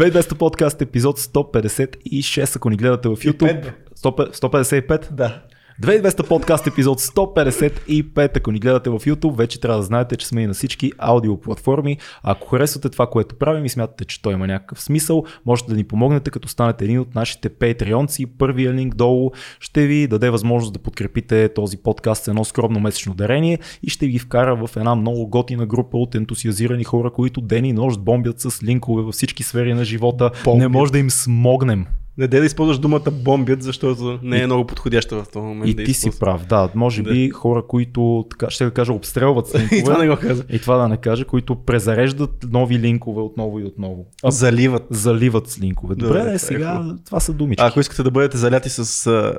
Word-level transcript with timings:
2200 0.00 0.34
подкаст 0.34 0.82
епизод 0.82 1.18
156, 1.18 2.56
ако 2.56 2.70
ни 2.70 2.76
гледате 2.76 3.08
в 3.08 3.16
YouTube. 3.16 3.72
155? 3.96 5.12
Да. 5.12 5.42
2200 5.82 6.28
подкаст 6.28 6.66
епизод 6.66 7.00
155. 7.00 8.36
Ако 8.36 8.52
ни 8.52 8.58
гледате 8.58 8.90
в 8.90 8.98
YouTube, 8.98 9.36
вече 9.36 9.60
трябва 9.60 9.78
да 9.78 9.82
знаете, 9.82 10.16
че 10.16 10.26
сме 10.26 10.42
и 10.42 10.46
на 10.46 10.54
всички 10.54 10.92
аудиоплатформи. 10.98 11.98
Ако 12.22 12.48
харесвате 12.48 12.88
това, 12.88 13.06
което 13.06 13.34
правим 13.34 13.64
и 13.64 13.68
смятате, 13.68 14.04
че 14.04 14.22
той 14.22 14.32
има 14.32 14.46
някакъв 14.46 14.82
смисъл, 14.82 15.24
можете 15.46 15.70
да 15.70 15.76
ни 15.76 15.84
помогнете, 15.84 16.30
като 16.30 16.48
станете 16.48 16.84
един 16.84 17.00
от 17.00 17.14
нашите 17.14 17.48
патреонци. 17.48 18.26
Първия 18.26 18.72
линк 18.72 18.94
долу 18.94 19.30
ще 19.60 19.86
ви 19.86 20.06
даде 20.06 20.30
възможност 20.30 20.72
да 20.72 20.78
подкрепите 20.78 21.48
този 21.54 21.76
подкаст 21.76 22.24
с 22.24 22.28
едно 22.28 22.44
скромно 22.44 22.80
месечно 22.80 23.14
дарение 23.14 23.58
и 23.82 23.90
ще 23.90 24.06
ви 24.06 24.18
вкара 24.18 24.66
в 24.66 24.76
една 24.76 24.94
много 24.94 25.26
готина 25.26 25.66
група 25.66 25.98
от 25.98 26.14
ентусиазирани 26.14 26.84
хора, 26.84 27.10
които 27.10 27.40
ден 27.40 27.64
и 27.64 27.72
нощ 27.72 28.00
бомбят 28.00 28.40
с 28.40 28.62
линкове 28.62 29.02
във 29.02 29.14
всички 29.14 29.42
сфери 29.42 29.74
на 29.74 29.84
живота. 29.84 30.30
Бомбят. 30.44 30.60
Не 30.60 30.68
може 30.68 30.92
да 30.92 30.98
им 30.98 31.10
смогнем. 31.10 31.86
Не 32.18 32.28
де 32.28 32.40
да 32.40 32.46
използваш 32.46 32.78
думата 32.78 33.10
бомбят, 33.12 33.62
защото 33.62 34.18
не 34.22 34.42
е 34.42 34.46
много 34.46 34.66
подходяща 34.66 35.24
в 35.24 35.28
този 35.28 35.46
момент. 35.46 35.70
И 35.70 35.74
да 35.74 35.84
ти 35.84 35.94
си 35.94 36.10
прав, 36.20 36.46
да. 36.46 36.68
Може 36.74 37.02
да. 37.02 37.10
би 37.12 37.30
хора, 37.30 37.62
които, 37.68 38.24
така 38.30 38.50
ще 38.50 38.64
да 38.64 38.70
кажа, 38.70 38.92
обстрелват 38.92 39.54
линкове. 39.58 39.78
и 39.78 39.84
това 39.84 39.98
не 39.98 40.08
го 40.08 40.16
каза. 40.16 40.44
И 40.50 40.58
това 40.58 40.76
да 40.76 40.88
не 40.88 40.96
кажа, 40.96 41.24
които 41.24 41.54
презареждат 41.54 42.46
нови 42.50 42.78
линкове 42.78 43.20
отново 43.20 43.60
и 43.60 43.64
отново. 43.64 44.06
А, 44.22 44.30
заливат. 44.30 44.86
Заливат 44.90 45.48
с 45.48 45.60
линкове. 45.60 45.94
Добре, 45.94 46.18
Добре 46.18 46.34
е, 46.34 46.38
сега 46.38 46.84
е, 46.90 47.04
това 47.04 47.20
са 47.20 47.32
думички. 47.32 47.62
А, 47.62 47.66
ако 47.66 47.80
искате 47.80 48.02
да 48.02 48.10
бъдете 48.10 48.36
заляти 48.36 48.68
с 48.68 49.06
а, 49.06 49.34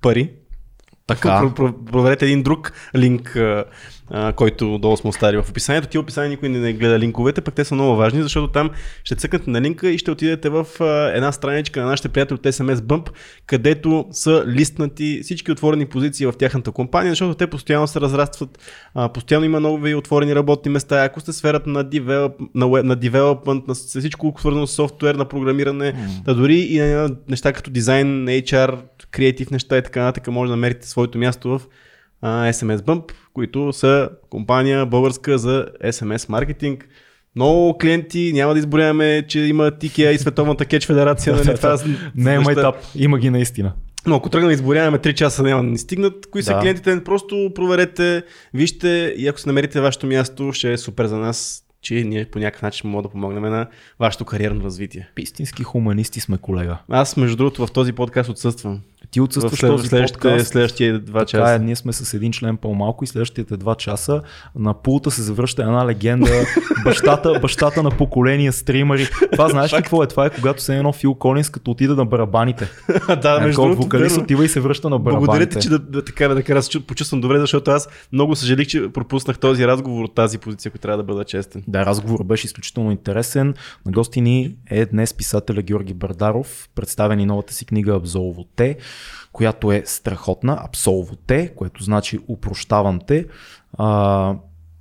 пари, 0.00 0.30
така. 1.06 1.52
Проверете 1.92 2.24
един 2.24 2.42
друг 2.42 2.72
линк, 2.96 3.36
а, 3.36 3.64
който 4.36 4.78
долу 4.78 4.96
сме 4.96 5.08
оставили 5.08 5.42
в 5.42 5.50
описанието. 5.50 5.88
Ти 5.88 5.98
описание 5.98 6.28
никой 6.28 6.48
не 6.48 6.72
гледа 6.72 6.98
линковете, 6.98 7.40
пък 7.40 7.54
те 7.54 7.64
са 7.64 7.74
много 7.74 7.96
важни, 7.96 8.22
защото 8.22 8.52
там 8.52 8.70
ще 9.04 9.14
цъкнете 9.14 9.50
на 9.50 9.60
линка 9.60 9.90
и 9.90 9.98
ще 9.98 10.10
отидете 10.10 10.48
в 10.48 10.66
а, 10.80 11.10
една 11.14 11.32
страничка 11.32 11.80
на 11.80 11.86
нашите 11.86 12.08
приятели 12.08 12.34
от 12.34 12.42
SMS 12.42 12.74
Bump, 12.74 13.10
където 13.46 14.06
са 14.10 14.44
листнати 14.46 15.20
всички 15.22 15.52
отворени 15.52 15.86
позиции 15.86 16.26
в 16.26 16.32
тяхната 16.32 16.72
компания, 16.72 17.10
защото 17.10 17.34
те 17.34 17.46
постоянно 17.46 17.86
се 17.86 18.00
разрастват, 18.00 18.58
а, 18.94 19.08
постоянно 19.08 19.46
има 19.46 19.60
нови 19.60 19.94
отворени 19.94 20.34
работни 20.34 20.70
места. 20.70 21.04
Ако 21.04 21.20
сте 21.20 21.32
сферата 21.32 21.70
на, 21.70 21.84
девелоп, 21.84 22.40
на, 22.54 22.66
web, 22.66 22.82
на 22.82 22.96
development, 22.96 23.68
на 23.68 23.74
всичко 24.00 24.34
свързано 24.38 24.66
с 24.66 24.72
софтуер, 24.72 25.14
на 25.14 25.24
програмиране, 25.24 25.92
mm. 25.92 26.24
да 26.24 26.34
дори 26.34 26.58
и 26.58 26.80
на 26.80 27.16
неща 27.28 27.52
като 27.52 27.70
дизайн, 27.70 28.26
HR, 28.26 28.78
креатив 29.10 29.50
неща 29.50 29.78
и 29.78 29.82
така 29.82 30.02
нататък, 30.02 30.26
може 30.32 30.48
да 30.48 30.56
намерите 30.56 30.88
своето 30.88 31.18
място 31.18 31.48
в 31.48 31.62
а, 32.22 32.52
SMS 32.52 32.76
Bump, 32.76 33.12
които 33.38 33.72
са 33.72 34.10
компания 34.30 34.86
българска 34.86 35.38
за 35.38 35.66
SMS 35.84 36.28
маркетинг. 36.28 36.88
Много 37.36 37.78
клиенти, 37.78 38.32
няма 38.34 38.52
да 38.52 38.58
изборяваме, 38.58 39.24
че 39.28 39.40
има 39.40 39.70
TKA 39.70 40.10
и 40.10 40.18
Световната 40.18 40.64
кетч 40.64 40.86
федерация. 40.86 41.36
нали, 41.36 41.56
това, 41.56 41.78
не 42.14 42.34
е 42.34 42.38
майтап, 42.38 42.76
има 42.94 43.18
ги 43.18 43.30
наистина. 43.30 43.72
Но 44.06 44.16
ако 44.16 44.30
тръгнем 44.30 44.48
да 44.48 44.54
изборяваме 44.54 44.98
3 44.98 45.14
часа, 45.14 45.42
няма 45.42 45.62
да 45.62 45.68
ни 45.68 45.78
стигнат. 45.78 46.26
Кои 46.30 46.42
са 46.42 46.54
да. 46.54 46.60
клиентите? 46.60 47.04
Просто 47.04 47.52
проверете, 47.54 48.22
вижте 48.54 49.14
и 49.16 49.28
ако 49.28 49.40
се 49.40 49.48
намерите 49.48 49.80
вашето 49.80 50.06
място, 50.06 50.52
ще 50.52 50.72
е 50.72 50.78
супер 50.78 51.06
за 51.06 51.18
нас 51.18 51.64
че 51.80 51.94
ние 51.94 52.24
по 52.24 52.38
някакъв 52.38 52.62
начин 52.62 52.90
мога 52.90 53.02
да 53.02 53.08
помогнем 53.08 53.42
на 53.42 53.66
вашето 53.98 54.24
кариерно 54.24 54.64
развитие. 54.64 55.08
Истински 55.18 55.62
хуманисти 55.62 56.20
сме, 56.20 56.38
колега. 56.38 56.78
Аз, 56.88 57.16
между 57.16 57.36
другото, 57.36 57.66
в 57.66 57.72
този 57.72 57.92
подкаст 57.92 58.30
отсъствам. 58.30 58.80
Ти 59.10 59.20
отсъстваш 59.20 59.60
след, 59.60 59.70
този 59.70 59.88
следващите, 59.88 60.20
подкаст. 60.20 60.46
Следващия 60.46 60.98
два 60.98 61.18
така 61.18 61.28
часа. 61.28 61.54
Е, 61.54 61.58
ние 61.58 61.76
сме 61.76 61.92
с 61.92 62.14
един 62.14 62.32
член 62.32 62.56
по-малко 62.56 63.04
и 63.04 63.06
следващите 63.06 63.56
два 63.56 63.74
часа 63.74 64.22
на 64.54 64.74
пулта 64.74 65.10
се 65.10 65.22
завръща 65.22 65.62
една 65.62 65.86
легенда. 65.86 66.46
бащата, 66.84 67.38
бащата 67.42 67.82
на 67.82 67.90
поколения 67.90 68.52
стримари. 68.52 69.08
Това 69.32 69.48
знаеш 69.48 69.72
ли 69.72 69.76
какво 69.76 70.02
е? 70.02 70.06
Това 70.06 70.26
е 70.26 70.30
когато 70.30 70.62
се 70.62 70.76
едно 70.76 70.92
Фил 70.92 71.14
Колинс, 71.14 71.50
като 71.50 71.70
отида 71.70 71.94
на 71.94 72.04
барабаните. 72.04 72.68
да, 73.22 73.40
между 73.40 73.62
другото. 73.62 73.82
Вокалист 73.82 74.16
отива 74.16 74.44
и 74.44 74.48
се 74.48 74.60
връща 74.60 74.90
на 74.90 74.98
барабаните. 74.98 75.26
Благодаря 75.26 75.48
ти, 75.48 75.60
че 75.60 75.68
да, 75.68 75.78
да, 75.78 76.04
така, 76.04 76.28
да, 76.28 76.34
да, 76.34 76.42
да 76.42 76.80
почувствам 76.86 77.20
добре, 77.20 77.38
защото 77.38 77.70
аз 77.70 77.88
много 78.12 78.36
съжалих, 78.36 78.66
че 78.66 78.88
пропуснах 78.88 79.38
този 79.38 79.66
разговор 79.66 80.04
от 80.04 80.14
тази 80.14 80.38
позиция, 80.38 80.70
която 80.72 80.82
трябва 80.82 80.96
да 80.96 81.02
бъда 81.02 81.24
честен. 81.24 81.62
Да, 81.68 81.86
разговорът 81.86 82.26
беше 82.26 82.46
изключително 82.46 82.90
интересен. 82.90 83.54
На 83.86 83.92
гости 83.92 84.20
ни 84.20 84.56
е 84.70 84.86
днес 84.86 85.14
писателя 85.14 85.62
Георги 85.62 85.94
Бардаров, 85.94 86.68
представени 86.74 87.26
новата 87.26 87.54
си 87.54 87.66
книга 87.66 87.94
Абзолово 87.94 88.44
те 88.56 88.76
която 89.32 89.72
е 89.72 89.82
страхотна, 89.86 90.58
абсолво 90.64 91.16
те, 91.16 91.48
което 91.56 91.84
значи 91.84 92.18
упрощавам 92.28 93.00
те. 93.06 93.26
А, 93.72 94.34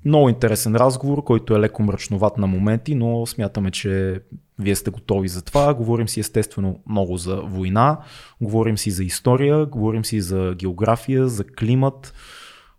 много 0.05 0.29
интересен 0.29 0.75
разговор, 0.75 1.23
който 1.23 1.55
е 1.55 1.59
леко 1.59 1.83
мрачноват 1.83 2.37
на 2.37 2.47
моменти, 2.47 2.95
но 2.95 3.25
смятаме, 3.25 3.71
че 3.71 4.21
вие 4.59 4.75
сте 4.75 4.91
готови 4.91 5.27
за 5.27 5.41
това. 5.41 5.73
Говорим 5.73 6.07
си 6.07 6.19
естествено 6.19 6.79
много 6.89 7.17
за 7.17 7.35
война, 7.35 7.97
говорим 8.41 8.77
си 8.77 8.91
за 8.91 9.03
история, 9.03 9.65
говорим 9.65 10.05
си 10.05 10.21
за 10.21 10.55
география, 10.57 11.27
за 11.27 11.43
климат. 11.43 12.13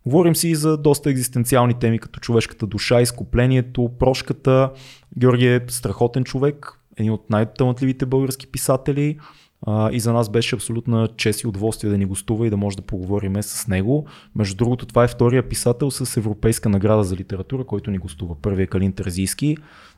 Говорим 0.05 0.35
си 0.35 0.49
и 0.49 0.55
за 0.55 0.77
доста 0.77 1.09
екзистенциални 1.09 1.73
теми, 1.73 1.99
като 1.99 2.19
човешката 2.19 2.67
душа, 2.67 3.01
изкуплението, 3.01 3.91
прошката. 3.99 4.71
Георги 5.17 5.47
е 5.47 5.61
страхотен 5.67 6.23
човек, 6.23 6.79
един 6.97 7.11
от 7.11 7.29
най-талантливите 7.29 8.05
български 8.05 8.47
писатели. 8.47 9.19
А, 9.67 9.91
и 9.91 9.99
за 9.99 10.13
нас 10.13 10.29
беше 10.29 10.55
абсолютна 10.55 11.09
чест 11.17 11.41
и 11.41 11.47
удоволствие 11.47 11.89
да 11.89 11.97
ни 11.97 12.05
гостува 12.05 12.47
и 12.47 12.49
да 12.49 12.57
може 12.57 12.77
да 12.77 12.81
поговорим 12.81 13.35
с 13.41 13.67
него. 13.67 14.05
Между 14.35 14.55
другото, 14.55 14.85
това 14.85 15.03
е 15.03 15.07
втория 15.07 15.49
писател 15.49 15.91
с 15.91 16.17
Европейска 16.17 16.69
награда 16.69 17.03
за 17.03 17.15
литература, 17.15 17.63
който 17.63 17.91
ни 17.91 17.97
гостува. 17.97 18.35
Първият 18.41 18.67
е 18.67 18.71
Калин 18.71 18.93
Терзийски. 18.93 19.57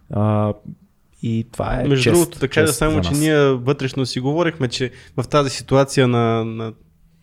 А, 0.09 0.53
и 1.23 1.47
това 1.51 1.81
е. 1.81 1.87
Между 1.87 2.03
чест, 2.03 2.13
другото, 2.13 2.39
така 2.39 2.61
да 2.61 2.73
само, 2.73 3.01
че 3.01 3.11
ние 3.11 3.39
вътрешно 3.53 4.05
си 4.05 4.19
говорихме, 4.19 4.67
че 4.67 4.91
в 5.17 5.27
тази 5.27 5.49
ситуация 5.49 6.07
на, 6.07 6.45
на 6.45 6.73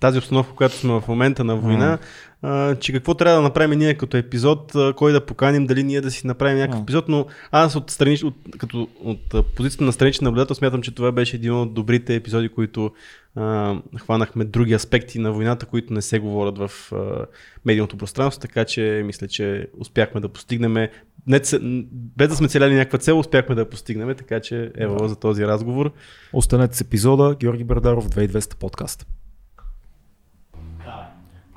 тази 0.00 0.18
обстановка, 0.18 0.54
която 0.54 0.76
сме 0.76 0.92
в 0.92 1.04
момента 1.08 1.44
на 1.44 1.56
война, 1.56 1.98
а, 2.42 2.74
че 2.74 2.92
какво 2.92 3.14
трябва 3.14 3.36
да 3.36 3.42
направим 3.42 3.78
ние 3.78 3.94
като 3.94 4.16
епизод, 4.16 4.74
а, 4.74 4.92
кой 4.96 5.12
да 5.12 5.26
поканим, 5.26 5.66
дали 5.66 5.82
ние 5.82 6.00
да 6.00 6.10
си 6.10 6.26
направим 6.26 6.58
някакъв 6.58 6.82
епизод, 6.82 7.08
но 7.08 7.26
аз 7.50 7.76
от, 7.76 7.90
страни, 7.90 8.18
от, 8.24 8.34
като, 8.58 8.88
от 9.04 9.54
позицията 9.56 9.84
на 9.84 9.92
страничен 9.92 10.24
наблюдател 10.24 10.54
смятам, 10.54 10.82
че 10.82 10.94
това 10.94 11.12
беше 11.12 11.36
един 11.36 11.52
от 11.52 11.74
добрите 11.74 12.14
епизоди, 12.14 12.48
които 12.48 12.90
а, 13.36 13.76
хванахме 13.98 14.44
други 14.44 14.72
аспекти 14.72 15.18
на 15.18 15.32
войната, 15.32 15.66
които 15.66 15.92
не 15.92 16.02
се 16.02 16.18
говорят 16.18 16.58
в 16.58 16.92
а, 16.92 17.26
медийното 17.64 17.96
пространство, 17.96 18.40
така 18.40 18.64
че 18.64 19.02
мисля, 19.04 19.28
че 19.28 19.68
успяхме 19.78 20.20
да 20.20 20.28
постигнем 20.28 20.88
не, 21.28 21.40
без 21.92 22.28
да 22.28 22.36
сме 22.36 22.48
целяли 22.48 22.74
някаква 22.74 22.98
цел, 22.98 23.18
успяхме 23.18 23.54
да 23.54 23.60
я 23.60 23.70
постигнем, 23.70 24.14
така 24.16 24.40
че 24.40 24.70
ево 24.76 24.96
да. 24.96 25.08
за 25.08 25.16
този 25.16 25.46
разговор. 25.46 25.92
Останете 26.32 26.76
с 26.76 26.80
епизода 26.80 27.36
Георги 27.40 27.64
Бердаров 27.64 28.08
2200 28.08 28.56
подкаст. 28.56 29.06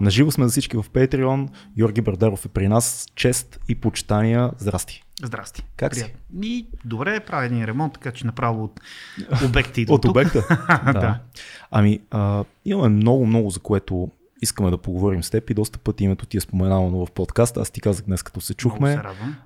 Наживо 0.01 0.31
сме 0.31 0.45
за 0.45 0.51
всички 0.51 0.77
в 0.77 0.83
Patreon. 0.83 1.49
Георги 1.77 2.01
Бардаров 2.01 2.45
е 2.45 2.49
при 2.49 2.67
нас. 2.67 3.07
Чест 3.15 3.59
и 3.69 3.75
почитания. 3.75 4.51
Здрасти. 4.57 5.03
Здрасти. 5.23 5.63
Как 5.75 5.95
си? 5.95 6.13
И 6.43 6.67
добре, 6.85 7.19
правя 7.19 7.45
един 7.45 7.65
ремонт, 7.65 7.93
така 7.93 8.11
че 8.11 8.25
направо 8.25 8.63
от 8.63 8.79
обекта 9.45 9.81
и 9.81 9.85
до 9.85 9.93
От 9.93 10.01
тук. 10.01 10.11
обекта? 10.11 10.47
да. 10.93 11.19
Ами, 11.71 11.99
а, 12.11 12.43
имаме 12.65 12.89
много, 12.89 13.25
много 13.25 13.49
за 13.49 13.59
което 13.59 14.11
искаме 14.41 14.69
да 14.69 14.77
поговорим 14.77 15.23
с 15.23 15.29
теб 15.29 15.49
и 15.49 15.53
доста 15.53 15.79
пъти 15.79 16.03
името 16.03 16.25
ти 16.25 16.37
е 16.37 16.41
споменавано 16.41 17.05
в 17.05 17.11
подкаста. 17.11 17.61
Аз 17.61 17.71
ти 17.71 17.81
казах 17.81 18.05
днес, 18.05 18.23
като 18.23 18.41
се 18.41 18.53
чухме. 18.53 18.91
Се 18.91 19.01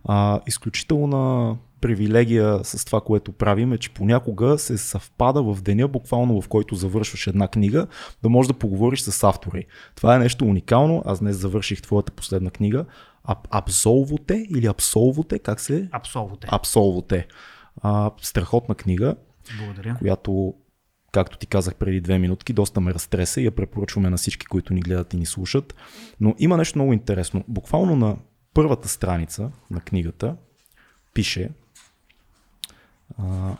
а, 0.05 0.39
изключителна 0.47 1.55
привилегия 1.81 2.59
с 2.63 2.85
това, 2.85 3.01
което 3.01 3.31
правим 3.31 3.73
е, 3.73 3.77
че 3.77 3.93
понякога 3.93 4.57
се 4.57 4.77
съвпада 4.77 5.43
в 5.43 5.61
деня, 5.61 5.87
буквално 5.87 6.41
в 6.41 6.47
който 6.47 6.75
завършваш 6.75 7.27
една 7.27 7.47
книга, 7.47 7.87
да 8.23 8.29
можеш 8.29 8.47
да 8.47 8.53
поговориш 8.53 8.99
с 9.01 9.23
автори. 9.23 9.65
Това 9.95 10.15
е 10.15 10.19
нещо 10.19 10.45
уникално. 10.45 11.03
Аз 11.05 11.19
днес 11.19 11.37
завърших 11.37 11.81
твоята 11.81 12.11
последна 12.11 12.49
книга. 12.49 12.85
Аб- 13.27 13.47
Абсолвоте 13.51 14.45
или 14.49 14.65
Абсолвоте? 14.65 15.39
Как 15.39 15.59
се? 15.59 15.89
Абсолвоте. 15.91 16.47
Абсолвоте. 16.51 17.27
А, 17.81 18.11
страхотна 18.21 18.75
книга, 18.75 19.15
Благодаря. 19.59 19.95
която 19.99 20.53
както 21.15 21.37
ти 21.37 21.47
казах 21.47 21.75
преди 21.75 22.01
две 22.01 22.19
минутки, 22.19 22.53
доста 22.53 22.81
ме 22.81 22.93
разтреса 22.93 23.41
и 23.41 23.45
я 23.45 23.51
препоръчваме 23.51 24.09
на 24.09 24.17
всички, 24.17 24.45
които 24.45 24.73
ни 24.73 24.81
гледат 24.81 25.13
и 25.13 25.17
ни 25.17 25.25
слушат. 25.25 25.75
Но 26.19 26.35
има 26.39 26.57
нещо 26.57 26.77
много 26.77 26.93
интересно. 26.93 27.43
Буквално 27.47 27.95
на 27.95 28.17
първата 28.53 28.87
страница 28.87 29.51
на 29.71 29.81
книгата 29.81 30.35
пише, 31.13 31.49
а, 33.17 33.55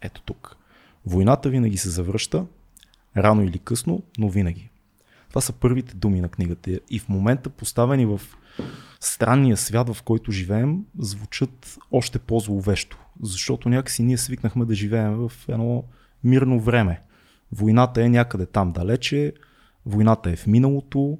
ето 0.00 0.22
тук. 0.22 0.56
Войната 1.06 1.48
винаги 1.48 1.76
се 1.76 1.90
завръща, 1.90 2.46
рано 3.16 3.42
или 3.42 3.58
късно, 3.58 4.02
но 4.18 4.28
винаги. 4.28 4.70
Това 5.28 5.40
са 5.40 5.52
първите 5.52 5.94
думи 5.94 6.20
на 6.20 6.28
книгата 6.28 6.80
и 6.90 6.98
в 6.98 7.08
момента 7.08 7.50
поставени 7.50 8.06
в 8.06 8.20
странния 9.00 9.56
свят, 9.56 9.94
в 9.94 10.02
който 10.02 10.32
живеем, 10.32 10.84
звучат 10.98 11.78
още 11.92 12.18
по-зловещо. 12.18 12.98
Защото 13.22 13.68
някакси 13.68 14.02
ние 14.02 14.18
свикнахме 14.18 14.64
да 14.64 14.74
живеем 14.74 15.14
в 15.14 15.32
едно 15.48 15.84
мирно 16.24 16.60
време. 16.60 17.00
Войната 17.52 18.04
е 18.04 18.08
някъде 18.08 18.46
там 18.46 18.72
далече, 18.72 19.32
войната 19.86 20.30
е 20.30 20.36
в 20.36 20.46
миналото. 20.46 21.18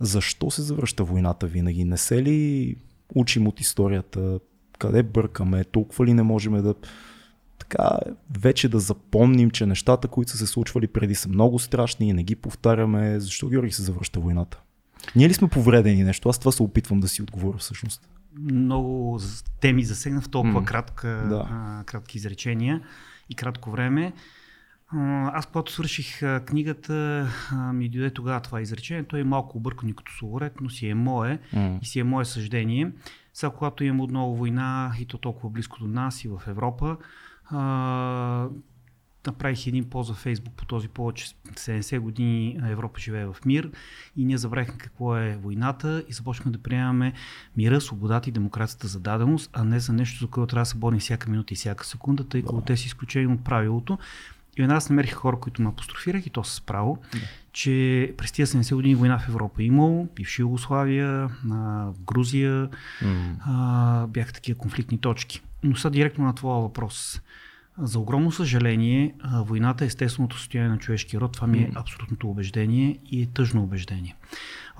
Защо 0.00 0.50
се 0.50 0.62
завръща 0.62 1.04
войната 1.04 1.46
винаги? 1.46 1.84
Не 1.84 1.96
се 1.96 2.22
ли 2.22 2.76
учим 3.14 3.46
от 3.48 3.60
историята 3.60 4.40
къде 4.78 5.02
бъркаме, 5.02 5.64
толкова 5.64 6.06
ли 6.06 6.14
не 6.14 6.22
можем 6.22 6.62
да 6.62 6.74
така 7.58 7.88
вече 8.38 8.68
да 8.68 8.80
запомним, 8.80 9.50
че 9.50 9.66
нещата, 9.66 10.08
които 10.08 10.30
са 10.30 10.38
се 10.38 10.46
случвали 10.46 10.86
преди 10.86 11.14
са 11.14 11.28
много 11.28 11.58
страшни 11.58 12.08
и 12.08 12.12
не 12.12 12.22
ги 12.22 12.36
повтаряме. 12.36 13.20
Защо 13.20 13.48
Георги 13.48 13.72
се 13.72 13.82
завръща 13.82 14.20
войната? 14.20 14.60
Ние 15.16 15.28
ли 15.28 15.34
сме 15.34 15.48
повредени 15.48 16.04
нещо? 16.04 16.28
Аз 16.28 16.38
това 16.38 16.52
се 16.52 16.62
опитвам 16.62 17.00
да 17.00 17.08
си 17.08 17.22
отговоря 17.22 17.58
всъщност. 17.58 18.08
Много 18.38 19.20
теми 19.60 19.84
засегна 19.84 20.20
в 20.20 20.28
толкова 20.28 20.60
М. 20.60 20.66
кратка, 20.66 21.26
Да. 21.28 21.48
а, 21.50 21.84
кратки 21.84 22.18
изречения 22.18 22.80
и 23.30 23.34
кратко 23.34 23.70
време. 23.70 24.12
Аз, 25.32 25.46
когато 25.46 25.72
свърших 25.72 26.20
книгата, 26.44 27.26
ми 27.74 27.88
дойде 27.88 28.10
тогава 28.10 28.40
това 28.40 28.60
изречение. 28.60 29.04
Той 29.04 29.20
е 29.20 29.24
малко 29.24 29.58
объркано 29.58 29.94
като 29.94 30.12
словоред, 30.12 30.52
но 30.60 30.70
си 30.70 30.88
е 30.88 30.94
мое 30.94 31.38
М. 31.52 31.78
и 31.82 31.86
си 31.86 32.00
е 32.00 32.04
мое 32.04 32.24
съждение. 32.24 32.92
Сега, 33.32 33.50
когато 33.50 33.84
имам 33.84 34.00
отново 34.00 34.36
война 34.36 34.92
и 35.00 35.06
то 35.06 35.18
толкова 35.18 35.50
близко 35.50 35.78
до 35.78 35.86
нас 35.86 36.24
и 36.24 36.28
в 36.28 36.42
Европа, 36.46 36.96
направих 39.26 39.66
един 39.66 39.90
пост 39.90 40.08
във 40.08 40.18
Фейсбук 40.18 40.54
по 40.54 40.64
този 40.64 40.88
повод, 40.88 41.14
че 41.14 41.26
70 41.26 41.98
години 41.98 42.60
Европа 42.64 43.00
живее 43.00 43.26
в 43.26 43.36
мир 43.44 43.70
и 44.16 44.24
ние 44.24 44.38
забравихме 44.38 44.78
какво 44.78 45.16
е 45.16 45.38
войната 45.42 46.04
и 46.08 46.12
започнахме 46.12 46.52
да 46.52 46.58
приемаме 46.58 47.12
мира, 47.56 47.80
свободата 47.80 48.28
и 48.28 48.32
демокрацията 48.32 48.88
за 48.88 49.00
даденост, 49.00 49.50
а 49.52 49.64
не 49.64 49.80
за 49.80 49.92
нещо, 49.92 50.20
за 50.20 50.26
което 50.26 50.46
трябва 50.46 50.62
да 50.62 50.66
се 50.66 50.76
борим 50.76 50.98
всяка 50.98 51.30
минута 51.30 51.54
и 51.54 51.56
всяка 51.56 51.86
секунда, 51.86 52.28
тъй 52.28 52.42
като 52.42 52.60
те 52.60 52.76
са 52.76 52.86
изключени 52.86 53.26
от 53.26 53.44
правилото. 53.44 53.98
И 54.58 54.62
веднага 54.62 54.76
аз 54.76 54.90
намерих 54.90 55.14
хора, 55.14 55.40
които 55.40 55.62
ме 55.62 55.68
апострофирах 55.68 56.26
и 56.26 56.30
то 56.30 56.44
с 56.44 56.60
право, 56.60 56.98
че 57.52 58.14
през 58.16 58.32
тия 58.32 58.46
70 58.46 58.74
години 58.74 58.94
война 58.94 59.18
в 59.18 59.28
Европа 59.28 59.62
е 59.62 59.66
имало, 59.66 60.08
бивша 60.14 60.42
Югославия, 60.42 61.30
Грузия, 62.06 62.68
М. 63.02 63.36
а, 63.46 64.06
бяха 64.06 64.32
такива 64.32 64.58
конфликтни 64.58 64.98
точки. 64.98 65.42
Но 65.62 65.76
сега 65.76 65.90
директно 65.90 66.24
на 66.24 66.34
твоя 66.34 66.60
въпрос. 66.60 67.20
За 67.78 67.98
огромно 67.98 68.32
съжаление, 68.32 69.14
войната 69.24 69.84
е 69.84 69.86
естественото 69.86 70.38
състояние 70.38 70.70
на 70.70 70.78
човешкия 70.78 71.20
род. 71.20 71.32
Това 71.32 71.46
ми 71.46 71.58
е 71.58 71.70
абсолютното 71.74 72.30
убеждение 72.30 72.98
и 73.06 73.22
е 73.22 73.26
тъжно 73.26 73.62
убеждение. 73.62 74.16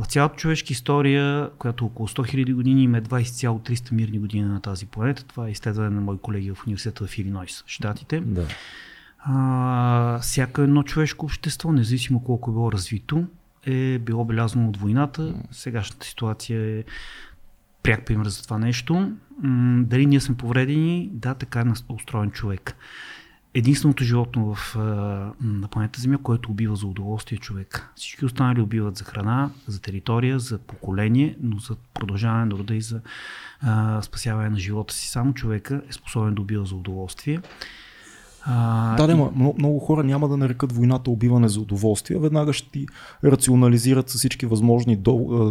В 0.01 0.07
цялата 0.07 0.37
човешка 0.37 0.73
история, 0.73 1.51
която 1.59 1.85
е 1.85 1.87
около 1.87 2.09
100 2.09 2.35
000 2.35 2.55
години, 2.55 2.83
има 2.83 3.01
20,300 3.01 3.93
мирни 3.93 4.19
години 4.19 4.45
на 4.45 4.61
тази 4.61 4.87
планета. 4.87 5.25
Това 5.25 5.49
е 5.49 5.51
изследване 5.51 5.91
на 5.91 6.01
мои 6.01 6.19
колеги 6.19 6.51
в 6.51 6.67
университета 6.67 7.07
в 7.07 7.19
Илинойс, 7.19 7.65
Штатите. 7.67 8.21
Да. 8.21 8.47
А, 9.19 10.19
всяко 10.23 10.61
едно 10.61 10.83
човешко 10.83 11.27
общество, 11.27 11.73
независимо 11.73 12.25
колко 12.25 12.51
е 12.51 12.55
било 12.55 12.73
развито, 12.73 13.27
е 13.67 13.99
било 13.99 14.25
белязано 14.25 14.69
от 14.69 14.77
войната. 14.77 15.35
Сегашната 15.51 16.07
ситуация 16.07 16.79
е 16.79 16.85
пряк 17.87 18.07
пример 18.07 18.27
за 18.27 18.43
това 18.43 18.59
нещо. 18.59 19.13
Дали 19.79 20.07
ние 20.07 20.21
сме 20.21 20.37
повредени? 20.37 21.11
Да, 21.13 21.35
така 21.35 21.61
е 21.61 21.93
устроен 21.93 22.31
човек. 22.31 22.77
Единственото 23.55 24.05
животно 24.05 24.55
в, 24.55 24.77
на 25.41 25.69
планета 25.71 26.01
Земя, 26.01 26.19
което 26.23 26.51
убива 26.51 26.77
за 26.77 26.87
удоволствие 26.87 27.39
човек. 27.39 27.93
Всички 27.97 28.25
останали 28.25 28.61
убиват 28.61 28.97
за 28.97 29.05
храна, 29.05 29.51
за 29.67 29.83
територия, 29.83 30.39
за 30.39 30.59
поколение, 30.59 31.37
но 31.41 31.59
за 31.59 31.77
продължаване 31.95 32.45
на 32.45 32.51
рода 32.51 32.75
и 32.75 32.81
за 32.81 33.01
а, 33.61 34.03
спасяване 34.03 34.51
на 34.51 34.59
живота 34.59 34.95
си. 34.95 35.09
Само 35.09 35.35
човека 35.35 35.83
е 35.89 35.93
способен 35.93 36.35
да 36.35 36.43
убива 36.43 36.67
за 36.67 36.75
удоволствие. 36.75 37.41
А, 38.49 38.97
Да, 38.97 39.07
да, 39.07 39.13
и- 39.13 39.17
много, 39.17 39.55
много 39.59 39.79
хора 39.79 40.05
няма 40.05 40.29
да 40.29 40.37
нарекат 40.37 40.73
войната 40.73 41.11
убиване 41.11 41.49
за 41.49 41.61
удоволствие. 41.61 42.19
Веднага 42.19 42.53
ще 42.53 42.71
ти 42.71 42.87
рационализират 43.25 44.11
с 44.11 44.19
всички 44.19 44.47
възможни 44.47 44.97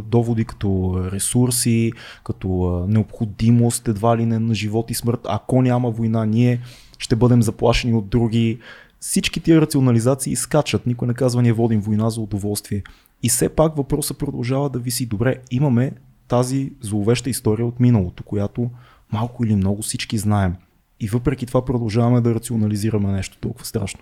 доводи, 0.05 0.45
като 0.45 0.99
ресурси, 1.11 1.91
като 2.23 2.47
необходимост, 2.89 3.87
едва 3.87 4.17
ли 4.17 4.25
не 4.25 4.39
на 4.39 4.55
живот 4.55 4.91
и 4.91 4.93
смърт. 4.93 5.19
Ако 5.29 5.61
няма 5.61 5.89
война, 5.91 6.25
ние 6.25 6.59
ще 6.99 7.15
бъдем 7.15 7.41
заплашени 7.41 7.93
от 7.93 8.09
други. 8.09 8.59
Всички 8.99 9.39
тия 9.39 9.61
рационализации 9.61 10.35
скачат. 10.35 10.85
Никой 10.85 11.07
не 11.07 11.13
казва, 11.13 11.41
ние 11.41 11.53
водим 11.53 11.79
война 11.79 12.09
за 12.09 12.21
удоволствие. 12.21 12.83
И 13.23 13.29
все 13.29 13.49
пак 13.49 13.77
въпросът 13.77 14.17
продължава 14.17 14.69
да 14.69 14.79
виси. 14.79 15.05
Добре, 15.05 15.35
имаме 15.51 15.91
тази 16.27 16.71
зловеща 16.81 17.29
история 17.29 17.65
от 17.65 17.79
миналото, 17.79 18.23
която 18.23 18.69
малко 19.11 19.45
или 19.45 19.55
много 19.55 19.81
всички 19.81 20.17
знаем. 20.17 20.55
И 20.99 21.07
въпреки 21.07 21.45
това 21.45 21.65
продължаваме 21.65 22.21
да 22.21 22.35
рационализираме 22.35 23.11
нещо 23.11 23.37
толкова 23.41 23.65
страшно. 23.65 23.99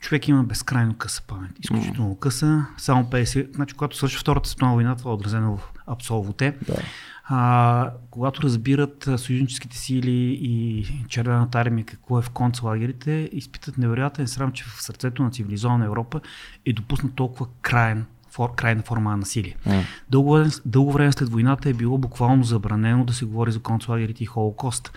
човек 0.00 0.28
има 0.28 0.44
безкрайно 0.44 0.94
къса 0.94 1.22
памет. 1.26 1.50
Изключително 1.60 2.16
къса. 2.16 2.66
Само 2.78 3.04
50. 3.04 3.54
Значи, 3.54 3.74
когато 3.74 3.96
свърши 3.96 4.18
Втората 4.18 4.48
световна 4.48 4.74
война, 4.74 4.96
това 4.96 5.10
е 5.10 5.14
отразено 5.14 5.56
в 5.56 5.72
Абсолвоте. 5.86 6.56
Да. 6.66 6.76
А, 7.24 7.90
когато 8.10 8.42
разбират 8.42 9.02
съюзническите 9.16 9.76
сили 9.78 10.38
и 10.42 10.84
червената 11.08 11.58
армия 11.60 11.84
какво 11.84 12.18
е 12.18 12.22
в 12.22 12.30
концлагерите, 12.30 13.28
изпитат 13.32 13.78
невероятен 13.78 14.28
срам, 14.28 14.52
че 14.52 14.64
в 14.64 14.82
сърцето 14.82 15.22
на 15.22 15.30
цивилизована 15.30 15.84
Европа 15.84 16.20
е 16.66 16.72
допуснат 16.72 17.14
толкова 17.14 17.46
краен, 17.62 18.06
фор, 18.30 18.54
крайна 18.54 18.82
форма 18.82 19.10
на 19.10 19.16
насилие. 19.16 19.56
М. 19.66 19.82
Дълго, 20.10 20.32
време- 20.32 20.60
дълго 20.66 20.92
време 20.92 21.12
след 21.12 21.28
войната 21.28 21.68
е 21.68 21.74
било 21.74 21.98
буквално 21.98 22.44
забранено 22.44 23.04
да 23.04 23.12
се 23.12 23.24
говори 23.24 23.52
за 23.52 23.60
концлагерите 23.60 24.22
и 24.22 24.26
Холокост. 24.26 24.92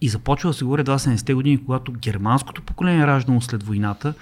И 0.00 0.08
започва 0.08 0.50
да 0.50 0.54
се 0.54 0.64
говори 0.64 0.80
едва 0.80 0.98
70-те 0.98 1.34
години, 1.34 1.64
когато 1.64 1.92
германското 1.92 2.62
поколение, 2.62 3.06
раждано 3.06 3.40
след 3.40 3.62
войната, 3.62 4.14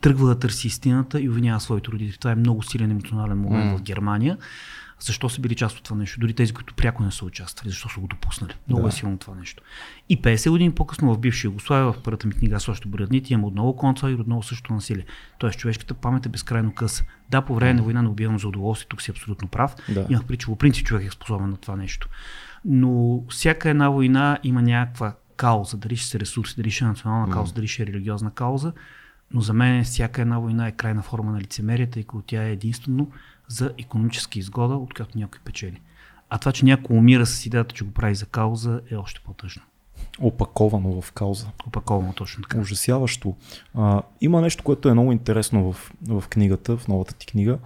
тръгва 0.00 0.28
да 0.28 0.38
търси 0.38 0.66
истината 0.66 1.20
и 1.20 1.28
обвинява 1.28 1.60
своите 1.60 1.88
родители. 1.90 2.16
Това 2.18 2.32
е 2.32 2.36
много 2.36 2.62
силен 2.62 2.90
емоционален 2.90 3.38
момент 3.38 3.72
М. 3.72 3.78
в 3.78 3.82
Германия. 3.82 4.38
Защо 5.00 5.28
са 5.28 5.40
били 5.40 5.54
част 5.54 5.78
от 5.78 5.84
това 5.84 5.96
нещо? 5.96 6.20
Дори 6.20 6.32
тези, 6.34 6.52
които 6.52 6.74
пряко 6.74 7.02
не 7.02 7.10
са 7.10 7.24
участвали, 7.24 7.70
защо 7.70 7.88
са 7.88 8.00
го 8.00 8.06
допуснали. 8.06 8.52
Много 8.68 8.82
Да. 8.82 8.88
е 8.88 8.92
силно 8.92 9.18
това 9.18 9.34
нещо. 9.34 9.62
И 10.08 10.22
50 10.22 10.50
години 10.50 10.72
по-късно 10.72 11.14
в 11.14 11.18
бивша 11.18 11.46
Югославия, 11.46 11.92
в 11.92 12.02
първата 12.02 12.26
ми 12.26 12.34
книга 12.34 12.60
също 12.60 12.88
броят 12.88 13.10
дните, 13.10 13.34
има 13.34 13.46
отново 13.46 13.76
концлагер, 13.76 14.18
отново 14.18 14.42
също 14.42 14.72
насилие. 14.72 15.04
Тоест 15.38 15.58
човешката 15.58 15.94
памет 15.94 16.26
е 16.26 16.28
безкрайно 16.28 16.74
къса. 16.74 17.04
Да, 17.30 17.42
по 17.42 17.54
време 17.54 17.74
на 17.74 17.82
война 17.82 18.02
не 18.02 18.08
убивам 18.08 18.38
за 18.38 18.48
удоволствие, 18.48 18.86
тук 18.88 19.02
си 19.02 19.10
абсолютно 19.10 19.48
прав. 19.48 19.74
Да. 19.88 20.06
Имах 20.10 20.24
прича, 20.24 20.46
по 20.46 20.56
принцип 20.56 20.86
човек 20.86 21.06
е 21.06 21.10
способен 21.10 21.50
на 21.50 21.56
това 21.56 21.76
нещо. 21.76 22.08
Но 22.64 23.22
всяка 23.28 23.70
една 23.70 23.88
война 23.88 24.38
има 24.42 24.62
някаква 24.62 25.14
кауза, 25.42 25.76
дали 25.76 25.96
ще 25.96 26.08
се 26.08 26.20
ресурси, 26.20 26.54
дали 26.56 26.70
ще 26.70 26.84
е 26.84 26.88
национална 26.88 27.32
кауза, 27.32 27.54
дали 27.54 27.68
ще 27.68 27.82
е 27.82 27.86
религиозна 27.86 28.30
кауза, 28.30 28.72
но 29.30 29.40
за 29.40 29.52
мен 29.52 29.84
всяка 29.84 30.22
една 30.22 30.38
война 30.38 30.66
е 30.66 30.72
крайна 30.72 31.02
форма 31.02 31.32
на 31.32 31.40
лицемерие, 31.40 31.86
тъй 31.86 32.02
като 32.02 32.22
тя 32.26 32.44
е 32.44 32.52
единствено 32.52 33.08
за 33.48 33.72
економическа 33.78 34.38
изгода, 34.38 34.74
от 34.74 34.94
която 34.94 35.18
някой 35.18 35.40
печели. 35.44 35.80
А 36.30 36.38
това, 36.38 36.52
че 36.52 36.64
някой 36.64 36.96
умира 36.96 37.26
с 37.26 37.46
идеята, 37.46 37.74
че 37.74 37.84
го 37.84 37.90
прави 37.90 38.14
за 38.14 38.26
кауза, 38.26 38.80
е 38.90 38.96
още 38.96 39.20
по-тъжно. 39.24 39.62
Опаковано 40.20 41.02
в 41.02 41.12
кауза. 41.12 41.46
Опаковано 41.66 42.12
точно 42.12 42.42
така. 42.42 42.58
Ужасяващо. 42.58 43.36
А, 43.74 44.02
има 44.20 44.40
нещо, 44.40 44.64
което 44.64 44.88
е 44.88 44.92
много 44.92 45.12
интересно 45.12 45.72
в, 45.72 45.92
в 46.08 46.28
книгата, 46.28 46.76
в 46.76 46.88
новата 46.88 47.14
ти 47.14 47.26
книга. 47.26 47.58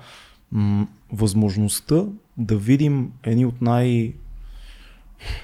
М- 0.53 0.87
възможността 1.13 2.05
да 2.37 2.57
видим 2.57 3.13
едни 3.23 3.47
от 3.47 3.63
най- 3.63 4.15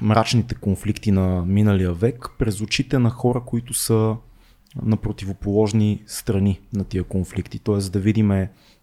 мрачните 0.02 0.54
конфликти 0.54 1.12
на 1.12 1.44
миналия 1.46 1.92
век 1.92 2.28
през 2.38 2.60
очите 2.60 2.98
на 2.98 3.10
хора, 3.10 3.40
които 3.46 3.74
са 3.74 4.16
на 4.82 4.96
противоположни 4.96 6.02
страни 6.06 6.60
на 6.72 6.84
тия 6.84 7.04
конфликти. 7.04 7.58
Тоест 7.58 7.92
да 7.92 7.98
видим 7.98 8.30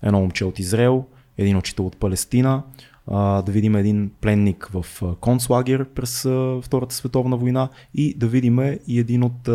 едно 0.03 0.20
момче 0.20 0.46
от 0.46 0.60
Израел, 0.60 1.06
един 1.38 1.58
учител 1.58 1.86
от 1.86 1.98
Палестина, 1.98 2.63
да 3.12 3.44
видим 3.48 3.75
един 3.75 4.12
пленник 4.22 4.70
в 4.74 4.86
концлагер 5.20 5.86
през 5.86 6.22
Втората 6.62 6.96
световна 6.96 7.38
война 7.38 7.70
и 7.94 8.13
да 8.18 8.27
видим 8.27 8.60
и 8.88 9.00
един 9.00 9.24
от 9.24 9.50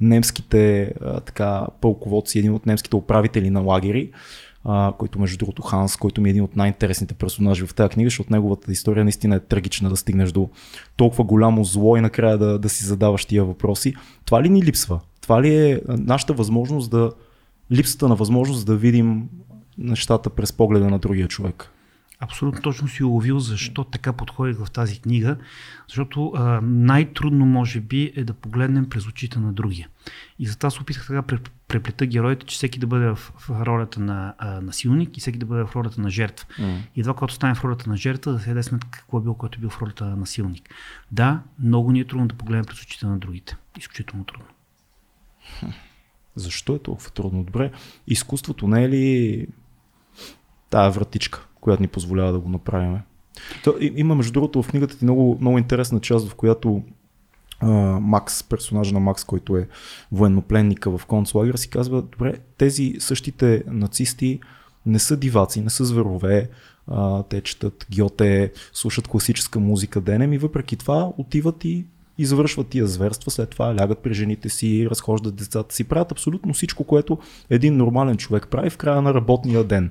немските 0.00 0.94
така, 1.26 1.66
пълководци, 1.80 2.38
един 2.38 2.52
от 2.52 2.66
немските 2.66 2.96
управители 2.96 3.50
на 3.50 3.60
лагери, 3.60 4.10
а, 4.64 4.92
който 4.98 5.18
между 5.18 5.38
другото 5.38 5.62
Ханс, 5.62 5.96
който 5.96 6.20
ми 6.20 6.28
е 6.28 6.30
един 6.30 6.42
от 6.42 6.56
най-интересните 6.56 7.14
персонажи 7.14 7.66
в 7.66 7.74
тази 7.74 7.90
книга, 7.90 8.10
защото 8.10 8.32
неговата 8.32 8.72
история 8.72 9.04
наистина 9.04 9.36
е 9.36 9.40
трагична 9.40 9.88
да 9.88 9.96
стигнеш 9.96 10.32
до 10.32 10.50
толкова 10.96 11.24
голямо 11.24 11.64
зло 11.64 11.96
и 11.96 12.00
накрая 12.00 12.38
да, 12.38 12.58
да 12.58 12.68
си 12.68 12.84
задаваш 12.84 13.24
тия 13.24 13.44
въпроси. 13.44 13.94
Това 14.24 14.42
ли 14.42 14.48
ни 14.48 14.62
липсва? 14.62 15.00
Това 15.20 15.42
ли 15.42 15.56
е 15.56 15.80
нашата 15.88 16.32
възможност 16.32 16.90
да, 16.90 17.10
липсата 17.72 18.08
на 18.08 18.14
възможност 18.14 18.66
да 18.66 18.76
видим 18.76 19.28
нещата 19.78 20.30
през 20.30 20.52
погледа 20.52 20.90
на 20.90 20.98
другия 20.98 21.28
човек? 21.28 21.70
Абсолютно 22.22 22.62
точно 22.62 22.88
си 22.88 23.04
уловил 23.04 23.38
защо 23.38 23.84
така 23.84 24.12
подходих 24.12 24.56
в 24.56 24.70
тази 24.70 25.00
книга, 25.00 25.36
защото 25.88 26.32
а, 26.36 26.60
най-трудно 26.62 27.46
може 27.46 27.80
би 27.80 28.12
е 28.16 28.24
да 28.24 28.32
погледнем 28.32 28.88
през 28.88 29.06
очите 29.06 29.38
на 29.38 29.52
другия. 29.52 29.88
И 30.38 30.46
затова 30.46 30.70
се 30.70 30.80
опитах 30.80 31.06
така 31.06 31.22
преплета 31.70 32.06
героите, 32.06 32.46
че 32.46 32.56
всеки 32.56 32.78
да 32.78 32.86
бъде 32.86 33.06
в, 33.06 33.16
в 33.16 33.50
ролята 33.66 34.00
на 34.00 34.34
а, 34.38 34.60
насилник 34.60 35.16
и 35.16 35.20
всеки 35.20 35.38
да 35.38 35.46
бъде 35.46 35.64
в 35.64 35.76
ролята 35.76 36.00
на 36.00 36.10
жертва. 36.10 36.46
Mm. 36.58 36.78
И 36.96 37.02
това, 37.02 37.14
когато 37.14 37.34
стане 37.34 37.54
в 37.54 37.64
ролята 37.64 37.90
на 37.90 37.96
жертва, 37.96 38.32
да 38.32 38.38
се 38.38 38.48
даде 38.48 38.62
сметка 38.62 38.90
какво 38.90 39.18
е 39.18 39.22
бил, 39.22 39.34
който 39.34 39.58
е 39.58 39.60
бил 39.60 39.70
в 39.70 39.82
ролята 39.82 40.04
на 40.04 40.16
насилник. 40.16 40.74
Да, 41.12 41.42
много 41.58 41.92
ни 41.92 42.00
е 42.00 42.06
трудно 42.06 42.28
да 42.28 42.34
погледнем 42.34 42.64
през 42.64 42.82
очите 42.82 43.06
на 43.06 43.18
другите. 43.18 43.56
Изключително 43.78 44.24
трудно. 44.24 44.46
Защо 46.34 46.74
е 46.74 46.78
толкова 46.78 47.10
трудно? 47.10 47.44
Добре, 47.44 47.72
изкуството 48.06 48.68
не 48.68 48.84
е 48.84 48.88
ли 48.88 49.46
тая 50.70 50.90
вратичка, 50.90 51.46
която 51.60 51.82
ни 51.82 51.88
позволява 51.88 52.32
да 52.32 52.38
го 52.38 52.48
направим? 52.48 52.98
То, 53.64 53.74
има 53.80 54.14
между 54.14 54.32
другото 54.32 54.62
в 54.62 54.68
книгата 54.68 54.98
ти 54.98 55.04
много, 55.04 55.38
много 55.40 55.58
интересна 55.58 56.00
част, 56.00 56.28
в 56.28 56.34
която 56.34 56.82
Макс, 58.00 58.42
персонажа 58.42 58.94
на 58.94 59.00
Макс, 59.00 59.24
който 59.24 59.56
е 59.56 59.68
военнопленника 60.12 60.98
в 60.98 61.06
концлагер, 61.06 61.54
си 61.54 61.70
казва, 61.70 62.02
добре, 62.02 62.34
тези 62.58 62.94
същите 62.98 63.62
нацисти 63.66 64.40
не 64.86 64.98
са 64.98 65.16
диваци, 65.16 65.60
не 65.60 65.70
са 65.70 65.84
зверове, 65.84 66.48
а, 66.86 67.22
те 67.22 67.40
четат 67.40 67.86
Гьоте, 67.96 68.52
слушат 68.72 69.08
класическа 69.08 69.60
музика 69.60 70.00
денем 70.00 70.32
и 70.32 70.38
въпреки 70.38 70.76
това 70.76 71.12
отиват 71.18 71.64
и 71.64 71.84
извършват 72.18 72.68
тия 72.68 72.86
зверства, 72.86 73.30
след 73.30 73.50
това 73.50 73.76
лягат 73.76 73.98
при 73.98 74.14
жените 74.14 74.48
си, 74.48 74.88
разхождат 74.90 75.34
децата 75.34 75.74
си, 75.74 75.84
правят 75.84 76.12
абсолютно 76.12 76.54
всичко, 76.54 76.84
което 76.84 77.18
един 77.50 77.76
нормален 77.76 78.16
човек 78.16 78.48
прави 78.50 78.70
в 78.70 78.76
края 78.76 79.02
на 79.02 79.14
работния 79.14 79.64
ден. 79.64 79.90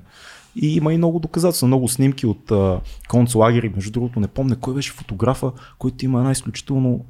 И 0.55 0.75
има 0.75 0.93
и 0.93 0.97
много 0.97 1.19
доказателства, 1.19 1.67
много 1.67 1.87
снимки 1.87 2.25
от 2.25 2.51
а, 2.51 2.81
концлагери. 3.09 3.71
Между 3.75 3.91
другото, 3.91 4.19
не 4.19 4.27
помня 4.27 4.55
кой 4.55 4.73
беше 4.73 4.91
фотографа, 4.93 5.51
който 5.79 6.05
има 6.05 6.19
една 6.19 6.31
изключително 6.31 7.05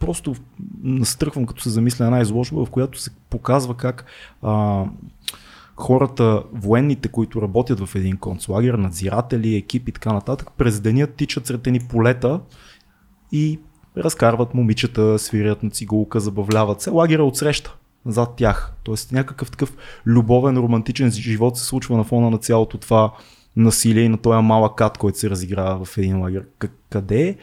просто 0.00 0.34
настръхвам 0.82 1.46
като 1.46 1.62
се 1.62 1.70
замисля 1.70 2.04
една 2.04 2.20
изложба, 2.20 2.64
в 2.64 2.70
която 2.70 3.00
се 3.00 3.10
показва 3.30 3.74
как 3.74 4.04
а, 4.42 4.84
хората, 5.76 6.42
военните, 6.52 7.08
които 7.08 7.42
работят 7.42 7.80
в 7.80 7.94
един 7.94 8.16
концлагер, 8.16 8.74
надзиратели, 8.74 9.56
екипи 9.56 9.90
и 9.90 9.92
така 9.92 10.12
нататък, 10.12 10.50
през 10.58 10.80
деня 10.80 11.06
тичат 11.06 11.46
сред 11.46 11.66
ни 11.66 11.80
полета 11.80 12.40
и 13.32 13.60
разкарват 13.96 14.54
момичета, 14.54 15.18
свирят 15.18 15.62
на 15.62 15.70
цигулка, 15.70 16.20
забавляват 16.20 16.80
се. 16.80 16.90
Лагера 16.90 17.24
отсреща 17.24 17.76
зад 18.06 18.36
тях. 18.36 18.72
Тоест 18.82 19.12
някакъв 19.12 19.50
такъв 19.50 19.76
любовен, 20.06 20.56
романтичен 20.56 21.10
живот 21.10 21.56
се 21.56 21.64
случва 21.64 21.96
на 21.96 22.04
фона 22.04 22.30
на 22.30 22.38
цялото 22.38 22.78
това 22.78 23.12
насилие 23.56 24.02
и 24.02 24.08
на 24.08 24.18
този 24.18 24.42
малък 24.42 24.76
кат, 24.76 24.98
който 24.98 25.18
се 25.18 25.30
разиграва 25.30 25.84
в 25.84 25.98
един 25.98 26.20
лагер. 26.20 26.44
Къде, 26.90 27.36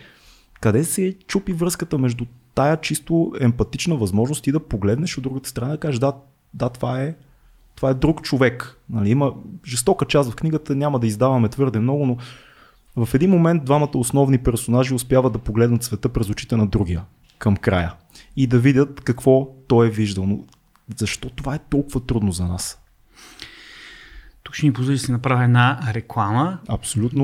къде 0.65 0.83
се 0.83 1.15
чупи 1.27 1.53
връзката 1.53 1.97
между 1.97 2.25
тая 2.55 2.81
чисто 2.81 3.33
емпатична 3.39 3.95
възможност 3.95 4.47
и 4.47 4.51
да 4.51 4.59
погледнеш 4.59 5.17
от 5.17 5.23
другата 5.23 5.49
страна 5.49 5.71
и 5.71 5.75
да 5.75 5.79
кажеш 5.79 5.99
да, 5.99 6.13
да, 6.53 6.69
това 6.69 7.01
е 7.01 7.15
това 7.75 7.89
е 7.89 7.93
друг 7.93 8.21
човек. 8.21 8.79
Нали, 8.89 9.09
има 9.09 9.33
жестока 9.65 10.05
част 10.05 10.31
в 10.31 10.35
книгата, 10.35 10.75
няма 10.75 10.99
да 10.99 11.07
издаваме 11.07 11.49
твърде 11.49 11.79
много, 11.79 12.05
но 12.05 13.05
в 13.05 13.13
един 13.13 13.29
момент 13.29 13.65
двамата 13.65 13.91
основни 13.95 14.37
персонажи 14.37 14.93
успяват 14.93 15.33
да 15.33 15.39
погледнат 15.39 15.83
света 15.83 16.09
през 16.09 16.29
очите 16.29 16.55
на 16.55 16.67
другия 16.67 17.03
към 17.37 17.57
края 17.57 17.93
и 18.35 18.47
да 18.47 18.59
видят 18.59 19.01
какво 19.01 19.47
той 19.67 19.87
е 19.87 19.91
виждал. 19.91 20.25
Но 20.25 20.39
защо 20.97 21.29
това 21.29 21.55
е 21.55 21.59
толкова 21.69 21.99
трудно 21.99 22.31
за 22.31 22.45
нас? 22.45 22.84
Тук 24.45 24.55
ще 24.55 24.65
ни 24.65 24.73
позволи 24.73 24.95
да 24.95 24.99
си 24.99 25.11
направя 25.11 25.43
една 25.43 25.79
реклама. 25.93 26.57
Абсолютно. 26.69 27.23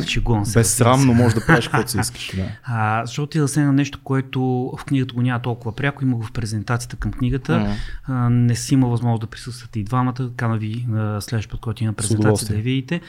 Безсрамно 0.54 1.14
може 1.14 1.36
да 1.36 1.46
правиш 1.46 1.68
каквото 1.68 1.92
си 1.92 2.00
искаш. 2.00 2.32
Да. 2.36 2.48
А, 2.64 3.06
защото 3.06 3.30
ти 3.30 3.40
да 3.40 3.66
на 3.66 3.74
нещо, 3.74 4.00
което 4.04 4.42
в 4.78 4.86
книгата 4.86 5.14
го 5.14 5.22
няма 5.22 5.42
толкова 5.42 5.76
пряко, 5.76 6.04
има 6.04 6.16
го 6.16 6.24
в 6.24 6.32
презентацията 6.32 6.96
към 6.96 7.12
книгата. 7.12 7.76
А, 8.04 8.30
не 8.30 8.56
си 8.56 8.74
има 8.74 8.88
възможност 8.88 9.22
да 9.22 9.28
присъствате 9.28 9.80
и 9.80 9.84
двамата. 9.84 10.32
Кана 10.36 10.58
ви 10.58 10.88
следващ 11.20 11.50
път, 11.50 11.60
който 11.60 11.84
има 11.84 11.94
презентация, 11.94 12.48
да 12.48 12.56
я 12.56 12.62
видите. 12.62 13.02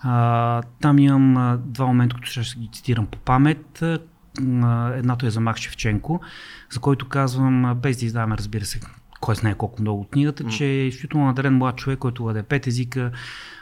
А, 0.00 0.62
там 0.80 0.98
имам 0.98 1.36
а, 1.36 1.58
два 1.64 1.86
момента, 1.86 2.14
които 2.14 2.30
ще 2.30 2.58
ги 2.58 2.70
цитирам 2.72 3.06
по 3.06 3.18
памет. 3.18 3.82
А, 3.82 3.98
едното 4.94 5.26
е 5.26 5.30
за 5.30 5.40
Мак 5.40 5.58
Шевченко, 5.58 6.20
за 6.70 6.80
който 6.80 7.08
казвам, 7.08 7.78
без 7.82 7.98
да 7.98 8.06
издаваме, 8.06 8.36
разбира 8.36 8.64
се, 8.64 8.80
кой 9.20 9.34
знае 9.34 9.54
колко 9.54 9.82
много 9.82 10.00
от 10.00 10.10
книгата, 10.10 10.44
mm. 10.44 10.48
че 10.48 10.64
е 10.64 10.86
изключително 10.86 11.26
надарен 11.26 11.56
млад 11.56 11.76
човек, 11.76 11.98
който 11.98 12.22
владе 12.22 12.42
пет 12.42 12.66
езика, 12.66 13.10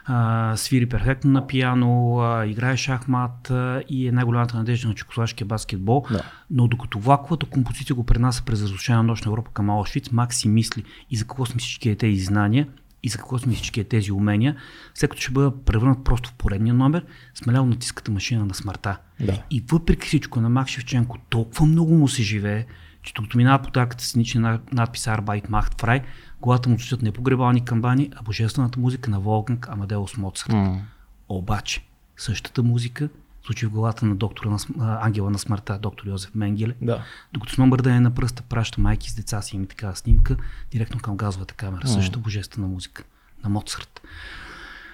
а, 0.04 0.56
свири 0.56 0.86
перфектно 0.86 1.30
на 1.30 1.46
пияно, 1.46 2.20
а, 2.20 2.46
играе 2.46 2.76
шахмат 2.76 3.50
а, 3.50 3.82
и 3.88 4.08
е 4.08 4.12
най-голямата 4.12 4.56
надежда 4.56 4.88
на 4.88 4.94
чехословашкия 4.94 5.46
баскетбол. 5.46 6.04
Да. 6.10 6.22
Но 6.50 6.68
докато 6.68 6.98
влаковата 6.98 7.46
композиция 7.46 7.96
го 7.96 8.04
пренася 8.04 8.42
през 8.42 8.62
разрушена 8.62 9.02
нощ 9.02 9.24
на 9.24 9.30
Европа 9.30 9.50
към 9.50 9.70
Аушвиц, 9.70 10.10
Мак 10.10 10.34
си 10.34 10.48
мисли 10.48 10.84
и 11.10 11.16
за 11.16 11.24
какво 11.24 11.46
сме 11.46 11.58
всички 11.58 11.96
тези 11.96 12.20
знания 12.20 12.66
и 13.02 13.08
за 13.08 13.18
какво 13.18 13.38
сме 13.38 13.54
всички 13.54 13.84
тези 13.84 14.12
умения, 14.12 14.56
след 14.94 15.10
като 15.10 15.22
ще 15.22 15.32
бъда 15.32 15.64
превърнат 15.64 16.04
просто 16.04 16.30
в 16.30 16.34
поредния 16.34 16.74
номер, 16.74 17.04
смелял 17.34 17.66
натиската 17.66 18.10
машина 18.10 18.46
на 18.46 18.54
смъртта. 18.54 18.98
Да. 19.20 19.42
И 19.50 19.64
въпреки 19.70 20.06
всичко 20.06 20.40
на 20.40 20.48
Мак 20.48 20.68
Шевченко 20.68 21.18
толкова 21.28 21.66
много 21.66 21.94
му 21.94 22.08
се 22.08 22.22
живее, 22.22 22.66
че 23.02 23.14
тук 23.14 23.34
минава 23.34 23.62
по 23.62 23.70
тарката 23.70 24.04
сценична 24.04 24.60
надпис 24.72 25.06
Arbeit 25.06 25.48
macht 25.48 25.82
frei, 25.82 26.02
главата 26.42 26.68
му 26.68 26.76
чувстват 26.76 27.02
не 27.02 27.12
погребални 27.12 27.64
камбани, 27.64 28.10
а 28.16 28.22
божествената 28.22 28.80
музика 28.80 29.10
на 29.10 29.20
Волганг 29.20 29.68
Амадеус 29.68 30.16
Моцарт. 30.16 30.52
Mm. 30.52 30.80
Обаче, 31.28 31.84
същата 32.16 32.62
музика 32.62 33.08
случи 33.44 33.66
в 33.66 33.70
главата 33.70 34.06
на 34.06 34.14
доктора 34.16 34.50
на, 34.50 34.58
ангела 35.02 35.30
на 35.30 35.38
смъртта, 35.38 35.78
доктор 35.78 36.06
Йозеф 36.06 36.34
Менгеле. 36.34 36.74
Да. 36.82 37.02
Докато 37.32 37.54
с 37.54 37.58
номер 37.58 37.78
да 37.78 37.94
е 37.94 38.00
на 38.00 38.14
пръста 38.14 38.42
праща 38.42 38.80
майки 38.80 39.10
с 39.10 39.14
деца 39.14 39.42
си, 39.42 39.56
има 39.56 39.66
такава 39.66 39.96
снимка, 39.96 40.36
директно 40.70 41.00
към 41.00 41.16
газовата 41.16 41.54
камера. 41.54 41.82
Mm. 41.82 41.94
Същата 41.94 42.18
божествена 42.18 42.66
музика 42.66 43.04
на 43.44 43.50
Моцарт. 43.50 44.02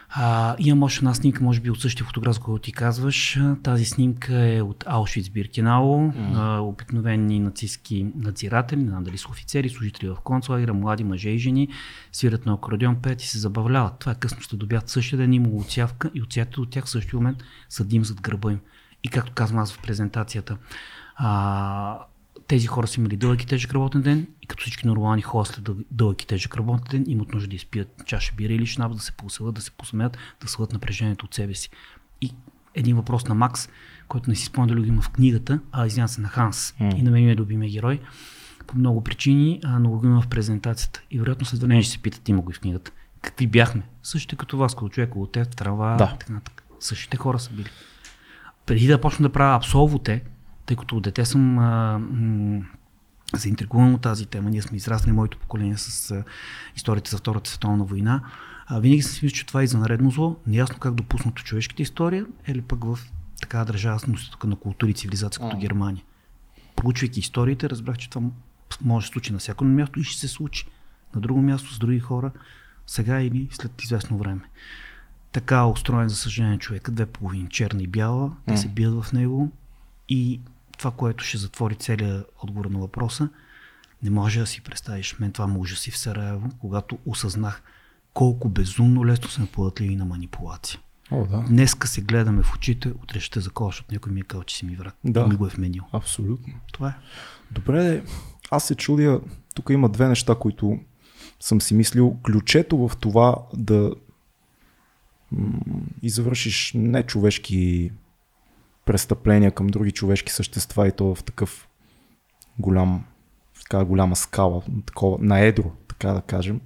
А, 0.08 0.56
имам 0.58 0.82
още 0.82 0.98
една 0.98 1.14
снимка, 1.14 1.44
може 1.44 1.60
би 1.60 1.70
от 1.70 1.80
същия 1.80 2.06
фотограф, 2.06 2.40
който 2.40 2.62
ти 2.62 2.72
казваш. 2.72 3.40
Тази 3.62 3.84
снимка 3.84 4.54
е 4.56 4.62
от 4.62 4.84
Аушвиц 4.86 5.28
Биркенау. 5.28 6.12
Mm. 6.12 6.58
обикновени 6.58 7.40
нацистски 7.40 8.06
надзиратели, 8.16 8.82
не 8.82 8.88
знам 8.88 9.04
дали 9.04 9.18
са 9.18 9.28
офицери, 9.30 9.68
служители 9.68 10.08
в 10.08 10.16
концлагера, 10.25 10.75
млади 10.75 11.04
мъже 11.04 11.30
и 11.30 11.38
жени, 11.38 11.68
свират 12.12 12.46
на 12.46 12.54
акордеон 12.54 12.96
пеят 13.02 13.22
и 13.22 13.26
се 13.26 13.38
забавляват. 13.38 13.98
Това 13.98 14.12
е 14.12 14.14
късно 14.14 14.40
ще 14.40 14.56
добят 14.56 14.88
същия 14.88 15.18
ден 15.18 15.32
има 15.32 15.48
отсявка 15.48 16.10
и 16.14 16.22
отсявките 16.22 16.60
от 16.60 16.70
тях 16.70 16.84
в 16.84 16.90
същия 16.90 17.16
момент 17.16 17.38
са 17.68 17.84
дим 17.84 18.04
зад 18.04 18.20
гърба 18.20 18.52
им. 18.52 18.60
И 19.04 19.08
както 19.08 19.32
казвам 19.32 19.60
аз 19.60 19.72
в 19.72 19.82
презентацията, 19.82 20.56
а, 21.16 21.98
тези 22.48 22.66
хора 22.66 22.86
са 22.86 23.00
имали 23.00 23.16
дълъг 23.16 23.42
и 23.42 23.46
тежък 23.46 23.74
работен 23.74 24.02
ден 24.02 24.26
и 24.42 24.46
като 24.46 24.62
всички 24.62 24.86
нормални 24.86 25.22
хора 25.22 25.44
след 25.44 25.68
дълъг 25.90 26.22
и 26.22 26.26
тежък 26.26 26.56
работен 26.56 26.86
ден 26.90 27.12
имат 27.12 27.32
нужда 27.32 27.48
да 27.48 27.56
изпият 27.56 28.02
чаша 28.06 28.32
бира 28.36 28.52
или 28.52 28.66
шнап, 28.66 28.92
да 28.92 28.98
се 28.98 29.12
посъват, 29.12 29.54
да 29.54 29.60
се 29.60 29.70
посмеят, 29.70 30.18
да 30.40 30.48
свалят 30.48 30.72
напрежението 30.72 31.26
от 31.26 31.34
себе 31.34 31.54
си. 31.54 31.70
И 32.20 32.30
един 32.74 32.96
въпрос 32.96 33.24
на 33.24 33.34
Макс, 33.34 33.68
който 34.08 34.30
не 34.30 34.36
си 34.36 34.44
спомня 34.44 34.66
дали 34.66 34.80
го 34.80 34.86
има 34.86 35.02
в 35.02 35.10
книгата, 35.10 35.60
а 35.72 35.86
извинявам 35.86 36.08
се 36.08 36.20
на 36.20 36.28
Ханс 36.28 36.74
mm. 36.80 36.98
и 36.98 37.02
на 37.02 37.10
мен 37.10 37.24
ми 37.24 37.30
е 37.30 37.36
любимия 37.36 37.70
герой, 37.70 38.00
по 38.66 38.78
много 38.78 39.04
причини, 39.04 39.60
а, 39.64 39.78
но 39.78 39.90
го 39.90 40.06
има 40.06 40.20
в 40.20 40.28
презентацията. 40.28 41.02
И 41.10 41.18
вероятно 41.18 41.46
след 41.46 41.60
време 41.60 41.82
ще 41.82 41.92
се 41.92 41.98
питат, 41.98 42.28
има 42.28 42.42
го 42.42 42.50
и 42.50 42.54
в 42.54 42.60
книгата. 42.60 42.90
Какви 43.22 43.46
бяхме? 43.46 43.82
Същите 44.02 44.36
като 44.36 44.58
вас, 44.58 44.74
като 44.74 44.88
човек 44.88 45.16
от 45.16 45.32
трава, 45.56 45.96
да. 45.96 46.16
така 46.20 46.32
нататък. 46.32 46.64
Същите 46.80 47.16
хора 47.16 47.38
са 47.38 47.50
били. 47.50 47.70
Преди 48.66 48.86
да 48.86 49.00
почна 49.00 49.28
да 49.28 49.32
правя 49.32 49.56
абсолвоте, 49.56 50.22
тъй 50.66 50.76
като 50.76 50.96
от 50.96 51.02
дете 51.02 51.25
съм 51.25 51.58
а, 51.58 51.99
м- 51.99 52.64
заинтригуван 53.35 53.94
от 53.94 54.00
тази 54.00 54.26
тема. 54.26 54.50
Ние 54.50 54.62
сме 54.62 54.76
израсли 54.76 55.12
моето 55.12 55.38
поколение 55.38 55.76
с 55.76 56.11
а, 56.11 56.25
историята 56.76 57.11
за 57.11 57.18
Втората 57.18 57.50
световна 57.50 57.85
война. 57.85 58.23
А, 58.66 58.80
винаги 58.80 59.02
съм 59.02 59.12
си 59.12 59.25
мислил, 59.25 59.37
че 59.38 59.46
това 59.46 59.61
е 59.61 59.64
извънредно 59.64 60.11
зло. 60.11 60.37
Неясно 60.46 60.78
как 60.78 60.94
допуснато 60.94 61.42
човешката 61.42 61.82
история, 61.82 62.26
или 62.49 62.62
пък 62.62 62.85
в 62.85 62.99
така 63.40 63.64
държава 63.64 63.99
с 63.99 64.06
носителка 64.06 64.46
на 64.46 64.56
култури 64.56 64.90
и 64.90 64.94
цивилизация 64.94 65.42
като 65.42 65.58
Германия. 65.58 66.04
Проучвайки 66.76 67.20
историите, 67.20 67.70
разбрах, 67.70 67.96
че 67.96 68.11
това 68.11 68.26
може 68.85 69.04
да 69.04 69.06
се 69.06 69.12
случи 69.12 69.32
на 69.32 69.38
всяко 69.38 69.64
място 69.64 70.00
и 70.00 70.04
ще 70.04 70.20
се 70.20 70.28
случи 70.28 70.66
на 71.14 71.20
друго 71.20 71.42
място 71.42 71.75
с 71.75 71.78
други 71.78 72.00
хора, 72.00 72.30
сега 72.87 73.20
или 73.20 73.49
след 73.52 73.82
известно 73.82 74.18
време. 74.18 74.42
Така 75.32 75.66
устроен, 75.66 76.08
за 76.08 76.16
съжаление, 76.16 76.58
човека, 76.58 76.92
две 76.92 77.06
половини, 77.06 77.49
черна 77.50 77.82
и 77.82 77.87
бяла, 77.87 78.32
те 78.46 78.56
се 78.56 78.68
бият 78.68 79.04
в 79.04 79.12
него 79.12 79.52
и 80.08 80.40
това, 80.78 80.90
което 80.90 81.25
ще 81.25 81.38
затвори 81.38 81.75
целият 81.75 82.30
отговор 82.42 82.64
на 82.64 82.78
въпроса, 82.78 83.28
не 84.02 84.11
може 84.11 84.40
да 84.40 84.47
си 84.47 84.61
представиш. 84.61 85.18
Мен 85.18 85.33
това 85.33 85.47
му 85.47 85.61
ужаси 85.61 85.90
в 85.90 85.99
Сараево, 85.99 86.50
когато 86.61 86.99
осъзнах 87.06 87.62
колко 88.14 88.49
безумно 88.49 89.06
лесно 89.06 89.28
сме 89.28 89.47
податливи 89.47 89.97
на 89.97 90.04
манипулация. 90.04 90.80
О, 91.11 91.26
да. 91.26 91.45
Днеска 91.49 91.88
се 91.88 92.00
гледаме 92.00 92.42
в 92.42 92.54
очите, 92.54 92.88
утре 92.88 93.21
ще 93.21 93.40
закола, 93.40 93.68
защото 93.68 93.95
някой 93.95 94.12
ми 94.12 94.21
е 94.21 94.23
казал, 94.23 94.45
че 94.45 94.56
си 94.56 94.66
ми 94.66 94.76
враг. 94.76 94.97
Да. 95.04 95.26
ми 95.26 95.37
го 95.37 95.47
е 95.47 95.50
вменил. 95.50 95.85
Абсолютно. 95.92 96.54
Това 96.73 96.88
е. 96.88 96.95
Добре, 97.50 98.02
аз 98.50 98.64
се 98.64 98.75
чудя, 98.75 99.21
тук 99.54 99.71
има 99.71 99.88
две 99.88 100.09
неща, 100.09 100.35
които 100.35 100.78
съм 101.40 101.61
си 101.61 101.75
мислил. 101.75 102.16
Ключето 102.25 102.88
в 102.88 102.97
това 103.00 103.37
да 103.54 103.95
извършиш 106.02 106.73
нечовешки 106.75 107.90
престъпления 108.87 109.50
към 109.50 109.66
други 109.66 109.93
човешки 109.93 110.33
същества 110.33 110.88
и 110.88 110.93
то 110.93 111.14
в 111.14 111.25
такъв 111.25 111.69
голям, 112.59 113.05
в 113.55 113.61
така 113.62 113.85
голяма 113.85 114.16
скала, 114.16 114.62
такова, 114.87 115.19
на 115.21 115.40
едро, 115.40 115.71
така 115.88 116.12
да 116.12 116.21
кажем. 116.21 116.61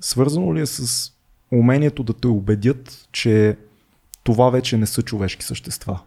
Свързано 0.00 0.54
ли 0.54 0.60
е 0.60 0.66
с 0.66 1.10
умението 1.52 2.02
да 2.02 2.12
те 2.12 2.28
убедят, 2.28 3.08
че 3.12 3.56
това 4.24 4.50
вече 4.50 4.76
не 4.76 4.86
са 4.86 5.02
човешки 5.02 5.44
същества? 5.44 6.00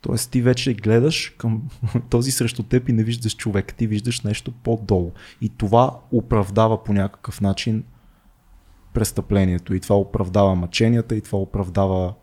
Тоест 0.00 0.30
ти 0.30 0.42
вече 0.42 0.74
гледаш 0.74 1.34
към 1.38 1.62
този 2.10 2.30
срещу 2.30 2.62
теб 2.62 2.88
и 2.88 2.92
не 2.92 3.04
виждаш 3.04 3.36
човек, 3.36 3.74
ти 3.74 3.86
виждаш 3.86 4.20
нещо 4.20 4.52
по-долу. 4.52 5.12
И 5.40 5.48
това 5.48 5.98
оправдава 6.12 6.84
по 6.84 6.92
някакъв 6.92 7.40
начин 7.40 7.84
престъплението. 8.94 9.74
И 9.74 9.80
това 9.80 9.96
оправдава 9.96 10.54
мъченията, 10.54 11.16
и 11.16 11.20
това 11.20 11.38
оправдава 11.38 12.14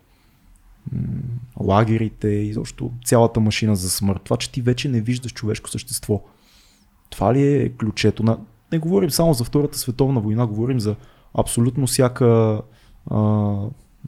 лагерите 1.59 2.27
и 2.27 2.53
защо 2.53 2.91
цялата 3.05 3.39
машина 3.39 3.75
за 3.75 3.89
смърт. 3.89 4.21
Това, 4.23 4.37
че 4.37 4.51
ти 4.51 4.61
вече 4.61 4.89
не 4.89 5.01
виждаш 5.01 5.33
човешко 5.33 5.69
същество. 5.69 6.21
Това 7.09 7.33
ли 7.33 7.53
е 7.53 7.69
ключето 7.69 8.23
на... 8.23 8.37
Не 8.71 8.79
говорим 8.79 9.11
само 9.11 9.33
за 9.33 9.43
Втората 9.43 9.77
световна 9.77 10.19
война, 10.19 10.47
говорим 10.47 10.79
за 10.79 10.95
абсолютно 11.33 11.87
всяка 11.87 12.61
а, 13.11 13.55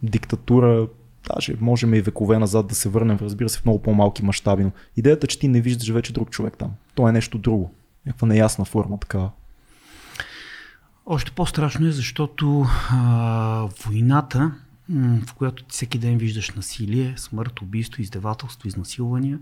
диктатура, 0.04 0.88
даже 1.28 1.56
можем 1.62 1.94
и 1.94 2.02
векове 2.02 2.40
назад 2.40 2.68
да 2.68 2.76
се 2.76 2.90
върнем, 2.90 3.18
разбира 3.22 3.50
се, 3.50 3.60
в 3.60 3.66
много 3.66 3.82
по-малки 3.82 4.26
мащаби, 4.26 4.64
но 4.64 4.72
идеята, 4.98 5.28
че 5.28 5.40
ти 5.40 5.48
не 5.48 5.62
виждаш 5.62 5.90
вече 5.90 6.14
друг 6.14 6.30
човек 6.30 6.58
там. 6.58 6.72
То 6.96 7.08
е 7.08 7.12
нещо 7.12 7.38
друго. 7.38 7.74
Някаква 8.06 8.28
неясна 8.28 8.66
форма 8.66 8.98
такава. 9.00 9.32
Още 11.06 11.32
по-страшно 11.32 11.88
е, 11.88 11.92
защото 11.92 12.66
а, 12.92 13.68
войната, 13.86 14.52
в 15.26 15.34
която 15.34 15.66
всеки 15.68 15.98
ден 15.98 16.18
виждаш 16.18 16.52
насилие, 16.52 17.14
смърт, 17.18 17.62
убийство, 17.62 18.02
издевателство, 18.02 18.68
изнасилвания, 18.68 19.40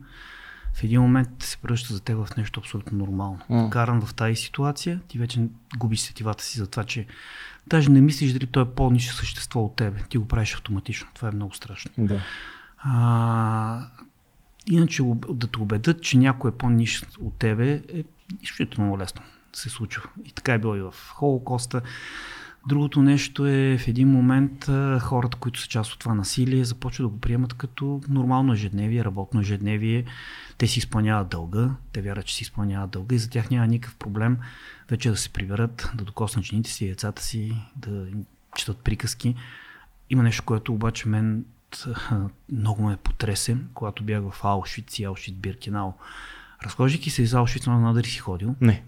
в 0.74 0.84
един 0.84 1.02
момент 1.02 1.30
се 1.40 1.58
превръща 1.58 1.94
за 1.94 2.00
теб 2.00 2.26
в 2.26 2.38
нещо 2.38 2.60
абсолютно 2.60 2.98
нормално. 2.98 3.40
Mm. 3.50 3.70
Каран 3.70 4.02
в 4.02 4.14
тази 4.14 4.36
ситуация, 4.36 5.00
ти 5.08 5.18
вече 5.18 5.48
губиш 5.78 6.00
сетивата 6.00 6.44
си 6.44 6.60
за 6.60 6.68
това, 6.68 6.84
че 6.84 7.06
даже 7.68 7.90
не 7.90 8.02
мислиш 8.02 8.34
дали 8.34 8.48
той 8.48 8.64
е 8.64 8.70
по-нищо 8.76 9.16
същество 9.16 9.66
от 9.66 9.76
тебе. 9.76 10.04
Ти 10.10 10.18
го 10.18 10.28
правиш 10.28 10.54
автоматично. 10.54 11.08
Това 11.14 11.28
е 11.28 11.32
много 11.32 11.54
страшно. 11.54 11.92
Да. 11.98 12.22
А, 12.78 13.88
иначе 14.68 15.04
да 15.30 15.48
те 15.48 15.60
убедят, 15.60 16.04
че 16.04 16.18
някой 16.18 16.52
е 16.52 16.54
по-ниш 16.54 17.04
от 17.20 17.34
тебе 17.38 17.84
е 17.94 18.04
изключително 18.42 19.00
лесно 19.00 19.22
се 19.54 19.70
случва. 19.70 20.04
И 20.26 20.32
така 20.32 20.54
е 20.54 20.60
било 20.60 20.76
и 20.76 20.82
в 20.82 20.94
Холокоста. 21.10 21.82
Другото 22.68 23.02
нещо 23.02 23.46
е 23.46 23.78
в 23.78 23.88
един 23.88 24.08
момент 24.08 24.66
хората, 25.00 25.38
които 25.38 25.60
са 25.60 25.68
част 25.68 25.94
от 25.94 26.00
това 26.00 26.14
насилие, 26.14 26.66
започват 26.66 27.06
да 27.06 27.10
го 27.10 27.20
приемат 27.20 27.54
като 27.54 28.02
нормално 28.10 28.54
ежедневие, 28.54 29.06
работно 29.06 29.42
ежедневие. 29.42 30.06
Те 30.58 30.68
си 30.68 30.80
изпълняват 30.80 31.30
дълга, 31.30 31.70
те 31.92 32.02
вярват, 32.02 32.26
че 32.26 32.36
си 32.36 32.44
изпълняват 32.44 32.90
дълга 32.90 33.16
и 33.16 33.20
за 33.20 33.30
тях 33.30 33.50
няма 33.50 33.68
никакъв 33.68 33.96
проблем 33.96 34.38
вече 34.90 35.10
да 35.10 35.18
се 35.18 35.30
приберат, 35.30 35.92
да 35.96 36.04
докоснат 36.04 36.46
жените 36.46 36.70
си, 36.70 36.88
децата 36.88 37.22
си, 37.22 37.56
да 37.76 38.08
четат 38.56 38.78
приказки. 38.78 39.36
Има 40.10 40.24
нещо, 40.24 40.44
което 40.44 40.74
обаче 40.74 41.08
мен 41.08 41.46
много 42.52 42.84
ме 42.84 42.98
потресе, 42.98 43.58
когато 43.74 44.04
бях 44.04 44.22
в 44.32 44.46
Аушвиц 44.46 45.00
и 45.00 45.04
Аушвиц 45.04 45.36
Биркенау. 45.36 45.94
Разхождайки 46.64 47.10
се 47.10 47.22
из 47.22 47.34
Аушвиц, 47.34 47.68
на 47.68 47.80
надали 47.80 48.08
си 48.08 48.20
ходил. 48.20 48.56
Не 48.62 48.84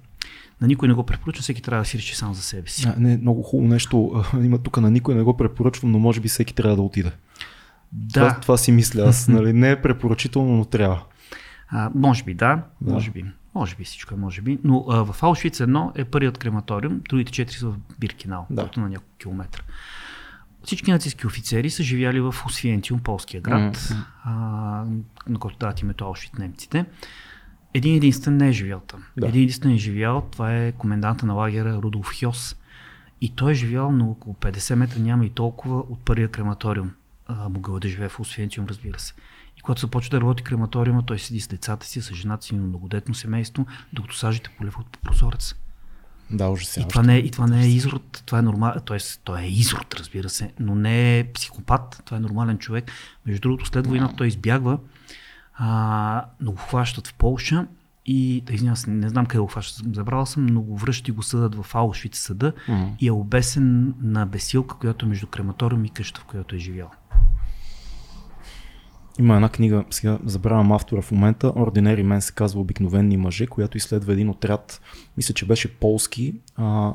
на 0.61 0.67
никой 0.67 0.87
не 0.87 0.93
го 0.93 1.03
препоръчвам, 1.03 1.41
всеки 1.41 1.61
трябва 1.61 1.81
да 1.81 1.85
си 1.85 1.97
реши 1.97 2.15
сам 2.15 2.33
за 2.33 2.41
себе 2.41 2.69
си. 2.69 2.87
А, 2.87 2.95
не, 2.97 3.17
много 3.17 3.43
хубаво 3.43 3.69
нещо. 3.69 4.23
Има 4.43 4.57
тук 4.57 4.77
на 4.77 4.91
никой 4.91 5.15
не 5.15 5.23
го 5.23 5.37
препоръчвам, 5.37 5.91
но 5.91 5.99
може 5.99 6.21
би 6.21 6.27
всеки 6.27 6.55
трябва 6.55 6.75
да 6.75 6.81
отиде. 6.81 7.11
Да. 7.91 8.13
Това, 8.13 8.39
това 8.39 8.57
си 8.57 8.71
мисля 8.71 9.01
аз. 9.01 9.27
Нали? 9.33 9.53
Не 9.53 9.71
е 9.71 9.81
препоръчително, 9.81 10.57
но 10.57 10.65
трябва. 10.65 11.03
А, 11.69 11.91
може 11.95 12.23
би 12.23 12.33
да, 12.33 12.61
да, 12.81 12.93
може 12.93 13.11
би. 13.11 13.25
Може 13.55 13.75
би 13.75 13.83
всичко 13.83 14.13
е, 14.13 14.17
може 14.17 14.41
би. 14.41 14.59
Но 14.63 14.85
а, 14.89 15.05
в 15.05 15.23
Аушвиц 15.23 15.59
едно 15.59 15.91
е 15.95 16.05
първият 16.05 16.37
крематориум, 16.37 17.01
другите 17.09 17.31
четири 17.31 17.57
са 17.57 17.67
в 17.67 17.75
Биркинал, 17.99 18.47
да. 18.49 18.69
на 18.77 18.89
няколко 18.89 19.17
километра. 19.17 19.61
Всички 20.63 20.91
нацистски 20.91 21.27
офицери 21.27 21.69
са 21.69 21.83
живяли 21.83 22.19
в 22.19 22.35
Освиентиум, 22.45 22.99
полския 22.99 23.41
град, 23.41 23.77
mm-hmm. 23.77 24.03
а, 24.23 24.31
на 25.27 25.39
който 25.39 25.57
дават 25.57 25.81
името 25.81 26.05
Аушвиц 26.05 26.33
немците. 26.33 26.85
Един 27.73 27.95
единствен 27.95 28.37
не 28.37 28.47
е 28.47 28.51
живял 28.51 28.79
там. 28.87 29.03
Да. 29.17 29.27
Един 29.27 29.41
единствен 29.41 29.71
е 29.71 29.77
живял, 29.77 30.27
това 30.31 30.57
е 30.57 30.71
коменданта 30.71 31.25
на 31.25 31.33
лагера 31.33 31.81
Рудолф 31.81 32.19
Хьос. 32.19 32.55
И 33.21 33.29
той 33.29 33.51
е 33.51 33.55
живял 33.55 33.91
на 33.91 34.09
около 34.09 34.35
50 34.35 34.75
метра, 34.75 34.99
няма 34.99 35.25
и 35.25 35.29
толкова 35.29 35.79
от 35.79 35.99
първия 36.05 36.27
крематориум. 36.27 36.91
А, 37.27 37.49
могъл 37.49 37.79
да 37.79 37.87
живее 37.87 38.09
в 38.09 38.19
Освенциум, 38.19 38.65
разбира 38.69 38.99
се. 38.99 39.13
И 39.57 39.61
когато 39.61 39.81
започва 39.81 40.09
да 40.09 40.21
работи 40.21 40.43
крематориума, 40.43 41.05
той 41.05 41.19
седи 41.19 41.39
с 41.39 41.47
децата 41.47 41.85
си, 41.85 42.01
с 42.01 42.13
жената 42.13 42.45
си, 42.45 42.55
на 42.55 42.61
многодетно 42.61 43.15
семейство, 43.15 43.65
докато 43.93 44.15
сажите 44.15 44.49
полива 44.57 44.83
по 44.91 44.99
прозореца. 44.99 45.55
Да, 46.31 46.49
ужасяващо. 46.49 46.87
И 46.87 46.89
това 46.89 47.03
не 47.03 47.15
е, 47.15 47.19
и 47.19 47.31
това 47.31 47.47
не 47.47 47.63
е 47.63 47.67
изрод, 47.67 48.23
това 48.25 48.39
е 48.39 48.41
нормал, 48.41 48.73
т.е. 48.85 48.97
той 49.23 49.41
е 49.41 49.47
изрод, 49.47 49.95
разбира 49.99 50.29
се, 50.29 50.53
но 50.59 50.75
не 50.75 51.19
е 51.19 51.31
психопат, 51.33 52.01
това 52.05 52.17
е 52.17 52.19
нормален 52.19 52.57
човек. 52.57 52.91
Между 53.25 53.41
другото, 53.41 53.65
след 53.65 53.87
войната 53.87 54.15
той 54.15 54.27
избягва, 54.27 54.79
а, 55.53 56.25
но 56.39 56.51
го 56.51 56.57
хващат 56.57 57.07
в 57.07 57.13
Полша 57.13 57.67
и, 58.05 58.43
извинявам 58.51 58.77
се, 58.77 58.89
не 58.89 59.09
знам 59.09 59.25
къде 59.25 59.39
го 59.39 59.47
хващат, 59.47 59.95
забрал 59.95 60.25
съм, 60.25 60.45
но 60.45 60.61
го 60.61 60.77
връщат 60.77 61.07
и 61.07 61.11
го 61.11 61.23
съдат 61.23 61.55
в 61.55 61.75
Аушвиц 61.75 62.17
съда 62.17 62.51
mm-hmm. 62.51 62.97
и 62.99 63.07
е 63.07 63.11
обесен 63.11 63.93
на 64.01 64.25
бесилка, 64.25 64.75
която 64.75 65.05
е 65.05 65.09
между 65.09 65.27
крематориум 65.27 65.85
и 65.85 65.89
къща, 65.89 66.21
в 66.21 66.25
която 66.25 66.55
е 66.55 66.59
живял. 66.59 66.91
Има 69.19 69.35
една 69.35 69.49
книга, 69.49 69.85
сега 69.89 70.19
забравям 70.25 70.71
автора 70.71 71.01
в 71.01 71.11
момента, 71.11 71.47
Ordinary 71.47 72.03
Men 72.03 72.19
се 72.19 72.33
казва 72.33 72.61
Обикновени 72.61 73.17
мъже, 73.17 73.47
която 73.47 73.77
изследва 73.77 74.13
един 74.13 74.29
отряд, 74.29 74.81
мисля, 75.17 75.33
че 75.33 75.45
беше 75.45 75.79
полски, 75.79 76.35
а, 76.55 76.93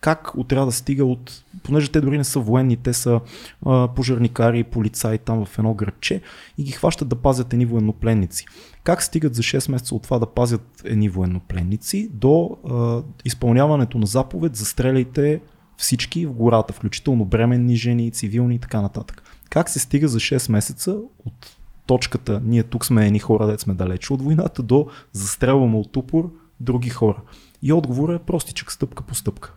как 0.00 0.32
отряда 0.36 0.72
стига 0.72 1.04
от, 1.04 1.44
понеже 1.62 1.90
те 1.90 2.00
дори 2.00 2.18
не 2.18 2.24
са 2.24 2.40
военни, 2.40 2.76
те 2.76 2.92
са 2.92 3.20
а, 3.66 3.88
пожарникари, 3.88 4.64
полицаи 4.64 5.18
там 5.18 5.44
в 5.44 5.58
едно 5.58 5.74
градче 5.74 6.22
и 6.58 6.64
ги 6.64 6.72
хващат 6.72 7.08
да 7.08 7.16
пазят 7.16 7.52
едни 7.52 7.66
военнопленници. 7.66 8.46
Как 8.84 9.02
стигат 9.02 9.34
за 9.34 9.42
6 9.42 9.70
месеца 9.70 9.94
от 9.94 10.02
това 10.02 10.18
да 10.18 10.26
пазят 10.26 10.82
едни 10.84 11.08
военнопленници 11.08 12.08
до 12.12 12.56
а, 12.68 13.02
изпълняването 13.24 13.98
на 13.98 14.06
заповед 14.06 14.56
за 14.56 14.64
стреляйте 14.64 15.40
всички 15.76 16.26
в 16.26 16.32
гората, 16.32 16.72
включително 16.72 17.24
бременни 17.24 17.76
жени, 17.76 18.10
цивилни 18.10 18.54
и 18.54 18.58
така 18.58 18.80
нататък. 18.80 19.22
Как 19.50 19.68
се 19.68 19.78
стига 19.78 20.08
за 20.08 20.18
6 20.18 20.52
месеца 20.52 20.96
от 21.24 21.56
точката, 21.86 22.40
ние 22.44 22.62
тук 22.62 22.84
сме 22.84 23.06
едни 23.06 23.18
хора, 23.18 23.46
де 23.46 23.58
сме 23.58 23.74
далече 23.74 24.12
от 24.12 24.22
войната, 24.22 24.62
до 24.62 24.86
застрелваме 25.12 25.76
от 25.76 25.96
упор 25.96 26.32
други 26.60 26.90
хора. 26.90 27.22
И 27.62 27.72
отговорът 27.72 28.22
е 28.22 28.24
простичък, 28.24 28.72
стъпка 28.72 29.02
по 29.02 29.14
стъпка 29.14 29.52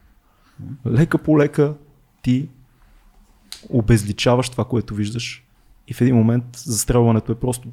лека 0.86 1.18
по 1.18 1.40
лека 1.40 1.74
ти 2.22 2.50
обезличаваш 3.70 4.50
това, 4.50 4.66
което 4.66 4.96
виждаш 4.96 5.46
и 5.88 5.94
в 5.94 6.02
един 6.02 6.16
момент 6.16 6.44
застрелването 6.56 7.32
е 7.32 7.40
просто 7.40 7.70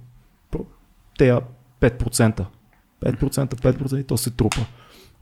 тея 1.19 1.41
5%. 1.81 2.47
5%, 3.03 3.55
5% 3.55 4.01
и 4.01 4.05
то 4.05 4.17
се 4.17 4.31
трупа. 4.31 4.67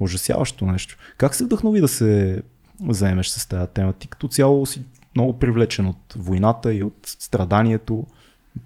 Ужасяващо 0.00 0.66
нещо. 0.66 0.96
Как 1.16 1.35
се 1.35 1.44
вдъхнови 1.44 1.81
да 1.81 1.88
се 1.88 2.42
заемеш 2.88 3.29
с 3.29 3.46
тази 3.46 3.70
тема? 3.74 3.92
Ти 3.92 4.09
като 4.09 4.29
цяло 4.29 4.66
си 4.66 4.83
много 5.16 5.38
привлечен 5.38 5.87
от 5.87 6.14
войната 6.16 6.74
и 6.74 6.83
от 6.83 6.98
страданието, 7.05 8.07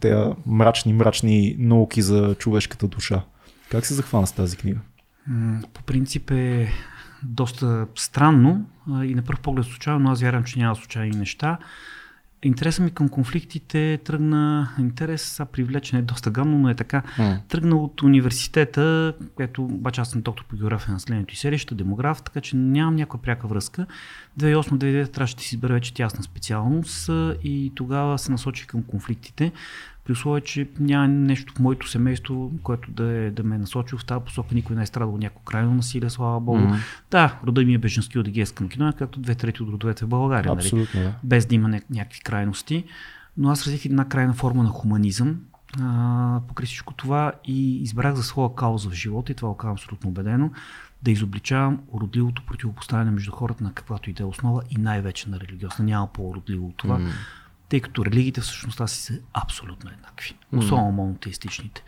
тези 0.00 0.32
мрачни, 0.46 0.92
мрачни 0.92 1.56
науки 1.58 2.02
за 2.02 2.34
човешката 2.34 2.88
душа. 2.88 3.24
Как 3.70 3.86
се 3.86 3.94
захвана 3.94 4.26
с 4.26 4.32
тази 4.32 4.56
книга? 4.56 4.80
По 5.74 5.82
принцип 5.82 6.30
е 6.30 6.72
доста 7.22 7.86
странно 7.94 8.66
и 8.88 9.14
на 9.14 9.22
първ 9.22 9.38
поглед 9.42 9.66
случайно, 9.66 10.00
но 10.00 10.10
аз 10.10 10.20
вярвам, 10.20 10.44
че 10.44 10.58
няма 10.58 10.76
случайни 10.76 11.16
неща. 11.16 11.58
Интересът 12.42 12.84
ми 12.84 12.90
към 12.90 13.08
конфликтите 13.08 13.98
тръгна, 14.04 14.68
интерес 14.78 15.22
са 15.22 15.46
привлечен 15.46 15.98
е 15.98 16.02
доста 16.02 16.30
гамно, 16.30 16.58
но 16.58 16.70
е 16.70 16.74
така. 16.74 17.02
Mm. 17.18 17.40
Тръгна 17.48 17.76
от 17.76 18.02
университета, 18.02 19.14
което 19.34 19.64
обаче 19.64 20.00
аз 20.00 20.10
съм 20.10 20.22
доктор 20.22 20.44
по 20.44 20.56
география 20.56 20.88
на 20.88 20.94
населението 20.94 21.34
и 21.34 21.36
селища, 21.36 21.74
демограф, 21.74 22.22
така 22.22 22.40
че 22.40 22.56
нямам 22.56 22.96
някаква 22.96 23.22
пряка 23.22 23.46
връзка. 23.46 23.86
2008-2009 24.38 25.12
трябваше 25.12 25.36
да 25.36 25.42
си 25.42 25.54
избера 25.54 25.72
вече 25.72 25.94
тясна 25.94 26.22
специалност 26.22 27.10
и 27.44 27.72
тогава 27.74 28.18
се 28.18 28.32
насочих 28.32 28.66
към 28.66 28.82
конфликтите 28.82 29.52
при 30.08 30.12
условие, 30.12 30.40
че 30.40 30.68
няма 30.80 31.08
нещо 31.08 31.52
в 31.54 31.58
моето 31.58 31.88
семейство, 31.88 32.52
което 32.62 32.90
да, 32.90 33.04
е, 33.04 33.30
да 33.30 33.42
ме 33.42 33.54
е 33.54 33.58
насочил 33.58 33.98
в 33.98 34.04
тази 34.04 34.24
посока. 34.24 34.54
Никой 34.54 34.76
не 34.76 34.82
е 34.82 34.86
страдал 34.86 35.16
някакво 35.16 35.40
крайно 35.40 35.74
насилие, 35.74 36.10
слава 36.10 36.40
Богу. 36.40 36.58
Mm-hmm. 36.58 36.78
Да, 37.10 37.38
рода 37.46 37.62
ми 37.62 37.74
е 37.74 37.78
беженски 37.78 38.18
от 38.18 38.28
Егейска 38.28 38.64
Македония, 38.64 38.92
както 38.92 39.20
две 39.20 39.34
трети 39.34 39.62
от 39.62 39.68
родовете 39.68 40.04
в 40.04 40.08
България. 40.08 40.54
Нали? 40.54 40.58
Абсолютно, 40.58 41.00
нали? 41.00 41.12
да. 41.12 41.18
Без 41.22 41.46
да 41.46 41.54
има 41.54 41.80
някакви 41.90 42.20
крайности. 42.20 42.84
Но 43.36 43.50
аз 43.50 43.64
развих 43.64 43.84
една 43.84 44.04
крайна 44.08 44.34
форма 44.34 44.62
на 44.62 44.68
хуманизъм, 44.68 45.40
а, 45.80 46.40
покрай 46.48 46.66
всичко 46.66 46.94
това 46.94 47.32
и 47.44 47.82
избрах 47.82 48.14
за 48.14 48.22
своя 48.22 48.54
кауза 48.54 48.90
в 48.90 48.92
живота, 48.92 49.32
и 49.32 49.34
това 49.34 49.48
го 49.48 49.56
казвам 49.56 49.72
абсолютно 49.72 50.10
убедено, 50.10 50.50
да 51.02 51.10
изобличавам 51.10 51.80
уродливото 51.88 52.42
противопоставяне 52.46 53.10
между 53.10 53.32
хората 53.32 53.64
на 53.64 53.72
каквато 53.72 54.10
и 54.10 54.12
да 54.12 54.22
е 54.22 54.26
основа 54.26 54.62
и 54.70 54.76
най-вече 54.76 55.30
на 55.30 55.40
религиозна. 55.40 55.84
Няма 55.84 56.06
по-уродливо 56.12 56.66
от 56.66 56.76
това. 56.76 56.98
Mm 56.98 57.08
тъй 57.68 57.80
като 57.80 58.06
религиите 58.06 58.40
всъщност 58.40 58.88
си 58.88 59.02
са 59.02 59.18
абсолютно 59.32 59.90
еднакви, 59.90 60.34
особено 60.52 60.92
монотеистичните. 60.92 61.84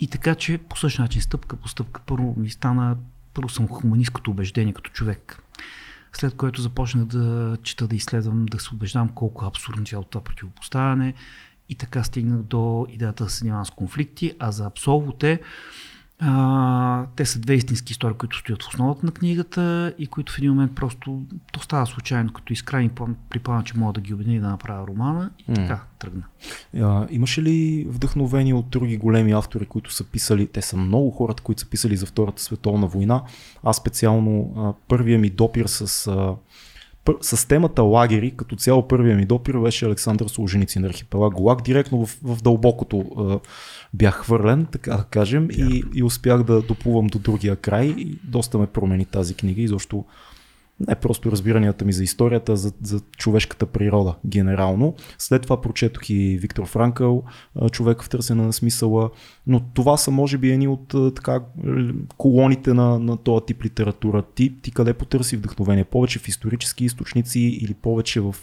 И 0.00 0.08
така, 0.08 0.34
че 0.34 0.58
по 0.58 0.76
същия 0.76 1.02
начин, 1.02 1.22
стъпка 1.22 1.56
по 1.56 1.68
стъпка, 1.68 2.00
първо 2.06 2.34
ми 2.36 2.50
стана, 2.50 2.96
първо 3.34 3.48
съм 3.48 3.68
хуманистското 3.68 4.30
убеждение 4.30 4.72
като 4.72 4.90
човек, 4.90 5.42
след 6.12 6.34
което 6.34 6.62
започнах 6.62 7.04
да 7.04 7.56
чета, 7.62 7.88
да 7.88 7.96
изследвам, 7.96 8.46
да 8.46 8.60
се 8.60 8.74
убеждавам 8.74 9.08
колко 9.08 9.44
е 9.44 9.48
абсурдно 9.48 9.86
цялото 9.86 10.10
това 10.10 10.24
противопоставяне. 10.24 11.14
И 11.68 11.74
така 11.74 12.04
стигнах 12.04 12.42
до 12.42 12.86
идеята 12.90 13.24
да 13.24 13.30
се 13.30 13.38
занимавам 13.38 13.66
с 13.66 13.70
конфликти, 13.70 14.32
а 14.38 14.52
за 14.52 14.66
абсолвоте 14.66 15.40
А, 16.20 17.06
те 17.16 17.26
са 17.26 17.38
две 17.38 17.54
истински 17.54 17.92
истории, 17.92 18.16
които 18.16 18.38
стоят 18.38 18.62
в 18.62 18.68
основата 18.68 19.06
на 19.06 19.12
книгата 19.12 19.94
и 19.98 20.06
които 20.06 20.32
в 20.32 20.38
един 20.38 20.50
момент 20.50 20.74
просто 20.74 21.22
то 21.52 21.60
става 21.60 21.86
случайно, 21.86 22.32
като 22.32 22.52
изкрайни 22.52 22.90
при 23.30 23.38
плана, 23.38 23.64
че 23.64 23.78
мога 23.78 23.92
да 23.92 24.00
ги 24.00 24.14
обедини 24.14 24.40
да 24.40 24.48
направя 24.48 24.86
романа 24.86 25.30
и 25.38 25.50
mm. 25.50 25.54
така 25.54 25.82
тръгна. 25.98 26.22
А, 26.80 27.06
имаше 27.10 27.42
ли 27.42 27.86
вдъхновение 27.88 28.54
от 28.54 28.68
други 28.68 28.96
големи 28.96 29.32
автори, 29.32 29.66
които 29.66 29.92
са 29.92 30.04
писали, 30.04 30.46
те 30.46 30.62
са 30.62 30.76
много 30.76 31.10
хората, 31.10 31.42
които 31.42 31.60
са 31.60 31.70
писали 31.70 31.96
за 31.96 32.06
Втората 32.06 32.42
световна 32.42 32.86
война. 32.86 33.22
Аз 33.64 33.76
специално 33.76 34.54
а, 34.56 34.72
първия 34.88 35.18
ми 35.18 35.30
допир 35.30 35.66
с 35.66 36.06
а, 36.06 36.34
с 37.20 37.48
темата 37.48 37.82
лагери, 37.82 38.30
като 38.36 38.56
цяло 38.56 38.88
първия 38.88 39.16
ми 39.16 39.26
допир 39.26 39.58
беше 39.58 39.86
Александър 39.86 40.28
Солженицин 40.28 40.82
на 40.82 40.88
архипелаг 40.88 41.34
Голак. 41.34 41.62
Директно 41.62 42.06
в, 42.06 42.18
в 42.22 42.42
дълбокото 42.42 43.04
а, 43.18 43.38
бях 43.94 44.14
хвърлен, 44.14 44.66
така 44.72 44.96
да 44.96 45.04
кажем, 45.04 45.48
и, 45.50 45.82
и 45.94 46.02
успях 46.02 46.42
да 46.42 46.62
доплувам 46.62 47.06
до 47.06 47.18
другия 47.18 47.56
край. 47.56 47.86
И 47.86 48.18
доста 48.24 48.58
ме 48.58 48.66
промени 48.66 49.04
тази 49.04 49.34
книга 49.34 49.62
и 49.62 49.68
защо 49.68 50.04
не 50.88 50.94
просто 50.94 51.32
разбиранията 51.32 51.84
ми 51.84 51.92
за 51.92 52.04
историята, 52.04 52.56
за, 52.56 52.72
за 52.82 53.00
човешката 53.16 53.66
природа 53.66 54.14
генерално. 54.26 54.94
След 55.18 55.42
това 55.42 55.60
прочетох 55.60 56.10
и 56.10 56.38
Виктор 56.38 56.66
Франкъл, 56.66 57.22
човек 57.72 58.02
в 58.02 58.08
търсене 58.08 58.42
на 58.42 58.52
смисъла, 58.52 59.10
но 59.46 59.60
това 59.74 59.96
са 59.96 60.10
може 60.10 60.38
би 60.38 60.50
едни 60.50 60.68
от 60.68 61.14
така, 61.14 61.40
колоните 62.16 62.74
на, 62.74 62.98
на 62.98 63.16
този 63.16 63.44
тип 63.46 63.64
литература. 63.64 64.22
Ти, 64.34 64.54
ти 64.62 64.70
къде 64.70 64.94
потърси 64.94 65.36
вдъхновение? 65.36 65.84
Повече 65.84 66.18
в 66.18 66.28
исторически 66.28 66.84
източници 66.84 67.40
или 67.40 67.74
повече 67.74 68.20
в 68.20 68.34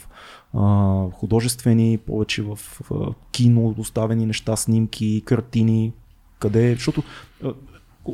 а, 0.54 1.10
художествени, 1.12 1.98
повече 1.98 2.41
в, 2.41 2.56
в 2.56 3.13
кино, 3.32 3.74
доставени 3.78 4.26
неща, 4.26 4.56
снимки, 4.56 5.21
картини? 5.26 5.93
Къде? 6.39 6.74
Защото 6.74 7.04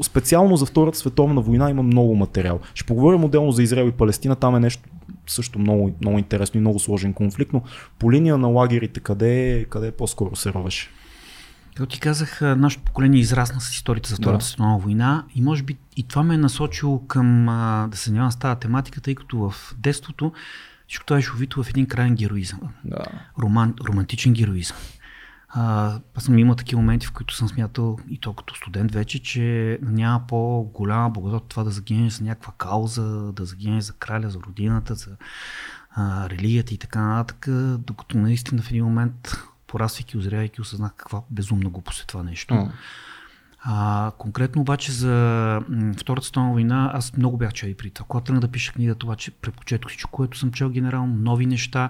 специално 0.04 0.58
за 0.58 0.66
Втората 0.66 0.98
световна 0.98 1.42
война 1.42 1.70
има 1.70 1.84
много 1.84 2.16
материал. 2.16 2.60
Ще 2.74 2.86
поговорим 2.86 3.24
отделно 3.24 3.52
за 3.52 3.64
Израел 3.64 3.88
и 3.88 3.92
Палестина, 3.92 4.36
там 4.36 4.56
е 4.56 4.60
нещо 4.60 4.90
също 5.28 5.60
много, 5.60 5.96
много 6.02 6.20
интересно 6.20 6.58
и 6.58 6.62
много 6.62 6.80
сложен 6.80 7.14
конфликт, 7.14 7.54
но 7.54 7.62
по 8.00 8.12
линия 8.12 8.38
на 8.38 8.48
лагерите, 8.48 9.00
къде, 9.00 9.66
къде 9.70 9.92
по-скоро 9.92 10.36
се 10.36 10.54
ровеше? 10.54 10.90
Като 11.76 11.86
ти 11.86 12.00
казах, 12.00 12.42
нашето 12.42 12.84
поколение 12.84 13.20
израсна 13.20 13.62
с 13.62 13.74
историята 13.74 14.10
за 14.10 14.16
Втората 14.16 14.38
да. 14.38 14.46
световна 14.46 14.78
война 14.78 15.26
и 15.36 15.42
може 15.42 15.64
би 15.64 15.78
и 15.98 16.04
това 16.04 16.24
ме 16.24 16.34
е 16.34 16.38
насочило 16.38 17.00
към 17.08 17.46
да 17.92 17.98
се 17.98 18.10
занимавам 18.10 18.32
с 18.32 18.40
тази 18.40 18.60
тематика, 18.60 19.02
тъй 19.02 19.16
като 19.16 19.38
в 19.38 19.76
детството 19.78 20.32
всичко 20.88 21.06
това 21.06 21.18
е 21.18 21.22
шовито 21.22 21.64
в 21.64 21.70
един 21.70 21.86
крайен 21.86 22.16
героизъм. 22.16 22.60
Да. 22.86 23.06
Роман, 23.40 23.74
романтичен 23.88 24.34
героизъм. 24.34 24.78
А, 25.54 26.00
аз 26.16 26.24
съм 26.24 26.38
имал 26.38 26.56
такива 26.56 26.82
моменти, 26.82 27.08
в 27.08 27.12
които 27.12 27.36
съм 27.36 27.50
смятал 27.50 27.98
и 28.10 28.18
то 28.18 28.34
като 28.34 28.56
студент 28.56 28.92
вече, 28.94 29.24
че 29.24 29.80
няма 29.82 30.24
по-голяма 30.28 31.10
благодат 31.10 31.44
това 31.48 31.64
да 31.64 31.70
загинеш 31.70 32.14
за 32.14 32.24
някаква 32.24 32.54
кауза, 32.58 33.32
да 33.34 33.46
загинеш 33.46 33.84
за 33.84 33.94
краля, 33.94 34.30
за 34.30 34.40
родината, 34.40 34.96
за 34.96 35.12
а, 35.92 36.30
религията 36.30 36.74
и 36.74 36.78
така 36.78 37.02
нататък, 37.02 37.48
докато 37.80 38.18
наистина 38.18 38.62
в 38.62 38.72
един 38.72 38.86
момент, 38.86 39.32
пораствайки, 39.68 40.18
озрявайки, 40.18 40.62
осъзнах 40.62 40.94
каква 40.96 41.22
безумна 41.30 41.70
глупост 41.70 42.04
е 42.04 42.08
това 42.08 42.24
нещо. 42.24 42.54
Mm. 42.54 42.72
А, 43.64 44.12
конкретно 44.18 44.62
обаче 44.62 44.92
за 44.92 45.62
Втората 45.98 46.26
световна 46.26 46.52
война, 46.52 46.92
аз 46.94 47.18
много 47.18 47.38
бях 47.38 47.54
чел 47.54 47.68
и 47.68 47.78
при 47.78 47.90
това. 47.90 48.06
Когато 48.08 48.26
тръгна 48.26 48.42
да 48.42 48.48
пиша 48.48 48.74
книгата, 48.74 49.06
обаче 49.06 49.32
предпочетох 49.32 49.90
всичко, 49.90 50.12
което 50.12 50.38
съм 50.38 50.52
чел 50.52 50.70
генерално, 50.70 51.16
нови 51.16 51.46
неща, 51.46 51.90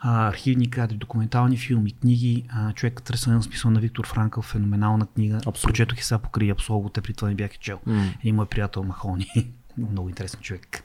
а, 0.00 0.28
архивни 0.28 0.70
кадри, 0.70 0.96
документални 0.96 1.56
филми, 1.56 1.92
книги. 1.92 2.44
А, 2.48 2.72
човек 2.72 3.02
търсен 3.02 3.34
на 3.34 3.42
смисъл 3.42 3.70
на 3.70 3.80
Виктор 3.80 4.06
Франкъл, 4.06 4.42
феноменална 4.42 5.06
книга. 5.06 5.36
Абсолютно. 5.36 5.68
Прочетох 5.68 5.98
и 5.98 6.04
сега 6.04 6.18
покрай 6.18 6.50
Абсолво, 6.50 6.88
те 6.88 7.00
при 7.00 7.14
това 7.14 7.28
не 7.28 7.34
бях 7.34 7.58
чел. 7.58 7.80
Mm. 7.86 8.14
Един 8.20 8.34
мой 8.34 8.46
приятел 8.46 8.84
Махони, 8.84 9.26
много 9.78 10.08
интересен 10.08 10.40
човек, 10.40 10.84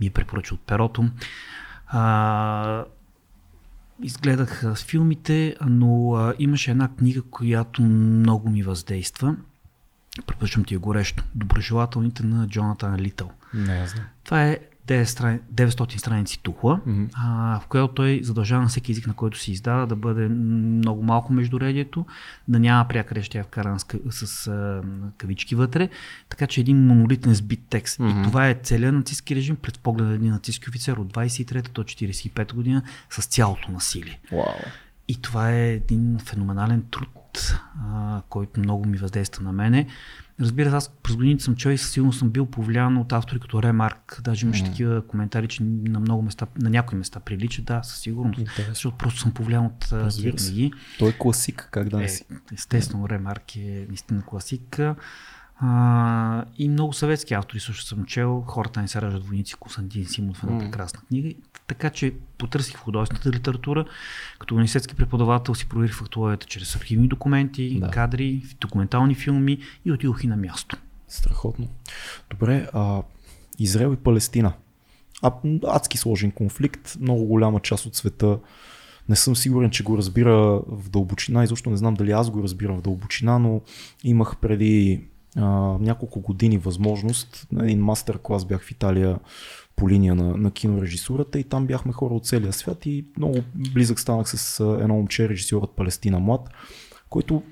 ми 0.00 0.06
е 0.06 0.10
препоръчал 0.10 0.54
от 0.54 0.60
перото. 0.60 1.10
А, 1.86 2.84
изгледах 4.02 4.74
филмите, 4.76 5.56
но 5.66 6.14
а, 6.14 6.34
имаше 6.38 6.70
една 6.70 6.88
книга, 6.88 7.22
която 7.22 7.82
много 7.82 8.50
ми 8.50 8.62
въздейства. 8.62 9.36
Препоръчвам 10.26 10.64
ти 10.64 10.74
я 10.74 10.80
горещо. 10.80 11.24
Доброжелателните 11.34 12.26
на 12.26 12.48
Джонатан 12.48 12.96
Литъл. 12.96 13.30
Не, 13.54 13.86
знам. 13.86 14.04
Това 14.24 14.42
е 14.42 14.58
900 14.94 15.96
страници 15.96 16.42
тухла, 16.42 16.80
mm-hmm. 16.86 17.08
а, 17.14 17.60
в 17.60 17.66
която 17.66 17.94
той 17.94 18.20
задължава 18.22 18.62
на 18.62 18.68
всеки 18.68 18.92
език, 18.92 19.06
на 19.06 19.14
който 19.14 19.38
се 19.38 19.52
издава, 19.52 19.86
да 19.86 19.96
бъде 19.96 20.28
много 20.28 21.02
малко 21.02 21.32
междуредието, 21.32 22.06
да 22.48 22.58
няма 22.58 22.88
пряка 22.88 23.14
реч, 23.14 23.28
тя 23.28 23.38
е 23.38 23.42
вкарана 23.42 23.78
с, 23.78 23.86
с 24.26 24.46
а, 24.46 24.82
кавички 25.18 25.54
вътре, 25.54 25.88
така 26.28 26.46
че 26.46 26.60
един 26.60 26.86
монолитен 26.86 27.34
сбит 27.34 27.60
текст. 27.70 27.98
Mm-hmm. 27.98 28.20
И 28.20 28.24
това 28.24 28.48
е 28.48 28.54
целият 28.62 28.94
нацистски 28.94 29.36
режим 29.36 29.56
пред 29.56 29.78
поглед 29.78 30.06
на 30.06 30.14
един 30.14 30.30
нацистски 30.30 30.68
офицер 30.68 30.92
от 30.92 31.12
23 31.12 31.70
до 31.72 31.82
45 31.82 32.54
година 32.54 32.82
с 33.10 33.26
цялото 33.26 33.72
насилие. 33.72 34.20
Wow. 34.32 34.54
И 35.08 35.22
това 35.22 35.52
е 35.52 35.72
един 35.72 36.18
феноменален 36.18 36.84
труд, 36.90 37.54
а, 37.92 38.22
който 38.28 38.60
много 38.60 38.86
ми 38.86 38.98
въздейства 38.98 39.44
на 39.44 39.52
мене. 39.52 39.86
Разбира 40.40 40.70
се, 40.70 40.76
аз 40.76 40.88
през 41.02 41.16
годините 41.16 41.44
съм 41.44 41.56
чел 41.56 41.70
и 41.70 41.78
със 41.78 41.90
сигурност 41.90 42.18
съм 42.18 42.30
бил 42.30 42.46
повлиян 42.46 42.96
от 42.96 43.12
автори 43.12 43.40
като 43.40 43.62
Ремарк. 43.62 44.20
Даже 44.24 44.46
имаше 44.46 44.62
mm. 44.62 44.66
такива 44.66 45.06
коментари, 45.06 45.48
че 45.48 45.62
на 45.62 46.00
много 46.00 46.22
места, 46.22 46.46
на 46.56 46.70
някои 46.70 46.98
места 46.98 47.20
прилича, 47.20 47.62
да, 47.62 47.82
със 47.82 47.98
сигурност. 47.98 48.38
Интересно. 48.38 48.74
Защото 48.74 48.96
просто 48.96 49.20
съм 49.20 49.32
повлиян 49.32 49.66
от 49.66 49.88
книги. 50.36 50.72
Той 50.98 51.08
е 51.08 51.12
класик, 51.18 51.68
как 51.70 51.88
да 51.88 51.98
не 51.98 52.08
си. 52.08 52.24
Е, 52.32 52.34
естествено, 52.54 53.08
Ремарк 53.08 53.56
е 53.56 53.86
наистина 53.88 54.22
класик. 54.22 54.80
А, 55.62 56.44
и 56.58 56.68
много 56.68 56.92
съветски 56.92 57.34
автори 57.34 57.60
също 57.60 57.84
съм 57.84 58.04
чел. 58.04 58.44
Хората 58.46 58.82
не 58.82 58.88
се 58.88 59.02
раждат 59.02 59.26
войници. 59.26 59.54
Константин 59.54 60.06
Симов 60.06 60.44
е 60.44 60.46
една 60.46 60.58
mm. 60.58 60.64
прекрасна 60.64 61.00
книга. 61.08 61.34
Така 61.66 61.90
че 61.90 62.14
потърсих 62.38 62.76
в 62.76 62.80
художествената 62.80 63.30
литература. 63.30 63.84
Като 64.38 64.54
университетски 64.54 64.94
преподавател 64.94 65.54
си 65.54 65.68
проверих 65.68 65.94
фактологията 65.94 66.46
чрез 66.46 66.76
архивни 66.76 67.08
документи, 67.08 67.80
да. 67.80 67.90
кадри, 67.90 68.42
документални 68.60 69.14
филми 69.14 69.58
и 69.84 69.92
отидох 69.92 70.24
и 70.24 70.26
на 70.26 70.36
място. 70.36 70.76
Страхотно. 71.08 71.68
Добре, 72.30 72.68
а, 72.72 73.02
Израел 73.58 73.92
и 73.92 73.96
Палестина. 73.96 74.52
А, 75.22 75.32
адски 75.66 75.98
сложен 75.98 76.30
конфликт. 76.30 76.96
Много 77.00 77.24
голяма 77.24 77.60
част 77.60 77.86
от 77.86 77.96
света 77.96 78.38
не 79.08 79.16
съм 79.16 79.36
сигурен, 79.36 79.70
че 79.70 79.82
го 79.82 79.98
разбира 79.98 80.60
в 80.66 80.90
дълбочина. 80.90 81.44
Изобщо 81.44 81.70
не 81.70 81.76
знам 81.76 81.94
дали 81.94 82.10
аз 82.10 82.30
го 82.30 82.42
разбирам 82.42 82.78
в 82.78 82.82
дълбочина, 82.82 83.38
но 83.38 83.60
имах 84.04 84.36
преди 84.36 85.00
а, 85.36 85.46
няколко 85.80 86.20
години 86.20 86.58
възможност. 86.58 87.46
На 87.52 87.64
един 87.64 87.80
мастер 87.80 88.18
клас 88.22 88.44
бях 88.44 88.62
в 88.62 88.70
Италия 88.70 89.18
по 89.76 89.88
линия 89.88 90.14
на, 90.14 90.36
на 90.36 90.50
кинорежисурата 90.50 91.38
и 91.38 91.44
там 91.44 91.66
бяхме 91.66 91.92
хора 91.92 92.14
от 92.14 92.26
целия 92.26 92.52
свят 92.52 92.86
и 92.86 93.04
много 93.16 93.38
близък 93.54 94.00
станах 94.00 94.28
с 94.28 94.60
едно 94.80 94.94
момче, 94.94 95.28
режисьорът 95.28 95.70
Палестина 95.70 96.18
Млад, 96.18 96.50
който 97.10 97.42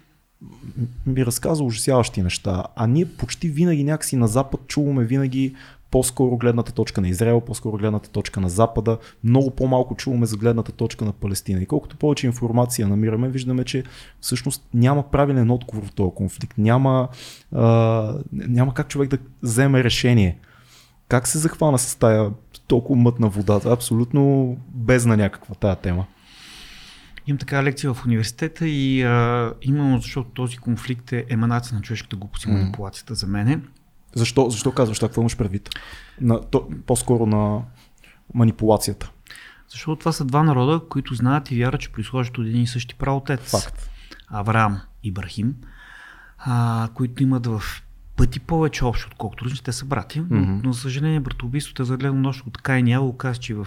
ми 1.06 1.26
разказа 1.26 1.64
ужасяващи 1.64 2.22
неща, 2.22 2.64
а 2.76 2.86
ние 2.86 3.04
почти 3.04 3.48
винаги 3.48 3.84
някакси 3.84 4.16
на 4.16 4.28
Запад 4.28 4.60
чуваме 4.66 5.04
винаги 5.04 5.54
по-скоро 5.90 6.37
гледната 6.37 6.72
точка 6.72 7.01
на 7.01 7.09
Израел, 7.09 7.40
по-скоро 7.40 7.77
гледната 7.77 8.11
точка 8.11 8.40
на 8.40 8.48
Запада, 8.48 8.98
много 9.24 9.51
по-малко 9.51 9.94
чуваме 9.94 10.27
за 10.27 10.37
гледната 10.37 10.72
точка 10.72 11.05
на 11.05 11.12
Палестина. 11.12 11.62
И 11.62 11.66
колкото 11.66 11.96
повече 11.96 12.27
информация 12.27 12.88
намираме, 12.88 13.29
виждаме, 13.29 13.64
че 13.64 13.85
всъщност 14.20 14.68
няма 14.74 15.11
правилен 15.11 15.51
отговор 15.51 15.87
в 15.87 15.92
този 15.92 16.11
конфликт. 16.14 16.59
Няма, 16.59 17.09
а, 17.55 18.14
няма 18.33 18.74
как 18.74 18.88
човек 18.88 19.11
да 19.11 19.18
вземе 19.42 19.85
решение. 19.85 20.38
Как 21.09 21.29
се 21.29 21.38
захвана 21.38 21.79
с 21.79 21.94
тая 21.94 22.31
толкова 22.66 23.01
мътна 23.01 23.29
вода? 23.29 23.61
Абсолютно 23.64 24.57
безна 24.68 25.16
някаква 25.16 25.55
тая 25.55 25.77
тема. 25.77 26.07
Имам 27.27 27.38
така 27.38 27.62
лекция 27.62 27.94
в 27.94 28.05
университета 28.07 28.68
и 28.68 29.03
а, 29.03 29.53
именно 29.62 29.98
защото 29.98 30.31
този 30.31 30.57
конфликт 30.57 31.12
е 31.12 31.24
еманация 31.29 31.77
на 31.77 31.83
човешката 31.83 32.16
глупост 32.16 32.44
и 32.44 32.51
манипулацията 32.51 33.14
mm. 33.14 33.16
за 33.16 33.27
мене. 33.27 33.61
Защо, 34.14 34.50
защо 34.50 34.72
казваш 34.72 34.98
това? 34.98 35.08
Какво 35.08 35.20
имаш 35.20 35.36
предвид? 35.36 35.68
На, 36.20 36.40
то, 36.40 36.68
по-скоро 36.86 37.26
на 37.26 37.62
манипулацията. 38.34 39.10
Защото 39.68 39.98
това 39.98 40.12
са 40.12 40.24
два 40.24 40.42
народа, 40.42 40.80
които 40.88 41.14
знаят 41.14 41.50
и 41.50 41.58
вярват, 41.58 41.80
че 41.80 41.92
произхождат 41.92 42.38
от 42.38 42.46
един 42.46 42.62
и 42.62 42.66
същи 42.66 42.94
правотец. 42.94 43.50
Факт. 43.50 43.90
Авраам 44.28 44.80
и 45.02 45.12
Брахим, 45.12 45.54
а, 46.38 46.88
които 46.94 47.22
имат 47.22 47.46
в 47.46 47.62
пъти 48.18 48.40
повече 48.40 48.85
общо, 48.85 49.09
отколкото 49.11 49.44
различни. 49.44 49.64
Те 49.64 49.72
са 49.72 49.85
брати, 49.85 50.22
mm-hmm. 50.22 50.61
но, 50.64 50.72
за 50.72 50.81
съжаление 50.81 51.20
братоубийството 51.20 51.83
е 51.83 51.85
загледано 51.85 52.20
нощ 52.20 52.46
от 52.46 52.59
Кай 52.59 52.83
Няло, 52.83 53.12
каза, 53.12 53.40
че 53.40 53.54
в 53.54 53.66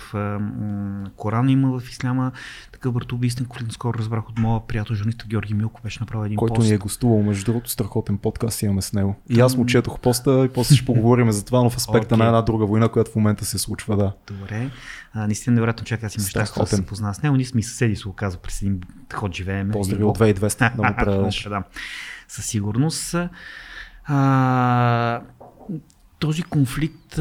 Корана 1.16 1.52
има 1.52 1.80
в 1.80 1.90
Исляма 1.90 2.32
такъв 2.72 2.94
братоубийствен 2.94 3.46
конфликт. 3.46 3.72
Скоро 3.72 3.98
разбрах 3.98 4.30
от 4.30 4.40
моя 4.40 4.68
приятел, 4.68 4.96
журналист 4.96 5.28
Георги 5.28 5.54
Милко, 5.54 5.82
беше 5.84 6.00
направил 6.00 6.26
един 6.26 6.38
Който 6.38 6.54
пост. 6.54 6.68
ни 6.68 6.74
е 6.74 6.78
гостувал, 6.78 7.24
между 7.24 7.46
другото, 7.46 7.70
страхотен 7.70 8.18
подкаст 8.18 8.62
имаме 8.62 8.82
с 8.82 8.94
него. 8.94 9.16
И 9.30 9.40
аз 9.40 9.58
му 9.58 9.66
четох 9.66 10.00
поста 10.00 10.46
и 10.46 10.50
после 10.50 10.76
ще 10.76 10.86
поговорим 10.86 11.32
за 11.32 11.46
това, 11.46 11.64
но 11.64 11.70
в 11.70 11.78
аспекта 11.78 12.16
okay. 12.16 12.18
на 12.18 12.26
една 12.26 12.42
друга 12.42 12.66
война, 12.66 12.90
която 12.90 13.12
в 13.12 13.16
момента 13.16 13.46
се 13.46 13.58
случва, 13.58 13.98
да. 13.98 14.14
Добре. 14.28 14.70
А, 15.14 15.26
наистина 15.26 15.54
невероятно 15.54 15.86
човек, 15.86 16.04
аз 16.04 16.16
имам 16.16 16.28
щастие 16.28 16.64
да 16.64 16.68
се 16.68 16.86
позна 16.86 17.14
с 17.14 17.22
него. 17.24 17.36
Ние 17.36 17.46
сме 17.46 17.64
съседи, 17.64 17.96
се 17.96 18.08
оказа 18.08 18.38
през 18.38 18.62
един 18.62 18.82
ход 19.14 19.36
живееме. 19.36 19.72
Поздрави 19.72 20.04
от 20.04 20.20
2200 20.20 20.76
да 20.76 20.84
му 20.84 20.96
предадеш. 20.98 21.48
със 22.28 22.46
сигурност. 22.46 23.16
А, 24.14 25.22
този 26.20 26.44
конфликт 26.44 27.20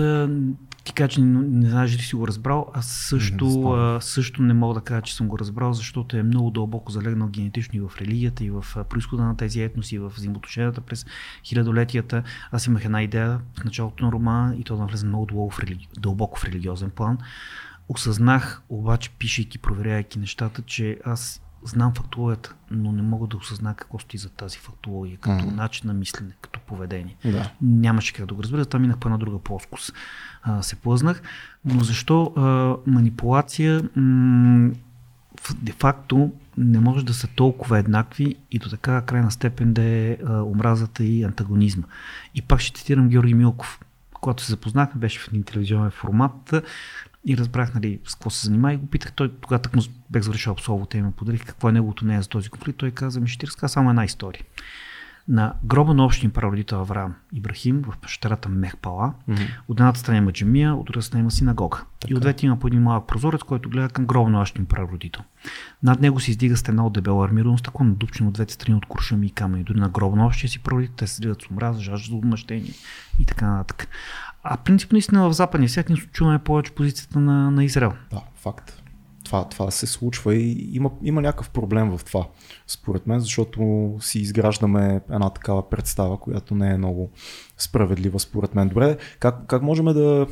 ти 0.85 0.93
кажа, 0.93 1.09
че 1.09 1.21
не, 1.21 1.41
не 1.43 1.71
знаеш 1.71 1.97
ли 1.97 2.03
си 2.03 2.17
го 2.17 2.29
разбрал. 2.29 2.71
Аз 2.75 2.87
също 2.87 3.47
не, 3.47 4.01
също 4.01 4.43
не 4.43 4.55
мога 4.55 4.75
да 4.75 4.81
кажа, 4.81 5.03
че 5.03 5.17
съм 5.17 5.29
го 5.29 5.39
разбрал, 5.39 5.73
защото 5.73 6.17
е 6.17 6.23
много 6.23 6.51
дълбоко 6.51 6.93
залегнал 6.93 7.29
генетично 7.29 7.77
и 7.77 7.81
в 7.81 7.93
религията, 8.01 8.45
и 8.45 8.51
в 8.51 8.65
происхода 8.89 9.25
на 9.25 9.37
тези 9.37 9.63
етноси, 9.63 9.95
и 9.95 9.99
в 9.99 10.09
взаимоотношенията 10.09 10.81
през 10.81 11.07
хилядолетията. 11.45 12.23
Аз 12.53 12.67
имах 12.67 12.85
една 12.85 13.03
идея 13.03 13.41
в 13.61 13.65
началото 13.65 14.05
на 14.05 14.13
романа 14.13 14.57
и 14.57 14.65
то 14.65 14.77
да 14.77 14.85
влезе 14.85 15.07
много 15.07 15.27
дълбоко 15.27 15.55
в, 15.55 15.61
религи... 15.61 15.89
дълбоко 15.99 16.39
в 16.39 16.45
религиозен 16.45 16.91
план. 16.91 17.19
Осъзнах, 17.89 18.63
обаче, 18.69 19.11
пишейки, 19.11 19.59
проверяйки 19.59 20.19
нещата, 20.19 20.63
че 20.63 20.99
аз 21.05 21.43
знам 21.65 21.95
фактологията, 21.95 22.55
но 22.71 22.93
не 22.93 23.03
мога 23.03 23.27
да 23.27 23.37
осъзна 23.37 23.75
какво 23.75 23.99
стои 23.99 24.19
за 24.19 24.29
тази 24.29 24.59
фактология, 24.59 25.19
като 25.19 25.45
mm. 25.45 25.55
начин 25.55 25.89
на 25.89 25.95
мислене, 25.95 26.31
като 26.41 26.61
поведение. 26.61 27.17
Да. 27.25 27.51
Нямаше 27.63 28.13
как 28.13 28.27
да 28.27 28.35
го 28.35 28.43
разбера, 28.43 28.67
там 28.67 28.83
минах 28.83 28.99
по 28.99 29.09
една 29.09 29.19
друга 29.19 29.39
плоскост. 29.39 29.93
А, 30.43 30.63
се 30.63 30.77
плъзнах. 30.77 31.23
Но 31.65 31.85
защо 31.85 32.33
а, 32.37 32.77
манипулация 32.91 33.83
м- 33.97 34.71
де-факто 35.55 36.33
не 36.59 36.81
може 36.81 37.05
да 37.05 37.15
са 37.15 37.29
толкова 37.37 37.79
еднакви 37.79 38.37
и 38.51 38.59
до 38.59 38.71
така 38.71 39.01
крайна 39.01 39.31
степен 39.31 39.73
да 39.73 39.83
е 39.83 40.17
а, 40.27 40.43
омразата 40.43 41.05
и 41.05 41.23
антагонизма. 41.23 41.85
И 42.35 42.43
пак 42.43 42.61
ще 42.61 42.79
цитирам 42.79 43.09
Георги 43.09 43.35
Милков. 43.35 43.81
Когато 44.13 44.43
се 44.43 44.51
запознахме, 44.51 45.01
беше 45.01 45.21
в 45.21 45.29
един 45.29 45.43
телевизионен 45.43 45.91
формат 45.91 46.55
и 47.27 47.37
разбрах 47.37 47.75
нали, 47.75 48.01
с 48.05 48.15
какво 48.15 48.31
се 48.31 48.47
занимава 48.47 48.75
и 48.75 48.77
го 48.77 48.87
питах. 48.87 49.13
Той 49.13 49.33
тогава 49.41 49.63
так 49.63 49.77
му 49.77 49.83
бех 50.11 50.23
завършил 50.23 50.53
абсолвата 50.53 50.99
и 50.99 51.03
ме 51.03 51.13
подарих 51.13 51.45
какво 51.45 51.69
е 51.69 51.73
неговото 51.73 52.05
нея 52.05 52.23
за 52.23 52.29
този 52.29 52.49
конфликт. 52.49 52.79
Той 52.79 52.91
каза 52.91 53.21
ми, 53.21 53.29
ще 53.29 53.39
ти 53.39 53.47
разказа 53.47 53.73
само 53.73 53.91
една 53.91 54.05
история. 54.05 54.43
На 55.29 55.55
гроба 55.65 55.95
на 55.95 56.05
общия 56.05 56.31
прародител 56.31 56.81
Авраам 56.81 57.15
Ибрахим 57.33 57.83
в 57.83 57.99
пещерата 58.03 58.49
Мехпала. 58.49 59.15
Mm-hmm. 59.29 59.49
От 59.69 59.81
едната 59.81 59.99
страна 59.99 60.19
има 60.19 60.33
джамия, 60.33 60.75
от 60.75 60.87
другата 60.87 61.07
страна 61.07 61.21
има 61.21 61.31
синагога. 61.31 61.79
Така. 62.01 62.15
И 62.15 62.17
ответе 62.17 62.47
има 62.47 62.59
по 62.59 62.67
един 62.67 62.83
малък 62.83 63.07
прозорец, 63.07 63.43
който 63.43 63.71
гледа 63.71 63.89
към 63.89 64.07
гроба 64.07 64.31
на 64.31 64.41
общия 64.41 64.65
прародител. 64.65 65.23
Над 65.83 66.01
него 66.01 66.21
се 66.21 66.31
издига 66.31 66.57
стена 66.57 66.87
от 66.87 66.93
дебело 66.93 67.23
армирано 67.23 67.59
стъкло, 67.59 67.85
надупчено 67.85 68.29
от 68.29 68.35
двете 68.35 68.55
страни 68.55 68.77
от 68.77 68.87
куршуми 68.87 69.27
и 69.27 69.31
камъни. 69.31 69.65
Дори 69.65 69.81
на 69.81 69.89
гроба 69.89 70.17
на 70.17 70.27
общия 70.27 70.51
си 70.51 70.59
прародител 70.59 70.95
те 70.97 71.07
се 71.07 71.23
с 71.23 71.51
омраза, 71.51 71.81
жажда 71.81 72.11
за 72.11 72.17
отмъщение 72.17 72.73
и 73.19 73.25
така 73.25 73.47
нататък. 73.47 73.89
А 74.43 74.57
принцип 74.57 74.93
наистина 74.93 75.29
в 75.29 75.33
западния 75.33 75.69
свят 75.69 75.89
ние 75.89 75.99
чуваме 75.99 76.39
повече 76.39 76.75
позицията 76.75 77.19
на, 77.21 77.51
на 77.51 77.65
Израел. 77.65 77.93
Да, 78.11 78.23
факт. 78.35 78.83
Това, 79.25 79.49
това 79.49 79.71
се 79.71 79.87
случва 79.87 80.35
и 80.35 80.77
има, 80.77 80.91
има 81.03 81.21
някакъв 81.23 81.51
проблем 81.51 81.91
в 81.91 82.05
това, 82.05 82.27
според 82.67 83.07
мен, 83.07 83.21
защото 83.21 83.91
си 84.01 84.19
изграждаме 84.19 85.01
една 85.11 85.31
такава 85.31 85.71
представа, 85.71 86.17
която 86.17 86.55
не 86.55 86.71
е 86.71 86.79
много 86.79 87.11
справедлива, 87.59 88.21
според 88.21 88.55
мен. 88.55 88.69
Добре, 88.69 88.97
как, 89.19 89.47
как 89.47 89.63
можем 89.63 89.85
да 89.85 90.27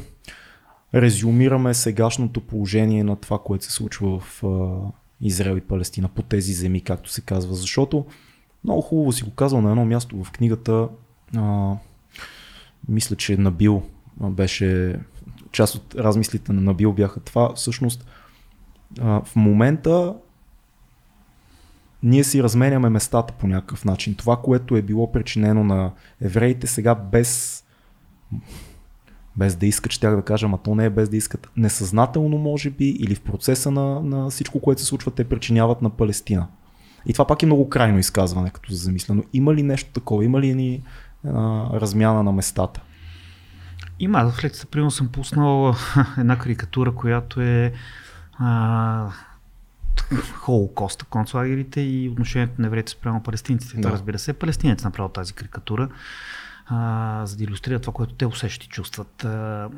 резюмираме 0.94 1.74
сегашното 1.74 2.40
положение 2.40 3.04
на 3.04 3.16
това, 3.16 3.38
което 3.38 3.64
се 3.64 3.72
случва 3.72 4.20
в 4.20 4.42
Израел 5.20 5.56
и 5.56 5.60
Палестина 5.60 6.08
по 6.08 6.22
тези 6.22 6.52
земи, 6.52 6.80
както 6.80 7.10
се 7.10 7.20
казва, 7.20 7.54
защото 7.54 8.06
много 8.64 8.82
хубаво 8.82 9.12
си 9.12 9.24
го 9.24 9.30
казал 9.30 9.60
на 9.60 9.70
едно 9.70 9.84
място 9.84 10.24
в 10.24 10.32
книгата. 10.32 10.88
Uh, 11.34 11.76
мисля, 12.88 13.16
че 13.16 13.36
Набил 13.36 13.82
беше 14.20 15.00
част 15.52 15.74
от 15.74 15.94
размислите 15.94 16.52
на 16.52 16.60
Набил 16.60 16.92
бяха 16.92 17.20
това. 17.20 17.54
Всъщност, 17.54 18.06
в 19.00 19.36
момента 19.36 20.14
ние 22.02 22.24
си 22.24 22.42
разменяме 22.42 22.88
местата 22.88 23.34
по 23.34 23.46
някакъв 23.46 23.84
начин. 23.84 24.14
Това, 24.14 24.36
което 24.36 24.76
е 24.76 24.82
било 24.82 25.12
причинено 25.12 25.64
на 25.64 25.92
евреите, 26.20 26.66
сега 26.66 26.94
без, 26.94 27.64
без 29.36 29.56
да 29.56 29.66
искат, 29.66 29.92
ще 29.92 30.08
да 30.08 30.22
кажа, 30.22 30.46
ама 30.46 30.58
то 30.58 30.74
не 30.74 30.84
е 30.84 30.90
без 30.90 31.08
да 31.08 31.16
искат, 31.16 31.50
несъзнателно 31.56 32.38
може 32.38 32.70
би, 32.70 32.88
или 32.88 33.14
в 33.14 33.20
процеса 33.20 33.70
на, 33.70 34.00
на 34.02 34.30
всичко, 34.30 34.60
което 34.60 34.80
се 34.80 34.86
случва, 34.86 35.10
те 35.10 35.24
причиняват 35.24 35.82
на 35.82 35.90
Палестина. 35.90 36.46
И 37.06 37.12
това 37.12 37.26
пак 37.26 37.42
е 37.42 37.46
много 37.46 37.68
крайно 37.68 37.98
изказване, 37.98 38.50
като 38.50 38.72
за 38.72 38.78
замислено. 38.78 39.24
Има 39.32 39.54
ли 39.54 39.62
нещо 39.62 39.92
такова? 39.92 40.24
Има 40.24 40.40
ли 40.40 40.54
ни 40.54 40.82
а, 41.24 41.30
размяна 41.80 42.22
на 42.22 42.32
местата? 42.32 42.82
Има. 44.00 44.30
В 44.30 44.44
лекцията, 44.44 44.70
примерно, 44.70 44.90
съм 44.90 45.08
пуснал 45.08 45.74
една 46.18 46.38
карикатура, 46.38 46.94
която 46.94 47.40
е 47.40 47.72
а, 48.38 49.10
Холокоста, 50.32 51.04
концлагерите 51.04 51.80
и 51.80 52.08
отношението 52.08 52.60
на 52.60 52.66
евреите 52.66 52.92
спрямо 52.92 53.22
палестинците. 53.22 53.80
Да. 53.80 53.90
разбира 53.90 54.18
се, 54.18 54.32
палестинец 54.32 54.84
направил 54.84 55.08
тази 55.08 55.32
карикатура, 55.32 55.88
а, 56.66 57.22
за 57.26 57.36
да 57.36 57.44
иллюстрира 57.44 57.78
това, 57.78 57.92
което 57.92 58.14
те 58.14 58.26
усещат 58.26 58.64
и 58.64 58.68
чувстват. 58.68 59.24
А, 59.24 59.68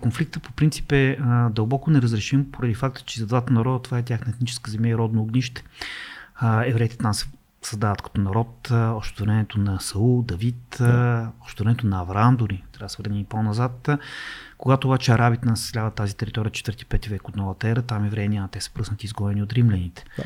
конфликта 0.00 0.40
по 0.40 0.52
принцип 0.52 0.92
е 0.92 1.18
а, 1.20 1.48
дълбоко 1.48 1.90
неразрешим, 1.90 2.52
поради 2.52 2.74
факта, 2.74 3.02
че 3.02 3.20
за 3.20 3.26
двата 3.26 3.52
народа 3.52 3.82
това 3.82 3.98
е 3.98 4.02
тяхна 4.02 4.32
етническа 4.32 4.70
земя 4.70 4.88
и 4.88 4.96
родно 4.96 5.22
огнище. 5.22 5.64
А, 6.34 6.64
евреите 6.64 6.98
там 6.98 7.14
са 7.14 7.26
създават 7.68 8.02
като 8.02 8.20
народ, 8.20 8.70
още 8.72 9.22
времето 9.22 9.60
на 9.60 9.80
Саул, 9.80 10.22
Давид, 10.22 10.76
да. 10.78 11.32
още 11.44 11.64
времето 11.64 11.86
на 11.86 12.00
Авраам 12.00 12.36
дори, 12.36 12.64
трябва 12.72 12.86
да 12.86 12.88
се 12.88 13.02
върнем 13.02 13.20
и 13.20 13.24
по-назад. 13.24 13.88
Когато 14.58 14.88
обаче 14.88 15.12
арабите 15.12 15.46
населяват 15.46 15.94
тази 15.94 16.16
територия 16.16 16.50
4-5 16.50 17.08
век 17.08 17.28
от 17.28 17.36
новата 17.36 17.68
ера, 17.68 17.82
там 17.82 18.04
евреи 18.04 18.28
няма, 18.28 18.48
те 18.48 18.60
са 18.60 18.70
пръснати 18.74 19.06
изгоени 19.06 19.42
от 19.42 19.52
римляните. 19.52 20.04
Да. 20.18 20.24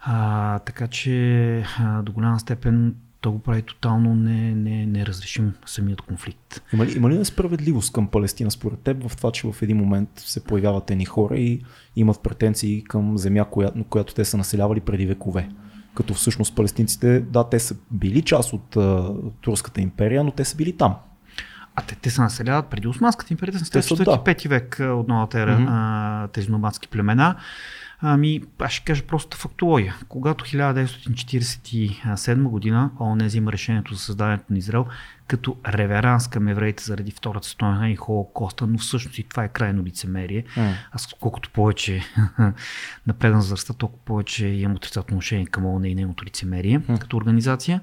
А, 0.00 0.58
така 0.58 0.86
че 0.86 1.64
а, 1.78 2.02
до 2.02 2.12
голяма 2.12 2.40
степен 2.40 2.94
то 3.20 3.32
го 3.32 3.38
прави 3.38 3.62
тотално 3.62 4.14
не, 4.14 4.54
не, 4.54 4.86
неразрешим 4.86 5.52
самият 5.66 6.00
конфликт. 6.00 6.62
Има 6.72 6.86
ли, 6.86 6.96
има 6.96 7.10
ли 7.10 7.18
несправедливост 7.18 7.92
към 7.92 8.08
Палестина 8.08 8.50
според 8.50 8.78
теб 8.78 9.08
в 9.08 9.16
това, 9.16 9.32
че 9.32 9.52
в 9.52 9.62
един 9.62 9.76
момент 9.76 10.08
се 10.16 10.44
появяват 10.44 10.90
едни 10.90 11.04
хора 11.04 11.36
и 11.36 11.62
имат 11.96 12.22
претенции 12.22 12.84
към 12.84 13.18
земя, 13.18 13.44
която, 13.44 13.84
която 13.84 14.14
те 14.14 14.24
са 14.24 14.36
населявали 14.36 14.80
преди 14.80 15.06
векове? 15.06 15.48
Като 15.94 16.14
всъщност 16.14 16.54
палестинците, 16.54 17.20
да, 17.20 17.48
те 17.48 17.58
са 17.58 17.74
били 17.90 18.22
част 18.22 18.52
от 18.52 18.76
а, 18.76 19.12
Турската 19.40 19.80
империя, 19.80 20.24
но 20.24 20.30
те 20.30 20.44
са 20.44 20.56
били 20.56 20.76
там. 20.76 20.94
А 21.76 21.82
те, 21.82 21.94
те 21.94 22.10
се 22.10 22.20
населяват 22.20 22.66
преди 22.66 22.88
Османската 22.88 23.32
империя, 23.32 23.52
те 23.52 23.82
са 23.82 23.96
4-5 23.96 24.42
да. 24.42 24.48
век 24.48 24.76
от 24.80 25.08
новата 25.08 25.40
ера, 25.40 25.58
mm-hmm. 25.58 26.32
тези 26.32 26.50
номадски 26.50 26.88
племена. 26.88 27.36
Ами, 28.02 28.40
аз 28.58 28.72
ще 28.72 28.84
кажа 28.84 29.02
просто 29.02 29.36
фактология. 29.36 29.96
Когато 30.08 30.44
1947 30.44 32.42
година 32.42 32.90
ООН 33.00 33.26
взима 33.26 33.52
решението 33.52 33.94
за 33.94 34.00
създаването 34.00 34.44
на 34.50 34.58
Израел 34.58 34.86
като 35.26 35.56
реверанс 35.68 36.28
към 36.28 36.48
евреите 36.48 36.84
заради 36.84 37.10
Втората 37.10 37.46
световна 37.46 37.90
и 37.90 37.96
Холокоста, 37.96 38.66
но 38.66 38.78
всъщност 38.78 39.18
и 39.18 39.22
това 39.22 39.44
е 39.44 39.48
крайно 39.48 39.84
лицемерие. 39.84 40.44
Mm. 40.56 40.72
Аз 40.92 41.14
колкото 41.20 41.50
повече 41.50 42.02
напредна 43.06 43.38
възрастта, 43.38 43.72
толкова 43.74 44.04
повече 44.04 44.46
имам 44.46 44.76
отрицателно 44.76 45.16
отношение 45.16 45.46
към 45.46 45.66
ООН 45.66 45.84
и 45.84 45.94
нейното 45.94 46.24
лицемерие 46.24 46.80
mm. 46.80 46.98
като 46.98 47.16
организация. 47.16 47.80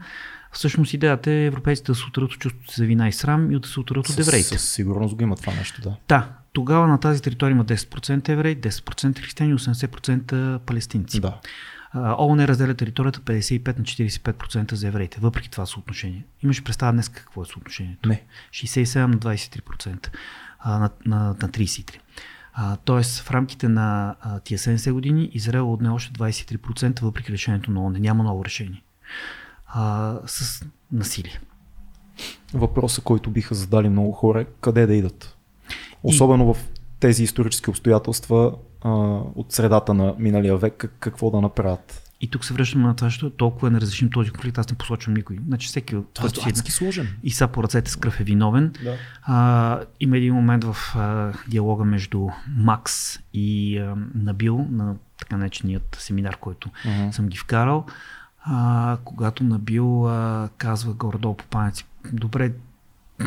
Всъщност 0.58 0.94
идеята 0.94 1.32
е 1.32 1.46
европейците 1.46 1.92
да 1.92 1.96
се 1.96 2.06
отрат 2.06 2.32
от 2.34 2.40
чувството 2.40 2.74
за 2.74 2.86
вина 2.86 3.08
и 3.08 3.12
срам 3.12 3.52
и 3.52 3.60
да 3.60 3.68
се 3.68 3.80
отрат 3.80 4.10
от 4.10 4.20
евреите. 4.20 4.48
Със 4.48 4.74
сигурност 4.74 5.16
го 5.16 5.24
има 5.24 5.36
това 5.36 5.54
нещо, 5.54 5.82
да. 5.82 5.96
Да, 6.08 6.30
тогава 6.54 6.88
на 6.88 7.00
тази 7.00 7.22
територия 7.22 7.52
има 7.52 7.66
10% 7.66 8.30
евреи, 8.30 8.58
10% 8.58 9.20
християни, 9.20 9.54
80% 9.54 10.60
палестинци. 10.60 11.20
Да. 11.20 11.40
ООН 11.96 12.46
разделя 12.46 12.74
територията 12.74 13.20
55 13.20 13.78
на 13.78 13.84
45% 13.84 14.74
за 14.74 14.88
евреите, 14.88 15.20
въпреки 15.22 15.50
това 15.50 15.66
съотношение. 15.66 16.26
Имаш 16.44 16.64
представа 16.64 16.92
днес 16.92 17.10
какво 17.10 17.42
е 17.42 17.46
съотношението? 17.46 18.10
Не. 18.10 18.24
67 18.52 19.06
на 19.06 19.18
23%, 19.18 20.10
а, 20.60 20.80
на, 20.80 20.90
на, 21.06 21.18
на 21.26 21.34
33%. 21.34 21.98
А, 22.54 22.76
тоест 22.76 23.20
в 23.20 23.32
рамките 23.32 23.68
на 23.68 24.16
а, 24.22 24.40
тия 24.40 24.58
70 24.60 24.92
години 24.92 25.30
Израел 25.34 25.74
отне 25.74 25.90
още 25.90 26.14
23%, 26.14 27.02
въпреки 27.02 27.32
решението 27.32 27.72
на 27.72 27.82
ООН. 27.82 28.00
Няма 28.00 28.24
ново 28.24 28.46
решение. 28.46 28.84
А, 29.68 30.16
с 30.26 30.66
насилие. 30.92 31.40
Въпросът, 32.54 33.04
който 33.04 33.30
биха 33.30 33.56
задали 33.56 33.90
много 33.90 34.12
хора 34.12 34.46
къде 34.62 34.86
да 34.86 34.94
идат? 34.94 35.38
Особено 36.04 36.50
и... 36.50 36.54
в 36.54 36.70
тези 37.00 37.24
исторически 37.24 37.70
обстоятелства 37.70 38.54
а, 38.82 38.90
от 39.36 39.52
средата 39.52 39.94
на 39.94 40.16
миналия 40.20 40.58
век, 40.58 40.96
какво 41.00 41.32
да 41.32 41.42
направят. 41.42 42.04
И 42.22 42.30
тук 42.30 42.46
се 42.46 42.54
връщам 42.54 42.82
на 42.82 42.96
това, 42.96 43.08
защото 43.08 43.36
толкова 43.36 43.68
е 43.68 43.72
неразрешим 43.72 44.10
този 44.10 44.32
конфликт, 44.32 44.58
аз 44.58 44.70
не 44.70 44.78
посочвам 44.78 45.14
никой. 45.14 45.38
Значи 45.48 45.68
всеки 45.68 45.96
от 45.96 46.14
това 46.14 46.28
е 46.28 46.50
адски 46.50 46.72
сложен. 46.72 47.08
И 47.24 47.32
са 47.32 47.48
по 47.48 47.64
ръцете 47.64 47.92
с 47.92 47.96
кръв 47.96 48.20
е 48.20 48.24
виновен. 48.24 48.74
Да. 48.84 48.96
А, 49.24 49.80
има 50.00 50.18
един 50.18 50.34
момент 50.34 50.64
в 50.64 50.78
а, 50.96 51.34
диалога 51.48 51.86
между 51.86 52.28
Макс 52.58 53.20
и 53.34 53.78
а, 53.78 53.96
Набил 54.16 54.68
на 54.72 54.96
така 55.20 55.38
нареченият 55.38 55.98
семинар, 56.00 56.38
който 56.38 56.70
uh-huh. 56.70 57.12
съм 57.12 57.28
ги 57.28 57.38
вкарал. 57.38 57.86
А, 58.50 58.98
когато 59.04 59.44
Набил 59.44 60.08
а, 60.08 60.50
казва 60.58 60.94
горе-долу 60.94 61.36
по 61.36 61.46
памети, 61.46 61.86
добре, 62.14 62.52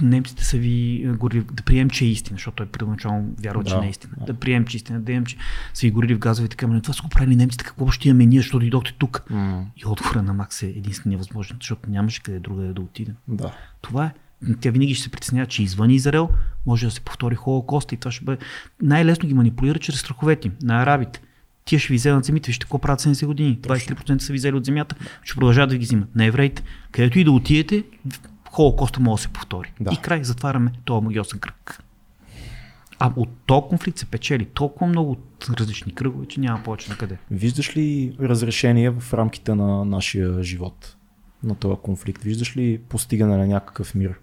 немците 0.03 0.45
са 0.45 0.59
ви 0.59 1.07
горили, 1.19 1.45
да 1.53 1.63
приемем, 1.63 1.91
че 1.91 2.05
е 2.05 2.09
истина, 2.09 2.35
защото 2.37 2.57
той 2.57 2.67
първоначално 2.67 3.35
вярва, 3.43 3.63
Да, 3.63 3.71
че 3.71 3.77
не 3.77 3.87
е 3.87 3.91
истина. 3.91 4.13
да. 4.27 4.35
Приемем, 4.35 4.67
че 4.67 4.77
е 4.77 4.79
истина, 4.79 4.99
да 4.99 5.05
приемем, 5.05 5.27
че 5.27 5.37
са 5.75 5.87
ви 5.87 5.91
горили 5.91 6.15
в 6.15 6.19
газовите 6.19 6.57
камери. 6.57 6.83
Това 6.83 6.95
са 6.95 7.03
го 7.03 7.09
правили 7.09 7.37
немците, 7.37 7.65
какво 7.65 7.91
ще 7.91 8.09
имаме 8.09 8.27
ние, 8.27 8.39
защото 8.41 8.59
дойдохте 8.59 8.95
тук? 8.99 9.25
М, 9.31 9.67
И 9.77 9.87
отговора 9.87 10.23
на 10.23 10.35
Макс 10.35 10.63
е 10.63 10.67
единствено 10.67 11.13
невъзможен, 11.13 11.57
защото 11.61 11.91
нямаше 11.91 12.23
къде 12.23 12.39
друга 12.39 12.63
да 12.63 12.81
отидем. 12.81 13.15
да. 13.29 13.53
Това 13.83 14.05
е. 14.05 14.13
Тя 14.61 14.71
винаги 14.71 14.95
ще 14.95 15.05
се 15.05 15.11
притеснява, 15.11 15.47
че 15.47 15.63
извън 15.63 15.91
Израел 15.91 16.29
може 16.67 16.87
да 16.87 16.93
се 16.93 17.01
повтори 17.01 17.35
Холокоста 17.35 17.95
и 17.95 17.99
това 17.99 18.11
ще 18.11 18.25
бъде. 18.25 18.45
Най-лесно 18.83 19.29
ги 19.29 19.35
манипулира 19.35 19.79
чрез 19.79 20.01
страховете 20.01 20.51
на 20.63 20.83
арабите. 20.83 21.21
Тия 21.65 21.79
ще 21.79 21.93
ви 21.93 21.97
вземат 21.97 22.25
земите, 22.25 22.47
вижте 22.47 22.65
какво 22.65 22.79
правят 22.79 23.01
70 23.01 23.27
години. 23.27 23.59
23% 23.63 24.19
са 24.19 24.33
ви 24.33 24.39
взели 24.39 24.57
от 24.57 24.65
земята, 24.65 24.97
ще 25.23 25.35
продължават 25.35 25.71
да 25.71 25.77
ги 25.77 25.85
взимат. 25.85 26.17
На 26.17 26.25
евреите, 26.25 26.63
където 26.93 27.19
и 27.19 27.25
да 27.25 27.33
отидете, 27.33 27.85
Холокоста 28.51 29.01
може 29.01 29.21
да 29.21 29.23
се 29.23 29.29
повтори. 29.29 29.73
Да. 29.81 29.91
И 29.93 29.97
край, 29.97 30.25
затваряме 30.25 30.73
този 30.85 31.05
магиосен 31.05 31.39
кръг. 31.39 31.83
А 32.99 33.13
от 33.17 33.29
този 33.47 33.63
конфликт 33.69 33.99
се 33.99 34.07
печели 34.07 34.45
толкова 34.45 34.87
много 34.87 35.11
от 35.11 35.47
различни 35.61 35.95
кръгове, 35.95 36.27
че 36.27 36.41
няма 36.41 36.63
повече 36.63 36.91
на 36.91 36.97
къде. 36.97 37.19
Виждаш 37.31 37.77
ли 37.77 38.17
разрешение 38.21 38.91
в 38.91 39.15
рамките 39.15 39.55
на 39.55 39.85
нашия 39.85 40.43
живот? 40.43 40.97
На 41.43 41.55
този 41.55 41.77
конфликт? 41.83 42.23
Виждаш 42.23 42.57
ли 42.57 42.79
постигане 42.89 43.37
на 43.37 43.47
някакъв 43.47 43.95
мир? 43.95 44.15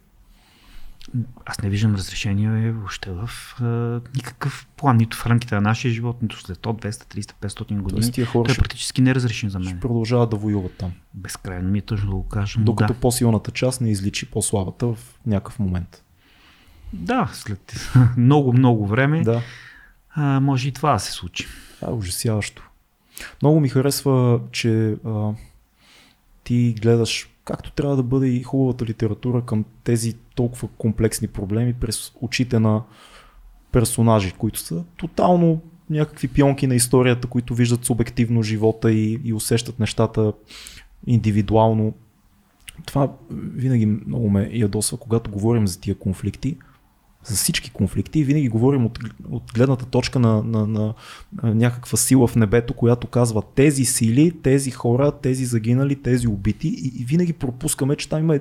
Аз 1.46 1.62
не 1.62 1.70
виждам 1.70 1.96
разрешение 1.96 2.72
въобще 2.72 3.12
в 3.12 3.30
е, 3.62 4.10
никакъв 4.16 4.68
план, 4.78 4.98
нито 4.98 5.18
в 5.18 5.26
рамките 5.26 5.56
на 5.56 5.62
нашия 5.62 5.92
живот, 5.92 6.22
нито 6.22 6.40
след 6.40 6.58
100, 6.58 6.88
200, 6.88 7.16
300, 7.16 7.34
500 7.48 7.82
години. 7.82 8.12
Тия 8.12 8.26
хора 8.26 8.44
Той 8.44 8.52
е 8.52 8.54
ще, 8.54 8.62
практически 8.62 9.02
неразрешим 9.02 9.50
за 9.50 9.60
мен. 9.60 9.68
ще 9.68 9.80
продължават 9.80 10.30
да 10.30 10.36
воюват 10.36 10.74
там. 10.78 10.92
Безкрайно 11.14 11.70
ми 11.70 11.78
е 11.78 11.82
тъжно 11.82 12.10
да 12.10 12.16
го 12.16 12.28
кажа. 12.28 12.60
Докато 12.60 12.94
да. 12.94 13.00
по-силната 13.00 13.52
част 13.52 13.82
не 13.82 13.92
изличи 13.92 14.32
по-слабата 14.32 14.88
в 14.88 14.98
някакъв 15.26 15.60
момент. 15.60 16.04
да, 16.94 17.30
след 17.34 17.90
много, 18.18 18.54
много 18.54 18.88
време. 18.88 19.22
Да, 19.22 19.42
а, 20.10 20.40
може 20.40 20.68
и 20.68 20.72
това 20.72 20.94
да 20.94 21.00
се 21.00 21.12
случи. 21.12 21.48
това 21.76 21.92
е 21.92 21.96
ужасяващо. 21.96 22.70
Много 23.42 23.60
ми 23.60 23.70
харесва, 23.70 24.40
че 24.52 24.96
а, 25.06 25.34
ти 26.44 26.76
гледаш 26.82 27.30
както 27.48 27.72
трябва 27.72 27.96
да 27.96 28.04
бъде 28.04 28.28
и 28.28 28.44
хубавата 28.44 28.86
литература 28.86 29.42
към 29.42 29.66
тези 29.84 30.14
толкова 30.36 30.68
комплексни 30.78 31.28
проблеми 31.28 31.74
през 31.74 32.12
очите 32.22 32.60
на 32.60 32.84
персонажи, 33.72 34.34
които 34.38 34.60
са 34.60 34.84
тотално 34.98 35.62
някакви 35.90 36.28
пионки 36.28 36.68
на 36.68 36.76
историята, 36.76 37.28
които 37.28 37.56
виждат 37.56 37.86
субективно 37.86 38.44
живота 38.44 38.92
и, 38.92 39.20
и 39.24 39.34
усещат 39.34 39.80
нещата 39.80 40.34
индивидуално. 41.08 41.94
Това 42.86 43.14
винаги 43.32 43.86
много 43.86 44.30
ме 44.30 44.50
ядосва, 44.54 44.98
когато 44.98 45.32
говорим 45.32 45.68
за 45.68 45.80
тия 45.80 45.96
конфликти, 45.96 46.58
за 47.28 47.36
всички 47.36 47.72
конфликти, 47.72 48.24
винаги 48.24 48.50
говорим 48.50 48.86
от, 48.86 49.00
от 49.30 49.44
гледната 49.54 49.86
точка 49.86 50.20
на, 50.20 50.44
на, 50.44 50.68
на, 50.68 50.94
някаква 51.44 51.98
сила 51.98 52.28
в 52.28 52.36
небето, 52.36 52.74
която 52.74 53.08
казва 53.08 53.42
тези 53.56 53.86
сили, 53.86 54.32
тези 54.44 54.72
хора, 54.72 55.12
тези 55.12 55.46
загинали, 55.46 55.96
тези 55.96 56.28
убити 56.28 56.68
и, 56.68 57.02
и 57.02 57.06
винаги 57.06 57.34
пропускаме, 57.34 57.96
че 57.96 58.10
там 58.10 58.20
има 58.20 58.40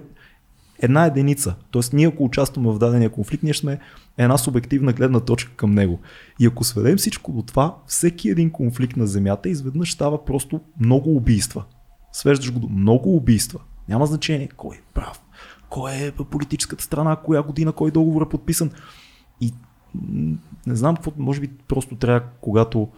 една 0.83 1.05
единица. 1.05 1.55
Тоест 1.71 1.93
ние 1.93 2.07
ако 2.07 2.25
участваме 2.25 2.73
в 2.73 2.79
дадения 2.79 3.11
конфликт, 3.11 3.43
ние 3.43 3.55
сме 3.55 3.79
една 4.19 4.39
субективна 4.39 4.93
гледна 4.93 5.21
точка 5.21 5.53
към 5.57 5.71
него. 5.71 6.01
И 6.41 6.47
ако 6.47 6.65
сведем 6.65 6.97
всичко 6.97 7.33
до 7.33 7.43
това, 7.43 7.77
всеки 7.87 8.29
един 8.29 8.51
конфликт 8.51 8.97
на 8.97 9.07
Земята 9.07 9.49
изведнъж 9.49 9.93
става 9.93 10.25
просто 10.25 10.61
много 10.81 11.17
убийства. 11.17 11.65
Свеждаш 12.13 12.53
го 12.53 12.59
до 12.59 12.69
много 12.69 13.17
убийства. 13.17 13.61
Няма 13.89 14.07
значение 14.07 14.49
кой 14.57 14.77
е 14.77 14.83
прав, 14.95 15.21
кой 15.71 15.93
е 15.93 16.13
политическата 16.13 16.85
страна, 16.85 17.17
коя 17.17 17.43
година, 17.43 17.73
кой 17.73 17.91
договор 17.91 18.23
е 18.23 18.29
подписан. 18.29 18.71
И 19.41 19.53
не 20.67 20.77
знам 20.77 20.95
какво, 20.95 21.13
може 21.17 21.41
би 21.41 21.49
просто 21.69 21.97
трябва, 21.97 22.23
когато 22.41 22.89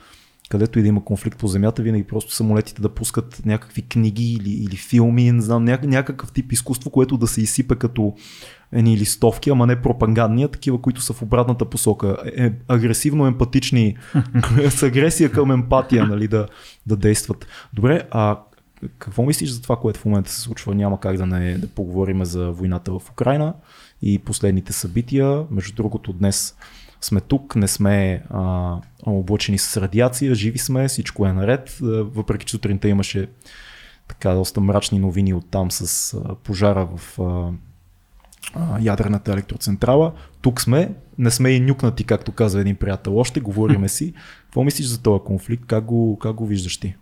където 0.48 0.78
и 0.78 0.83
да 0.83 0.88
има 0.88 1.04
конфликт 1.04 1.38
по 1.38 1.48
земята, 1.48 1.83
винаги 1.83 2.04
просто 2.04 2.33
самолетите 2.33 2.83
да 2.83 2.88
пускат 2.88 3.42
някакви 3.46 3.83
книги 3.83 4.33
или, 4.33 4.50
или 4.50 4.76
филми, 4.76 5.33
не 5.33 5.42
знам, 5.42 5.66
няк- 5.66 5.87
някакъв 5.87 6.33
тип 6.33 6.52
изкуство, 6.52 6.90
което 6.90 7.16
да 7.16 7.26
се 7.26 7.40
изсипе 7.40 7.74
като 7.74 8.14
едни 8.72 8.96
листовки, 8.96 9.50
ама 9.50 9.66
не 9.66 9.83
пропагандни, 9.83 10.42
а 10.42 10.48
такива, 10.48 10.83
които 10.83 11.00
са 11.00 11.12
в 11.12 11.22
обратната 11.22 11.64
посока. 11.64 12.16
Е, 12.24 12.44
е, 12.44 12.52
агресивно 12.68 13.26
емпатични, 13.26 13.96
с 14.70 14.83
агресия 14.83 15.33
към 15.33 15.50
емпатия, 15.50 16.07
нали, 16.07 16.28
да, 16.28 16.46
да 16.87 16.96
действат. 16.96 17.46
Добре, 17.72 18.02
а 18.11 18.38
какво 18.98 19.22
мислиш 19.22 19.50
за 19.50 19.62
това, 19.62 19.76
което 19.76 20.00
в 20.00 20.04
момента 20.04 20.30
се 20.30 20.40
случва? 20.40 20.74
Няма 20.74 21.00
как 21.00 21.16
да 21.16 21.26
не 21.26 21.58
да 21.58 21.68
поговорим 21.68 22.24
за 22.24 22.50
войната 22.50 22.98
в 22.98 23.10
Украина 23.10 23.54
и 24.02 24.18
последните 24.18 24.72
събития. 24.72 25.44
Между 25.50 25.74
другото, 25.74 26.12
днес 26.12 26.56
сме 27.00 27.20
тук, 27.20 27.56
не 27.56 27.68
сме 27.68 28.24
а, 28.30 28.74
облъчени 29.06 29.58
с 29.58 29.80
радиация, 29.80 30.34
живи 30.34 30.58
сме, 30.58 30.88
всичко 30.88 31.26
е 31.26 31.32
наред. 31.32 31.78
Въпреки 31.80 32.46
че 32.46 32.50
сутринта 32.50 32.88
имаше 32.88 33.28
така 34.08 34.34
доста 34.34 34.60
мрачни 34.60 34.98
новини 34.98 35.34
от 35.34 35.50
там 35.50 35.70
с 35.70 36.14
а, 36.14 36.34
пожара 36.34 36.88
в 36.96 37.18
а, 37.18 37.52
а, 38.54 38.78
ядрената 38.80 39.32
електроцентрала. 39.32 40.12
Тук 40.40 40.60
сме, 40.60 40.94
не 41.18 41.30
сме 41.30 41.50
и 41.50 41.60
нюкнати, 41.60 42.04
както 42.04 42.32
каза 42.32 42.60
един 42.60 42.76
приятел. 42.76 43.18
Още 43.18 43.40
говориме 43.40 43.88
си. 43.88 44.14
Какво 44.44 44.64
мислиш 44.64 44.86
за 44.86 45.02
този 45.02 45.24
конфликт? 45.24 45.66
Как 45.66 45.84
го, 45.84 46.18
как 46.18 46.34
го 46.34 46.46
виждаш 46.46 46.76
ти? 46.76 46.96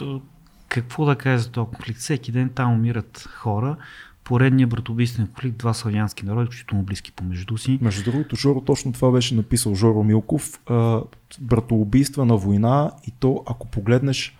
То, 0.00 0.20
какво 0.68 1.04
да 1.04 1.16
кажа 1.16 1.38
за 1.38 1.50
този 1.50 1.66
конфликт? 1.66 2.00
Всеки 2.00 2.32
ден 2.32 2.50
там 2.54 2.72
умират 2.72 3.28
хора. 3.34 3.76
Поредният 4.24 4.70
братоубийствен 4.70 5.26
конфликт, 5.26 5.58
два 5.58 5.74
славянски 5.74 6.26
народи, 6.26 6.46
включително 6.46 6.84
близки 6.84 7.12
помежду 7.12 7.58
си. 7.58 7.78
Между 7.82 8.10
другото, 8.10 8.36
Жоро 8.36 8.60
точно 8.60 8.92
това 8.92 9.10
беше 9.10 9.34
написал 9.34 9.74
Жоро 9.74 10.02
Милков. 10.02 10.60
А, 10.66 11.00
братоубийства 11.40 12.24
на 12.24 12.36
война 12.36 12.90
и 13.06 13.10
то, 13.20 13.42
ако 13.46 13.66
погледнеш 13.66 14.36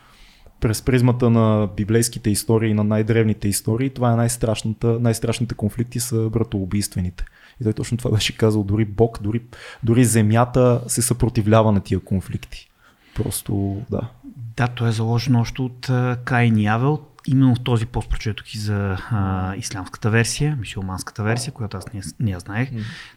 през 0.61 0.83
призмата 0.83 1.31
на 1.31 1.68
библейските 1.77 2.31
истории, 2.31 2.75
на 2.75 2.85
най-древните 2.85 3.49
истории, 3.49 3.90
това 3.90 4.12
е 4.12 4.16
най-страшната, 4.16 5.01
най-страшните 5.01 5.55
конфликти 5.55 6.01
са 6.01 6.31
братоубийствените. 6.31 7.25
И 7.61 7.64
той 7.64 7.73
точно 7.73 7.99
това 7.99 8.11
беше 8.11 8.37
казал, 8.37 8.64
дори 8.64 8.85
Бог, 8.85 9.23
дори, 9.23 9.42
дори 9.83 10.05
земята 10.05 10.83
се 10.87 11.03
съпротивлява 11.03 11.73
на 11.73 11.81
тия 11.81 12.01
конфликти. 12.01 12.70
Просто, 13.14 13.83
да. 13.90 14.01
Да, 14.57 14.68
то 14.68 14.87
е 14.87 14.92
заложено 14.92 15.40
още 15.40 15.62
от 15.62 15.90
Каин 16.25 16.59
и 16.59 16.66
Авел. 16.66 17.01
Именно 17.27 17.55
в 17.55 17.61
този 17.61 17.87
пост 17.87 18.11
прочетох 18.11 18.55
и 18.55 18.59
за 18.59 18.99
а, 19.11 19.55
ислямската 19.57 20.11
версия, 20.11 20.57
мисиоманската 20.61 21.23
версия, 21.23 21.53
която 21.53 21.77
аз 21.77 21.92
не, 21.92 22.01
не 22.20 22.31
я 22.31 22.38
знаех, 22.38 22.70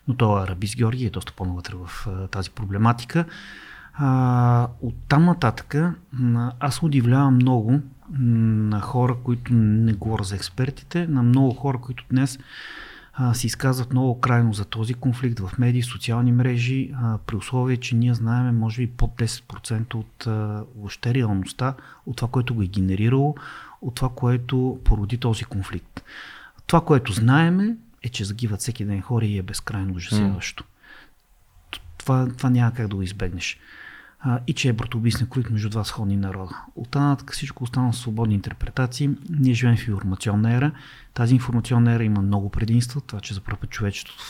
но 0.08 0.14
то 0.14 0.44
е 0.44 0.48
Рабис 0.48 0.76
Георги 0.76 1.06
е 1.06 1.10
доста 1.10 1.34
по-навътре 1.34 1.74
в 1.76 2.08
а, 2.08 2.28
тази 2.28 2.50
проблематика. 2.50 3.26
А, 3.94 4.68
от 4.82 4.96
там 5.08 5.26
нататък 5.26 5.76
аз 6.60 6.84
удивлявам 6.84 7.36
много 7.36 7.80
на 8.20 8.82
хора, 8.82 9.16
които 9.24 9.54
не 9.54 9.94
говоря 9.94 10.24
за 10.24 10.36
експертите, 10.36 11.08
на 11.08 11.24
много 11.24 11.54
хора, 11.54 11.78
които 11.78 12.06
днес 12.12 12.40
а, 13.14 13.34
се 13.34 13.48
изказват 13.48 13.92
много 13.92 14.20
крайно 14.20 14.54
за 14.54 14.66
този 14.66 14.94
конфликт 14.94 15.40
в 15.40 15.52
медии, 15.58 15.84
социални 15.84 16.32
мрежи, 16.32 16.92
а, 16.96 17.18
при 17.18 17.36
условие, 17.36 17.78
че 17.78 17.96
ние 17.96 18.14
знаем 18.14 18.58
може 18.58 18.82
би 18.82 18.88
под 18.88 19.12
10% 19.16 19.94
от 19.96 20.28
а, 20.28 20.66
въобще 20.76 21.14
реалността, 21.14 21.76
от 22.06 22.16
това, 22.16 22.28
което 22.28 22.56
го 22.56 22.62
е 22.62 22.68
генерирало, 22.68 23.36
от 23.82 23.96
това, 23.96 24.10
което 24.10 24.80
породи 24.84 25.18
този 25.18 25.44
конфликт. 25.44 26.04
Това, 26.68 26.82
което 26.82 27.14
знаеме, 27.14 27.76
е, 28.04 28.10
че 28.10 28.26
загиват 28.26 28.60
всеки 28.60 28.86
ден 28.86 29.02
хора 29.02 29.26
и 29.26 29.38
е 29.38 29.44
безкрайно 29.44 29.94
ужасяващо. 29.94 30.64
Това, 31.98 32.28
това 32.38 32.50
няма 32.50 32.74
как 32.74 32.88
да 32.88 32.96
го 32.96 33.02
избегнеш. 33.02 33.60
А, 34.26 34.40
и 34.48 34.54
че 34.54 34.70
е 34.70 34.74
братоубийствен 34.74 35.28
конфликт 35.28 35.52
между 35.52 35.70
два 35.70 35.84
сходни 35.84 36.18
народа. 36.18 36.56
Оттам 36.76 37.18
всичко 37.32 37.64
останало 37.64 37.94
свободни 37.94 38.36
интерпретации. 38.36 39.10
Ние 39.30 39.54
живеем 39.54 39.78
в 39.78 39.88
информационна 39.88 40.56
ера. 40.56 40.72
Тази 41.14 41.34
информационна 41.34 41.94
ера 41.94 42.04
има 42.04 42.22
много 42.22 42.50
предимства. 42.50 43.02
Това, 43.02 43.22
че 43.22 43.34
за 43.34 43.42
първ 43.42 43.58
път 43.58 43.70
човечеството, 43.70 44.24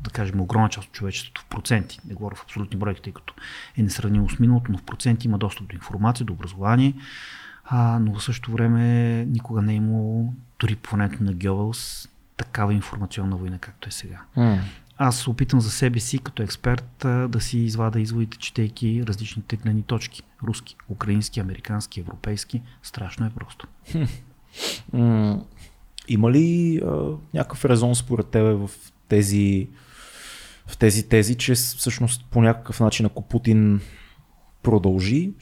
да 0.00 0.10
кажем 0.10 0.40
огромна 0.40 0.68
част 0.68 0.88
от 0.88 0.94
човечеството 0.94 1.40
в 1.40 1.46
проценти, 1.46 2.00
не 2.08 2.14
говоря 2.14 2.34
в 2.34 2.42
абсолютни 2.42 2.78
бройки, 2.78 3.02
тъй 3.02 3.12
като 3.12 3.34
е 3.76 3.82
несравнимо 3.82 4.30
с 4.30 4.38
миналото, 4.38 4.72
но 4.72 4.78
в 4.78 4.82
проценти 4.82 5.26
има 5.26 5.38
достъп 5.38 5.68
до 5.68 5.74
информация, 5.74 6.26
до 6.26 6.32
образование, 6.32 6.94
а, 7.64 7.98
но 7.98 8.14
в 8.14 8.24
същото 8.24 8.52
време 8.52 8.84
никога 9.24 9.62
не 9.62 9.72
е 9.72 9.76
имало, 9.76 10.34
дори 10.60 10.76
по 10.76 10.96
времето 10.96 11.24
на 11.24 11.32
Гьобелс, 11.32 12.08
такава 12.36 12.74
информационна 12.74 13.36
война, 13.36 13.58
както 13.58 13.88
е 13.88 13.92
сега. 13.92 14.20
Аз 15.02 15.18
се 15.18 15.30
опитам 15.30 15.60
за 15.60 15.70
себе 15.70 16.00
си 16.00 16.18
като 16.18 16.42
експерт 16.42 17.06
да 17.28 17.40
си 17.40 17.58
извада 17.58 18.00
изводите, 18.00 18.38
четейки 18.38 19.02
различните 19.06 19.56
гледни 19.56 19.82
точки. 19.82 20.22
Руски, 20.42 20.76
украински, 20.88 21.40
американски, 21.40 22.00
европейски. 22.00 22.62
Страшно 22.82 23.26
е 23.26 23.30
просто. 23.30 23.66
Има 26.08 26.30
ли 26.30 26.80
а, 26.84 27.16
някакъв 27.34 27.64
резон 27.64 27.94
според 27.94 28.26
тебе 28.26 28.52
в 28.54 28.70
тези, 29.08 29.68
в 30.66 30.78
тези 30.78 31.08
тези, 31.08 31.34
че 31.34 31.54
всъщност 31.54 32.24
по 32.30 32.42
някакъв 32.42 32.80
начин, 32.80 33.06
ако 33.06 33.22
Путин 33.22 33.80
продължи, 34.62 35.32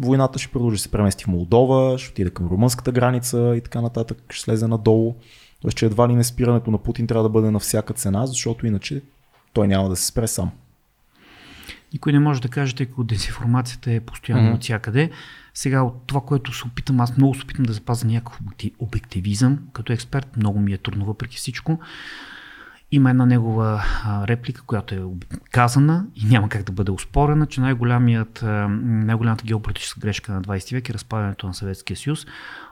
войната 0.00 0.38
ще 0.38 0.52
продължи, 0.52 0.78
се 0.78 0.90
премести 0.90 1.24
в 1.24 1.28
Молдова, 1.28 1.98
ще 1.98 2.10
отиде 2.10 2.30
към 2.30 2.46
румънската 2.46 2.92
граница 2.92 3.54
и 3.56 3.60
така 3.60 3.80
нататък, 3.80 4.24
ще 4.30 4.44
слезе 4.44 4.66
надолу. 4.66 5.16
Тоест, 5.62 5.76
че 5.76 5.86
едва 5.86 6.08
ли 6.08 6.14
не 6.14 6.24
спирането 6.24 6.70
на 6.70 6.78
Путин 6.78 7.06
трябва 7.06 7.22
да 7.22 7.28
бъде 7.28 7.50
на 7.50 7.58
всяка 7.58 7.94
цена, 7.94 8.26
защото 8.26 8.66
иначе 8.66 9.02
той 9.52 9.68
няма 9.68 9.88
да 9.88 9.96
се 9.96 10.06
спре 10.06 10.28
сам. 10.28 10.50
Никой 11.92 12.12
не 12.12 12.18
може 12.18 12.42
да 12.42 12.48
каже, 12.48 12.74
тъй 12.74 12.86
като 12.86 13.04
дезинформацията 13.04 13.92
е 13.92 14.00
постоянно 14.00 14.50
mm-hmm. 14.50 14.54
от 14.54 14.62
всякъде. 14.62 15.10
Сега 15.54 15.82
от 15.82 16.06
това, 16.06 16.20
което 16.20 16.52
се 16.52 16.66
опитам, 16.66 17.00
аз 17.00 17.16
много 17.16 17.34
се 17.34 17.42
опитам 17.42 17.64
да 17.64 17.72
запазя 17.72 18.06
някакъв 18.06 18.40
обективизъм. 18.78 19.58
Като 19.72 19.92
експерт 19.92 20.36
много 20.36 20.60
ми 20.60 20.72
е 20.72 20.78
трудно 20.78 21.04
въпреки 21.04 21.36
всичко. 21.36 21.78
Има 22.92 23.10
една 23.10 23.26
негова 23.26 23.84
реплика, 24.28 24.62
която 24.62 24.94
е 24.94 25.02
казана 25.50 26.06
и 26.14 26.24
няма 26.26 26.48
как 26.48 26.62
да 26.62 26.72
бъде 26.72 26.90
успорена, 26.90 27.46
че 27.46 27.60
най-голямата 27.60 29.44
геополитическа 29.44 30.00
грешка 30.00 30.32
на 30.32 30.42
20 30.42 30.72
век 30.72 30.88
е 30.88 30.94
разпадането 30.94 31.46
на 31.46 31.54
Съветския 31.54 31.96
съюз. 31.96 32.26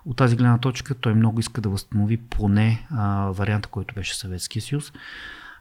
От 0.06 0.16
тази 0.16 0.36
гледна 0.36 0.58
точка 0.58 0.94
той 0.94 1.14
много 1.14 1.40
иска 1.40 1.60
да 1.60 1.68
възстанови 1.68 2.16
поне 2.16 2.86
варианта, 3.30 3.68
който 3.68 3.94
беше 3.94 4.16
Съветския 4.16 4.62
съюз, 4.62 4.92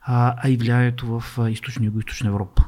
а, 0.02 0.50
и 0.50 0.58
влиянието 0.58 1.20
в 1.20 1.50
източна 1.50 1.86
и 1.86 1.88
юго-источна 1.88 2.28
Европа. 2.28 2.64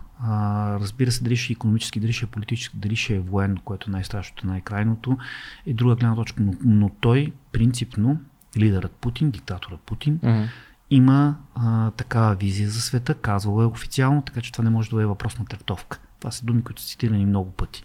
Разбира 0.81 1.11
се, 1.11 1.23
дали 1.23 1.35
ще 1.35 1.53
е 1.53 1.55
економически, 1.55 1.99
дали 1.99 2.13
ще 2.13 2.25
е 2.25 2.29
политически, 2.29 2.77
дали 2.77 2.95
ще 2.95 3.15
е 3.15 3.19
военно, 3.19 3.61
което 3.65 3.89
е 3.89 3.91
най-страшното, 3.91 4.47
най-крайното, 4.47 5.17
е 5.65 5.73
друга 5.73 5.95
гледна 5.95 6.15
точка. 6.15 6.43
Но, 6.43 6.53
но 6.63 6.89
той 6.99 7.33
принципно, 7.51 8.21
лидерът 8.57 8.91
Путин, 8.91 9.31
диктаторът 9.31 9.79
Путин, 9.79 10.19
uh-huh 10.19 10.47
има 10.89 11.37
а, 11.55 11.91
такава 11.91 12.35
визия 12.35 12.69
за 12.69 12.81
света, 12.81 13.15
казвала 13.15 13.63
е 13.63 13.67
официално, 13.67 14.21
така 14.21 14.41
че 14.41 14.51
това 14.51 14.63
не 14.63 14.69
може 14.69 14.89
да 14.89 15.01
е 15.01 15.05
въпрос 15.05 15.39
на 15.39 15.45
трактовка. 15.45 15.99
Това 16.19 16.31
са 16.31 16.45
думи, 16.45 16.63
които 16.63 16.81
са 16.81 16.87
цитирани 16.87 17.25
много 17.25 17.51
пъти. 17.51 17.83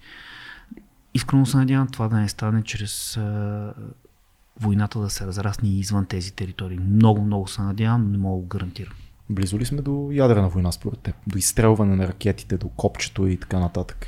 Искрено 1.14 1.46
се 1.46 1.56
надявам 1.56 1.88
това 1.88 2.08
да 2.08 2.16
не 2.16 2.28
стане 2.28 2.62
чрез 2.62 3.16
а, 3.16 3.74
войната 4.60 4.98
да 4.98 5.10
се 5.10 5.26
разрасне 5.26 5.68
извън 5.68 6.06
тези 6.06 6.32
територии. 6.32 6.78
Много, 6.78 7.22
много 7.22 7.48
се 7.48 7.62
надявам, 7.62 8.02
но 8.02 8.08
не 8.08 8.18
мога 8.18 8.42
да 8.42 8.48
гарантирам. 8.48 8.94
Близо 9.30 9.58
ли 9.58 9.64
сме 9.64 9.82
до 9.82 10.08
ядрена 10.12 10.48
война 10.48 10.72
според 10.72 10.98
теб? 10.98 11.16
До 11.26 11.38
изстрелване 11.38 11.96
на 11.96 12.08
ракетите, 12.08 12.56
до 12.56 12.68
копчето 12.68 13.26
и 13.26 13.36
така 13.36 13.58
нататък? 13.58 14.06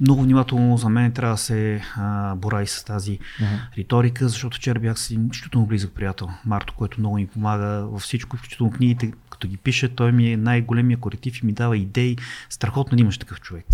Много 0.00 0.22
внимателно 0.22 0.76
за 0.76 0.88
мен 0.88 1.12
трябва 1.12 1.34
да 1.34 1.38
се 1.38 1.82
а, 1.96 2.34
бора 2.34 2.62
и 2.62 2.66
с 2.66 2.84
тази 2.84 3.18
uh-huh. 3.18 3.76
риторика, 3.76 4.28
защото 4.28 4.56
вчера 4.56 4.80
бях 4.80 4.98
с 4.98 5.10
един 5.10 5.26
изключително 5.26 5.66
близък 5.66 5.92
приятел, 5.94 6.28
Марто, 6.44 6.74
който 6.76 7.00
много 7.00 7.16
ми 7.16 7.26
помага 7.26 7.66
във 7.66 8.02
всичко, 8.02 8.36
включително 8.36 8.72
книгите, 8.72 9.12
като 9.30 9.48
ги 9.48 9.56
пише, 9.56 9.88
той 9.88 10.12
ми 10.12 10.32
е 10.32 10.36
най-големия 10.36 10.98
коректив 10.98 11.42
и 11.42 11.46
ми 11.46 11.52
дава 11.52 11.76
идеи. 11.76 12.16
Страхотно 12.50 12.96
да 12.96 13.02
имаш 13.02 13.18
такъв 13.18 13.40
човек. 13.40 13.66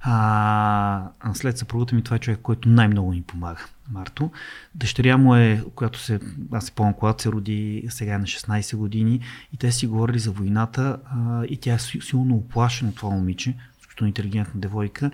А, 0.00 1.08
след 1.34 1.58
съпругата 1.58 1.94
ми 1.94 2.02
това 2.02 2.16
е 2.16 2.20
човек, 2.20 2.40
който 2.42 2.68
най-много 2.68 3.10
ми 3.10 3.22
помага. 3.22 3.64
Марто. 3.90 4.30
Дъщеря 4.74 5.16
му 5.16 5.34
е, 5.34 5.62
която 5.74 5.98
се, 5.98 6.20
аз 6.52 6.64
се 6.64 6.72
помня, 6.72 6.94
когато 6.96 7.22
се 7.22 7.28
роди 7.28 7.84
сега 7.88 8.14
е 8.14 8.18
на 8.18 8.24
16 8.24 8.76
години 8.76 9.20
и 9.52 9.56
те 9.56 9.72
си 9.72 9.86
говорили 9.86 10.18
за 10.18 10.30
войната 10.30 10.96
а, 11.04 11.44
и 11.44 11.56
тя 11.56 11.74
е 11.74 11.78
силно 11.78 12.34
оплашена 12.34 12.94
това 12.94 13.10
момиче, 13.10 13.54
изключително 13.96 14.08
интелигентна 14.08 14.60
девойка. 14.60 15.10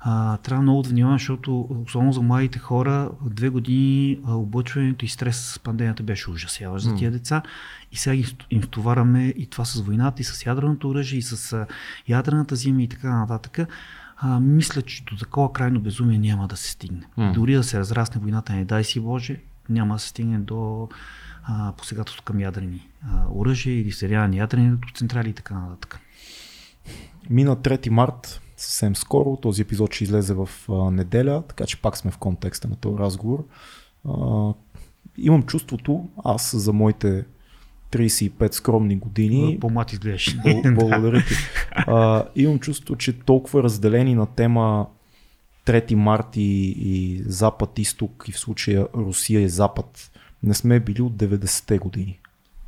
А, 0.00 0.36
трябва 0.36 0.62
много 0.62 0.82
да 0.82 0.88
внимавам, 0.88 1.18
защото 1.18 1.68
особено 1.86 2.12
за 2.12 2.22
младите 2.22 2.58
хора, 2.58 3.10
две 3.22 3.48
години 3.48 4.18
облъчването 4.26 5.04
и 5.04 5.08
стрес 5.08 5.52
с 5.52 5.58
пандемията 5.58 6.02
беше 6.02 6.30
ужасяващ 6.30 6.84
за 6.84 6.94
тия 6.94 7.10
деца. 7.10 7.42
И 7.92 7.96
сега 7.96 8.26
им 8.50 8.62
стовараме 8.62 9.34
и 9.36 9.46
това 9.46 9.64
с 9.64 9.80
войната, 9.80 10.22
и 10.22 10.24
с 10.24 10.46
ядреното 10.46 10.88
оръжие, 10.88 11.18
и 11.18 11.22
с 11.22 11.66
ядрената 12.08 12.56
зима 12.56 12.82
и 12.82 12.88
така 12.88 13.18
нататък. 13.18 13.68
А, 14.16 14.40
мисля, 14.40 14.82
че 14.82 15.04
до 15.04 15.16
такова 15.16 15.52
крайно 15.52 15.80
безумие 15.80 16.18
няма 16.18 16.48
да 16.48 16.56
се 16.56 16.70
стигне. 16.70 17.02
Mm. 17.18 17.32
Дори 17.32 17.54
да 17.54 17.62
се 17.62 17.78
разрасне 17.78 18.20
войната, 18.20 18.52
не 18.52 18.64
дай 18.64 18.84
си 18.84 19.00
Боже, 19.00 19.40
няма 19.68 19.94
да 19.94 19.98
се 19.98 20.08
стигне 20.08 20.38
до 20.38 20.88
посегателство 21.76 22.22
към 22.22 22.40
ядрени 22.40 22.88
а, 23.02 23.24
оръжия 23.34 23.80
или 23.80 23.92
сериални 23.92 24.36
ядрени 24.36 24.76
централи 24.94 25.28
и 25.28 25.32
така 25.32 25.54
нататък. 25.54 26.00
Мина 27.30 27.56
3 27.56 27.88
март, 27.88 28.40
съвсем 28.56 28.96
скоро. 28.96 29.36
Този 29.36 29.62
епизод 29.62 29.94
ще 29.94 30.04
излезе 30.04 30.34
в 30.34 30.48
а, 30.68 30.90
неделя, 30.90 31.42
така 31.48 31.66
че 31.66 31.82
пак 31.82 31.96
сме 31.96 32.10
в 32.10 32.18
контекста 32.18 32.68
на 32.68 32.76
този 32.76 32.98
разговор. 32.98 33.46
А, 34.08 34.52
имам 35.18 35.42
чувството, 35.42 36.08
аз 36.24 36.56
за 36.56 36.72
моите 36.72 37.24
35 37.92 38.52
скромни 38.52 38.96
години. 38.96 39.58
По-млад 39.60 39.92
изглеждаш. 39.92 40.36
Благодаря 40.74 41.22
ти. 41.28 41.34
А, 41.72 42.24
имам 42.36 42.58
чувство, 42.58 42.96
че 42.96 43.18
толкова 43.18 43.62
разделени 43.62 44.14
на 44.14 44.26
тема 44.26 44.86
3 45.66 45.94
март 45.94 46.36
и, 46.36 46.74
и 46.78 47.22
Запад-Изток 47.26 48.24
и 48.28 48.32
в 48.32 48.38
случая 48.38 48.88
Русия 48.94 49.40
и 49.40 49.48
Запад 49.48 50.10
не 50.42 50.54
сме 50.54 50.80
били 50.80 51.02
от 51.02 51.12
90-те 51.12 51.78
години. 51.78 52.18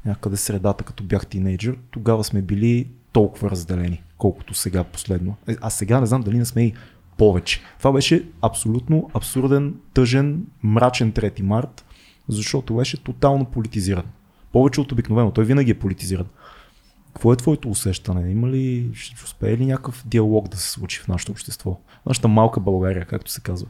Някъде 0.05 0.37
средата, 0.37 0.85
като 0.85 1.05
бях 1.05 1.27
тинейджър, 1.27 1.79
тогава 1.91 2.25
сме 2.25 2.43
били 2.43 2.89
толкова 3.17 3.51
разделени, 3.51 4.03
колкото 4.19 4.55
сега 4.55 4.85
последно. 4.85 5.37
Е, 5.49 5.57
а 5.61 5.71
сега 5.71 6.01
не 6.01 6.07
знам 6.07 6.23
дали 6.23 6.39
не 6.39 6.45
сме 6.45 6.63
и 6.63 6.75
повече. 7.17 7.61
Това 7.79 7.93
беше 7.93 8.29
абсолютно 8.43 9.11
абсурден, 9.15 9.75
тъжен, 9.95 10.47
мрачен 10.63 11.13
3 11.13 11.43
март, 11.43 11.85
защото 12.29 12.75
беше 12.77 13.03
тотално 13.03 13.45
политизиран. 13.45 14.05
Повече 14.53 14.81
от 14.81 14.93
обикновено. 14.93 15.31
Той 15.31 15.45
винаги 15.45 15.71
е 15.71 15.79
политизиран. 15.79 16.27
Какво 17.15 17.33
е 17.33 17.37
твоето 17.37 17.71
усещане? 17.71 18.31
Има 18.31 18.49
ли, 18.49 18.91
ще 18.95 19.25
успее 19.25 19.57
ли 19.57 19.67
някакъв 19.67 20.03
диалог 20.07 20.49
да 20.49 20.57
се 20.57 20.71
случи 20.71 21.01
в 21.01 21.09
нашето 21.09 21.33
общество? 21.33 21.81
Нашата 22.07 22.29
малка 22.29 22.61
България, 22.61 23.05
както 23.05 23.31
се 23.31 23.41
казва. 23.41 23.69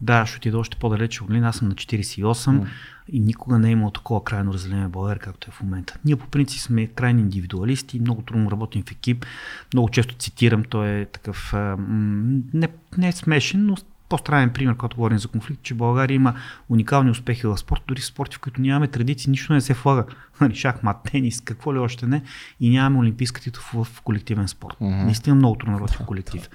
Да, 0.00 0.26
ще 0.26 0.36
отида 0.36 0.58
още 0.58 0.76
по-далече. 0.76 1.24
Оглин, 1.24 1.44
аз 1.44 1.56
съм 1.56 1.68
на 1.68 1.74
48 1.74 2.22
mm. 2.22 2.66
и 3.08 3.20
никога 3.20 3.58
не 3.58 3.68
е 3.68 3.72
имало 3.72 3.90
такова 3.90 4.24
крайно 4.24 4.52
разделение 4.52 4.86
в 4.86 4.90
България, 4.90 5.20
както 5.20 5.50
е 5.50 5.54
в 5.54 5.62
момента. 5.62 5.98
Ние 6.04 6.16
по 6.16 6.26
принцип 6.26 6.60
сме 6.60 6.86
крайни 6.86 7.22
индивидуалисти, 7.22 8.00
много 8.00 8.22
трудно 8.22 8.50
работим 8.50 8.82
в 8.82 8.90
екип. 8.90 9.26
Много 9.72 9.88
често 9.88 10.14
цитирам, 10.14 10.64
той 10.64 10.88
е 10.88 11.06
такъв 11.06 11.54
не, 12.54 12.68
не 12.98 13.08
е 13.08 13.12
смешен, 13.12 13.66
но 13.66 13.76
по-странен 14.08 14.50
пример, 14.50 14.76
когато 14.76 14.96
говорим 14.96 15.18
за 15.18 15.28
конфликт, 15.28 15.62
че 15.62 15.74
България 15.74 16.14
има 16.14 16.34
уникални 16.68 17.10
успехи 17.10 17.46
в 17.46 17.58
спорт, 17.58 17.82
дори 17.86 18.00
в 18.00 18.06
спорти, 18.06 18.36
в 18.36 18.40
които 18.40 18.60
нямаме 18.60 18.88
традиции, 18.88 19.30
нищо 19.30 19.52
не 19.52 19.60
се 19.60 19.74
влага. 19.74 20.04
Нали, 20.40 20.54
шахмат, 20.54 20.96
тенис, 21.10 21.40
какво 21.40 21.74
ли 21.74 21.78
още 21.78 22.06
не. 22.06 22.22
И 22.60 22.70
нямаме 22.70 22.98
олимпийска 22.98 23.40
титул 23.40 23.62
в, 23.74 23.84
в 23.84 24.00
колективен 24.00 24.48
спорт. 24.48 24.76
Mm-hmm. 24.80 25.04
Наистина 25.04 25.36
много 25.36 25.56
трудно 25.56 25.76
работи 25.76 25.94
в 25.94 26.06
колектив. 26.06 26.48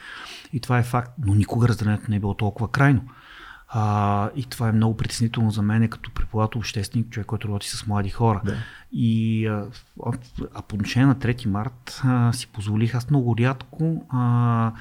И 0.53 0.59
това 0.59 0.77
е 0.77 0.83
факт. 0.83 1.11
Но 1.25 1.35
никога 1.35 1.67
разделението 1.67 2.05
не 2.09 2.15
е 2.15 2.19
било 2.19 2.33
толкова 2.33 2.71
крайно. 2.71 3.01
А, 3.71 4.29
и 4.35 4.43
това 4.43 4.69
е 4.69 4.71
много 4.71 4.97
притеснително 4.97 5.51
за 5.51 5.61
мен 5.61 5.89
като 5.89 6.11
преподавател, 6.11 6.59
общественик, 6.59 7.09
човек, 7.09 7.27
който 7.27 7.47
работи 7.47 7.69
с 7.69 7.87
млади 7.87 8.09
хора. 8.09 8.41
Да. 8.45 8.55
И 8.91 9.47
а, 9.47 9.65
а 10.53 10.61
по 10.61 10.75
отношение 10.75 11.07
на 11.07 11.15
3 11.15 11.45
март 11.45 12.01
а, 12.03 12.33
си 12.33 12.47
позволих 12.47 12.95
аз 12.95 13.09
много 13.09 13.37
рядко 13.37 14.05
а, 14.09 14.71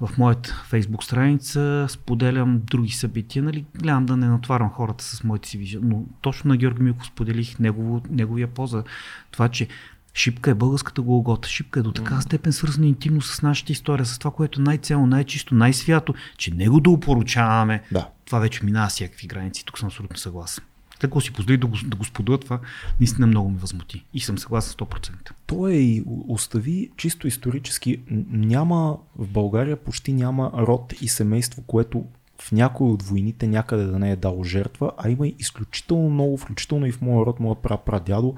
в 0.00 0.18
моята 0.18 0.64
фейсбук 0.68 1.04
страница 1.04 1.86
споделям 1.88 2.62
други 2.64 2.92
събития, 2.92 3.42
нали, 3.42 3.64
гледам 3.74 4.06
да 4.06 4.16
не 4.16 4.28
натварвам 4.28 4.70
хората 4.70 5.04
с 5.04 5.24
моите 5.24 5.48
си 5.48 5.58
виждания, 5.58 5.88
но 5.90 6.04
точно 6.20 6.48
на 6.48 6.56
Георги 6.56 6.82
Милков 6.82 7.06
споделих 7.06 7.58
негово, 7.58 8.02
неговия 8.10 8.48
поза. 8.48 8.84
Това, 9.30 9.48
че 9.48 9.68
Шипка 10.14 10.50
е 10.50 10.54
българската 10.54 11.02
Голгота. 11.02 11.48
Шипка 11.48 11.80
е 11.80 11.82
до 11.82 11.92
така 11.92 12.20
степен 12.20 12.52
свързана 12.52 12.86
интимно 12.86 13.22
с 13.22 13.42
нашата 13.42 13.72
история, 13.72 14.06
с 14.06 14.18
това, 14.18 14.30
което 14.30 14.60
е 14.60 14.64
най-целно, 14.64 15.06
най-чисто, 15.06 15.54
най-свято, 15.54 16.14
че 16.36 16.54
него 16.54 16.80
да 16.80 16.90
опоручаваме. 16.90 17.82
Да. 17.92 18.08
Това 18.24 18.38
вече 18.38 18.64
минава 18.64 18.88
всякакви 18.88 19.26
граници. 19.26 19.64
Тук 19.64 19.78
съм 19.78 19.86
абсолютно 19.86 20.16
съгласен. 20.16 20.64
Така 21.00 21.20
си 21.20 21.32
позволи 21.32 21.56
да 21.56 21.66
го, 21.66 21.76
да 21.84 21.96
го 21.96 22.04
споделя, 22.04 22.38
това 22.38 22.60
наистина 23.00 23.26
много 23.26 23.50
ме 23.50 23.58
възмути. 23.58 24.04
И 24.14 24.20
съм 24.20 24.38
съгласен 24.38 24.72
100%. 24.86 25.30
То 25.46 25.68
е 25.68 25.72
и 25.72 26.04
остави 26.28 26.90
чисто 26.96 27.26
исторически. 27.26 28.00
Няма 28.30 28.96
в 29.16 29.28
България 29.28 29.76
почти 29.76 30.12
няма 30.12 30.52
род 30.54 30.94
и 31.00 31.08
семейство, 31.08 31.62
което 31.62 32.04
в 32.40 32.52
някой 32.52 32.90
от 32.90 33.02
войните 33.02 33.46
някъде 33.46 33.84
да 33.84 33.98
не 33.98 34.10
е 34.10 34.16
дало 34.16 34.44
жертва, 34.44 34.92
а 34.98 35.10
има 35.10 35.26
и 35.26 35.34
изключително 35.38 36.10
много, 36.10 36.36
включително 36.36 36.86
и 36.86 36.92
в 36.92 37.00
моя 37.00 37.26
род, 37.26 37.40
моят 37.40 37.58
пра 37.58 38.00
дядо, 38.00 38.34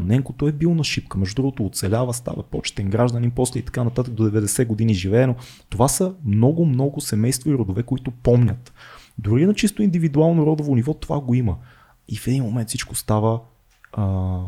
Ненко, 0.00 0.32
той 0.32 0.48
е 0.48 0.52
бил 0.52 0.74
на 0.74 0.84
шипка. 0.84 1.18
Между 1.18 1.34
другото, 1.34 1.66
оцелява, 1.66 2.14
става 2.14 2.42
почетен 2.42 2.90
гражданин, 2.90 3.30
после 3.30 3.60
и 3.60 3.64
така 3.64 3.84
нататък 3.84 4.14
до 4.14 4.30
90 4.30 4.66
години 4.66 4.94
живее, 4.94 5.26
но 5.26 5.34
това 5.68 5.88
са 5.88 6.14
много, 6.24 6.66
много 6.66 7.00
семейства 7.00 7.50
и 7.50 7.54
родове, 7.54 7.82
които 7.82 8.10
помнят. 8.10 8.72
Дори 9.18 9.46
на 9.46 9.54
чисто 9.54 9.82
индивидуално 9.82 10.46
родово 10.46 10.74
ниво 10.74 10.94
това 10.94 11.20
го 11.20 11.34
има. 11.34 11.56
И 12.08 12.16
в 12.16 12.26
един 12.26 12.42
момент 12.42 12.68
всичко 12.68 12.94
става 12.94 13.40
а, 13.92 14.38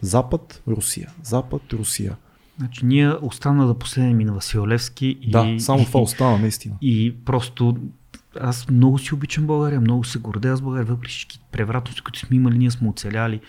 Запад, 0.00 0.62
Русия. 0.68 1.12
Запад, 1.22 1.62
Русия. 1.72 2.16
Значи 2.58 2.86
ние 2.86 3.10
остана 3.22 3.66
да 3.66 3.74
последем 3.74 4.20
и 4.20 4.24
на 4.24 4.32
Василевски. 4.32 5.18
И, 5.20 5.30
да, 5.30 5.56
само 5.58 5.84
това 5.84 6.00
остана, 6.00 6.38
наистина. 6.38 6.76
И 6.82 7.14
просто 7.24 7.76
аз 8.40 8.70
много 8.70 8.98
си 8.98 9.14
обичам 9.14 9.46
България, 9.46 9.80
много 9.80 10.04
се 10.04 10.18
гордея 10.18 10.56
с 10.56 10.62
България, 10.62 10.86
въпреки 10.86 11.12
всички 11.12 11.40
превратности, 11.52 12.02
които 12.02 12.18
сме 12.18 12.36
имали, 12.36 12.58
ние 12.58 12.70
сме 12.70 12.88
оцеляли. 12.88 13.40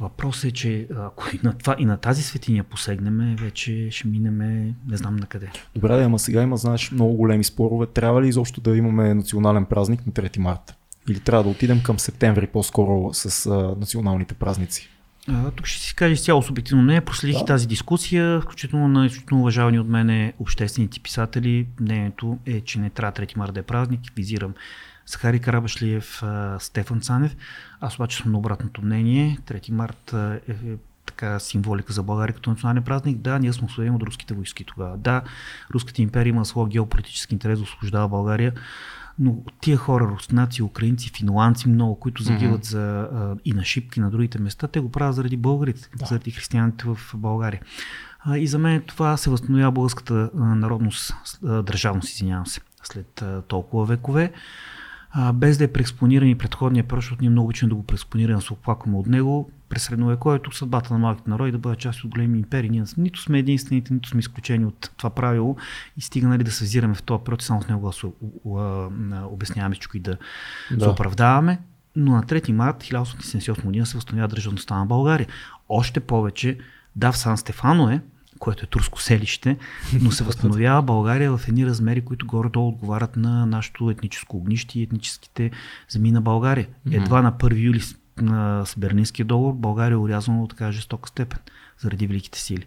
Въпросът 0.00 0.44
е, 0.44 0.50
че 0.50 0.88
ако 0.96 1.24
и 1.36 1.40
на, 1.42 1.52
това, 1.52 1.76
и 1.78 1.84
на 1.84 1.96
тази 1.96 2.22
светиня 2.22 2.64
посегнем, 2.64 3.36
вече 3.40 3.88
ще 3.90 4.08
минеме 4.08 4.74
не 4.88 4.96
знам 4.96 5.16
на 5.16 5.26
къде. 5.26 5.50
Добре, 5.74 5.96
да, 5.96 6.04
ама 6.04 6.18
сега 6.18 6.42
има, 6.42 6.56
знаеш, 6.56 6.90
много 6.90 7.14
големи 7.14 7.44
спорове. 7.44 7.86
Трябва 7.86 8.22
ли 8.22 8.28
изобщо 8.28 8.60
да 8.60 8.76
имаме 8.76 9.14
национален 9.14 9.64
празник 9.64 10.06
на 10.06 10.12
3 10.12 10.38
марта? 10.38 10.74
Или 11.10 11.20
трябва 11.20 11.44
да 11.44 11.50
отидем 11.50 11.82
към 11.82 11.98
септември 11.98 12.46
по-скоро 12.46 13.10
с 13.12 13.46
а, 13.46 13.74
националните 13.80 14.34
празници? 14.34 14.90
А, 15.32 15.50
тук 15.50 15.66
ще 15.66 15.82
си 15.82 15.94
кажа 15.94 16.12
изцяло 16.12 16.42
субективно 16.42 16.82
не. 16.82 17.00
Проследих 17.00 17.38
да. 17.38 17.44
тази 17.44 17.66
дискусия, 17.66 18.40
включително 18.40 18.88
на 18.88 19.06
изключително 19.06 19.42
уважавани 19.42 19.78
от 19.78 19.88
мене 19.88 20.32
обществените 20.38 21.00
писатели. 21.00 21.66
Мнението 21.80 22.38
е, 22.46 22.60
че 22.60 22.78
не 22.78 22.90
трябва 22.90 23.12
3 23.12 23.36
марта 23.36 23.52
да 23.52 23.60
е 23.60 23.62
празник. 23.62 24.00
Визирам 24.16 24.54
Сахари 25.06 25.40
Карабашлиев, 25.40 26.22
Стефан 26.58 27.00
Цанев. 27.00 27.36
Аз 27.80 27.94
обаче 27.94 28.16
съм 28.16 28.32
на 28.32 28.38
обратното 28.38 28.82
мнение. 28.82 29.38
3 29.46 29.70
март 29.70 30.12
е, 30.48 30.52
е 30.52 30.76
така 31.06 31.38
символика 31.38 31.92
за 31.92 32.02
България 32.02 32.34
като 32.34 32.50
национален 32.50 32.82
празник. 32.82 33.18
Да, 33.18 33.38
ние 33.38 33.52
сме 33.52 33.66
освободени 33.66 33.96
от 33.96 34.02
руските 34.02 34.34
войски 34.34 34.64
тогава. 34.64 34.96
Да, 34.96 35.22
Руската 35.74 36.02
империя 36.02 36.30
има 36.30 36.44
своя 36.44 36.68
геополитически 36.68 37.34
интерес 37.34 37.58
да 37.58 37.62
освобождава 37.62 38.08
България, 38.08 38.52
но 39.20 39.36
тия 39.60 39.76
хора, 39.76 40.08
руснаци, 40.08 40.62
украинци, 40.62 41.10
финландци, 41.16 41.68
много, 41.68 42.00
които 42.00 42.22
загиват 42.22 42.64
mm-hmm. 42.64 42.70
за, 42.70 43.08
а, 43.12 43.36
и 43.44 43.52
на 43.52 43.64
шипки 43.64 44.00
на 44.00 44.10
другите 44.10 44.40
места, 44.40 44.68
те 44.68 44.80
го 44.80 44.90
правят 44.90 45.14
заради 45.14 45.36
българите, 45.36 45.88
да. 45.96 46.06
заради 46.06 46.30
християните 46.30 46.84
в 46.84 46.98
България. 47.14 47.60
А, 48.20 48.38
и 48.38 48.46
за 48.46 48.58
мен 48.58 48.82
това 48.86 49.16
се 49.16 49.30
възстановява 49.30 49.72
българската 49.72 50.30
а, 50.38 50.44
народност, 50.54 51.14
а, 51.46 51.62
държавност, 51.62 52.08
извинявам 52.08 52.46
се, 52.46 52.60
след 52.82 53.22
а, 53.22 53.42
толкова 53.42 53.84
векове 53.84 54.32
а, 55.10 55.32
без 55.32 55.58
да 55.58 55.64
е 55.64 55.72
преекспониран 55.72 56.28
и 56.28 56.38
предходния 56.38 56.84
защото 56.90 57.20
ние 57.20 57.30
много 57.30 57.44
обичаме 57.44 57.68
да 57.68 57.74
го 57.74 57.86
преекспонираме, 57.86 58.34
да 58.34 58.40
се 58.40 58.52
оплакваме 58.52 58.96
от 58.96 59.06
него. 59.06 59.50
През 59.70 59.82
средновековието 59.82 60.56
съдбата 60.56 60.92
на 60.92 60.98
малките 60.98 61.30
народи 61.30 61.52
да 61.52 61.58
бъдат 61.58 61.78
част 61.78 62.04
от 62.04 62.10
големи 62.10 62.38
империи. 62.38 62.70
Ние 62.70 62.84
нито 62.96 63.20
сме 63.20 63.38
единствените, 63.38 63.94
нито 63.94 64.08
сме 64.08 64.20
изключени 64.20 64.64
от 64.64 64.90
това 64.96 65.10
правило 65.10 65.56
и 65.96 66.00
стига 66.00 66.28
нали, 66.28 66.44
да 66.44 66.50
се 66.50 66.64
взираме 66.64 66.94
в 66.94 67.02
този 67.02 67.24
период, 67.24 67.42
само 67.42 67.62
с 67.62 67.68
него 67.68 67.86
да 67.86 67.92
се 67.92 68.06
обясняваме 69.24 69.74
всичко 69.74 69.96
и 69.96 70.00
да, 70.00 70.16
да. 70.70 70.84
се 70.84 70.90
оправдаваме. 70.90 71.58
Но 71.96 72.12
на 72.12 72.22
3 72.22 72.52
март 72.52 72.82
1878 72.82 73.64
година 73.64 73.86
се 73.86 73.96
възстановява 73.96 74.28
държавността 74.28 74.78
на 74.78 74.86
България. 74.86 75.26
Още 75.68 76.00
повече, 76.00 76.58
да, 76.96 77.12
в 77.12 77.18
Сан 77.18 77.36
Стефано 77.36 77.90
е, 77.90 78.00
което 78.38 78.64
е 78.64 78.66
турско 78.66 79.00
селище, 79.00 79.56
но 80.02 80.10
се 80.10 80.24
възстановява 80.24 80.82
България 80.82 81.36
в 81.36 81.48
едни 81.48 81.66
размери, 81.66 82.00
които 82.00 82.26
горе-долу 82.26 82.68
отговарят 82.68 83.16
на 83.16 83.46
нашето 83.46 83.90
етническо 83.90 84.36
огнище 84.36 84.80
и 84.80 84.82
етническите 84.82 85.50
земи 85.88 86.12
на 86.12 86.20
България. 86.20 86.66
Едва 86.90 87.22
на 87.22 87.32
1 87.32 87.62
юли 87.62 87.80
на 88.16 88.64
Берлинския 88.76 89.26
договор 89.26 89.52
България 89.52 89.94
е 89.94 89.98
урязана 89.98 90.42
от 90.42 90.50
така 90.50 90.72
жестока 90.72 91.08
степен 91.08 91.38
заради 91.78 92.06
великите 92.06 92.40
сили. 92.40 92.66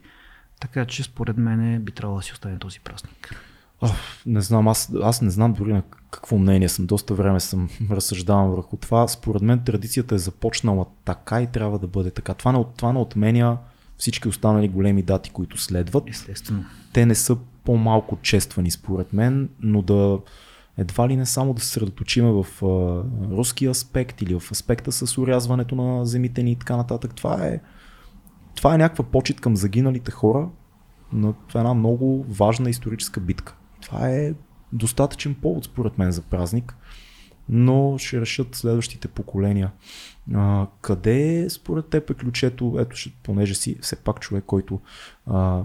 Така 0.60 0.86
че 0.86 1.04
според 1.04 1.38
мен 1.38 1.82
би 1.82 1.92
трябвало 1.92 2.20
да 2.20 2.24
си 2.24 2.34
остане 2.34 2.60
този 2.60 2.80
празник. 2.80 3.36
О, 3.82 3.90
не 4.26 4.42
знам, 4.42 4.68
аз, 4.68 4.92
аз 5.04 5.22
не 5.22 5.30
знам 5.30 5.54
дори 5.54 5.74
на 5.74 5.84
какво 6.12 6.38
мнение 6.38 6.70
съм. 6.70 6.86
Доста 6.86 7.14
време 7.14 7.40
съм 7.40 7.70
разсъждавам 7.92 8.50
върху 8.50 8.78
това. 8.78 9.08
Според 9.08 9.42
мен 9.42 9.64
традицията 9.64 10.16
е 10.16 10.18
започнала 10.18 10.86
така 11.06 11.42
и 11.42 11.48
трябва 11.48 11.80
да 11.80 11.88
бъде 11.88 12.12
така. 12.12 12.34
Това 12.34 12.52
не, 12.52 12.66
това 12.78 12.94
не 12.94 13.00
отменя 13.00 13.58
всички 13.98 14.28
останали 14.28 14.68
големи 14.68 15.02
дати, 15.02 15.30
които 15.30 15.58
следват. 15.58 16.10
Естествено. 16.10 16.66
Те 16.94 17.06
не 17.06 17.16
са 17.16 17.38
по-малко 17.64 18.18
чествани 18.22 18.72
според 18.72 19.14
мен, 19.14 19.50
но 19.60 19.82
да 19.82 20.20
едва 20.78 21.10
ли 21.10 21.16
не 21.16 21.26
само 21.26 21.54
да 21.54 21.62
се 21.62 21.68
средоточиме 21.68 22.32
в 22.32 22.46
а, 22.64 22.68
руски 23.36 23.66
аспект 23.66 24.22
или 24.22 24.40
в 24.40 24.52
аспекта 24.52 24.92
с 24.92 25.18
урязването 25.18 25.76
на 25.76 26.06
земите 26.06 26.44
ни 26.44 26.52
и 26.52 26.56
така 26.56 26.78
нататък. 26.78 27.16
Това 27.16 27.46
е, 27.48 27.60
това 28.56 28.76
е 28.76 28.78
някаква 28.78 29.06
почет 29.06 29.42
към 29.42 29.56
загиналите 29.56 30.12
хора, 30.12 30.50
това 31.48 31.60
е 31.60 31.64
една 31.64 31.74
много 31.74 32.26
важна 32.30 32.70
историческа 32.70 33.20
битка. 33.20 33.56
Това 33.82 34.10
е 34.10 34.34
достатъчен 34.74 35.36
повод 35.36 35.66
според 35.66 35.98
мен 35.98 36.12
за 36.12 36.22
празник 36.22 36.78
но 37.50 37.98
ще 37.98 38.22
решат 38.22 38.56
следващите 38.56 39.08
поколения. 39.08 39.72
А, 40.34 40.68
къде 40.82 41.48
според 41.50 41.88
теб 41.88 42.10
е 42.10 42.14
ключето, 42.14 42.76
ето, 42.80 42.96
ще, 42.96 43.14
понеже 43.24 43.56
си 43.56 43.78
все 43.82 43.96
пак 43.96 44.20
човек, 44.20 44.44
който 44.48 44.80
а, 45.26 45.64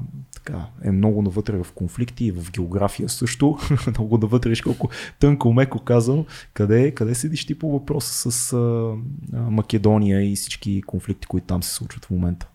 така, 0.48 0.66
е 0.84 0.90
много 0.90 1.22
навътре 1.22 1.62
в 1.62 1.72
конфликти 1.74 2.24
и 2.24 2.32
в 2.32 2.50
география 2.52 3.08
също, 3.08 3.58
много 3.86 4.18
навътре, 4.18 4.52
колко 4.64 4.88
тънко, 5.20 5.52
меко 5.52 5.78
казвам, 5.78 6.24
къде, 6.54 6.90
къде 6.90 7.14
седиш 7.14 7.46
ти 7.46 7.58
по 7.58 7.72
въпроса 7.72 8.30
с 8.30 8.52
а, 8.52 8.94
Македония 9.32 10.32
и 10.32 10.36
всички 10.36 10.82
конфликти, 10.82 11.26
които 11.26 11.46
там 11.46 11.62
се 11.62 11.74
случват 11.74 12.04
в 12.04 12.10
момента? 12.10 12.48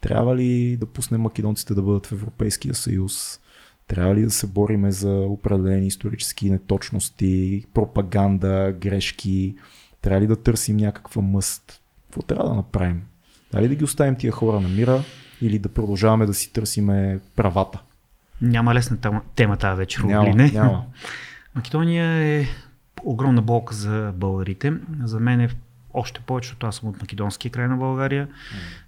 Трябва 0.00 0.36
ли 0.36 0.76
да 0.76 0.86
пуснем 0.86 1.20
македонците 1.20 1.74
да 1.74 1.82
бъдат 1.82 2.06
в 2.06 2.12
Европейския 2.12 2.74
съюз? 2.74 3.40
Трябва 3.86 4.14
ли 4.14 4.22
да 4.22 4.30
се 4.30 4.46
бориме 4.46 4.92
за 4.92 5.12
определени 5.12 5.86
исторически 5.86 6.50
неточности, 6.50 7.64
пропаганда, 7.74 8.74
грешки? 8.80 9.54
Трябва 10.02 10.20
ли 10.20 10.26
да 10.26 10.36
търсим 10.36 10.76
някаква 10.76 11.22
мъст? 11.22 11.80
Какво 12.04 12.22
трябва 12.22 12.48
да 12.48 12.54
направим? 12.54 13.02
Дали 13.52 13.68
да 13.68 13.74
ги 13.74 13.84
оставим 13.84 14.16
тия 14.16 14.32
хора 14.32 14.60
на 14.60 14.68
мира 14.68 15.04
или 15.40 15.58
да 15.58 15.68
продължаваме 15.68 16.26
да 16.26 16.34
си 16.34 16.52
търсиме 16.52 17.20
правата? 17.36 17.78
Няма 18.42 18.74
лесна 18.74 18.98
тема 19.34 19.56
тази 19.56 19.78
вечер, 19.78 20.02
няма, 20.02 20.34
не? 20.34 20.50
Няма. 20.50 20.84
Македония 21.54 22.06
е 22.06 22.46
огромна 23.04 23.42
болка 23.42 23.74
за 23.74 24.12
българите. 24.16 24.72
За 25.04 25.20
мен 25.20 25.40
е 25.40 25.48
още 25.94 26.20
повече, 26.20 26.48
защото 26.48 26.66
аз 26.66 26.76
съм 26.76 26.88
от 26.88 27.00
македонския 27.00 27.50
край 27.50 27.68
на 27.68 27.76
България. 27.76 28.28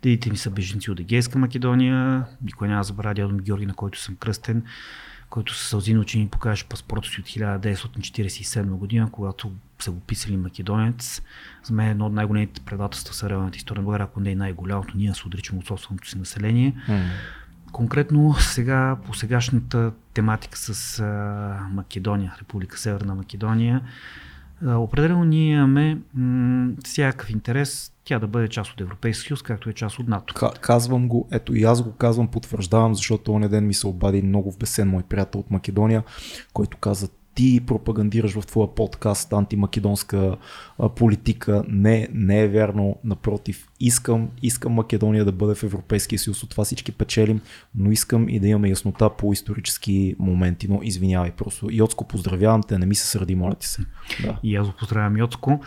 Дедите 0.03 0.31
ми 0.31 0.37
са 0.37 0.51
беженци 0.51 0.91
от 0.91 1.01
Егейска 1.01 1.39
Македония. 1.39 2.25
Никой 2.43 2.69
няма 2.69 2.85
забравя 2.85 3.15
дядо 3.15 3.35
ми 3.35 3.43
Георги, 3.43 3.67
на 3.67 3.75
който 3.75 4.01
съм 4.01 4.17
кръстен, 4.17 4.63
който 5.31 5.55
с 5.55 5.69
сълзи 5.69 5.95
на 5.95 6.01
учени 6.01 6.29
покаже 6.29 6.65
паспорта 6.69 7.09
си 7.09 7.21
от 7.21 7.27
1947 7.27 8.65
година, 8.65 9.09
когато 9.13 9.53
са 9.85 9.91
го 9.91 10.01
писали 10.01 10.37
македонец. 10.37 11.22
За 11.64 11.74
мен 11.74 11.89
едно 11.89 12.07
от 12.07 12.12
най-големите 12.12 12.61
предателства 12.61 13.12
в 13.12 13.16
съвременната 13.16 13.57
история 13.57 13.81
на 13.81 13.85
България, 13.85 14.05
ако 14.05 14.20
не 14.20 14.31
е 14.31 14.37
най-голямото. 14.37 14.97
Ние 14.97 15.14
се 15.14 15.26
отричаме 15.26 15.59
от 15.59 15.66
собственото 15.66 16.09
си 16.09 16.18
население. 16.18 16.74
Mm. 16.89 17.03
Конкретно 17.72 18.35
сега 18.35 18.97
по 19.07 19.14
сегашната 19.14 19.93
тематика 20.14 20.59
с 20.59 21.01
а, 21.01 21.68
Македония, 21.72 22.35
Република 22.41 22.78
Северна 22.78 23.14
Македония, 23.14 23.83
Определено 24.66 25.24
ние 25.24 25.53
имаме 25.53 25.99
м- 26.14 26.72
всякакъв 26.85 27.31
интерес 27.31 27.93
тя 28.05 28.18
да 28.18 28.26
бъде 28.26 28.49
част 28.49 28.72
от 28.72 28.81
Европейския 28.81 29.28
съюз, 29.28 29.43
както 29.43 29.70
е 29.70 29.72
част 29.72 29.99
от 29.99 30.09
НАТО. 30.09 30.53
Казвам 30.61 31.09
го, 31.09 31.28
ето 31.33 31.55
и 31.55 31.62
аз 31.62 31.83
го 31.83 31.93
казвам, 31.93 32.28
потвърждавам, 32.28 32.95
защото 32.95 33.33
оня 33.33 33.49
ден 33.49 33.66
ми 33.66 33.74
се 33.74 33.87
обади 33.87 34.22
много 34.22 34.51
вбесен 34.51 34.89
мой 34.89 35.03
приятел 35.03 35.41
от 35.41 35.51
Македония, 35.51 36.03
който 36.53 36.76
каза, 36.76 37.09
ти 37.35 37.61
пропагандираш 37.66 38.33
в 38.33 38.47
твоя 38.47 38.74
подкаст 38.74 39.33
антимакедонска 39.33 40.37
политика. 40.97 41.64
Не, 41.68 42.09
не 42.12 42.43
е 42.43 42.49
вярно. 42.49 42.97
Напротив, 43.05 43.68
искам, 43.81 44.28
искам 44.43 44.72
Македония 44.72 45.24
да 45.24 45.33
бъде 45.33 45.55
в 45.55 45.62
Европейския 45.62 46.18
съюз. 46.18 46.43
От 46.43 46.51
това 46.51 46.64
всички 46.64 46.93
печелим, 46.93 47.41
но 47.74 47.91
искам 47.91 48.28
и 48.28 48.41
да 48.41 48.49
имаме 48.49 48.68
яснота 48.68 49.11
по 49.11 49.33
исторически 49.33 50.16
моменти. 50.18 50.68
Но 50.68 50.81
извинявай, 50.83 51.31
просто 51.31 51.68
Йоцко, 51.70 52.09
поздравявам 52.09 52.62
те, 52.62 52.78
не 52.78 52.87
ми 52.87 52.95
се 52.95 53.07
сърди, 53.07 53.35
моля 53.35 53.55
ти 53.55 53.66
се. 53.66 53.83
Да. 54.22 54.39
И 54.43 54.57
аз 54.57 54.66
го 54.66 54.72
поздравявам 54.78 55.16
Йоцко. 55.16 55.61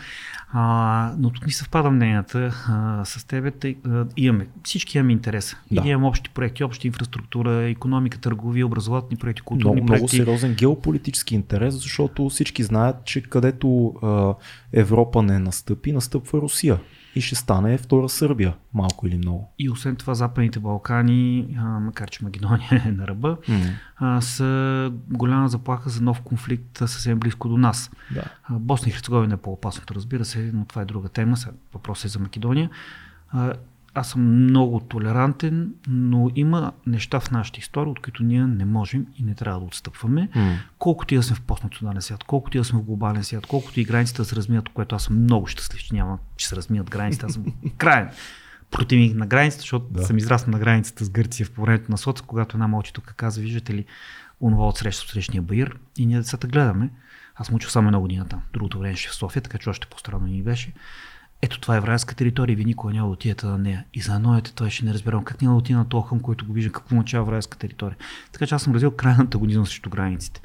А, 0.56 1.12
но 1.18 1.30
тук 1.30 1.46
ми 1.46 1.52
съвпада 1.52 1.90
мненията 1.90 2.64
а, 2.68 3.04
с 3.04 3.24
тебе. 3.24 3.50
Тъй, 3.50 3.76
а, 3.86 4.06
имаме, 4.16 4.46
всички 4.64 4.98
имаме 4.98 5.12
интерес. 5.12 5.56
Да. 5.70 5.82
И 5.84 5.88
имаме 5.88 6.06
общи 6.06 6.30
проекти, 6.30 6.64
обща 6.64 6.86
инфраструктура, 6.86 7.68
економика, 7.68 8.18
търговия, 8.18 8.66
образователни 8.66 9.16
проекти, 9.16 9.42
културни 9.42 9.74
много, 9.74 9.86
проекти. 9.86 10.16
Много 10.16 10.26
сериозен 10.26 10.54
геополитически 10.54 11.34
интерес, 11.34 11.74
защото 11.74 12.28
всички 12.28 12.62
знаят, 12.62 13.04
че 13.04 13.22
където 13.22 13.94
а, 14.02 14.34
Европа 14.72 15.22
не 15.22 15.38
настъпи, 15.38 15.92
настъпва 15.92 16.40
Русия 16.40 16.78
и 17.14 17.20
ще 17.20 17.34
стане 17.34 17.78
втора 17.78 18.08
Сърбия, 18.08 18.54
малко 18.74 19.06
или 19.06 19.16
много. 19.16 19.52
И 19.58 19.70
освен 19.70 19.96
това, 19.96 20.14
Западните 20.14 20.60
Балкани, 20.60 21.56
а, 21.58 21.64
макар 21.64 22.10
че 22.10 22.24
Македония 22.24 22.82
е 22.86 22.92
на 22.92 23.06
ръба, 23.06 23.36
mm. 23.48 23.70
а, 23.96 24.20
са 24.20 24.92
голяма 25.10 25.48
заплаха 25.48 25.90
за 25.90 26.02
нов 26.02 26.20
конфликт 26.20 26.78
съвсем 26.78 27.18
близко 27.18 27.48
до 27.48 27.58
нас. 27.58 27.90
Да. 28.14 28.24
А, 28.44 28.54
Босна 28.58 28.88
и 28.88 28.92
Херцеговина 28.92 29.34
е 29.34 29.36
по-опасното, 29.36 29.94
разбира 29.94 30.24
се, 30.24 30.50
но 30.54 30.64
това 30.64 30.82
е 30.82 30.84
друга 30.84 31.08
тема. 31.08 31.36
Въпросът 31.72 32.04
е 32.04 32.08
за 32.08 32.18
Македония. 32.18 32.70
Аз 33.94 34.08
съм 34.08 34.44
много 34.44 34.80
толерантен, 34.80 35.74
но 35.88 36.30
има 36.34 36.72
неща 36.86 37.20
в 37.20 37.30
нашата 37.30 37.58
история, 37.58 37.90
от 37.90 38.00
които 38.00 38.22
ние 38.22 38.46
не 38.46 38.64
можем 38.64 39.06
и 39.16 39.22
не 39.22 39.34
трябва 39.34 39.60
да 39.60 39.66
отстъпваме. 39.66 40.28
Mm. 40.36 40.56
Колкото 40.78 41.14
и 41.14 41.16
да 41.16 41.22
сме 41.22 41.36
в 41.36 41.40
постнационален 41.40 42.02
свят, 42.02 42.24
колкото 42.24 42.56
и 42.56 42.60
да 42.60 42.64
сме 42.64 42.78
в 42.78 42.82
глобален 42.82 43.24
свят, 43.24 43.46
колкото 43.46 43.80
и 43.80 43.84
границите 43.84 44.22
да 44.22 44.24
се 44.24 44.36
размият, 44.36 44.68
което 44.68 44.94
аз 44.94 45.02
съм 45.02 45.22
много 45.22 45.46
щастлив, 45.46 45.82
че 45.82 45.94
няма, 45.94 46.18
че 46.36 46.48
се 46.48 46.56
размият 46.56 46.90
границите. 46.90 47.26
Аз 47.26 47.32
съм 47.32 47.44
крайен 47.78 48.08
противник 48.70 49.16
на 49.16 49.26
границата, 49.26 49.60
защото 49.60 49.86
да. 49.90 50.02
съм 50.02 50.18
израснал 50.18 50.52
на 50.52 50.58
границата 50.58 51.04
с 51.04 51.10
Гърция 51.10 51.46
в 51.46 51.60
времето 51.60 51.90
на 51.90 51.98
Соц, 51.98 52.20
когато 52.20 52.56
една 52.56 52.68
мълчи 52.68 52.92
тук 52.92 53.14
каза, 53.16 53.40
виждате 53.40 53.74
ли, 53.74 53.84
онова 54.40 54.66
от 54.66 54.78
среща 54.78 55.12
срещния 55.12 55.42
Баир 55.42 55.78
и 55.98 56.06
ние 56.06 56.16
децата 56.16 56.46
гледаме. 56.46 56.90
Аз 57.34 57.50
му 57.50 57.60
само 57.60 57.88
една 57.88 58.00
година 58.00 58.28
там. 58.28 58.42
Другото 58.52 58.78
време 58.78 58.96
ще 58.96 59.08
в 59.08 59.14
София, 59.14 59.42
така 59.42 59.58
че 59.58 59.70
още 59.70 59.86
по-странно 59.86 60.26
ни 60.26 60.42
беше. 60.42 60.72
Ето 61.44 61.60
това 61.60 61.74
е 61.74 61.78
еврейска 61.78 62.14
територия, 62.14 62.56
ви 62.56 62.64
никога 62.64 62.92
няма 62.92 63.08
да 63.08 63.12
отидете 63.12 63.46
на 63.46 63.58
нея. 63.58 63.84
И 63.94 64.00
за 64.00 64.18
ноете 64.18 64.52
той 64.52 64.70
ще 64.70 64.84
не 64.84 64.94
разбирам 64.94 65.24
как 65.24 65.42
няма 65.42 65.54
да 65.54 65.58
отида 65.58 65.78
на 65.78 65.88
този 65.88 66.06
хъм, 66.08 66.20
който 66.20 66.46
го 66.46 66.52
вижда, 66.52 66.72
какво 66.72 66.96
означава 66.96 67.22
еврейска 67.22 67.58
територия. 67.58 67.96
Така 68.32 68.46
че 68.46 68.54
аз 68.54 68.62
съм 68.62 68.72
развил 68.72 68.90
крайната 68.90 69.38
година 69.38 69.66
срещу 69.66 69.90
границите. 69.90 70.40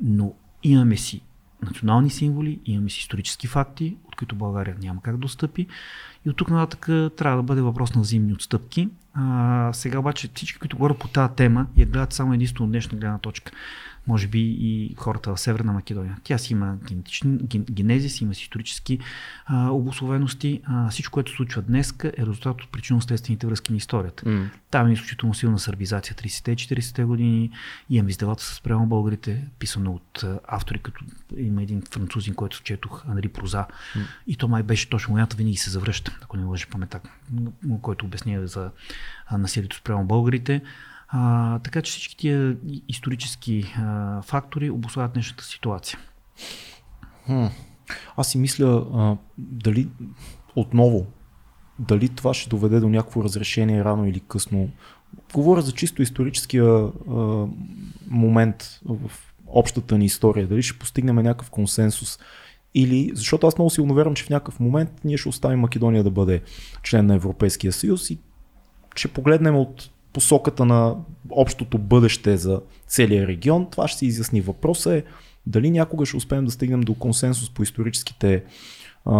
Но 0.00 0.34
имаме 0.62 0.96
си 0.96 1.20
национални 1.62 2.10
символи, 2.10 2.60
имаме 2.64 2.90
си 2.90 3.00
исторически 3.00 3.46
факти, 3.46 3.96
от 4.04 4.16
които 4.16 4.36
България 4.36 4.76
няма 4.82 5.02
как 5.02 5.16
да 5.16 5.26
отстъпи. 5.26 5.66
И 6.26 6.30
от 6.30 6.36
тук 6.36 6.50
нататък 6.50 6.86
трябва 7.16 7.36
да 7.36 7.42
бъде 7.42 7.60
въпрос 7.60 7.94
на 7.94 8.00
взаимни 8.00 8.32
отстъпки. 8.32 8.88
А, 9.14 9.70
сега 9.72 9.98
обаче 9.98 10.30
всички, 10.34 10.58
които 10.58 10.76
говорят 10.76 10.98
по 10.98 11.08
тази 11.08 11.34
тема, 11.34 11.66
я 11.76 11.86
гледат 11.86 12.12
само 12.12 12.34
единствено 12.34 12.64
от 12.64 12.70
днешна 12.70 12.98
гледна 12.98 13.18
точка 13.18 13.52
може 14.06 14.26
би 14.26 14.56
и 14.60 14.94
хората 14.98 15.34
в 15.34 15.40
Северна 15.40 15.72
Македония. 15.72 16.16
Тя 16.24 16.38
си 16.38 16.52
има 16.52 16.76
генетични, 16.88 17.38
ген, 17.38 17.64
генезис, 17.70 18.20
има 18.20 18.34
си 18.34 18.42
исторически 18.42 18.98
а, 19.46 19.70
обословености. 19.70 20.60
А, 20.64 20.90
всичко, 20.90 21.12
което 21.12 21.30
се 21.30 21.36
случва 21.36 21.62
днес 21.62 21.94
е 22.04 22.12
резултат 22.18 22.62
от 22.62 22.72
причинно-следствените 22.72 23.46
връзки 23.46 23.72
на 23.72 23.76
историята. 23.76 24.24
Mm. 24.24 24.48
Там 24.70 24.86
е 24.86 24.92
изключително 24.92 25.34
силна 25.34 25.58
сърбизация 25.58 26.16
30-40-те 26.16 27.04
години. 27.04 27.50
Имам 27.90 28.08
издавата 28.08 28.44
с 28.44 28.60
прямо 28.60 28.86
българите, 28.86 29.44
писано 29.58 29.92
от 29.92 30.24
автори, 30.48 30.78
като 30.78 31.04
има 31.36 31.62
един 31.62 31.82
французин, 31.90 32.34
който 32.34 32.62
четох, 32.62 33.04
Анри 33.08 33.28
Проза. 33.28 33.66
Mm. 33.96 34.00
И 34.26 34.36
то 34.36 34.48
май 34.48 34.62
беше 34.62 34.90
точно 34.90 35.12
моята 35.12 35.36
винаги 35.36 35.56
се 35.56 35.70
завръща, 35.70 36.18
ако 36.22 36.36
не 36.36 36.44
лъжа 36.44 36.66
памета, 36.70 37.00
който 37.82 38.06
обяснява 38.06 38.46
за 38.46 38.70
насилието 39.32 39.76
спрямо 39.76 40.04
българите. 40.04 40.62
А, 41.08 41.58
така 41.58 41.82
че 41.82 41.90
всички 41.90 42.16
тия 42.16 42.56
исторически 42.88 43.74
а, 43.78 44.22
фактори 44.22 44.70
обославят 44.70 45.12
днешната 45.12 45.44
ситуация. 45.44 45.98
Хм. 47.26 47.46
Аз 48.16 48.30
си 48.30 48.38
мисля 48.38 48.86
а, 48.94 49.16
дали 49.38 49.88
отново, 50.56 51.06
дали 51.78 52.08
това 52.08 52.34
ще 52.34 52.48
доведе 52.48 52.80
до 52.80 52.88
някакво 52.88 53.24
разрешение 53.24 53.84
рано 53.84 54.06
или 54.06 54.20
късно. 54.20 54.68
Говоря 55.34 55.62
за 55.62 55.72
чисто 55.72 56.02
историческия 56.02 56.64
а, 56.64 56.90
момент 58.06 58.80
в 58.84 59.10
общата 59.46 59.98
ни 59.98 60.04
история. 60.04 60.46
Дали 60.46 60.62
ще 60.62 60.78
постигнем 60.78 61.16
някакъв 61.16 61.50
консенсус 61.50 62.18
или, 62.74 63.10
защото 63.14 63.46
аз 63.46 63.58
много 63.58 63.70
силно 63.70 63.94
вярвам, 63.94 64.14
че 64.14 64.24
в 64.24 64.30
някакъв 64.30 64.60
момент 64.60 64.90
ние 65.04 65.16
ще 65.16 65.28
оставим 65.28 65.60
Македония 65.60 66.04
да 66.04 66.10
бъде 66.10 66.42
член 66.82 67.06
на 67.06 67.14
Европейския 67.14 67.72
съюз 67.72 68.10
и 68.10 68.18
ще 68.96 69.08
погледнем 69.08 69.56
от 69.56 69.90
посоката 70.16 70.64
на 70.64 70.94
общото 71.30 71.78
бъдеще 71.78 72.36
за 72.36 72.60
целия 72.86 73.26
регион. 73.26 73.66
Това 73.70 73.88
ще 73.88 73.98
се 73.98 74.06
изясни. 74.06 74.40
Въпросът 74.40 74.92
е 74.92 75.04
дали 75.46 75.70
някога 75.70 76.06
ще 76.06 76.16
успеем 76.16 76.44
да 76.44 76.50
стигнем 76.50 76.80
до 76.80 76.94
консенсус 76.94 77.50
по 77.50 77.62
историческите 77.62 78.44
а, 79.04 79.12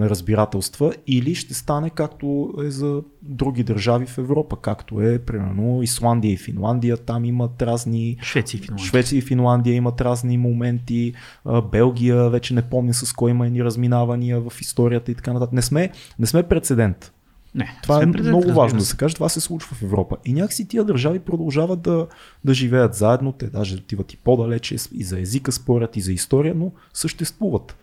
разбирателства 0.00 0.92
или 1.06 1.34
ще 1.34 1.54
стане 1.54 1.90
както 1.90 2.54
е 2.64 2.70
за 2.70 3.02
други 3.22 3.64
държави 3.64 4.06
в 4.06 4.18
Европа, 4.18 4.56
както 4.56 5.00
е 5.00 5.18
примерно 5.18 5.82
Исландия 5.82 6.32
и 6.32 6.36
Финландия, 6.36 6.96
там 6.96 7.24
имат 7.24 7.62
разни... 7.62 8.16
Швеция 8.22 8.58
и 8.58 8.62
Финландия. 8.62 8.86
Швеция 8.86 9.18
и 9.18 9.22
Финландия 9.22 9.74
имат 9.74 10.00
разни 10.00 10.38
моменти, 10.38 11.12
а, 11.44 11.62
Белгия 11.62 12.30
вече 12.30 12.54
не 12.54 12.62
помня 12.62 12.94
с 12.94 13.12
кой 13.12 13.30
има 13.30 13.48
ни 13.48 13.64
разминавания 13.64 14.40
в 14.40 14.60
историята 14.60 15.12
и 15.12 15.14
така 15.14 15.32
нататък. 15.32 15.52
Не 15.52 15.62
сме, 15.62 15.90
не 16.18 16.26
сме 16.26 16.42
прецедент. 16.42 17.12
Не, 17.54 17.78
това 17.82 18.02
е 18.02 18.06
много 18.06 18.52
важно 18.52 18.78
да 18.78 18.84
се 18.84 18.96
каже. 18.96 19.14
Това 19.14 19.28
се 19.28 19.40
случва 19.40 19.76
в 19.76 19.82
Европа. 19.82 20.16
И 20.24 20.32
някакси 20.32 20.68
тия 20.68 20.84
държави 20.84 21.18
продължават 21.18 21.80
да, 21.82 22.06
да 22.44 22.54
живеят 22.54 22.94
заедно. 22.94 23.32
Те 23.32 23.46
даже 23.46 23.76
отиват 23.76 24.12
и 24.12 24.16
по-далече 24.16 24.76
и 24.92 25.04
за 25.04 25.20
езика 25.20 25.52
спорят, 25.52 25.96
и 25.96 26.00
за 26.00 26.12
история, 26.12 26.54
но 26.54 26.72
съществуват. 26.94 27.76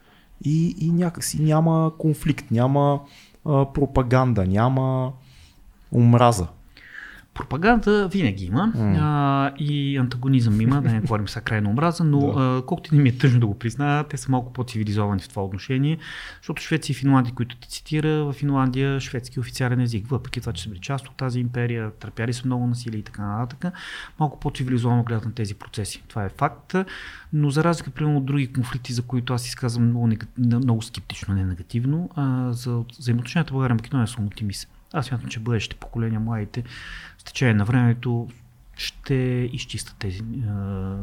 И, 0.46 0.76
и 0.80 0.92
някакси 0.92 1.42
няма 1.42 1.92
конфликт, 1.98 2.52
няма 2.52 3.02
а, 3.46 3.74
пропаганда, 3.74 4.46
няма 4.46 5.14
омраза. 5.92 6.48
Пропаганда 7.38 8.08
винаги 8.08 8.46
има 8.46 8.74
mm. 8.76 8.98
а, 9.02 9.54
и 9.60 9.98
антагонизъм 9.98 10.62
има, 10.62 10.82
да 10.82 10.92
не 10.92 11.00
говорим 11.00 11.28
сега 11.28 11.44
крайно 11.44 11.70
омраза, 11.70 12.04
но 12.04 12.32
да. 12.32 12.64
колкото 12.66 12.96
не 12.96 13.02
ми 13.02 13.10
е 13.10 13.18
тъжно 13.18 13.40
да 13.40 13.48
го 13.48 13.60
призная, 13.60 14.04
те 14.04 14.18
са 14.18 14.32
малко 14.32 14.54
по-цивилизовани 14.54 15.22
в 15.22 15.30
това 15.30 15.44
отношение, 15.44 15.98
защото 16.42 16.62
Швеция 16.62 16.94
и 16.94 16.98
Финландия, 16.98 17.34
които 17.34 17.58
ти 17.58 17.70
цитира, 17.70 18.26
в 18.26 18.34
Финландия 18.34 19.00
шведски 19.00 19.40
официален 19.40 19.80
език, 19.80 20.08
въпреки 20.08 20.40
това, 20.40 20.54
че 20.54 20.64
са 20.64 20.70
били 20.70 20.80
част 20.80 21.08
от 21.08 21.16
тази 21.16 21.40
империя, 21.40 21.92
търпяли 21.92 22.34
са 22.34 22.42
много 22.46 22.68
насилие 22.68 23.00
и 23.00 23.04
така 23.04 23.22
нататък, 23.22 23.74
малко 24.20 24.40
по-цивилизовано 24.40 25.04
гледат 25.04 25.26
на 25.26 25.34
тези 25.34 25.56
процеси. 25.56 26.04
Това 26.08 26.26
е 26.26 26.30
факт, 26.30 26.76
но 27.34 27.50
за 27.50 27.64
разлика 27.64 27.90
примерно 27.90 28.18
от 28.18 28.26
други 28.26 28.54
конфликти, 28.54 28.94
за 28.94 29.02
които 29.02 29.34
аз 29.34 29.48
изказвам 29.48 29.88
много, 29.88 30.10
много 30.38 30.82
скептично, 30.82 31.34
не 31.34 31.46
негативно, 31.46 32.10
а, 32.16 32.54
за 32.54 32.84
взаимоотношенията 33.00 33.54
България 33.54 33.76
Македония 33.76 34.08
съм 34.08 34.26
оптимист. 34.26 34.70
Аз 34.94 35.06
смятам, 35.06 35.30
че 35.30 35.40
бъдещите 35.40 35.76
поколения, 35.76 36.20
младите, 36.20 36.64
течение 37.28 37.54
на 37.54 37.66
времето 37.66 38.28
ще 38.78 39.50
изчистят 39.54 39.96
тези 40.00 40.22
а, 40.50 40.98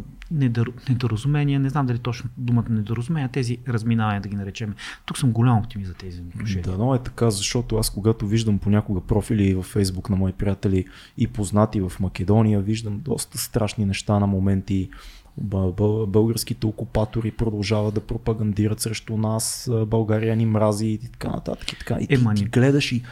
недоразумения. 0.88 1.60
Не 1.60 1.68
знам 1.68 1.86
дали 1.86 1.98
точно 1.98 2.30
думата 2.36 2.64
недоразумения, 2.70 3.28
тези 3.28 3.58
разминавания 3.68 4.20
да 4.20 4.28
ги 4.28 4.36
наречем. 4.36 4.74
Тук 5.06 5.18
съм 5.18 5.32
голям 5.32 5.58
оптимист 5.58 5.88
за 5.88 5.94
тези 5.94 6.20
отношения. 6.20 6.64
Да, 6.64 6.78
но 6.78 6.94
е 6.94 7.02
така, 7.02 7.30
защото 7.30 7.76
аз 7.76 7.90
когато 7.90 8.26
виждам 8.26 8.58
понякога 8.58 9.00
профили 9.00 9.54
във 9.54 9.66
Фейсбук 9.66 10.10
на 10.10 10.16
мои 10.16 10.32
приятели 10.32 10.84
и 11.18 11.26
познати 11.26 11.80
в 11.80 11.92
Македония, 12.00 12.60
виждам 12.60 13.00
доста 13.00 13.38
страшни 13.38 13.84
неща 13.84 14.18
на 14.18 14.26
моменти. 14.26 14.90
Българските 15.38 16.66
окупатори 16.66 17.30
продължават 17.30 17.94
да 17.94 18.00
пропагандират 18.00 18.80
срещу 18.80 19.16
нас, 19.16 19.70
България 19.86 20.36
ни 20.36 20.46
мрази 20.46 20.86
и 20.86 20.98
така 20.98 21.28
нататък. 21.28 21.72
И, 21.72 21.78
така. 21.78 21.96
и 22.00 22.04
е, 22.04 22.18
ти, 22.18 22.34
ти 22.34 22.44
гледаш 22.44 22.92
и 22.92 23.02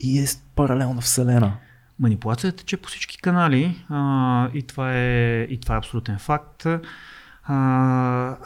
и 0.00 0.18
е 0.18 0.24
паралелна 0.56 1.00
вселена. 1.00 1.56
Манипулацията 1.98 2.56
тече 2.56 2.76
по 2.76 2.88
всички 2.88 3.18
канали 3.18 3.84
а, 3.88 4.48
и, 4.54 4.62
това 4.62 4.94
е, 4.94 5.42
и 5.42 5.60
това 5.60 5.74
е 5.74 5.78
абсолютен 5.78 6.18
факт. 6.18 6.66
А, 7.44 8.36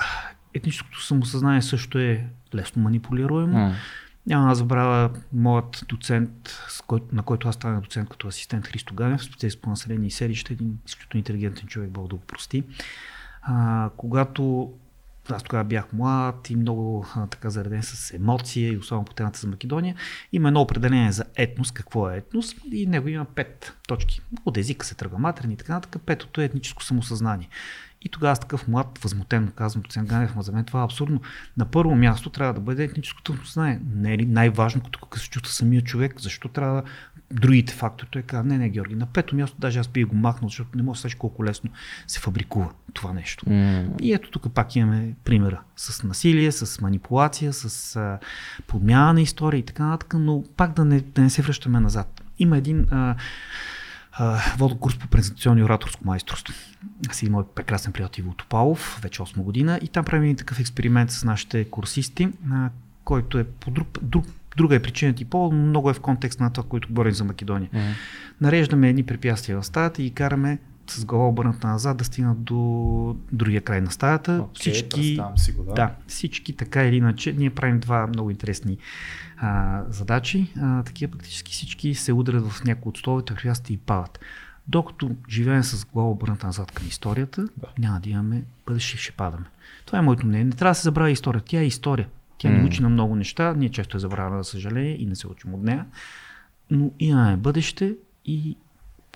етническото 0.54 1.02
самосъзнание 1.02 1.62
също 1.62 1.98
е 1.98 2.26
лесно 2.54 2.82
манипулируемо. 2.82 3.58
Mm. 3.58 3.72
Няма 4.26 4.48
да 4.48 4.54
забравя 4.54 5.10
моят 5.32 5.84
доцент, 5.88 6.30
на 7.12 7.22
който 7.22 7.48
аз 7.48 7.54
станах 7.54 7.80
доцент 7.80 8.08
като 8.08 8.28
асистент 8.28 8.66
Христо 8.66 8.94
Ганев, 8.94 9.24
специалист 9.24 9.60
по 9.60 9.70
население 9.70 10.06
и 10.06 10.10
селище, 10.10 10.52
един 10.52 10.78
изключително 10.86 11.18
интелигентен 11.18 11.66
човек, 11.68 11.90
Бог 11.90 12.08
да 12.08 12.16
го 12.16 12.22
прости. 12.22 12.64
А, 13.42 13.90
когато 13.96 14.72
аз 15.34 15.42
тогава 15.42 15.64
бях 15.64 15.92
млад 15.92 16.50
и 16.50 16.56
много 16.56 17.06
а, 17.14 17.26
така 17.26 17.50
зареден 17.50 17.82
с 17.82 18.14
емоция 18.14 18.72
и 18.72 18.78
особено 18.78 19.04
по 19.04 19.14
темата 19.14 19.38
за 19.38 19.46
Македония. 19.46 19.94
Има 20.32 20.48
едно 20.48 20.60
определение 20.60 21.12
за 21.12 21.24
етнос, 21.36 21.72
какво 21.72 22.10
е 22.10 22.16
етнос 22.16 22.54
и 22.72 22.86
него 22.86 23.08
има 23.08 23.24
пет 23.24 23.77
точки. 23.88 24.20
От 24.44 24.56
езика 24.56 24.86
се 24.86 24.94
тръгва 24.94 25.18
матерни 25.18 25.54
и 25.54 25.56
така 25.56 25.72
нататък. 25.72 26.02
Петото 26.06 26.40
е 26.40 26.44
етническо 26.44 26.84
самосъзнание. 26.84 27.48
И 28.02 28.08
тогава 28.08 28.32
аз 28.32 28.40
такъв 28.40 28.68
млад, 28.68 28.98
възмутен, 29.02 29.52
казвам 29.56 29.82
доцент 29.82 30.08
Ганев, 30.08 30.32
за 30.38 30.52
мен 30.52 30.64
това 30.64 30.80
е 30.80 30.84
абсурдно. 30.84 31.20
На 31.56 31.64
първо 31.64 31.94
място 31.94 32.30
трябва 32.30 32.54
да 32.54 32.60
бъде 32.60 32.84
етническото 32.84 33.32
самосъзнание. 33.32 33.80
Не 33.94 34.14
е 34.14 34.18
ли 34.18 34.26
най-важно, 34.26 34.82
като 34.82 34.98
как 34.98 35.20
се 35.20 35.30
чувства 35.30 35.52
самия 35.52 35.82
човек, 35.82 36.20
защо 36.20 36.48
трябва 36.48 36.82
другите 37.30 37.72
фактори. 37.72 38.08
Той 38.10 38.22
каза, 38.22 38.44
не, 38.44 38.58
не, 38.58 38.68
Георги, 38.68 38.94
на 38.94 39.06
пето 39.06 39.36
място 39.36 39.56
даже 39.58 39.78
аз 39.78 39.88
би 39.88 40.04
го 40.04 40.16
махнал, 40.16 40.48
защото 40.48 40.70
не 40.74 40.82
може 40.82 41.08
да 41.08 41.14
колко 41.18 41.44
лесно 41.44 41.70
се 42.06 42.20
фабрикува 42.20 42.70
това 42.92 43.12
нещо. 43.12 43.46
Mm. 43.46 44.00
И 44.00 44.12
ето 44.12 44.30
тук 44.30 44.54
пак 44.54 44.76
имаме 44.76 45.14
примера 45.24 45.60
с 45.76 46.02
насилие, 46.02 46.52
с 46.52 46.80
манипулация, 46.80 47.52
с 47.52 47.96
а, 47.96 48.18
подмяна 48.66 49.12
на 49.12 49.20
история 49.20 49.58
и 49.58 49.62
така 49.62 49.84
нататък, 49.84 50.14
но 50.18 50.44
пак 50.56 50.72
да 50.72 50.84
не, 50.84 51.00
да 51.00 51.22
не 51.22 51.30
се 51.30 51.42
връщаме 51.42 51.80
назад. 51.80 52.22
Има 52.38 52.58
един 52.58 52.86
а, 52.90 53.16
вода 54.58 54.74
курс 54.80 54.98
по 54.98 55.08
презентационно 55.08 55.60
и 55.60 55.62
ораторско 55.62 56.04
майсторство. 56.04 56.54
Аз 57.10 57.22
и 57.22 57.30
моят 57.30 57.50
прекрасен 57.54 57.92
приятел 57.92 58.22
Иво 58.22 58.34
Топалов, 58.34 59.00
вече 59.02 59.22
8 59.22 59.42
година 59.42 59.80
и 59.82 59.88
там 59.88 60.04
правим 60.04 60.36
такъв 60.36 60.60
експеримент 60.60 61.10
с 61.10 61.24
нашите 61.24 61.64
курсисти, 61.64 62.28
а, 62.52 62.70
който 63.04 63.38
е 63.38 63.44
по 63.44 63.70
друг, 63.70 63.98
друг 64.02 64.26
Друга 64.58 64.74
е 64.74 64.82
причината 64.82 65.22
и 65.22 65.24
по, 65.24 65.52
но 65.52 65.66
много 65.66 65.90
е 65.90 65.94
в 65.94 66.00
контекст 66.00 66.40
на 66.40 66.52
това, 66.52 66.68
което 66.68 66.88
говорим 66.88 67.12
за 67.12 67.24
Македония. 67.24 67.70
Mm-hmm. 67.74 67.92
Нареждаме 68.40 68.88
едни 68.88 69.02
препятствия 69.02 69.60
в 69.60 69.66
стаята 69.66 70.02
и 70.02 70.10
караме 70.10 70.58
с 70.90 71.04
глава 71.04 71.28
обърната 71.28 71.68
назад 71.68 71.96
да 71.96 72.04
стигнат 72.04 72.44
до 72.44 73.16
другия 73.32 73.60
край 73.60 73.80
на 73.80 73.90
стаята. 73.90 74.40
Okay, 74.40 74.60
всички, 74.60 75.20
си 75.36 75.52
го, 75.52 75.64
да. 75.64 75.72
да, 75.72 75.90
всички 76.06 76.56
така 76.56 76.84
или 76.84 76.96
иначе. 76.96 77.32
Ние 77.32 77.50
правим 77.50 77.80
два 77.80 78.06
много 78.06 78.30
интересни 78.30 78.78
а, 79.40 79.82
задачи. 79.88 80.52
А, 80.60 80.82
такива 80.82 81.12
практически 81.12 81.52
всички 81.52 81.94
се 81.94 82.12
удрят 82.12 82.50
в 82.50 82.64
някои 82.64 82.90
от 82.90 82.98
столовете, 82.98 83.34
хрясти 83.34 83.72
и 83.72 83.76
падат. 83.76 84.18
Докато 84.68 85.10
живеем 85.28 85.62
с 85.62 85.84
глава 85.84 86.10
обърната 86.10 86.46
назад 86.46 86.72
към 86.72 86.86
историята, 86.86 87.42
да. 87.56 87.66
няма 87.78 88.00
да 88.00 88.10
имаме 88.10 88.42
бъдеще, 88.66 88.96
ще 88.96 89.12
падаме. 89.12 89.44
Това 89.86 89.98
е 89.98 90.02
моето 90.02 90.26
мнение. 90.26 90.44
Не 90.44 90.52
трябва 90.52 90.70
да 90.70 90.74
се 90.74 90.82
забравя 90.82 91.10
история. 91.10 91.42
Тя 91.46 91.60
е 91.60 91.66
история. 91.66 92.08
Тя 92.38 92.50
ни 92.50 92.66
учи 92.66 92.82
на 92.82 92.88
много 92.88 93.16
неща, 93.16 93.54
ние 93.54 93.68
често 93.68 93.96
я 93.96 94.00
забравяме, 94.00 94.42
за 94.42 94.44
съжаление, 94.44 95.02
и 95.02 95.06
не 95.06 95.16
се 95.16 95.26
учим 95.26 95.54
от 95.54 95.62
нея. 95.62 95.86
Но 96.70 96.90
имаме 96.98 97.36
бъдеще 97.36 97.96
и 98.24 98.56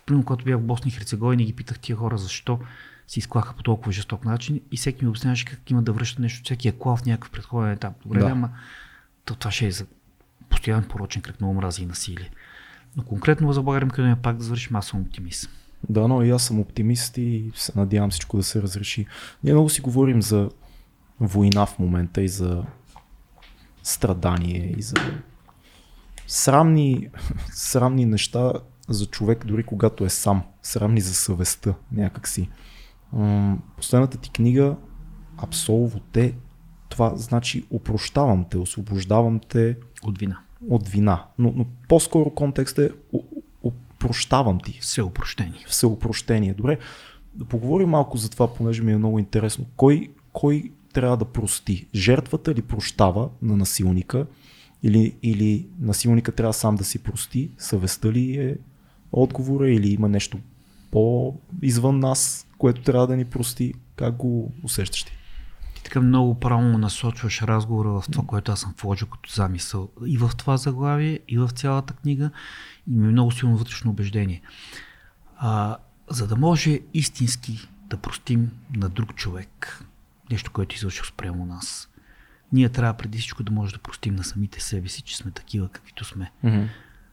примерно, 0.07 0.25
когато 0.25 0.45
бях 0.45 0.59
в 0.59 0.63
Босна 0.63 0.89
и 0.89 0.91
Херцеговина 0.91 1.45
ги 1.45 1.53
питах 1.53 1.79
тия 1.79 1.97
хора 1.97 2.19
защо 2.19 2.59
си 3.09 3.19
изклаха 3.19 3.55
по 3.55 3.63
толкова 3.63 3.93
жесток 3.93 4.25
начин 4.25 4.61
и 4.73 4.77
всеки 4.77 5.05
ми 5.05 5.09
обясняваше 5.09 5.45
как 5.45 5.71
има 5.71 5.83
да 5.83 5.93
връща 5.93 6.23
нещо, 6.23 6.45
всеки 6.45 6.69
е 6.69 6.73
клал 6.73 6.97
в 6.97 7.05
някакъв 7.05 7.31
предходен 7.31 7.71
етап. 7.71 7.93
Добре, 8.05 8.19
да. 8.19 8.27
ама 8.27 8.51
то, 9.25 9.35
това 9.35 9.51
ще 9.51 9.67
е 9.67 9.71
за 9.71 9.87
постоянен 10.53 10.89
порочен 10.89 11.23
кръг 11.23 11.41
на 11.41 11.51
омрази 11.51 11.83
и 11.83 11.87
насилие. 11.87 12.31
Но 12.97 13.05
конкретно 13.05 13.53
за 13.53 13.63
България 13.63 13.87
Македония 13.87 14.17
пак 14.23 14.37
да 14.37 14.45
завършим, 14.45 14.77
аз 14.77 14.87
съм 14.87 15.01
оптимист. 15.01 15.51
Да, 15.89 16.09
но 16.09 16.23
и 16.23 16.31
аз 16.31 16.45
съм 16.45 16.61
оптимист 16.61 17.19
и 17.19 17.53
се 17.55 17.73
надявам 17.77 18.11
всичко 18.11 18.37
да 18.37 18.43
се 18.43 18.63
разреши. 18.63 19.07
Ние 19.45 19.53
много 19.53 19.69
си 19.69 19.81
говорим 19.81 20.23
за 20.23 20.51
война 21.21 21.67
в 21.67 21.79
момента 21.79 22.23
и 22.23 22.29
за 22.29 22.65
страдание 23.83 24.75
и 24.79 24.83
за 24.83 24.95
срамни, 26.27 27.09
срамни 27.51 28.05
неща 28.05 28.53
за 28.89 29.07
човек, 29.07 29.45
дори 29.47 29.65
когато 29.65 30.05
е 30.05 30.09
сам. 30.09 30.43
Срамни 30.63 31.01
за 31.01 31.15
съвестта 31.15 31.75
някакси. 31.93 32.49
Последната 33.77 34.19
ти 34.19 34.31
книга 34.31 34.77
Абсолво 35.37 36.01
те, 36.01 36.35
това 36.89 37.17
значи 37.17 37.67
опрощавам 37.71 38.45
те, 38.51 38.59
освобождавам 38.59 39.41
те 39.49 39.77
от 40.05 40.19
вина. 40.19 40.39
От 40.71 40.89
вина. 40.89 41.25
Но, 41.39 41.53
но 41.57 41.67
по-скоро 41.89 42.31
контекст 42.31 42.79
е 42.79 42.91
опрощавам 43.63 44.61
ти. 44.61 44.79
Всеопрощение. 44.81 45.65
Всеопрощение. 45.69 46.55
Добре. 46.55 46.79
Да 47.35 47.45
поговорим 47.45 47.89
малко 47.89 48.17
за 48.17 48.31
това, 48.31 48.55
понеже 48.55 48.83
ми 48.83 48.93
е 48.93 48.99
много 48.99 49.19
интересно. 49.19 49.67
Кой, 49.77 50.11
кой 50.33 50.73
трябва 50.93 51.17
да 51.17 51.25
прости? 51.25 51.87
Жертвата 51.95 52.55
ли 52.55 52.63
прощава 52.63 53.29
на 53.43 53.57
насилника? 53.57 54.27
Или, 54.83 55.15
или 55.23 55.67
насилника 55.81 56.33
трябва 56.33 56.53
сам 56.53 56.77
да 56.77 56.85
си 56.85 56.99
прости? 56.99 57.51
Съвестта 57.59 58.13
ли 58.13 58.37
е 58.37 58.57
отговора 59.13 59.71
или 59.71 59.93
има 59.93 60.09
нещо 60.09 60.39
по-извън 60.91 61.99
нас, 61.99 62.47
което 62.59 62.83
трябва 62.83 63.07
да 63.07 63.17
ни 63.17 63.25
прости? 63.25 63.75
Как 63.97 64.17
го 64.17 64.53
усещаш 64.63 65.03
ти? 65.03 65.13
Така 65.85 66.01
много 66.01 66.41
правилно 66.41 66.79
насочваш 66.79 67.43
разговора 67.43 67.89
в 67.89 68.05
това, 68.13 68.25
което 68.27 68.53
аз 68.53 68.61
съм 68.61 68.75
вложил 68.83 69.09
като 69.09 69.33
замисъл. 69.33 69.89
И 70.07 70.19
в 70.19 70.31
това 70.39 70.57
заглавие, 70.57 71.21
и 71.29 71.39
в 71.39 71.49
цялата 71.49 71.95
книга. 71.95 72.31
И 72.91 72.97
ми 72.97 73.09
е 73.09 73.11
много 73.11 73.31
силно 73.31 73.57
вътрешно 73.57 73.91
убеждение. 73.91 74.43
А, 75.37 75.77
за 76.11 76.27
да 76.27 76.37
може 76.37 76.81
истински 76.95 77.69
да 77.87 77.97
простим 77.97 78.51
на 78.77 78.89
друг 78.89 79.15
човек 79.15 79.85
нещо, 80.33 80.51
което 80.51 80.75
е 80.75 80.77
извършил 80.77 81.05
спрямо 81.05 81.47
нас, 81.47 81.89
ние 82.53 82.69
трябва 82.69 82.95
преди 82.95 83.19
всичко 83.19 83.43
да 83.43 83.53
може 83.53 83.73
да 83.73 83.79
простим 83.79 84.15
на 84.15 84.25
самите 84.25 84.61
себе 84.61 84.89
си, 84.89 85.03
че 85.03 85.17
сме 85.17 85.31
такива, 85.31 85.69
каквито 85.69 86.05
сме. 86.05 86.33
Mm-hmm. 86.45 86.69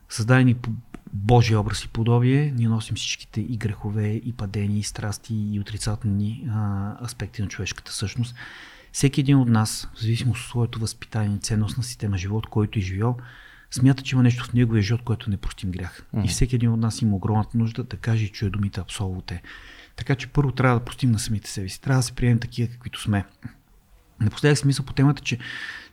Създадени 0.09 0.53
по 0.53 0.69
Божия 1.13 1.59
образ 1.59 1.83
и 1.83 1.87
подобие, 1.87 2.53
ние 2.55 2.67
носим 2.67 2.95
всичките 2.95 3.41
и 3.41 3.57
грехове, 3.57 4.07
и 4.07 4.33
падения, 4.33 4.79
и 4.79 4.83
страсти, 4.83 5.35
и 5.51 5.59
отрицателни 5.59 6.47
а, 6.51 7.05
аспекти 7.05 7.41
на 7.41 7.47
човешката 7.47 7.93
същност. 7.93 8.35
Всеки 8.91 9.21
един 9.21 9.37
от 9.37 9.47
нас, 9.47 9.89
в 9.93 10.01
зависимост 10.01 10.41
от 10.41 10.49
своето 10.49 10.79
възпитание, 10.79 11.37
ценностна 11.37 11.83
система, 11.83 12.17
живот, 12.17 12.47
който 12.47 12.79
е 12.79 12.81
живял, 12.81 13.17
смята, 13.71 14.03
че 14.03 14.15
има 14.15 14.23
нещо 14.23 14.43
в 14.43 14.53
неговия 14.53 14.83
живот, 14.83 15.01
което 15.05 15.29
не 15.29 15.37
простим 15.37 15.71
грях. 15.71 16.03
Mm-hmm. 16.15 16.25
И 16.25 16.27
всеки 16.27 16.55
един 16.55 16.71
от 16.71 16.79
нас 16.79 17.01
има 17.01 17.15
огромната 17.15 17.57
нужда 17.57 17.83
да 17.83 17.97
каже 17.97 18.25
и 18.25 18.29
чуе 18.29 18.49
думите 18.49 18.81
абсолвоте. 18.81 19.41
Така 19.95 20.15
че 20.15 20.27
първо 20.27 20.51
трябва 20.51 20.79
да 20.79 20.85
простим 20.85 21.11
на 21.11 21.19
самите 21.19 21.49
себе 21.49 21.69
си. 21.69 21.81
Трябва 21.81 21.99
да 21.99 22.03
се 22.03 22.13
приемем 22.13 22.39
такива, 22.39 22.71
каквито 22.71 23.01
сме. 23.01 23.25
Напоследък 24.21 24.57
смисъл 24.57 24.85
по 24.85 24.93
темата, 24.93 25.21
че 25.21 25.37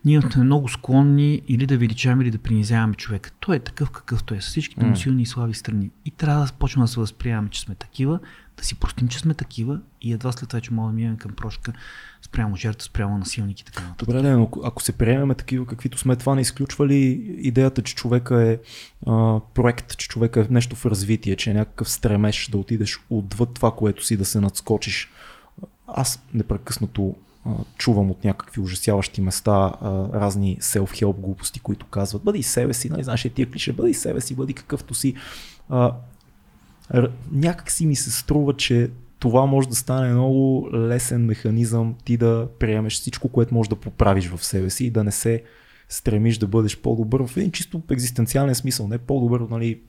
ние 0.04 0.20
сме 0.22 0.44
много 0.44 0.68
склонни 0.68 1.42
или 1.48 1.66
да 1.66 1.78
величаваме, 1.78 2.22
или 2.22 2.30
да 2.30 2.38
принизяваме 2.38 2.94
човека. 2.94 3.30
Той 3.40 3.56
е 3.56 3.60
такъв 3.60 3.90
какъвто 3.90 4.34
е, 4.34 4.40
с 4.40 4.46
всичките 4.46 4.84
му 4.84 4.96
силни 4.96 5.22
и 5.22 5.26
слаби 5.26 5.54
страни. 5.54 5.90
И 6.04 6.10
трябва 6.10 6.46
да 6.46 6.52
почнем 6.52 6.84
да 6.84 6.88
се 6.88 7.00
възприемаме, 7.00 7.48
че 7.48 7.60
сме 7.60 7.74
такива, 7.74 8.18
да 8.56 8.64
си 8.64 8.74
простим, 8.74 9.08
че 9.08 9.18
сме 9.18 9.34
такива 9.34 9.80
и 10.02 10.12
едва 10.12 10.32
след 10.32 10.48
това, 10.48 10.60
че 10.60 10.74
можем 10.74 10.90
да 10.90 10.96
минем 10.96 11.16
към 11.16 11.32
прошка 11.32 11.72
спрямо 12.22 12.56
жертва, 12.56 12.82
спрямо 12.82 13.18
насилник 13.18 13.60
и 13.60 13.64
така 13.64 13.82
нататък. 13.82 14.08
Добре, 14.08 14.32
но 14.32 14.50
ако 14.64 14.82
се 14.82 14.92
приемеме 14.92 15.34
такива, 15.34 15.66
каквито 15.66 15.98
сме, 15.98 16.16
това 16.16 16.34
не 16.34 16.40
изключва 16.40 16.86
ли 16.86 16.98
идеята, 17.38 17.82
че 17.82 17.94
човека 17.94 18.42
е 18.42 18.58
а, 19.06 19.40
проект, 19.54 19.96
че 19.96 20.08
човека 20.08 20.40
е 20.40 20.46
нещо 20.50 20.76
в 20.76 20.86
развитие, 20.86 21.36
че 21.36 21.50
е 21.50 21.54
някакъв 21.54 21.90
стремеж 21.90 22.48
да 22.48 22.58
отидеш 22.58 23.00
отвъд 23.10 23.54
това, 23.54 23.70
което 23.70 24.04
си, 24.04 24.16
да 24.16 24.24
се 24.24 24.40
надскочиш. 24.40 25.10
Аз 25.86 26.22
непрекъснато 26.34 27.14
чувам 27.76 28.10
от 28.10 28.24
някакви 28.24 28.60
ужасяващи 28.60 29.20
места 29.20 29.72
разни 30.14 30.58
self-help 30.60 31.16
глупости, 31.16 31.60
които 31.60 31.86
казват 31.86 32.24
бъди 32.24 32.42
себе 32.42 32.74
си, 32.74 32.90
нали, 32.90 33.02
знаеш, 33.02 33.30
тия 33.34 33.50
клише, 33.50 33.72
бъди 33.72 33.94
себе 33.94 34.20
си, 34.20 34.34
бъди 34.34 34.54
какъвто 34.54 34.94
си. 34.94 35.14
някак 37.32 37.70
си 37.70 37.86
ми 37.86 37.96
се 37.96 38.10
струва, 38.10 38.56
че 38.56 38.90
това 39.18 39.46
може 39.46 39.68
да 39.68 39.74
стане 39.74 40.12
много 40.12 40.68
лесен 40.72 41.24
механизъм 41.24 41.94
ти 42.04 42.16
да 42.16 42.48
приемеш 42.58 42.92
всичко, 42.92 43.28
което 43.28 43.54
можеш 43.54 43.68
да 43.68 43.76
поправиш 43.76 44.28
в 44.28 44.44
себе 44.44 44.70
си 44.70 44.84
и 44.84 44.90
да 44.90 45.04
не 45.04 45.12
се 45.12 45.42
стремиш 45.88 46.38
да 46.38 46.46
бъдеш 46.46 46.78
по-добър 46.78 47.26
в 47.26 47.36
един 47.36 47.50
чисто 47.50 47.82
екзистенциален 47.90 48.54
смисъл, 48.54 48.88
не 48.88 48.98
по-добър, 48.98 49.40
нали, 49.40 49.80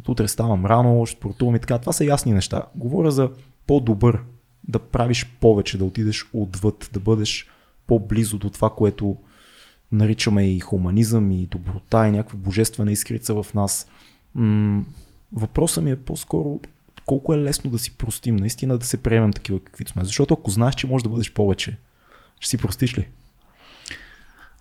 от 0.00 0.08
утре 0.08 0.28
ставам 0.28 0.66
рано, 0.66 1.06
спортувам 1.06 1.56
и 1.56 1.58
така. 1.58 1.78
Това 1.78 1.92
са 1.92 2.04
ясни 2.04 2.32
неща. 2.32 2.62
Говоря 2.74 3.10
за 3.10 3.30
по-добър 3.66 4.22
да 4.68 4.78
правиш 4.78 5.26
повече, 5.40 5.78
да 5.78 5.84
отидеш 5.84 6.26
отвъд, 6.32 6.90
да 6.92 7.00
бъдеш 7.00 7.46
по-близо 7.86 8.38
до 8.38 8.50
това, 8.50 8.70
което 8.70 9.16
наричаме 9.92 10.50
и 10.50 10.60
хуманизъм, 10.60 11.30
и 11.30 11.46
доброта, 11.46 12.08
и 12.08 12.10
някаква 12.10 12.38
божествена 12.38 12.92
искрица 12.92 13.42
в 13.42 13.54
нас. 13.54 13.88
М- 14.34 14.84
въпросът 15.32 15.84
ми 15.84 15.90
е 15.90 15.96
по-скоро 15.96 16.60
колко 17.06 17.34
е 17.34 17.38
лесно 17.38 17.70
да 17.70 17.78
си 17.78 17.96
простим, 17.96 18.36
наистина 18.36 18.78
да 18.78 18.86
се 18.86 19.02
приемем 19.02 19.32
такива 19.32 19.60
каквито 19.60 19.92
сме. 19.92 20.04
Защото 20.04 20.34
ако 20.34 20.50
знаеш, 20.50 20.74
че 20.74 20.86
можеш 20.86 21.02
да 21.02 21.08
бъдеш 21.08 21.32
повече, 21.32 21.78
ще 22.40 22.48
си 22.48 22.58
простиш 22.58 22.98
ли? 22.98 23.08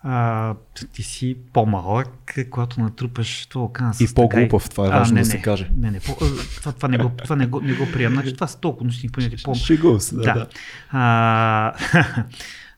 А, 0.09 0.55
ти 0.93 1.03
си 1.03 1.37
по-малък, 1.53 2.35
когато 2.49 2.81
натрупаш 2.81 3.45
това 3.45 3.65
окана 3.65 3.93
с 3.93 4.01
И 4.01 4.13
по-глупав, 4.15 4.69
това 4.69 4.87
е 4.87 4.89
важно 4.89 5.13
а, 5.13 5.15
не, 5.15 5.21
да 5.21 5.25
се 5.25 5.41
каже. 5.41 5.69
Не, 5.77 5.91
не, 5.91 5.99
по, 5.99 6.15
това, 6.55 6.71
това, 6.71 6.87
не 6.87 6.97
го, 6.97 7.11
това 7.23 7.35
не, 7.35 7.45
го, 7.45 7.61
не 7.61 7.73
го 7.73 7.87
приемам. 7.93 8.13
Значи, 8.13 8.33
това 8.33 8.47
са 8.47 8.59
толкова 8.59 8.85
нощни 8.85 9.09
понятия. 9.09 9.39
По... 9.43 9.55
Шегувам 9.55 9.99
се, 9.99 10.15
да. 10.15 10.21
да. 10.21 10.33
да. 10.33 10.47
А, 10.91 11.73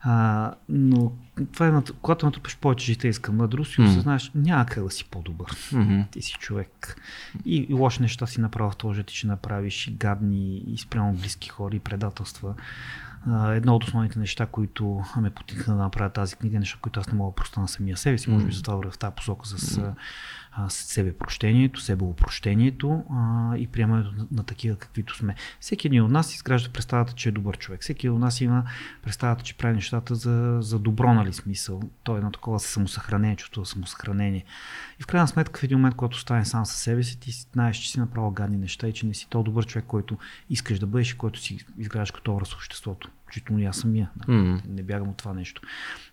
а, 0.00 0.54
но 0.68 1.12
това 1.52 1.68
е, 1.68 1.72
когато 2.02 2.26
натрупаш 2.26 2.56
повече 2.56 2.86
житейска 2.86 3.32
мъдрост 3.32 3.78
и 3.78 3.82
осъзнаеш, 3.82 4.30
няма 4.34 4.66
как 4.66 4.84
да 4.84 4.90
си 4.90 5.04
по-добър. 5.04 5.50
Mm-hmm. 5.50 6.10
Ти 6.10 6.22
си 6.22 6.32
човек. 6.32 7.00
И, 7.44 7.66
и 7.70 7.74
лоши 7.74 8.02
неща 8.02 8.26
си 8.26 8.40
направил 8.40 8.70
в 8.70 8.76
този, 8.76 9.04
ти 9.04 9.16
ще 9.16 9.26
направиш 9.26 9.86
и 9.86 9.90
гадни, 9.90 10.62
и 10.66 10.78
спрямо 10.78 11.12
близки 11.12 11.48
хора, 11.48 11.76
и 11.76 11.80
предателства 11.80 12.54
едно 13.28 13.74
от 13.76 13.84
основните 13.84 14.18
неща, 14.18 14.46
които 14.46 15.02
ме 15.20 15.30
потикна 15.30 15.76
да 15.76 15.82
направя 15.82 16.10
тази 16.10 16.36
книга, 16.36 16.58
неща, 16.58 16.78
които 16.82 17.00
аз 17.00 17.08
не 17.08 17.14
мога 17.14 17.34
просто 17.34 17.60
на 17.60 17.68
самия 17.68 17.96
себе 17.96 18.18
си, 18.18 18.30
може 18.30 18.46
би 18.46 18.52
затова 18.52 18.90
в 18.90 18.98
тази 18.98 19.14
посока 19.14 19.46
с 19.46 19.80
себе 20.68 21.12
прощението, 21.12 21.80
себеопрощението 21.80 23.04
а, 23.10 23.56
и 23.56 23.66
приемането 23.66 24.12
на, 24.12 24.26
на 24.32 24.44
такива 24.44 24.76
каквито 24.76 25.16
сме. 25.16 25.34
Всеки 25.60 25.86
един 25.86 26.02
от 26.02 26.10
нас 26.10 26.34
изгражда 26.34 26.72
представата, 26.72 27.12
че 27.12 27.28
е 27.28 27.32
добър 27.32 27.58
човек. 27.58 27.80
Всеки 27.82 28.08
от 28.08 28.18
нас 28.18 28.40
има 28.40 28.64
представата, 29.02 29.44
че 29.44 29.56
прави 29.56 29.74
нещата 29.74 30.14
за, 30.14 30.58
за 30.60 30.78
добро, 30.78 31.14
нали 31.14 31.32
смисъл. 31.32 31.82
Той 32.02 32.16
е 32.16 32.18
едно 32.18 32.30
такова 32.30 32.60
самосъхранение, 32.60 33.36
чувство 33.36 33.66
самосъхранение. 33.66 34.44
И 35.00 35.02
в 35.02 35.06
крайна 35.06 35.28
сметка, 35.28 35.60
в 35.60 35.62
един 35.62 35.78
момент, 35.78 35.94
когато 35.94 36.18
стане 36.18 36.44
сам 36.44 36.66
със 36.66 36.76
себе 36.76 37.02
си, 37.02 37.20
ти 37.20 37.30
знаеш, 37.52 37.76
че 37.76 37.90
си 37.90 38.00
направил 38.00 38.30
гадни 38.30 38.56
неща 38.56 38.88
и 38.88 38.92
че 38.92 39.06
не 39.06 39.14
си 39.14 39.26
то 39.30 39.42
добър 39.42 39.66
човек, 39.66 39.84
който 39.88 40.18
искаш 40.50 40.78
да 40.78 40.86
бъдеш 40.86 41.10
и 41.10 41.18
който 41.18 41.40
си 41.40 41.58
изграждаш 41.78 42.10
като 42.10 42.32
образ 42.32 42.52
в 42.52 42.54
обществото. 42.54 43.10
Чуто 43.30 43.58
и 43.58 43.64
аз 43.64 43.76
самия. 43.76 44.10
Mm. 44.28 44.60
Не 44.68 44.82
бягам 44.82 45.08
от 45.08 45.16
това 45.16 45.34
нещо. 45.34 45.62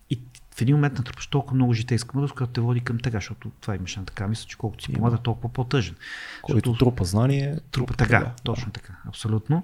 И 0.09 0.19
в 0.57 0.61
един 0.61 0.75
момент 0.75 0.97
натрупаш 0.97 1.27
толкова 1.27 1.55
много 1.55 1.73
житейска 1.73 2.11
мъдрост, 2.13 2.33
която 2.33 2.53
те 2.53 2.61
води 2.61 2.79
към 2.79 2.99
тега, 2.99 3.17
защото 3.17 3.51
това 3.61 3.75
имаше 3.75 3.99
на 3.99 4.05
така 4.05 4.27
мисля, 4.27 4.47
че 4.47 4.57
колкото 4.57 4.83
си 4.83 4.93
помага, 4.93 5.17
толкова 5.17 5.49
по-тъжен. 5.49 5.95
Който 6.41 6.69
защото, 6.69 6.85
трупа 6.85 7.03
знание, 7.03 7.57
трупа 7.71 7.93
така, 7.93 8.19
тега. 8.19 8.31
точно 8.43 8.71
така, 8.71 8.93
абсолютно. 9.07 9.63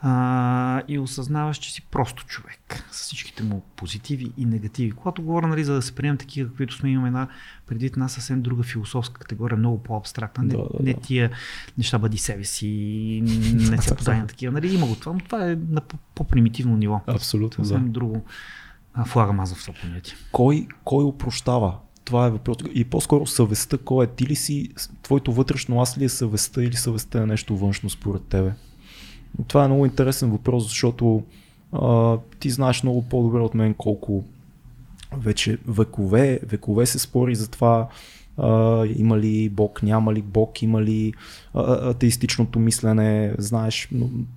А, 0.00 0.82
и 0.88 0.98
осъзнаваш, 0.98 1.56
че 1.56 1.72
си 1.72 1.82
просто 1.82 2.26
човек 2.26 2.84
с 2.90 3.02
всичките 3.02 3.42
му 3.42 3.62
позитиви 3.76 4.32
и 4.36 4.44
негативи. 4.44 4.90
Когато 4.90 5.22
говоря, 5.22 5.46
нали, 5.46 5.64
за 5.64 5.74
да 5.74 5.82
се 5.82 5.94
приемем 5.94 6.18
такива, 6.18 6.48
каквито 6.48 6.74
сме, 6.74 6.90
имаме 6.90 7.08
една 7.08 7.28
преди 7.66 7.86
една 7.86 8.08
съвсем 8.08 8.42
друга 8.42 8.62
философска 8.62 9.20
категория, 9.20 9.56
много 9.56 9.82
по-абстрактна. 9.82 10.44
Не, 10.44 10.50
да, 10.50 10.56
да, 10.56 10.68
не 10.80 10.94
тия 10.94 11.30
неща 11.78 11.98
бъди 11.98 12.18
себе 12.18 12.44
си, 12.44 13.22
не 13.54 13.82
се 13.82 13.94
познай 13.96 14.26
такива. 14.26 14.52
Нали, 14.52 14.74
има 14.74 14.86
го 14.86 14.94
това, 14.94 15.12
но 15.12 15.18
това 15.18 15.50
е 15.50 15.56
на 15.68 15.80
по-примитивно 16.14 16.76
ниво. 16.76 17.00
Абсолютно. 17.06 17.64
Съвсем 17.64 17.84
да. 17.84 17.90
друго 17.90 18.24
флагам 19.06 19.40
аз 19.40 19.54
в 19.54 19.66
това 19.66 19.74
понятие. 19.82 20.14
Кой, 20.32 20.66
кой 20.84 21.04
опрощава? 21.04 21.76
Това 22.04 22.26
е 22.26 22.30
въпрос. 22.30 22.56
И 22.74 22.84
по-скоро 22.84 23.26
съвестта, 23.26 23.78
кой 23.78 24.04
е? 24.04 24.08
Ти 24.08 24.26
ли 24.26 24.36
си, 24.36 24.68
твоето 25.02 25.32
вътрешно 25.32 25.80
аз 25.80 25.98
ли 25.98 26.04
е 26.04 26.08
съвестта 26.08 26.62
или 26.62 26.76
съвестта 26.76 27.22
е 27.22 27.26
нещо 27.26 27.56
външно 27.56 27.90
според 27.90 28.22
тебе? 28.22 28.52
Това 29.48 29.64
е 29.64 29.68
много 29.68 29.86
интересен 29.86 30.30
въпрос, 30.30 30.64
защото 30.64 31.22
а, 31.72 32.18
ти 32.40 32.50
знаеш 32.50 32.82
много 32.82 33.02
по-добре 33.02 33.40
от 33.40 33.54
мен 33.54 33.74
колко 33.74 34.24
вече 35.16 35.58
векове, 35.68 36.40
векове 36.42 36.86
се 36.86 36.98
спори 36.98 37.34
за 37.34 37.50
това 37.50 37.88
а, 38.36 38.84
има 38.96 39.18
ли 39.18 39.48
Бог, 39.48 39.82
няма 39.82 40.14
ли 40.14 40.22
Бог, 40.22 40.62
има 40.62 40.82
ли 40.82 41.12
а, 41.54 41.90
атеистичното 41.90 42.58
мислене, 42.58 43.34
знаеш 43.38 43.88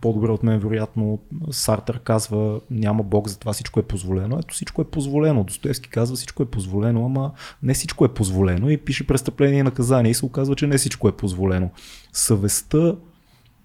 по-добре 0.01 0.31
от 0.31 0.43
мен, 0.43 0.59
вероятно 0.59 1.19
Сартър 1.51 1.99
казва 1.99 2.61
няма 2.71 3.03
Бог, 3.03 3.27
затова 3.27 3.53
всичко 3.53 3.79
е 3.79 3.83
позволено. 3.83 4.39
Ето 4.39 4.53
всичко 4.53 4.81
е 4.81 4.85
позволено. 4.85 5.43
Достоевски 5.43 5.89
казва 5.89 6.15
всичко 6.15 6.43
е 6.43 6.45
позволено, 6.45 7.05
ама 7.05 7.31
не 7.63 7.73
всичко 7.73 8.05
е 8.05 8.13
позволено 8.13 8.69
и 8.69 8.77
пише 8.77 9.07
престъпление 9.07 9.59
и 9.59 9.63
наказание 9.63 10.11
и 10.11 10.13
се 10.13 10.25
оказва, 10.25 10.55
че 10.55 10.67
не 10.67 10.77
всичко 10.77 11.07
е 11.07 11.17
позволено. 11.17 11.69
Съвестта 12.13 12.95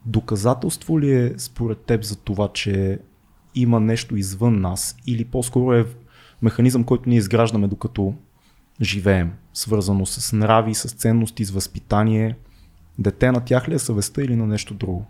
доказателство 0.06 1.00
ли 1.00 1.12
е 1.12 1.34
според 1.38 1.78
теб 1.78 2.04
за 2.04 2.16
това, 2.16 2.48
че 2.48 2.98
има 3.54 3.80
нещо 3.80 4.16
извън 4.16 4.60
нас 4.60 4.96
или 5.06 5.24
по-скоро 5.24 5.72
е 5.72 5.86
механизъм, 6.42 6.84
който 6.84 7.08
ние 7.08 7.18
изграждаме 7.18 7.68
докато 7.68 8.14
живеем, 8.80 9.32
свързано 9.54 10.06
с 10.06 10.32
нрави, 10.36 10.74
с 10.74 10.88
ценности, 10.88 11.44
с 11.44 11.50
възпитание. 11.50 12.36
Дете 12.98 13.32
на 13.32 13.40
тях 13.40 13.68
ли 13.68 13.74
е 13.74 13.78
съвестта 13.78 14.22
или 14.22 14.36
на 14.36 14.46
нещо 14.46 14.74
друго? 14.74 15.06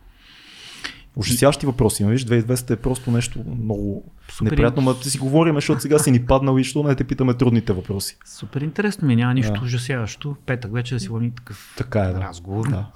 Ужасяващи 1.17 1.67
въпроси. 1.67 2.05
Виж, 2.05 2.25
2200 2.25 2.71
е 2.71 2.77
просто 2.77 3.11
нещо 3.11 3.45
много 3.61 4.13
Супер 4.31 4.51
неприятно, 4.51 4.83
но 4.83 4.95
да 4.95 5.11
си 5.11 5.19
говорим, 5.19 5.55
защото 5.55 5.81
сега 5.81 5.99
си 5.99 6.11
ни 6.11 6.27
паднал 6.27 6.59
и 6.59 6.65
що 6.65 6.83
не 6.83 6.95
те 6.95 7.05
питаме 7.05 7.35
трудните 7.35 7.73
въпроси. 7.73 8.17
Супер 8.25 8.61
интересно 8.61 9.09
ми, 9.09 9.17
няма 9.17 9.35
нищо 9.35 9.53
да. 9.53 9.61
ужасяващо. 9.65 10.37
Петък 10.47 10.73
вече 10.73 10.95
да 10.95 11.01
си 11.01 11.09
водим 11.09 11.31
такъв 11.31 11.75
така 11.77 12.01
е, 12.01 12.13
да. 12.13 12.21
разговор. 12.21 12.69
Да. 12.69 12.87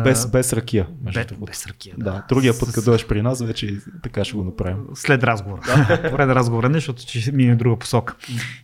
без, 0.04 0.30
без 0.30 0.52
ракия. 0.52 0.86
Без, 1.00 1.26
без 1.46 1.66
ракия, 1.66 1.94
да. 1.98 2.04
да. 2.04 2.24
Другия 2.28 2.58
път, 2.58 2.72
като 2.72 2.84
дойдеш 2.84 3.06
при 3.06 3.22
нас, 3.22 3.42
вече 3.42 3.78
така 4.02 4.24
ще 4.24 4.36
го 4.36 4.44
направим. 4.44 4.78
След 4.94 5.24
разговор. 5.24 5.60
Да. 5.66 6.10
Поред 6.10 6.28
разговора 6.28 6.68
не, 6.68 6.74
защото 6.74 7.02
ще 7.02 7.32
мине 7.32 7.56
друга 7.56 7.78
посока. 7.78 8.14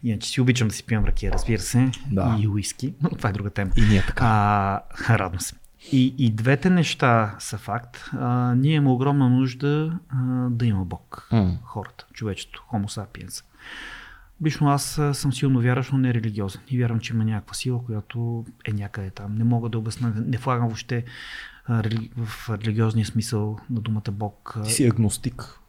Иначе 0.04 0.28
си 0.28 0.40
обичам 0.40 0.68
да 0.68 0.74
си 0.74 0.84
пием 0.84 1.04
ракия, 1.04 1.32
разбира 1.32 1.60
се. 1.60 1.90
Да. 2.10 2.38
И 2.40 2.48
уиски. 2.48 2.94
Но 3.02 3.10
това 3.10 3.30
е 3.30 3.32
друга 3.32 3.50
тема. 3.50 3.70
И 3.76 3.82
ние 3.82 4.02
така. 4.06 4.24
А, 4.24 5.18
радвам 5.18 5.40
се. 5.40 5.54
И, 5.92 6.14
и 6.18 6.30
двете 6.30 6.70
неща 6.70 7.36
са 7.38 7.58
факт. 7.58 8.10
А, 8.12 8.54
ние 8.54 8.74
имаме 8.74 8.90
огромна 8.90 9.28
нужда 9.28 9.98
а, 10.08 10.16
да 10.50 10.66
има 10.66 10.84
Бог. 10.84 11.28
Mm. 11.32 11.56
Хората, 11.62 12.06
човечето, 12.12 12.64
Homo 12.72 12.86
sapiens. 12.86 13.44
Лично 14.44 14.70
аз 14.70 15.00
съм 15.12 15.32
силно 15.32 15.60
вярващ, 15.60 15.92
но 15.92 15.98
не 15.98 16.14
религиозен. 16.14 16.60
И 16.68 16.78
вярвам, 16.78 17.00
че 17.00 17.14
има 17.14 17.24
някаква 17.24 17.54
сила, 17.54 17.84
която 17.84 18.44
е 18.64 18.72
някъде 18.72 19.10
там. 19.10 19.34
Не 19.34 19.44
мога 19.44 19.68
да 19.68 19.78
обясня, 19.78 20.12
не 20.16 20.36
влагам 20.36 20.66
въобще 20.66 21.04
в 22.16 22.48
религиозния 22.50 23.06
смисъл 23.06 23.58
на 23.70 23.80
думата 23.80 24.10
Бог. 24.12 24.58
Ти 24.64 24.72
си 24.72 24.86
агностик. 24.86 25.59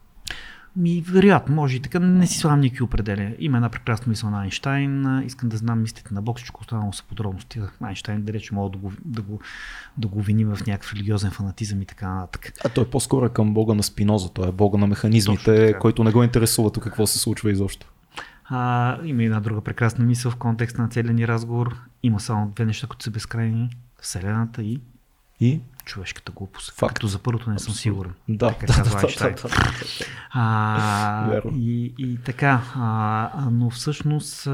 Ми, 0.75 1.03
вероятно, 1.07 1.55
може 1.55 1.75
и 1.77 1.79
така. 1.79 1.99
Не 1.99 2.27
си 2.27 2.37
слагам 2.37 2.59
никакви 2.59 2.83
определения. 2.83 3.35
Има 3.39 3.57
една 3.57 3.69
прекрасна 3.69 4.09
мисъл 4.09 4.29
на 4.29 4.41
Айнштайн. 4.41 5.21
Искам 5.25 5.49
да 5.49 5.57
знам 5.57 5.81
мислите 5.81 6.13
на 6.13 6.21
Бог, 6.21 6.37
всичко 6.37 6.61
останало 6.61 6.93
са 6.93 7.03
подробности. 7.03 7.61
Айнштайн, 7.81 8.21
да 8.21 8.33
рече, 8.33 8.53
мога 8.53 8.69
да 8.69 8.77
го, 8.77 8.91
да 9.05 9.21
го, 9.21 9.39
да 9.97 10.07
го 10.07 10.21
вини 10.21 10.45
в 10.45 10.59
някакъв 10.67 10.93
религиозен 10.93 11.31
фанатизъм 11.31 11.81
и 11.81 11.85
така 11.85 12.09
нататък. 12.09 12.53
А 12.65 12.69
той 12.69 12.83
е 12.83 12.87
по-скоро 12.87 13.29
към 13.29 13.53
Бога 13.53 13.73
на 13.73 13.83
Спиноза. 13.83 14.29
Той 14.29 14.49
е 14.49 14.51
Бога 14.51 14.77
на 14.77 14.87
механизмите, 14.87 15.75
който 15.79 16.03
не 16.03 16.11
го 16.11 16.23
интересува 16.23 16.71
тук 16.71 16.83
какво 16.83 17.07
се 17.07 17.19
случва 17.19 17.51
изобщо. 17.51 17.87
А, 18.45 18.97
има 19.05 19.23
една 19.23 19.39
друга 19.39 19.61
прекрасна 19.61 20.05
мисъл 20.05 20.31
в 20.31 20.35
контекста 20.35 20.81
на 20.81 20.89
целия 20.89 21.13
ни 21.13 21.27
разговор. 21.27 21.77
Има 22.03 22.19
само 22.19 22.51
две 22.55 22.65
неща, 22.65 22.87
които 22.87 23.03
са 23.03 23.11
безкрайни. 23.11 23.69
Вселената 24.01 24.63
и 24.63 24.81
и 25.41 25.61
човешката 25.85 26.31
глупост. 26.31 26.71
Факт. 26.71 26.93
Като 26.93 27.07
за 27.07 27.19
първото 27.19 27.49
не 27.49 27.59
съм 27.59 27.73
сигурен. 27.73 28.13
Да, 28.29 28.47
така 28.47 28.65
да, 28.65 28.73
казва 28.73 29.01
да, 29.01 29.07
да, 29.07 29.31
да, 29.31 29.49
да, 29.49 30.05
а, 30.29 31.41
и, 31.55 31.93
и 31.97 32.17
така, 32.17 32.61
а, 32.75 33.47
но 33.51 33.69
всъщност 33.69 34.47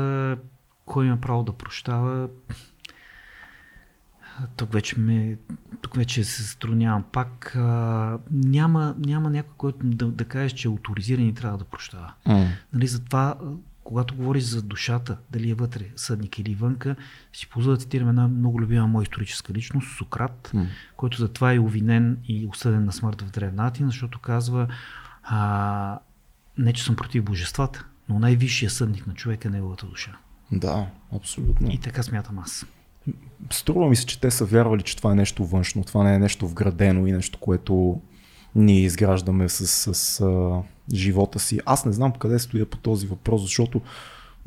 кой 0.86 1.06
има 1.06 1.18
право 1.18 1.44
да 1.44 1.54
прощава? 1.54 2.30
Тук 4.56 4.74
вече, 4.74 5.00
ме, 5.00 5.38
тук 5.82 5.96
вече 5.96 6.24
се 6.24 6.44
струнявам 6.44 7.04
пак. 7.12 7.56
А, 7.56 8.20
няма, 8.32 8.96
няма 8.98 9.30
някой, 9.30 9.54
който 9.58 9.80
да, 9.84 10.06
да 10.06 10.26
каже, 10.26 10.56
че 10.56 10.68
авторизиран 10.68 11.28
и 11.28 11.34
трябва 11.34 11.58
да 11.58 11.64
прощава. 11.64 12.14
Mm. 12.28 12.48
Нали, 12.74 12.88
затова 12.88 13.36
когато 13.88 14.16
говориш 14.16 14.44
за 14.44 14.62
душата, 14.62 15.18
дали 15.32 15.50
е 15.50 15.54
вътре 15.54 15.86
съдник 15.96 16.40
или 16.40 16.56
вънка, 16.56 16.96
си 17.34 17.50
позволя 17.50 17.76
да 17.76 17.82
цитирам 17.82 18.10
една 18.10 18.28
много 18.28 18.62
любима 18.62 18.88
моя 18.88 19.04
историческа 19.04 19.54
личност, 19.54 19.98
Сократ, 19.98 20.52
mm. 20.54 20.66
който 20.98 21.18
затова 21.18 21.54
е 21.54 21.60
увинен 21.60 22.18
и 22.28 22.48
осъден 22.48 22.86
на 22.86 22.92
смърт 22.92 23.22
в 23.22 23.32
Древна 23.32 23.68
Атина, 23.68 23.90
защото 23.90 24.20
казва 24.20 24.68
а, 25.24 26.00
не, 26.58 26.74
че 26.74 26.84
съм 26.84 26.96
против 26.96 27.24
божествата, 27.24 27.86
но 28.10 28.20
най-висшия 28.20 28.70
съдник 28.70 29.08
на 29.08 29.14
човека 29.14 29.48
е 29.48 29.52
неговата 29.52 29.86
душа. 29.86 30.18
Да, 30.52 30.88
абсолютно. 31.16 31.72
И 31.72 31.80
така 31.80 32.04
смятам 32.04 32.40
аз. 32.40 32.66
Струва 33.52 33.90
ми 33.90 33.96
се, 33.96 34.06
че 34.06 34.20
те 34.20 34.32
са 34.32 34.46
вярвали, 34.46 34.82
че 34.82 34.98
това 34.98 35.12
е 35.12 35.16
нещо 35.16 35.46
външно, 35.46 35.84
това 35.84 36.04
не 36.04 36.16
е 36.16 36.20
нещо 36.20 36.48
вградено 36.48 37.08
и 37.08 37.12
нещо, 37.12 37.40
което 37.40 38.02
ние 38.58 38.82
изграждаме 38.82 39.50
с, 39.50 39.68
с, 39.68 39.94
с 39.94 40.22
а, 40.22 40.62
живота 40.94 41.40
си. 41.40 41.60
Аз 41.66 41.86
не 41.86 41.92
знам 41.92 42.12
къде 42.12 42.40
стоя 42.40 42.66
по 42.66 42.78
този 42.78 43.08
въпрос, 43.08 43.42
защото 43.42 43.82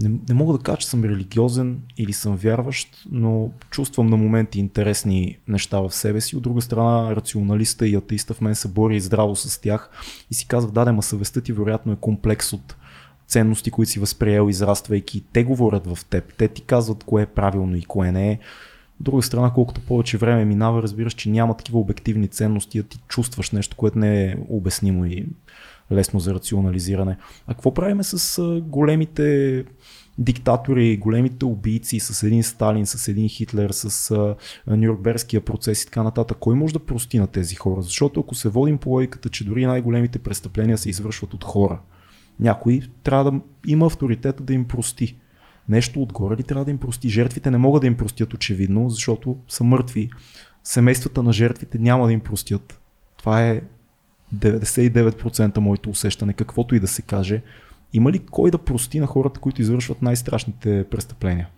не, 0.01 0.11
не 0.29 0.35
мога 0.35 0.59
да 0.59 0.65
кажа, 0.65 0.79
че 0.79 0.87
съм 0.87 1.05
религиозен 1.05 1.81
или 1.97 2.13
съм 2.13 2.37
вярващ, 2.37 3.05
но 3.11 3.51
чувствам 3.71 4.07
на 4.07 4.17
моменти 4.17 4.61
интересни 4.61 5.39
неща 5.49 5.81
в 5.81 5.91
себе 5.91 6.21
си. 6.21 6.37
От 6.37 6.43
друга 6.43 6.61
страна, 6.61 7.17
рационалиста 7.17 7.89
и 7.89 7.95
атеиста 7.95 8.35
в 8.35 8.41
мен 8.41 8.55
се 8.55 8.69
бори 8.69 8.97
и 8.97 9.01
здраво 9.01 9.37
с 9.37 9.61
тях 9.61 9.91
и 10.31 10.35
си 10.35 10.47
казах, 10.47 10.71
да, 10.71 10.93
ма 10.93 11.03
съвестта 11.03 11.41
ти 11.41 11.53
вероятно 11.53 11.93
е 11.93 11.97
комплекс 12.01 12.53
от 12.53 12.77
ценности, 13.27 13.71
които 13.71 13.91
си 13.91 14.01
възприел, 14.01 14.49
израствайки. 14.49 15.25
Те 15.33 15.45
говорят 15.45 15.87
в 15.97 16.05
теб. 16.05 16.35
Те 16.37 16.49
ти 16.49 16.63
казват 16.63 17.05
кое 17.05 17.23
е 17.23 17.27
правилно 17.27 17.77
и 17.77 17.83
кое 17.83 18.13
не 18.13 18.31
е. 18.31 18.39
Друга 19.01 19.23
страна, 19.23 19.51
колкото 19.55 19.81
повече 19.81 20.19
време 20.19 20.45
минава, 20.45 20.83
разбираш, 20.83 21.13
че 21.13 21.31
няма 21.31 21.57
такива 21.57 21.79
обективни 21.79 22.29
ценности, 22.29 22.79
а 22.79 22.83
ти 22.83 22.99
чувстваш 23.09 23.51
нещо, 23.51 23.77
което 23.77 23.99
не 23.99 24.25
е 24.25 24.37
обяснимо 24.49 25.05
и 25.05 25.27
лесно 25.93 26.21
за 26.21 26.35
рационализиране. 26.35 27.17
А 27.47 27.55
какво 27.55 27.75
правиме 27.75 28.03
с 28.05 28.43
големите 28.61 29.65
диктатори, 30.19 30.97
големите 30.97 31.45
убийци, 31.45 32.01
с 32.01 32.23
един 32.23 32.43
Сталин, 32.43 32.87
с 32.87 33.09
един 33.09 33.29
Хитлер, 33.29 33.71
с 33.71 34.15
Нюрнбергския 34.67 35.41
процес 35.41 35.83
и 35.83 35.87
така 35.87 36.03
нататък. 36.03 36.37
Кой 36.41 36.55
може 36.55 36.73
да 36.73 36.79
прости 36.79 37.19
на 37.19 37.27
тези 37.27 37.55
хора? 37.55 37.83
Защото 37.83 38.21
ако 38.21 38.35
се 38.35 38.49
водим 38.49 38.79
по 38.79 38.91
логиката, 38.91 39.29
че 39.29 39.45
дори 39.45 39.67
най-големите 39.67 40.19
престъпления 40.19 40.79
се 40.79 40.91
извършват 40.91 41.35
от 41.35 41.45
хора, 41.45 41.81
някой 42.41 42.81
трябва 43.03 43.31
да 43.33 43.41
има 43.67 43.87
авторитета 43.87 44.43
да 44.43 44.55
им 44.55 44.65
прости. 44.65 45.17
Нещо 45.71 46.03
отгоре 46.03 46.37
ли 46.37 46.43
трябва 46.43 46.64
да 46.64 46.71
им 46.71 46.79
прости? 46.79 47.09
Жертвите 47.09 47.51
не 47.51 47.59
могат 47.59 47.81
да 47.81 47.87
им 47.87 47.97
простят 47.97 48.35
очевидно, 48.35 48.91
защото 48.91 49.39
са 49.49 49.64
мъртви. 49.64 50.11
Семействата 50.64 51.23
на 51.23 51.33
жертвите 51.33 51.79
няма 51.79 52.07
да 52.07 52.12
им 52.12 52.21
простят. 52.21 52.81
Това 53.16 53.47
е 53.47 53.62
99% 54.35 55.59
моето 55.59 55.91
усещане, 55.91 56.33
каквото 56.33 56.75
и 56.75 56.81
да 56.81 56.89
се 56.89 57.03
каже. 57.03 57.43
Има 57.93 58.12
ли 58.12 58.18
кой 58.18 58.51
да 58.51 58.59
прости 58.59 59.01
на 59.01 59.07
хората, 59.07 59.41
които 59.41 59.62
извършват 59.62 60.03
най-страшните 60.03 60.85
престъпления? 60.91 61.49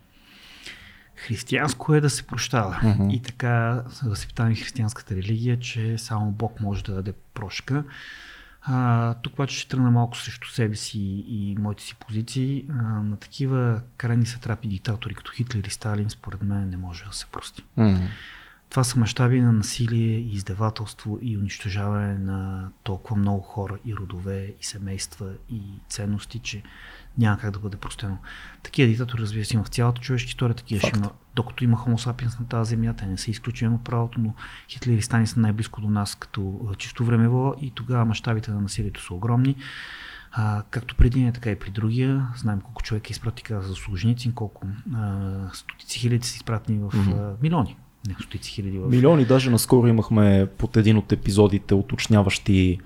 Християнско 1.16 1.94
е 1.94 2.00
да 2.00 2.10
се 2.10 2.22
прощава. 2.22 2.80
Uh-huh. 2.82 3.12
И 3.12 3.22
така 3.22 3.84
възпитаваме 4.04 4.54
християнската 4.54 5.14
религия, 5.14 5.58
че 5.58 5.98
само 5.98 6.30
Бог 6.30 6.60
може 6.60 6.84
да 6.84 6.94
даде 6.94 7.12
прошка. 7.34 7.84
А, 8.64 9.14
тук 9.14 9.32
обаче 9.32 9.58
ще 9.58 9.68
тръгна 9.68 9.90
малко 9.90 10.16
срещу 10.16 10.48
себе 10.48 10.76
си 10.76 11.24
и 11.28 11.56
моите 11.58 11.82
си 11.82 11.94
позиции. 11.94 12.66
А, 12.70 12.82
на 12.82 13.16
такива 13.16 13.80
крайни 13.96 14.26
сатрапи 14.26 14.68
диктатори 14.68 15.14
като 15.14 15.32
Хитлер 15.32 15.64
и 15.64 15.70
Сталин, 15.70 16.10
според 16.10 16.42
мен 16.42 16.70
не 16.70 16.76
може 16.76 17.04
да 17.04 17.12
се 17.12 17.26
прости. 17.26 17.62
Mm-hmm. 17.78 18.08
Това 18.72 18.84
са 18.84 18.98
мащаби 18.98 19.40
на 19.40 19.52
насилие, 19.52 20.18
издевателство 20.18 21.18
и 21.22 21.38
унищожаване 21.38 22.18
на 22.18 22.70
толкова 22.82 23.16
много 23.16 23.40
хора 23.40 23.78
и 23.84 23.96
родове, 23.96 24.54
и 24.60 24.64
семейства, 24.64 25.32
и 25.50 25.62
ценности, 25.88 26.38
че 26.38 26.62
няма 27.18 27.38
как 27.38 27.50
да 27.50 27.58
бъде 27.58 27.76
простено. 27.76 28.18
Такива 28.62 28.88
диктатори, 28.88 29.22
разбира 29.22 29.44
се, 29.44 29.54
има 29.54 29.64
в 29.64 29.68
цялата 29.68 30.00
човешка 30.00 30.28
история, 30.28 30.56
такива 30.56 30.80
ще 30.80 30.98
има. 30.98 31.10
Докато 31.34 31.64
има 31.64 31.76
Homo 31.76 31.96
sapiens 31.96 32.40
на 32.40 32.48
тази 32.48 32.70
земя, 32.70 32.94
те 32.94 33.06
не 33.06 33.18
са 33.18 33.30
от 33.64 33.84
правото, 33.84 34.20
но 34.20 34.34
Хитлер 34.68 34.98
и 34.98 35.02
Стани 35.02 35.26
са 35.26 35.40
най-близко 35.40 35.80
до 35.80 35.90
нас 35.90 36.14
като 36.14 36.60
чисто 36.78 37.04
времево 37.04 37.54
и 37.60 37.70
тогава 37.70 38.04
мащабите 38.04 38.50
на 38.50 38.60
насилието 38.60 39.04
са 39.04 39.14
огромни. 39.14 39.56
А, 40.32 40.62
както 40.70 40.94
преди 40.94 41.24
не, 41.24 41.32
така 41.32 41.50
и 41.50 41.58
при 41.58 41.70
другия. 41.70 42.28
Знаем 42.36 42.60
колко 42.60 42.82
човек 42.82 43.10
е 43.10 43.12
изпрати 43.12 43.42
за 43.50 43.74
служеници, 43.74 44.34
колко 44.34 44.66
а, 44.94 45.30
стотици 45.52 45.98
хиляди 45.98 46.26
са 46.26 46.36
изпратени 46.36 46.78
в 46.78 46.90
mm-hmm. 46.90 47.32
а, 47.32 47.36
милиони 47.42 47.76
не, 48.08 48.14
стотици 48.14 48.50
хиляди. 48.50 48.78
В... 48.78 48.88
Милиони, 48.88 49.24
даже 49.24 49.50
наскоро 49.50 49.86
имахме 49.86 50.48
под 50.58 50.76
един 50.76 50.96
от 50.96 51.12
епизодите 51.12 51.74
уточняващи 51.74 52.78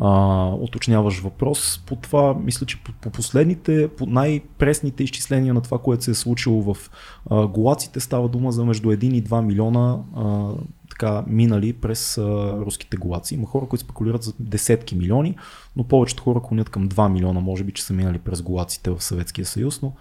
а, 0.00 0.46
уточняваш 0.60 1.20
въпрос. 1.20 1.82
По 1.86 1.96
това, 1.96 2.34
мисля, 2.34 2.66
че 2.66 2.82
по, 2.82 2.92
по 2.92 3.10
последните, 3.10 3.88
по 3.88 4.06
най-пресните 4.06 5.04
изчисления 5.04 5.54
на 5.54 5.60
това, 5.60 5.78
което 5.78 6.04
се 6.04 6.10
е 6.10 6.14
случило 6.14 6.74
в 6.74 6.90
а, 7.30 7.46
голаците, 7.46 8.00
става 8.00 8.28
дума 8.28 8.52
за 8.52 8.64
между 8.64 8.88
1 8.88 9.04
и 9.04 9.24
2 9.24 9.44
милиона 9.44 9.98
а, 10.16 10.50
така 10.90 11.24
минали 11.26 11.72
през 11.72 12.18
а, 12.18 12.52
руските 12.66 12.96
голаци. 12.96 13.34
Има 13.34 13.46
хора, 13.46 13.66
които 13.66 13.84
спекулират 13.84 14.22
за 14.22 14.32
десетки 14.40 14.96
милиони, 14.96 15.36
но 15.76 15.84
повечето 15.84 16.22
хора 16.22 16.40
клонят 16.42 16.70
към 16.70 16.88
2 16.88 17.12
милиона, 17.12 17.40
може 17.40 17.64
би, 17.64 17.72
че 17.72 17.84
са 17.84 17.92
минали 17.92 18.18
през 18.18 18.42
голаците 18.42 18.90
в 18.90 19.02
Съветския 19.02 19.46
съюз, 19.46 19.82
но 19.82 19.92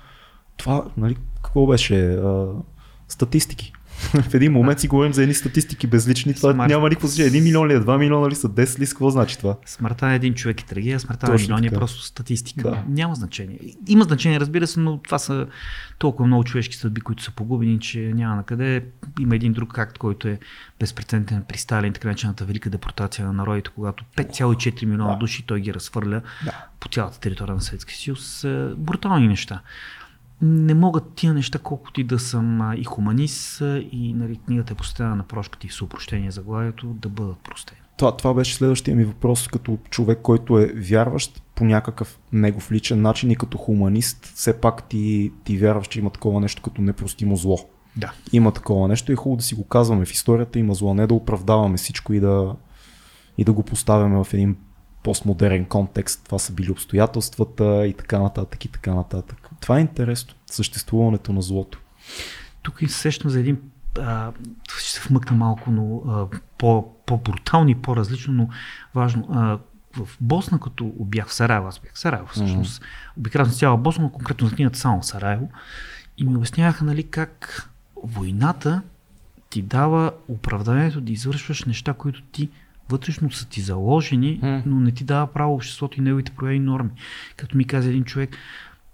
това, 0.58 0.86
нали, 0.98 1.18
какво 1.44 1.68
беше? 1.68 2.14
А, 2.14 2.48
статистики. 3.08 3.74
в 4.30 4.34
един 4.34 4.52
момент 4.52 4.80
си 4.80 4.88
говорим 4.88 5.14
за 5.14 5.22
едни 5.22 5.34
статистики 5.34 5.88
безлични. 5.88 6.34
Това 6.34 6.54
Смарт. 6.54 6.70
няма 6.70 6.90
никакво 6.90 7.08
значение. 7.08 7.32
1 7.32 7.44
милион 7.44 7.68
ли 7.68 7.74
е, 7.74 7.80
2 7.80 7.98
милиона 7.98 8.30
ли 8.30 8.36
са, 8.36 8.50
10 8.50 8.80
ли 8.80 8.86
са, 8.86 8.94
какво 8.94 9.10
значи 9.10 9.38
това? 9.38 9.56
Смъртта 9.66 10.06
на 10.06 10.14
един 10.14 10.34
човек 10.34 10.62
е 10.62 10.66
трагедия, 10.66 11.00
смъртта 11.00 11.28
на 11.28 11.34
милиони 11.36 11.68
е 11.68 11.72
просто 11.72 12.02
статистика. 12.02 12.70
Да. 12.70 12.84
Няма 12.88 13.16
значение. 13.16 13.60
Има 13.88 14.04
значение, 14.04 14.40
разбира 14.40 14.68
се, 14.68 14.80
но 14.80 14.98
това 14.98 15.20
са 15.20 15.48
толкова 16.00 16.28
много 16.28 16.44
човешки 16.44 16.76
съдби, 16.76 17.02
които 17.02 17.24
са 17.24 17.32
погубени, 17.32 17.80
че 17.80 18.00
няма 18.00 18.36
на 18.36 18.44
къде. 18.44 18.86
Има 19.20 19.36
един 19.36 19.54
друг 19.54 19.78
акт, 19.78 19.98
който 19.98 20.28
е 20.28 20.40
безпредседентен 20.80 21.44
при 21.48 21.58
Сталин, 21.58 21.94
така 21.94 22.08
наречената 22.08 22.46
велика 22.46 22.70
депортация 22.70 23.26
на 23.28 23.34
народите, 23.34 23.70
когато 23.76 24.04
5,4 24.18 24.86
милиона 24.86 25.12
Да. 25.12 25.18
души 25.18 25.44
той 25.48 25.62
ги 25.62 25.74
разхвърля 25.74 26.22
Да. 26.46 26.66
по 26.80 26.90
цялата 26.90 27.20
територия 27.20 27.56
на 27.56 27.62
Съветския 27.62 27.98
съюз. 27.98 28.44
Е, 28.44 28.68
Брутални 28.78 29.28
неща. 29.28 29.62
Не 30.42 30.74
могат 30.74 31.14
тия 31.16 31.34
неща, 31.34 31.60
колкото 31.60 32.02
и 32.02 32.04
да 32.04 32.20
съм 32.20 32.74
и 32.78 32.84
хуманист, 32.84 33.62
и 33.92 34.14
нали, 34.14 34.40
книгата 34.46 34.74
е 34.74 34.76
посветена 34.76 35.16
на 35.16 35.24
прошката 35.24 35.68
и 35.68 35.70
съопрощение 35.70 36.32
заглавието, 36.32 36.88
да 36.88 37.10
бъдат 37.10 37.38
простени. 37.44 37.80
Това, 37.98 38.18
това 38.18 38.34
беше 38.34 38.56
следващия 38.56 38.96
ми 38.96 39.04
въпрос 39.04 39.48
като 39.48 39.78
човек, 39.90 40.20
който 40.22 40.60
е 40.60 40.74
вярващ 40.76 41.44
по 41.56 41.66
някакъв 41.66 42.20
негов 42.34 42.72
личен 42.72 43.02
начин 43.02 43.32
и 43.32 43.36
като 43.36 43.58
хуманист. 43.58 44.26
Все 44.26 44.62
пак 44.62 44.90
ти, 44.90 45.32
ти 45.44 45.58
вярваш, 45.58 45.88
че 45.88 46.00
има 46.00 46.10
такова 46.10 46.40
нещо 46.40 46.62
като 46.62 46.82
непростимо 46.82 47.36
зло. 47.36 47.58
Да. 47.96 48.14
Има 48.34 48.52
такова 48.52 48.88
нещо 48.88 49.12
и 49.12 49.14
е 49.14 49.16
хубаво 49.16 49.38
да 49.38 49.44
си 49.44 49.56
го 49.56 49.64
казваме. 49.64 50.06
В 50.06 50.12
историята 50.12 50.60
има 50.60 50.74
зло, 50.74 50.94
не 50.94 51.08
да 51.08 51.14
оправдаваме 51.14 51.78
всичко 51.78 52.14
и 52.14 52.20
да, 52.20 52.56
и 53.38 53.44
да 53.44 53.54
го 53.54 53.64
поставяме 53.64 54.24
в 54.24 54.34
един 54.34 54.58
постмодерен 55.04 55.66
контекст. 55.66 56.22
Това 56.26 56.40
са 56.40 56.54
били 56.54 56.72
обстоятелствата 56.72 57.88
и 57.88 57.94
така 57.94 58.20
нататък 58.20 58.66
и 58.66 58.68
така 58.68 58.94
нататък. 58.94 59.50
Това 59.60 59.78
е 59.78 59.82
интересно. 59.82 60.34
Съществуването 60.46 61.34
на 61.34 61.42
злото. 61.42 61.80
Тук 62.62 62.82
и 62.82 62.88
се 62.88 63.00
сещам 63.00 63.32
за 63.32 63.40
един, 63.40 63.62
а, 64.00 64.32
ще 64.78 64.92
се 64.92 65.10
вмъкна 65.10 65.38
малко, 65.38 65.72
но 65.72 66.02
а, 66.08 66.28
по, 66.58 66.94
по-брутално 67.06 67.70
и 67.70 67.76
по-различно, 67.76 68.34
но 68.34 68.50
важно. 68.96 69.28
А, 69.32 69.60
в 69.98 70.18
Босна, 70.22 70.60
като 70.60 70.92
бях 71.00 71.28
в 71.28 71.34
Сараево, 71.34 71.68
аз 71.68 71.80
бях 71.80 71.94
в 71.94 72.00
Сараево 72.00 72.28
всъщност, 72.28 72.82
mm-hmm. 72.82 73.18
обикрал 73.18 73.46
съм 73.46 73.56
цяла 73.56 73.78
Босна, 73.78 74.04
но 74.04 74.10
конкретно 74.10 74.48
за 74.48 74.56
книгата 74.56 74.80
само 74.80 75.02
в 75.02 75.06
Сараево, 75.06 75.50
и 76.18 76.24
ми 76.24 76.36
обясняваха 76.36 76.86
нали, 76.86 77.04
как 77.04 77.70
войната 78.04 78.82
ти 79.50 79.62
дава 79.62 80.12
оправданието 80.28 81.02
да 81.02 81.12
извършваш 81.12 81.66
неща, 81.66 81.94
които 81.94 82.22
ти 82.22 82.50
вътрешно 82.90 83.32
са 83.32 83.48
ти 83.48 83.62
заложени, 83.62 84.40
М. 84.42 84.64
но 84.66 84.80
не 84.80 84.92
ти 84.92 85.04
дава 85.04 85.28
право 85.28 85.54
обществото 85.54 86.00
и 86.00 86.04
неговите 86.04 86.32
прояви 86.32 86.60
норми. 86.60 86.90
Като 87.38 87.58
ми 87.58 87.66
каза 87.66 87.90
един 87.90 88.04
човек, 88.04 88.38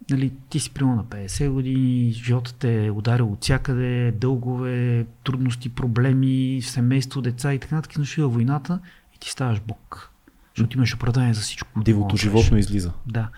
нали, 0.09 0.31
ти 0.49 0.59
си 0.59 0.69
примерно 0.69 0.95
на 0.95 1.03
50 1.05 1.49
години, 1.49 2.11
животът 2.11 2.55
те 2.55 2.85
е 2.85 2.91
ударил 2.91 3.31
от 3.31 3.43
всякъде, 3.43 4.11
дългове, 4.11 5.05
трудности, 5.23 5.69
проблеми, 5.69 6.61
семейство, 6.61 7.21
деца 7.21 7.53
и 7.53 7.59
така 7.59 7.75
нататък, 7.75 8.05
но 8.17 8.29
войната 8.29 8.79
и 9.15 9.19
ти 9.19 9.29
ставаш 9.29 9.59
бог. 9.59 10.09
Защото 10.55 10.77
имаш 10.77 10.95
оправдание 10.95 11.33
за 11.33 11.41
всичко. 11.41 11.83
Дивото 11.83 12.17
животно 12.17 12.57
излиза. 12.57 12.91
Да. 13.07 13.29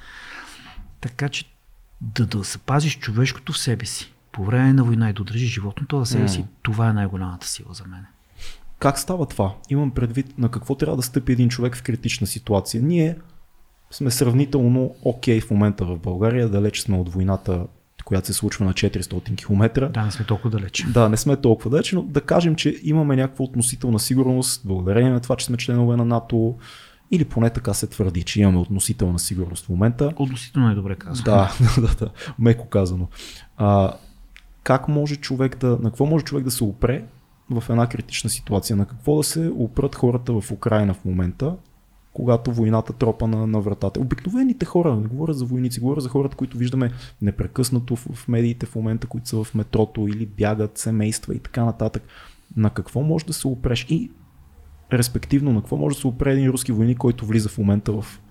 Така 1.01 1.29
че 1.29 1.45
да, 2.01 2.25
да 2.25 2.43
запазиш 2.43 2.99
човешкото 2.99 3.53
в 3.53 3.57
себе 3.57 3.85
си 3.85 4.13
по 4.31 4.45
време 4.45 4.73
на 4.73 4.83
война 4.83 5.09
и 5.09 5.13
да 5.13 5.23
държиш 5.23 5.53
животното 5.53 5.99
в 5.99 6.05
себе 6.05 6.23
М. 6.23 6.29
си, 6.29 6.45
това 6.61 6.89
е 6.89 6.93
най-голямата 6.93 7.47
сила 7.47 7.73
за 7.73 7.85
мен. 7.85 8.05
Как 8.79 8.99
става 8.99 9.25
това? 9.25 9.53
Имам 9.69 9.91
предвид 9.91 10.37
на 10.37 10.49
какво 10.49 10.75
трябва 10.75 10.97
да 10.97 11.03
стъпи 11.03 11.31
един 11.31 11.49
човек 11.49 11.75
в 11.75 11.83
критична 11.83 12.27
ситуация. 12.27 12.83
Ние 12.83 13.15
сме 13.91 14.11
сравнително 14.11 14.95
окей 15.01 15.41
в 15.41 15.51
момента 15.51 15.85
в 15.85 15.99
България, 15.99 16.49
далеч 16.49 16.81
сме 16.81 16.97
от 16.97 17.09
войната, 17.09 17.67
която 18.05 18.27
се 18.27 18.33
случва 18.33 18.65
на 18.65 18.73
400 18.73 19.35
км. 19.35 19.89
Да, 19.89 20.05
не 20.05 20.11
сме 20.11 20.25
толкова 20.25 20.49
далеч. 20.49 20.85
Да, 20.93 21.09
не 21.09 21.17
сме 21.17 21.35
толкова 21.35 21.69
далеч, 21.69 21.91
но 21.91 22.01
да 22.01 22.21
кажем, 22.21 22.55
че 22.55 22.79
имаме 22.83 23.15
някаква 23.15 23.45
относителна 23.45 23.99
сигурност, 23.99 24.61
благодарение 24.65 25.11
на 25.11 25.19
това, 25.19 25.35
че 25.35 25.45
сме 25.45 25.57
членове 25.57 25.95
на 25.95 26.05
НАТО, 26.05 26.55
или 27.11 27.25
поне 27.25 27.49
така 27.49 27.73
се 27.73 27.87
твърди, 27.87 28.23
че 28.23 28.41
имаме 28.41 28.57
относителна 28.57 29.19
сигурност 29.19 29.65
в 29.65 29.69
момента. 29.69 30.13
Относително 30.15 30.71
е 30.71 30.75
добре 30.75 30.95
казано. 30.95 31.23
Да, 31.25 31.51
да, 31.81 31.95
да, 31.95 32.09
меко 32.39 32.67
казано. 32.67 33.07
А, 33.57 33.93
как 34.63 34.87
може 34.87 35.15
човек 35.15 35.57
да, 35.57 35.67
на 35.67 35.83
какво 35.83 36.05
може 36.05 36.25
човек 36.25 36.43
да 36.43 36.51
се 36.51 36.63
опре 36.63 37.03
в 37.49 37.63
една 37.69 37.87
критична 37.87 38.29
ситуация? 38.29 38.75
На 38.75 38.85
какво 38.85 39.17
да 39.17 39.23
се 39.23 39.51
опрат 39.57 39.95
хората 39.95 40.41
в 40.41 40.51
Украина 40.51 40.93
в 40.93 41.05
момента, 41.05 41.55
когато 42.13 42.53
войната 42.53 42.93
тропа 42.93 43.27
на, 43.27 43.47
на 43.47 43.61
вратата? 43.61 43.99
Обикновените 43.99 44.65
хора, 44.65 44.95
не 44.95 45.07
говоря 45.07 45.33
за 45.33 45.45
войници, 45.45 45.79
говоря 45.79 46.01
за 46.01 46.09
хората, 46.09 46.35
които 46.35 46.57
виждаме 46.57 46.91
непрекъснато 47.21 47.95
в, 47.95 48.07
в 48.13 48.27
медиите 48.27 48.65
в 48.65 48.75
момента, 48.75 49.07
които 49.07 49.29
са 49.29 49.43
в 49.43 49.55
метрото 49.55 50.07
или 50.07 50.25
бягат 50.25 50.77
семейства 50.77 51.35
и 51.35 51.39
така 51.39 51.65
нататък. 51.65 52.03
На 52.57 52.69
какво 52.69 53.01
може 53.01 53.25
да 53.25 53.33
се 53.33 53.47
опреш? 53.47 53.85
И 53.89 54.11
респективно 54.93 55.53
на 55.53 55.61
какво 55.61 55.77
може 55.77 55.95
да 55.95 56.01
се 56.01 56.07
опре 56.07 56.31
един 56.31 56.49
руски 56.49 56.71
войник, 56.71 56.97
който 56.97 57.25
влиза 57.25 57.49
в 57.49 57.57
момента 57.57 57.91
в 57.91 58.21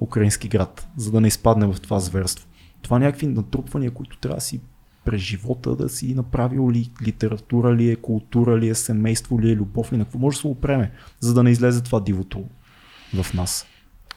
украински 0.00 0.48
град, 0.48 0.88
за 0.96 1.10
да 1.10 1.20
не 1.20 1.28
изпадне 1.28 1.66
в 1.66 1.80
това 1.80 2.00
зверство. 2.00 2.46
Това 2.82 2.98
някакви 2.98 3.26
натрупвания, 3.26 3.90
които 3.90 4.18
трябва 4.18 4.36
да 4.36 4.40
си 4.40 4.60
през 5.04 5.20
живота 5.20 5.76
да 5.76 5.88
си 5.88 6.14
направил 6.14 6.70
ли 6.70 6.90
литература 7.06 7.74
ли 7.74 7.90
е, 7.90 7.96
култура 7.96 8.58
ли 8.58 8.68
е, 8.68 8.74
семейство 8.74 9.40
ли 9.40 9.50
е, 9.50 9.56
любов 9.56 9.92
ли, 9.92 9.96
на 9.96 10.04
какво 10.04 10.18
може 10.18 10.36
да 10.36 10.40
се 10.40 10.46
опреме, 10.46 10.90
за 11.20 11.34
да 11.34 11.42
не 11.42 11.50
излезе 11.50 11.82
това 11.82 12.00
дивото 12.00 12.44
в 13.22 13.34
нас. 13.34 13.66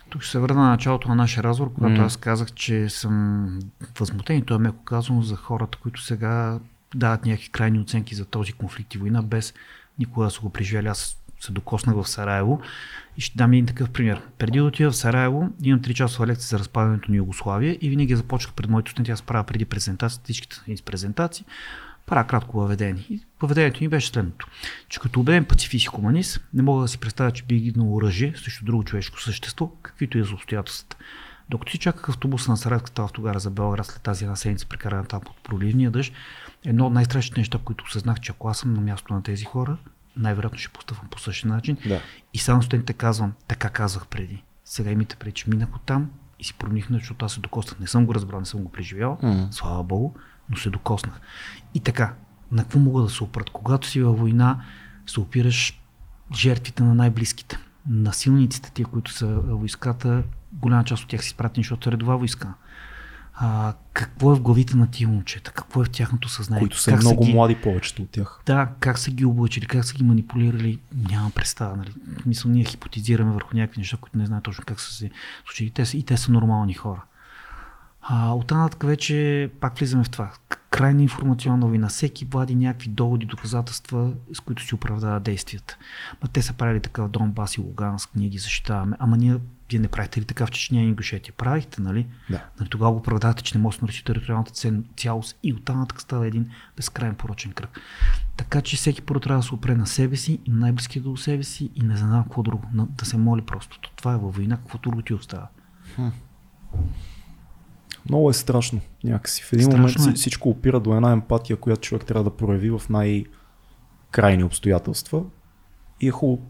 Тук 0.10 0.22
ще 0.22 0.32
се 0.32 0.40
върна 0.40 0.62
на 0.62 0.70
началото 0.70 1.08
на 1.08 1.16
нашия 1.16 1.44
разговор, 1.44 1.74
когато 1.74 1.96
М. 1.96 2.06
аз 2.06 2.18
казах, 2.18 2.54
че 2.54 2.90
съм 2.90 3.60
възмутен 4.00 4.38
и 4.38 4.42
то 4.42 4.56
е 4.56 4.60
меко 4.60 4.84
казано 4.84 5.22
за 5.22 5.36
хората, 5.36 5.78
които 5.82 6.02
сега 6.02 6.60
дават 6.96 7.26
някакви 7.26 7.50
крайни 7.50 7.80
оценки 7.80 8.16
за 8.16 8.26
този 8.26 8.54
конфликт 8.54 8.96
и 8.96 8.98
война, 8.98 9.24
без 9.24 9.54
никога 10.00 10.26
да 10.26 10.32
са 10.32 10.42
го 10.42 10.50
преживяли. 10.50 10.88
Аз 10.88 11.23
се 11.44 11.52
докоснах 11.52 11.96
в 11.96 12.10
Сараево 12.10 12.62
и 13.18 13.22
ще 13.22 13.38
дам 13.38 13.54
един 13.54 13.66
такъв 13.66 13.90
пример. 13.90 14.22
Преди 14.38 14.58
да 14.58 14.64
отида 14.64 14.92
в 14.92 14.96
Сараево, 14.96 15.50
имам 15.64 15.82
3 15.82 15.94
часова 15.94 16.28
лекция 16.28 16.48
за 16.48 16.60
разпадането 16.60 17.12
на 17.12 17.18
Югославия 17.18 17.78
и 17.82 17.90
винаги 17.90 18.16
започвах 18.16 18.54
пред 18.54 18.70
моите 18.70 18.92
студенти, 18.92 19.12
аз 19.12 19.22
правя 19.22 19.44
преди 19.44 19.66
презентацията, 19.66 20.24
всичките 20.24 20.62
из 20.68 20.82
презентации, 20.82 21.46
правя 22.06 22.28
кратко 22.28 22.58
въведение. 22.58 23.06
И 23.10 23.22
въведението 23.42 23.84
ми 23.84 23.88
беше 23.88 24.08
следното, 24.08 24.48
че 24.90 25.00
като 25.00 25.20
убеден 25.20 25.46
пацифист 25.46 25.84
и 25.84 25.88
хуманист, 25.88 26.40
не 26.54 26.62
мога 26.62 26.82
да 26.82 26.88
си 26.88 26.98
представя, 26.98 27.32
че 27.32 27.44
би 27.44 27.60
гиднал 27.60 27.96
оръжие 27.96 28.34
срещу 28.36 28.66
друго 28.66 28.84
човешко 28.84 29.22
същество, 29.22 29.68
каквито 29.82 30.18
и 30.18 30.22
да 30.22 30.28
са 30.28 30.34
обстоятелствата. 30.34 30.98
Докато 31.50 31.72
си 31.72 31.78
чаках 31.78 32.10
автобуса 32.10 32.52
на 32.52 32.58
Саратската 32.58 33.04
автогара 33.04 33.40
за 33.40 33.50
Белград 33.50 33.86
след 33.86 34.02
тази 34.02 34.24
една 34.24 34.36
седмица, 34.36 34.66
прекарана 34.68 35.06
там 35.06 35.22
под 35.22 35.36
проливния 35.44 35.92
дъжд, 35.92 36.14
едно 36.66 36.88
от 36.88 36.94
най-страшните 36.94 37.40
неща, 37.40 37.60
които 37.64 37.84
осъзнах, 37.88 38.20
че 38.20 38.32
ако 38.32 38.50
аз 38.50 38.58
съм 38.58 38.74
на 38.74 38.82
място 38.82 39.14
на 39.14 39.24
тези 39.24 39.46
хора, 39.46 39.78
най-вероятно 40.18 40.60
ще 40.60 40.70
постъпвам 40.70 41.08
по 41.10 41.20
същия 41.20 41.52
начин. 41.52 41.78
Да. 41.88 42.02
И 42.34 42.38
само 42.38 42.62
студентите 42.64 42.94
казвам, 42.94 43.34
така 43.48 43.70
казах 43.70 44.08
преди. 44.08 44.44
Сега 44.66 44.92
имате 44.92 45.16
преди, 45.16 45.32
че 45.32 45.50
минах 45.50 45.76
от 45.76 45.82
там 45.82 46.10
и 46.40 46.44
си 46.44 46.54
проникнах, 46.54 47.00
защото 47.00 47.26
аз 47.26 47.34
се 47.34 47.40
докоснах. 47.40 47.80
Не 47.80 47.88
съм 47.88 48.06
го 48.06 48.16
разбрал, 48.16 48.40
не 48.40 48.46
съм 48.46 48.64
го 48.64 48.72
преживял, 48.72 49.18
М. 49.24 49.48
слава 49.52 49.84
богу, 49.84 50.14
но 50.50 50.58
се 50.58 50.70
докоснах. 50.70 51.22
И 51.74 51.80
така, 51.80 52.14
на 52.52 52.64
какво 52.64 52.80
мога 52.80 53.02
да 53.02 53.10
се 53.10 53.24
опрат? 53.24 53.50
Когато 53.50 53.88
си 53.88 54.02
във 54.02 54.20
война, 54.20 54.64
се 55.08 55.20
опираш 55.20 55.82
жертвите 56.36 56.84
на 56.84 56.96
най-близките. 56.96 57.58
Насилниците, 57.90 58.72
тия, 58.72 58.86
които 58.86 59.12
са 59.12 59.28
войската, 59.40 60.24
голяма 60.54 60.84
част 60.84 61.04
от 61.04 61.10
тях 61.10 61.22
си 61.22 61.28
изпратени, 61.28 61.64
защото 61.64 61.90
е 61.90 61.92
редова 61.92 62.18
войска. 62.18 62.54
А, 63.36 63.74
какво 63.94 64.32
е 64.32 64.36
в 64.36 64.42
главите 64.42 64.78
на 64.78 64.92
тия 64.92 65.08
момчета? 65.08 65.52
Какво 65.52 65.82
е 65.82 65.86
в 65.86 65.90
тяхното 65.90 66.30
съзнание? 66.30 66.62
Които 66.62 66.80
са 66.80 66.92
Как 66.92 67.02
много 67.02 67.26
ги... 67.26 67.34
млади 67.34 67.56
повечето 67.56 68.02
от 68.02 68.10
тях. 68.10 68.40
Да, 68.46 68.70
как 68.80 69.00
са 69.00 69.12
ги 69.12 69.26
облъчили, 69.26 69.66
как 69.66 69.86
са 69.86 69.94
ги 69.94 70.04
манипулирали, 70.04 70.80
нямам 71.10 71.32
представа. 71.32 71.76
Нали? 71.78 71.94
Мисля, 72.26 72.50
ние 72.50 72.64
хипотизираме 72.64 73.32
върху 73.34 73.56
някакви 73.58 73.80
неща, 73.80 73.98
които 73.98 74.18
не 74.18 74.26
знаят 74.26 74.44
точно 74.44 74.64
как 74.68 74.80
са 74.80 74.94
се 74.94 75.12
случили. 75.46 75.70
Те 75.70 75.86
са, 75.86 75.98
и 75.98 76.04
те 76.04 76.18
са 76.18 76.32
нормални 76.32 76.74
хора. 76.74 77.02
А, 78.02 78.32
от 78.32 78.52
нататък 78.52 78.84
вече 78.84 79.50
пак 79.60 79.78
влизаме 79.78 80.04
в 80.04 80.10
това. 80.10 80.32
Крайна 80.70 81.02
информационна 81.02 81.68
война. 81.68 81.88
Всеки 81.88 82.26
влади 82.26 82.56
някакви 82.56 82.90
доводи, 82.90 83.26
доказателства, 83.26 84.12
с 84.34 84.40
които 84.40 84.64
си 84.64 84.76
оправдава 84.76 85.20
действията. 85.20 85.78
Ма 86.24 86.28
те 86.28 86.42
са 86.42 86.54
правили 86.54 86.80
така 86.80 87.04
в 87.04 87.10
Донбас 87.10 87.58
и 87.58 87.62
Луганск, 87.62 88.10
ние 88.16 88.30
ги 88.30 88.38
защитаваме. 88.38 88.98
Ама 89.00 89.18
ние, 89.18 89.38
вие 89.74 89.82
не 89.82 89.88
правите 89.88 90.22
ли 90.22 90.26
така 90.26 90.46
в 90.46 90.52
Чечня 90.52 90.82
и 90.82 90.88
Ингушетия? 90.88 91.34
Правихте, 91.38 91.82
нали? 91.82 92.08
Да. 92.30 92.46
Нали, 92.60 92.70
тогава 92.70 92.92
го 92.92 92.98
оправдавате, 92.98 93.44
че 93.44 93.58
не 93.58 93.62
може 93.62 93.80
да 93.80 93.84
наруши 93.84 94.04
териториалната 94.04 94.72
цялост 94.98 95.40
и 95.44 95.54
оттам 95.54 95.80
нататък 95.80 96.02
става 96.02 96.28
един 96.28 96.50
безкрайен 96.78 97.16
порочен 97.16 97.52
кръг. 97.52 97.80
Така 98.38 98.62
че 98.62 98.78
всеки 98.78 99.02
първо 99.02 99.20
трябва 99.20 99.40
да 99.40 99.48
се 99.48 99.56
опре 99.56 99.76
на 99.76 99.88
себе 99.88 100.16
си 100.16 100.40
и 100.46 100.52
на 100.52 100.58
най-близкия 100.58 101.02
до 101.02 101.18
себе 101.18 101.44
си 101.44 101.72
и 101.76 101.82
не 101.82 101.98
знам 101.98 102.24
какво 102.24 102.44
друго. 102.44 102.64
Да 102.74 103.06
се 103.06 103.18
моли 103.18 103.42
просто. 103.42 103.80
Това 103.96 104.14
е 104.14 104.18
във 104.18 104.36
война, 104.36 104.58
какво 104.58 104.78
друго 104.78 105.02
ти 105.02 105.14
остава. 105.14 105.48
Много 108.10 108.30
е 108.30 108.34
страшно 108.34 108.80
някакси. 109.04 109.44
В 109.44 109.54
един 109.54 109.66
Страшно 109.66 110.02
момент 110.02 110.18
е. 110.18 110.20
всичко 110.20 110.50
опира 110.50 110.80
до 110.80 110.96
една 110.96 111.12
емпатия, 111.12 111.58
която 111.58 111.82
човек 111.82 112.06
трябва 112.06 112.24
да 112.24 112.38
прояви 112.38 112.70
в 112.70 112.82
най-крайни 112.90 114.44
обстоятелства. 114.44 115.24
И 116.04 116.08
е 116.08 116.12
хубаво, 116.12 116.42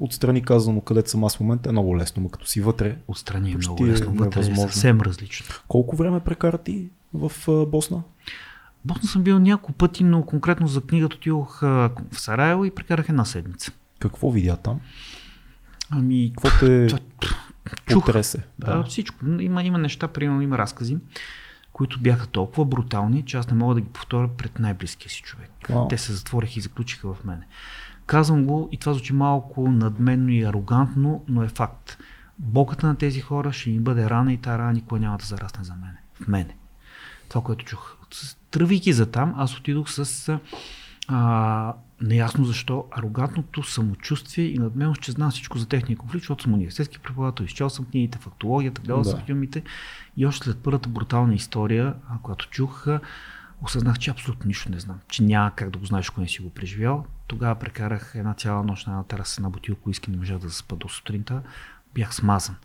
отстрани 0.00 0.42
казано, 0.42 0.80
където 0.80 1.10
съм 1.10 1.24
аз 1.24 1.36
в 1.36 1.40
момента 1.40 1.68
е 1.68 1.72
много 1.72 1.96
лесно, 1.98 2.22
но 2.22 2.28
като 2.28 2.46
си 2.46 2.60
вътре. 2.60 2.96
Отстрани 3.08 3.52
е 3.52 3.56
много 3.56 3.86
е 3.86 3.88
лесно. 3.88 4.12
Вътре 4.12 4.40
е 4.40 4.54
съвсем 4.54 5.00
различно. 5.00 5.46
Колко 5.68 5.96
време 5.96 6.20
прекара 6.20 6.58
ти 6.58 6.88
в 7.14 7.32
Босна? 7.66 8.02
Босна 8.84 9.08
съм 9.08 9.22
бил 9.22 9.38
няколко 9.38 9.72
пъти, 9.72 10.04
но 10.04 10.22
конкретно 10.22 10.66
за 10.66 10.80
книгата 10.80 11.16
отидох 11.16 11.60
в 11.60 11.90
Сараево 12.12 12.64
и 12.64 12.70
прекарах 12.70 13.08
една 13.08 13.24
седмица. 13.24 13.72
Какво 13.98 14.30
видя 14.30 14.56
там? 14.56 14.80
Ами, 15.90 16.32
Какво 16.36 16.66
те 16.66 16.88
чух. 16.88 18.04
потресе? 18.04 18.42
Да. 18.58 18.82
всичко. 18.82 19.26
Има, 19.40 19.62
има 19.62 19.78
неща, 19.78 20.08
примерно 20.08 20.42
има 20.42 20.58
разкази, 20.58 20.96
които 21.72 22.00
бяха 22.00 22.26
толкова 22.26 22.64
брутални, 22.64 23.24
че 23.24 23.36
аз 23.36 23.50
не 23.50 23.56
мога 23.56 23.74
да 23.74 23.80
ги 23.80 23.88
повторя 23.88 24.28
пред 24.28 24.58
най-близкия 24.58 25.10
си 25.10 25.22
човек. 25.22 25.50
Вау. 25.68 25.88
Те 25.88 25.98
се 25.98 26.12
затвориха 26.12 26.52
и 26.58 26.62
заключиха 26.62 27.14
в 27.14 27.24
мене. 27.24 27.46
Казвам 28.08 28.44
го 28.44 28.68
и 28.72 28.76
това 28.76 28.94
звучи 28.94 29.12
малко 29.12 29.70
надменно 29.70 30.28
и 30.30 30.42
арогантно, 30.42 31.24
но 31.28 31.42
е 31.42 31.48
факт. 31.48 31.98
Боката 32.38 32.86
на 32.86 32.96
тези 32.96 33.20
хора 33.20 33.52
ще 33.52 33.70
им 33.70 33.82
бъде 33.82 34.10
рана 34.10 34.32
и 34.32 34.36
тази 34.36 34.58
рана 34.58 34.72
никога 34.72 35.00
няма 35.00 35.18
да 35.18 35.24
зарасне 35.26 35.64
за 35.64 35.74
мене. 35.74 35.98
В 36.22 36.28
мене. 36.28 36.56
Това, 37.28 37.42
което 37.42 37.64
чух. 37.64 37.96
Тръвейки 38.50 38.92
за 38.92 39.10
там, 39.10 39.34
аз 39.36 39.58
отидох 39.58 39.90
с 39.90 40.38
а, 41.08 41.74
неясно 42.00 42.44
защо 42.44 42.84
арогантното 42.90 43.62
самочувствие 43.62 44.44
и 44.44 44.58
надменост, 44.58 45.00
че 45.00 45.12
знам 45.12 45.30
всичко 45.30 45.58
за 45.58 45.68
техния 45.68 45.98
конфликт, 45.98 46.22
защото 46.22 46.42
съм 46.42 46.54
университетски 46.54 46.98
преподавател, 46.98 47.44
изчел 47.44 47.70
съм 47.70 47.84
книгите, 47.84 48.18
фактологията, 48.18 48.80
гледал 48.80 49.02
Да. 49.02 49.10
съм 49.10 49.20
филмите 49.26 49.62
и 50.16 50.26
още 50.26 50.44
след 50.44 50.58
първата 50.58 50.88
брутална 50.88 51.34
история, 51.34 51.94
която 52.22 52.48
чух, 52.50 52.86
осъзнах, 53.62 53.98
че 53.98 54.10
абсолютно 54.10 54.48
нищо 54.48 54.70
не 54.70 54.80
знам, 54.80 55.00
че 55.08 55.22
няма 55.22 55.50
как 55.54 55.70
да 55.70 55.78
го 55.78 55.84
знаеш, 55.84 56.08
ако 56.08 56.20
не 56.20 56.28
си 56.28 56.42
го 56.42 56.50
преживял. 56.50 57.06
Тогава 57.26 57.54
прекарах 57.54 58.12
една 58.14 58.34
цяла 58.34 58.64
нощ 58.64 58.86
на 58.86 58.92
една 58.92 59.04
тераса 59.04 59.42
на 59.42 59.50
бутилка 59.50 59.82
уиски, 59.86 60.10
не 60.10 60.16
можах 60.16 60.38
да 60.38 60.48
заспа 60.48 60.76
до 60.76 60.88
сутринта. 60.88 61.42
Бях 61.94 62.14
смазан. 62.14 62.56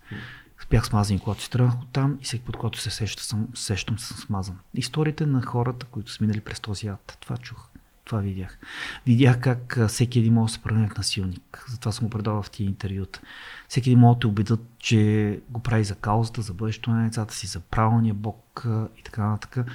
Бях 0.69 0.85
смазан, 0.85 1.19
когато 1.19 1.41
си 1.41 1.49
тръгнах 1.49 1.81
от 1.81 1.91
там 1.91 2.17
и 2.21 2.23
всеки 2.23 2.45
път, 2.45 2.57
когато 2.57 2.79
се 2.79 2.89
сеща, 2.89 3.23
съм, 3.23 3.47
сещам, 3.53 3.99
съм 3.99 4.17
смазан. 4.17 4.59
Историите 4.73 5.25
на 5.25 5.41
хората, 5.41 5.85
които 5.85 6.11
са 6.11 6.23
минали 6.23 6.41
през 6.41 6.59
този 6.59 6.87
ад, 6.87 7.17
това 7.19 7.37
чух. 7.37 7.67
Това 8.05 8.19
видях. 8.19 8.57
Видях 9.05 9.39
как 9.39 9.79
всеки 9.87 10.19
един 10.19 10.33
може 10.33 10.51
да 10.51 10.53
се 10.53 10.63
превърне 10.63 10.89
в 10.89 10.97
насилник. 10.97 11.65
Затова 11.69 11.91
съм 11.91 12.07
го 12.07 12.09
предавал 12.09 12.43
в 12.43 12.51
тия 12.51 12.65
интервюта. 12.65 13.21
Всеки 13.67 13.89
един 13.89 13.99
може 13.99 14.15
да 14.15 14.19
те 14.19 14.27
убедят, 14.27 14.59
че 14.79 15.39
го 15.49 15.59
прави 15.59 15.83
за 15.83 15.95
каузата, 15.95 16.41
за 16.41 16.53
бъдещето 16.53 16.91
на 16.91 17.03
децата 17.03 17.33
си, 17.33 17.47
за 17.47 17.59
правилния 17.59 18.13
Бог 18.13 18.67
и 18.97 19.03
така 19.03 19.27
нататък. 19.27 19.67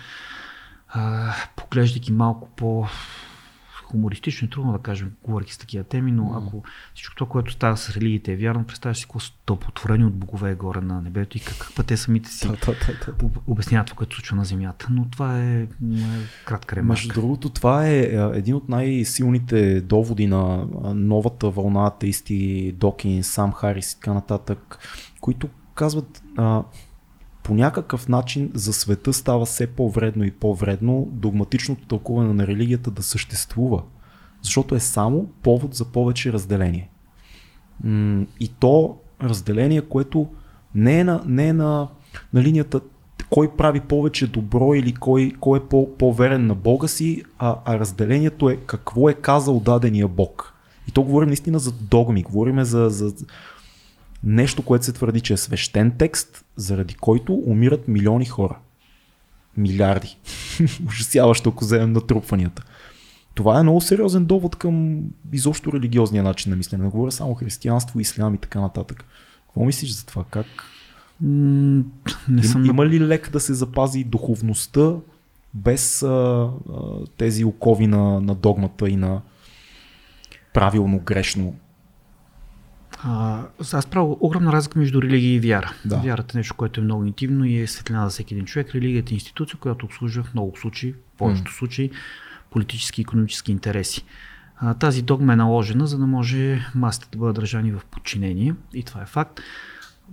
А, 0.89 1.35
поглеждайки 1.57 2.13
малко 2.13 2.49
по 2.49 2.87
хумористично 3.91 4.47
е 4.47 4.51
трудно 4.51 4.73
да 4.73 4.79
кажем, 4.79 5.13
говоряки 5.23 5.55
с 5.55 5.59
такива 5.59 5.85
теми, 5.85 6.13
но 6.13 6.33
ако 6.37 6.63
всичко 6.95 7.17
това, 7.17 7.29
което 7.29 7.53
става 7.53 7.77
с 7.77 7.91
религиите 7.91 8.33
е 8.33 8.37
вярно, 8.37 8.65
представяш 8.65 8.99
си 8.99 9.05
какво 9.05 9.21
стълпотворени 9.21 10.05
от 10.05 10.15
богове 10.15 10.51
е 10.51 10.55
горе 10.55 10.81
на 10.81 11.03
небето 11.03 11.37
и 11.37 11.41
как, 11.41 11.73
как 11.77 11.87
те 11.87 11.97
самите 11.97 12.31
си 12.31 12.49
обясняват 13.47 13.87
това, 13.87 13.97
което 13.97 14.17
случва 14.17 14.37
на 14.37 14.45
земята. 14.45 14.87
Но 14.91 15.09
това 15.11 15.39
е, 15.41 15.63
е 15.63 15.69
кратка 16.45 16.83
Между 16.83 17.09
ремарка. 17.09 17.21
другото, 17.21 17.51
това 17.51 17.87
е 17.87 18.01
а, 18.01 18.33
един 18.35 18.55
от 18.55 18.69
най-силните 18.69 19.81
доводи 19.81 20.27
на 20.27 20.67
новата 20.95 21.51
вълна 21.51 21.87
атеисти, 21.87 22.73
Докин, 22.73 23.25
Сам 23.25 23.53
Харис 23.53 23.93
и 23.93 23.95
така 23.95 24.15
нататък, 24.15 24.79
които 25.21 25.49
казват 25.75 26.23
а, 26.37 26.63
по 27.49 27.55
някакъв 27.55 28.09
начин 28.09 28.51
за 28.55 28.73
света 28.73 29.13
става 29.13 29.45
все 29.45 29.67
по-вредно 29.67 30.25
и 30.25 30.31
по-вредно 30.31 31.09
догматичното 31.13 31.87
тълкуване 31.87 32.35
на 32.35 32.47
религията 32.47 32.91
да 32.91 33.03
съществува. 33.03 33.83
Защото 34.43 34.75
е 34.75 34.81
само 34.81 35.27
повод 35.43 35.75
за 35.75 35.85
повече 35.85 36.33
разделение. 36.33 36.91
И 38.41 38.49
то 38.61 38.97
разделение, 39.23 39.83
което 39.83 40.27
не 40.75 41.01
е 41.01 41.05
на, 41.05 41.23
не 41.27 41.49
е 41.49 41.53
на, 41.53 41.89
на 42.33 42.43
линията 42.43 42.81
кой 43.31 43.51
прави 43.57 43.81
повече 43.81 44.27
добро 44.27 44.75
или 44.75 44.95
кой, 44.95 45.33
кой 45.41 45.59
е 45.59 45.63
по, 45.63 45.97
по-верен 45.97 46.47
на 46.47 46.55
Бога 46.55 46.89
си, 46.89 47.23
а, 47.39 47.57
а 47.65 47.79
разделението 47.79 48.51
е 48.51 48.57
какво 48.57 49.09
е 49.09 49.15
казал 49.15 49.61
дадения 49.61 50.09
Бог. 50.09 50.55
И 50.89 50.93
то 50.93 51.03
говорим 51.03 51.29
наистина 51.29 51.59
за 51.59 51.73
догми, 51.73 52.23
говорим 52.23 52.65
за, 52.65 52.91
за 52.91 53.15
нещо, 54.25 54.63
което 54.63 54.85
се 54.85 54.93
твърди, 54.93 55.21
че 55.21 55.33
е 55.33 55.37
свещен 55.37 55.91
текст, 55.99 56.45
заради 56.57 56.95
който 56.95 57.35
умират 57.35 57.89
милиони 57.89 58.25
хора. 58.25 58.59
Милиарди. 59.57 60.17
Ужасяващо, 60.87 61.49
ако 61.49 61.65
вземем 61.65 61.93
натрупванията. 61.93 62.63
Това 63.35 63.61
е 63.61 63.63
много 63.63 63.81
сериозен 63.81 64.25
довод 64.25 64.57
към 64.57 65.01
изобщо 65.33 65.73
религиозния 65.73 66.23
начин 66.23 66.51
на 66.51 66.57
мислене. 66.57 66.85
Не 66.85 66.91
говоря 66.91 67.13
само 67.13 67.35
християнство, 67.35 68.01
ислям 68.01 68.35
и 68.35 68.39
така 68.39 68.61
нататък. 68.61 69.05
Какво 69.47 69.65
мислиш 69.65 69.91
за 69.91 70.07
това? 70.07 70.25
Как? 70.31 70.47
Не 72.29 72.43
съм 72.45 72.65
Им, 72.65 72.71
има 72.71 72.87
ли 72.87 73.01
лек 73.01 73.31
да 73.31 73.41
се 73.41 73.55
запази 73.55 74.05
духовността 74.05 74.93
без 75.55 76.03
а, 76.03 76.07
а, 76.09 76.51
тези 77.17 77.45
окови 77.45 77.87
на, 77.87 78.21
на 78.21 78.35
догмата 78.35 78.89
и 78.89 78.97
на 78.97 79.21
правилно, 80.55 80.99
грешно? 80.99 81.55
А, 83.03 83.43
аз 83.73 83.87
правя 83.87 84.17
огромна 84.21 84.53
разлика 84.53 84.79
между 84.79 85.03
религия 85.03 85.35
и 85.35 85.41
вяра. 85.41 85.73
Да. 85.85 85.97
Вярата 85.97 86.37
е 86.37 86.39
нещо, 86.39 86.55
което 86.55 86.81
е 86.81 86.85
много 86.85 87.05
интимно 87.05 87.45
и 87.45 87.59
е 87.59 87.67
светлина 87.67 88.05
за 88.05 88.11
всеки 88.11 88.35
един 88.35 88.47
човек. 88.47 88.75
Религията 88.75 89.13
е 89.13 89.15
институция, 89.15 89.59
която 89.59 89.87
обслужва 89.87 90.25
в 90.25 90.35
много 90.35 90.57
случаи, 90.57 90.93
в 90.93 91.19
повечето 91.19 91.53
случаи, 91.53 91.91
политически 92.51 93.01
и 93.01 93.03
економически 93.03 93.53
интереси. 93.53 94.05
А, 94.57 94.75
тази 94.75 95.03
догма 95.03 95.33
е 95.33 95.37
наложена, 95.37 95.87
за 95.87 95.99
да 95.99 96.07
може 96.07 96.67
масите 96.75 97.09
да 97.13 97.19
бъдат 97.19 97.37
държани 97.37 97.73
в 97.73 97.81
подчинение 97.91 98.55
и 98.75 98.83
това 98.83 99.03
е 99.03 99.07
факт. 99.07 99.41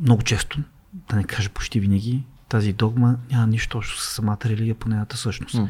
Много 0.02 0.24
често, 0.24 0.60
да 0.94 1.16
не 1.16 1.24
кажа 1.24 1.50
почти 1.50 1.80
винаги, 1.80 2.24
тази 2.50 2.74
догма 2.74 3.18
няма 3.32 3.48
нищо 3.48 3.78
общо 3.78 4.02
с 4.02 4.14
самата 4.14 4.38
религия 4.46 4.76
по 4.76 4.90
нейната 4.90 5.18
същност. 5.18 5.56
М. 5.56 5.70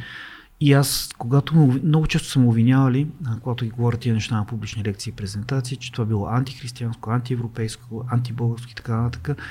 И 0.59 0.73
аз, 0.73 1.09
когато 1.17 1.53
уви- 1.53 1.83
много 1.83 2.07
често 2.07 2.29
съм 2.29 2.47
обвинявали, 2.47 3.07
когато 3.43 3.65
ги 3.65 3.71
говоря 3.71 3.97
тия 3.97 4.13
неща 4.13 4.35
на 4.35 4.45
публични 4.45 4.83
лекции 4.83 5.09
и 5.09 5.15
презентации, 5.15 5.77
че 5.77 5.91
това 5.91 6.05
било 6.05 6.27
антихристиянско, 6.27 7.11
антиевропейско, 7.11 8.05
антибългарско 8.11 8.71
и 8.71 8.75
така 8.75 8.95
нататък. 8.95 9.41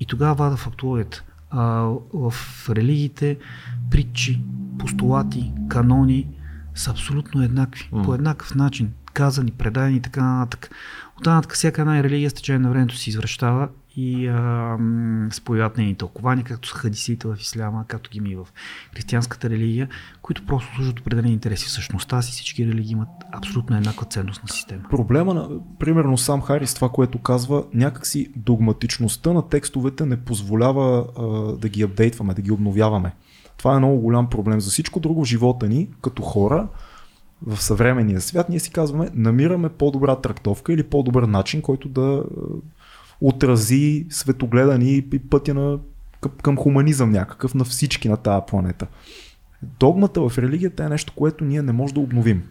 И 0.00 0.06
тогава 0.06 0.34
вада 0.34 0.56
фактологията. 0.56 1.24
А, 1.50 1.62
в 2.12 2.34
религиите 2.68 3.38
притчи, 3.90 4.40
постулати, 4.78 5.52
канони 5.68 6.28
са 6.74 6.90
абсолютно 6.90 7.42
еднакви. 7.42 7.88
М. 7.92 8.02
По 8.04 8.14
еднакъв 8.14 8.54
начин. 8.54 8.92
Казани, 9.12 9.50
предадени 9.50 9.96
и 9.96 10.00
така 10.00 10.22
нататък. 10.24 10.70
От 11.18 11.26
нататък 11.26 11.54
всяка 11.54 11.80
една 11.80 12.02
религия 12.02 12.30
с 12.30 12.34
течение 12.34 12.58
на 12.58 12.70
времето 12.70 12.96
си 12.96 13.10
извръщава 13.10 13.68
и 13.96 14.28
а, 14.28 14.78
нейни 15.76 15.94
тълкования, 15.94 16.44
както 16.44 16.68
са 16.68 16.74
хадисите 16.74 17.28
в 17.28 17.36
исляма, 17.40 17.84
както 17.88 18.10
ги 18.10 18.18
има 18.18 18.28
и 18.28 18.36
в 18.36 18.46
християнската 18.94 19.50
религия, 19.50 19.88
които 20.22 20.46
просто 20.46 20.74
служат 20.74 21.00
определени 21.00 21.32
интереси. 21.32 21.66
В 21.66 21.70
същността 21.70 22.22
си 22.22 22.32
всички 22.32 22.66
религии 22.66 22.92
имат 22.92 23.08
абсолютно 23.32 23.76
еднаква 23.76 24.06
ценност 24.06 24.42
на 24.42 24.48
система. 24.48 24.82
Проблема 24.90 25.34
на, 25.34 25.48
примерно 25.78 26.18
сам 26.18 26.42
Харис, 26.42 26.74
това, 26.74 26.88
което 26.88 27.18
казва, 27.18 27.64
някакси 27.74 28.32
догматичността 28.36 29.32
на 29.32 29.48
текстовете 29.48 30.06
не 30.06 30.16
позволява 30.16 31.06
а, 31.18 31.22
да 31.56 31.68
ги 31.68 31.82
апдейтваме, 31.82 32.34
да 32.34 32.42
ги 32.42 32.50
обновяваме. 32.50 33.12
Това 33.56 33.74
е 33.74 33.78
много 33.78 34.00
голям 34.00 34.30
проблем. 34.30 34.60
За 34.60 34.70
всичко 34.70 35.00
друго 35.00 35.24
в 35.24 35.28
живота 35.28 35.68
ни, 35.68 35.88
като 36.02 36.22
хора, 36.22 36.68
в 37.46 37.62
съвременния 37.62 38.20
свят, 38.20 38.48
ние 38.48 38.60
си 38.60 38.70
казваме, 38.70 39.10
намираме 39.14 39.68
по-добра 39.68 40.16
трактовка 40.16 40.72
или 40.72 40.82
по-добър 40.82 41.22
начин, 41.22 41.62
който 41.62 41.88
да 41.88 42.24
отрази 43.20 44.06
светогледа 44.10 44.78
ни 44.78 44.96
и 44.96 45.18
пътя 45.18 45.54
на, 45.54 45.78
към, 46.20 46.32
към 46.42 46.56
хуманизъм 46.56 47.10
някакъв 47.10 47.54
на 47.54 47.64
всички 47.64 48.08
на 48.08 48.16
тази 48.16 48.42
планета. 48.48 48.86
Догмата 49.80 50.28
в 50.28 50.38
религията 50.38 50.84
е 50.84 50.88
нещо, 50.88 51.12
което 51.16 51.44
ние 51.44 51.62
не 51.62 51.72
можем 51.72 51.94
да 51.94 52.00
обновим. 52.00 52.42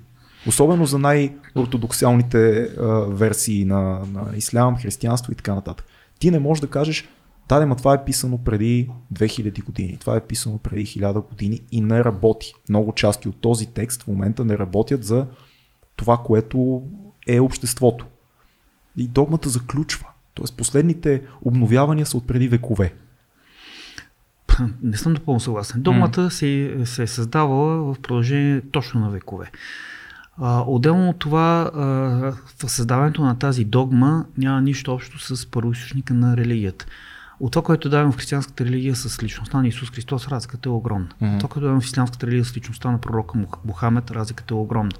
Особено 0.48 0.86
за 0.86 1.00
най-ортодоксалните 1.00 2.62
а, 2.62 2.86
версии 3.10 3.66
на, 3.66 4.02
на 4.14 4.38
ислям, 4.38 4.78
християнство 4.78 5.32
и 5.32 5.36
така 5.36 5.56
нататък. 5.56 5.86
Ти 6.20 6.32
не 6.32 6.40
можеш 6.40 6.62
да 6.62 6.68
кажеш, 6.68 7.10
да, 7.50 7.66
ма 7.66 7.76
това 7.76 7.94
е 7.94 8.06
писано 8.06 8.38
преди 8.38 8.90
2000 9.14 9.64
години, 9.64 9.98
това 10.00 10.16
е 10.16 10.26
писано 10.26 10.58
преди 10.58 10.86
1000 10.86 11.30
години 11.30 11.62
и 11.72 11.82
не 11.82 12.04
работи. 12.04 12.54
Много 12.70 12.94
части 12.94 13.30
от 13.30 13.42
този 13.42 13.66
текст 13.66 14.04
в 14.04 14.08
момента 14.08 14.46
не 14.46 14.58
работят 14.58 15.04
за 15.04 15.28
това, 15.96 16.18
което 16.18 16.82
е 17.28 17.40
обществото. 17.40 18.06
И 18.98 19.08
догмата 19.08 19.50
заключва. 19.50 20.08
Тоест 20.34 20.58
последните 20.58 21.22
обновявания 21.42 22.06
са 22.06 22.18
от 22.18 22.28
преди 22.28 22.48
векове. 22.48 22.94
Не 24.82 24.98
съм 24.98 25.14
напълно 25.14 25.40
съгласен. 25.40 25.82
Догмата 25.82 26.32
се, 26.32 26.78
се 26.86 27.04
е 27.04 27.08
създавала 27.08 27.94
в 27.94 28.00
продължение 28.02 28.62
точно 28.72 29.02
на 29.02 29.10
векове. 29.10 29.52
А, 30.38 30.64
отделно 30.68 31.10
от 31.10 31.20
това, 31.20 31.72
а, 31.74 31.80
в 32.66 32.72
създаването 32.72 33.22
на 33.22 33.40
тази 33.40 33.66
догма 33.66 34.26
няма 34.38 34.62
нищо 34.62 34.94
общо 34.94 35.36
с 35.36 35.52
първоисточника 35.52 36.14
на 36.14 36.38
религията. 36.38 36.86
От 37.40 37.52
това, 37.52 37.64
което 37.64 37.90
даваме 37.90 38.12
в 38.12 38.16
християнската 38.16 38.66
религия 38.66 38.96
с 38.96 39.24
личността 39.24 39.62
на 39.62 39.68
Исус 39.68 39.92
Христос, 39.92 40.28
разликата 40.28 40.70
е 40.70 40.72
огромна. 40.72 41.10
Мгм. 41.22 41.38
Това, 41.38 41.50
което 41.50 41.66
даваме 41.66 41.82
в 41.82 41.86
ислямската 41.86 42.28
религия 42.28 42.46
с 42.46 42.58
личността 42.58 42.92
на 42.92 42.98
пророка 42.98 43.38
Мух- 43.38 43.66
Мухамед, 43.66 44.12
разликата 44.12 44.54
е 44.54 44.58
огромна. 44.58 44.92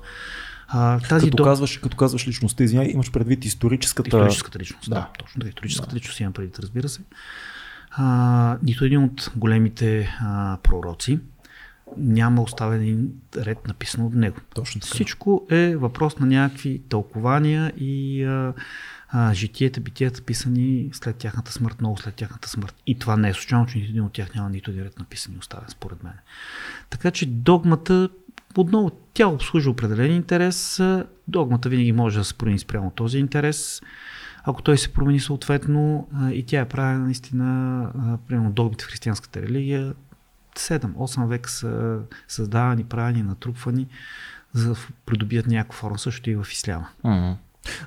А, 0.68 1.00
тази 1.00 1.30
Като, 1.30 1.44
дог- 1.44 1.46
казваш, 1.46 1.78
като 1.78 1.98
казваш 1.98 2.28
личността, 2.28 2.64
извиняй, 2.64 2.92
имаш 2.92 3.12
предвид 3.12 3.46
историческата... 3.46 4.08
Историческата 4.08 4.60
личност. 4.60 4.90
Да. 4.90 4.96
Да, 4.96 5.10
точно 5.20 5.40
така. 5.40 5.50
Историческата 5.50 5.96
личност 5.96 6.20
имам 6.20 6.34
предвид, 6.34 6.60
разбира 6.60 6.90
се. 6.90 7.02
А, 7.92 8.58
нито 8.64 8.86
един 8.86 9.04
от 9.04 9.32
големите 9.36 10.10
а, 10.22 10.58
пророци 10.64 11.20
няма 11.98 12.42
оставен 12.42 13.10
ред 13.38 13.68
написано 13.68 14.08
от 14.08 14.14
него. 14.14 14.38
Точно 14.56 14.82
така. 14.82 14.94
Всичко 14.94 15.48
е 15.50 15.76
въпрос 15.76 16.20
на 16.20 16.26
някакви 16.26 16.82
тълкования 16.90 17.74
и 17.78 18.24
а, 18.24 18.54
а, 19.10 19.34
житията, 19.34 19.80
битията, 19.80 20.22
писани 20.22 20.90
след 20.94 21.16
тяхната 21.16 21.52
смърт, 21.52 21.82
много 21.82 21.98
след 21.98 22.16
тяхната 22.16 22.50
смърт. 22.50 22.76
И 22.88 23.00
това 23.00 23.18
не 23.18 23.30
е 23.30 23.34
случайно, 23.34 23.66
че 23.66 23.78
нито 23.78 23.90
един 23.90 24.04
от 24.04 24.14
тях 24.14 24.36
няма 24.36 24.50
нито 24.50 24.72
един 24.72 24.84
ред 24.84 25.00
написан 25.00 25.34
и 25.36 25.38
оставен, 25.38 25.66
според 25.70 26.04
мен. 26.04 26.14
Така 26.90 27.12
че 27.12 27.26
догмата, 27.26 28.10
отново, 28.62 28.92
тя 29.14 29.28
обслужва 29.28 29.72
определен 29.72 30.16
интерес. 30.16 30.82
Догмата 31.28 31.70
винаги 31.70 31.92
може 31.92 32.18
да 32.18 32.26
се 32.26 32.34
промени 32.34 32.60
спрямо 32.60 32.92
този 32.92 33.18
интерес. 33.18 33.82
Ако 34.44 34.62
той 34.62 34.78
се 34.78 34.94
промени 34.94 35.20
съответно 35.20 36.08
и 36.32 36.44
тя 36.44 36.60
е 36.60 36.70
правена 36.70 37.00
наистина, 37.00 38.18
примерно 38.28 38.52
догмите 38.52 38.86
в 38.86 38.88
християнската 38.88 39.42
религия, 39.42 39.94
7-8 40.56 41.28
век 41.28 41.50
са 41.50 42.00
създавани, 42.28 42.84
правени, 42.84 43.24
натрупвани, 43.24 43.88
за 44.54 44.70
да 44.70 44.76
придобият 45.06 45.48
някаква 45.48 45.78
форма, 45.80 46.00
също 46.00 46.30
и 46.30 46.36
в 46.36 46.48
исляма. 46.52 46.90
Mm-hmm. 47.04 47.36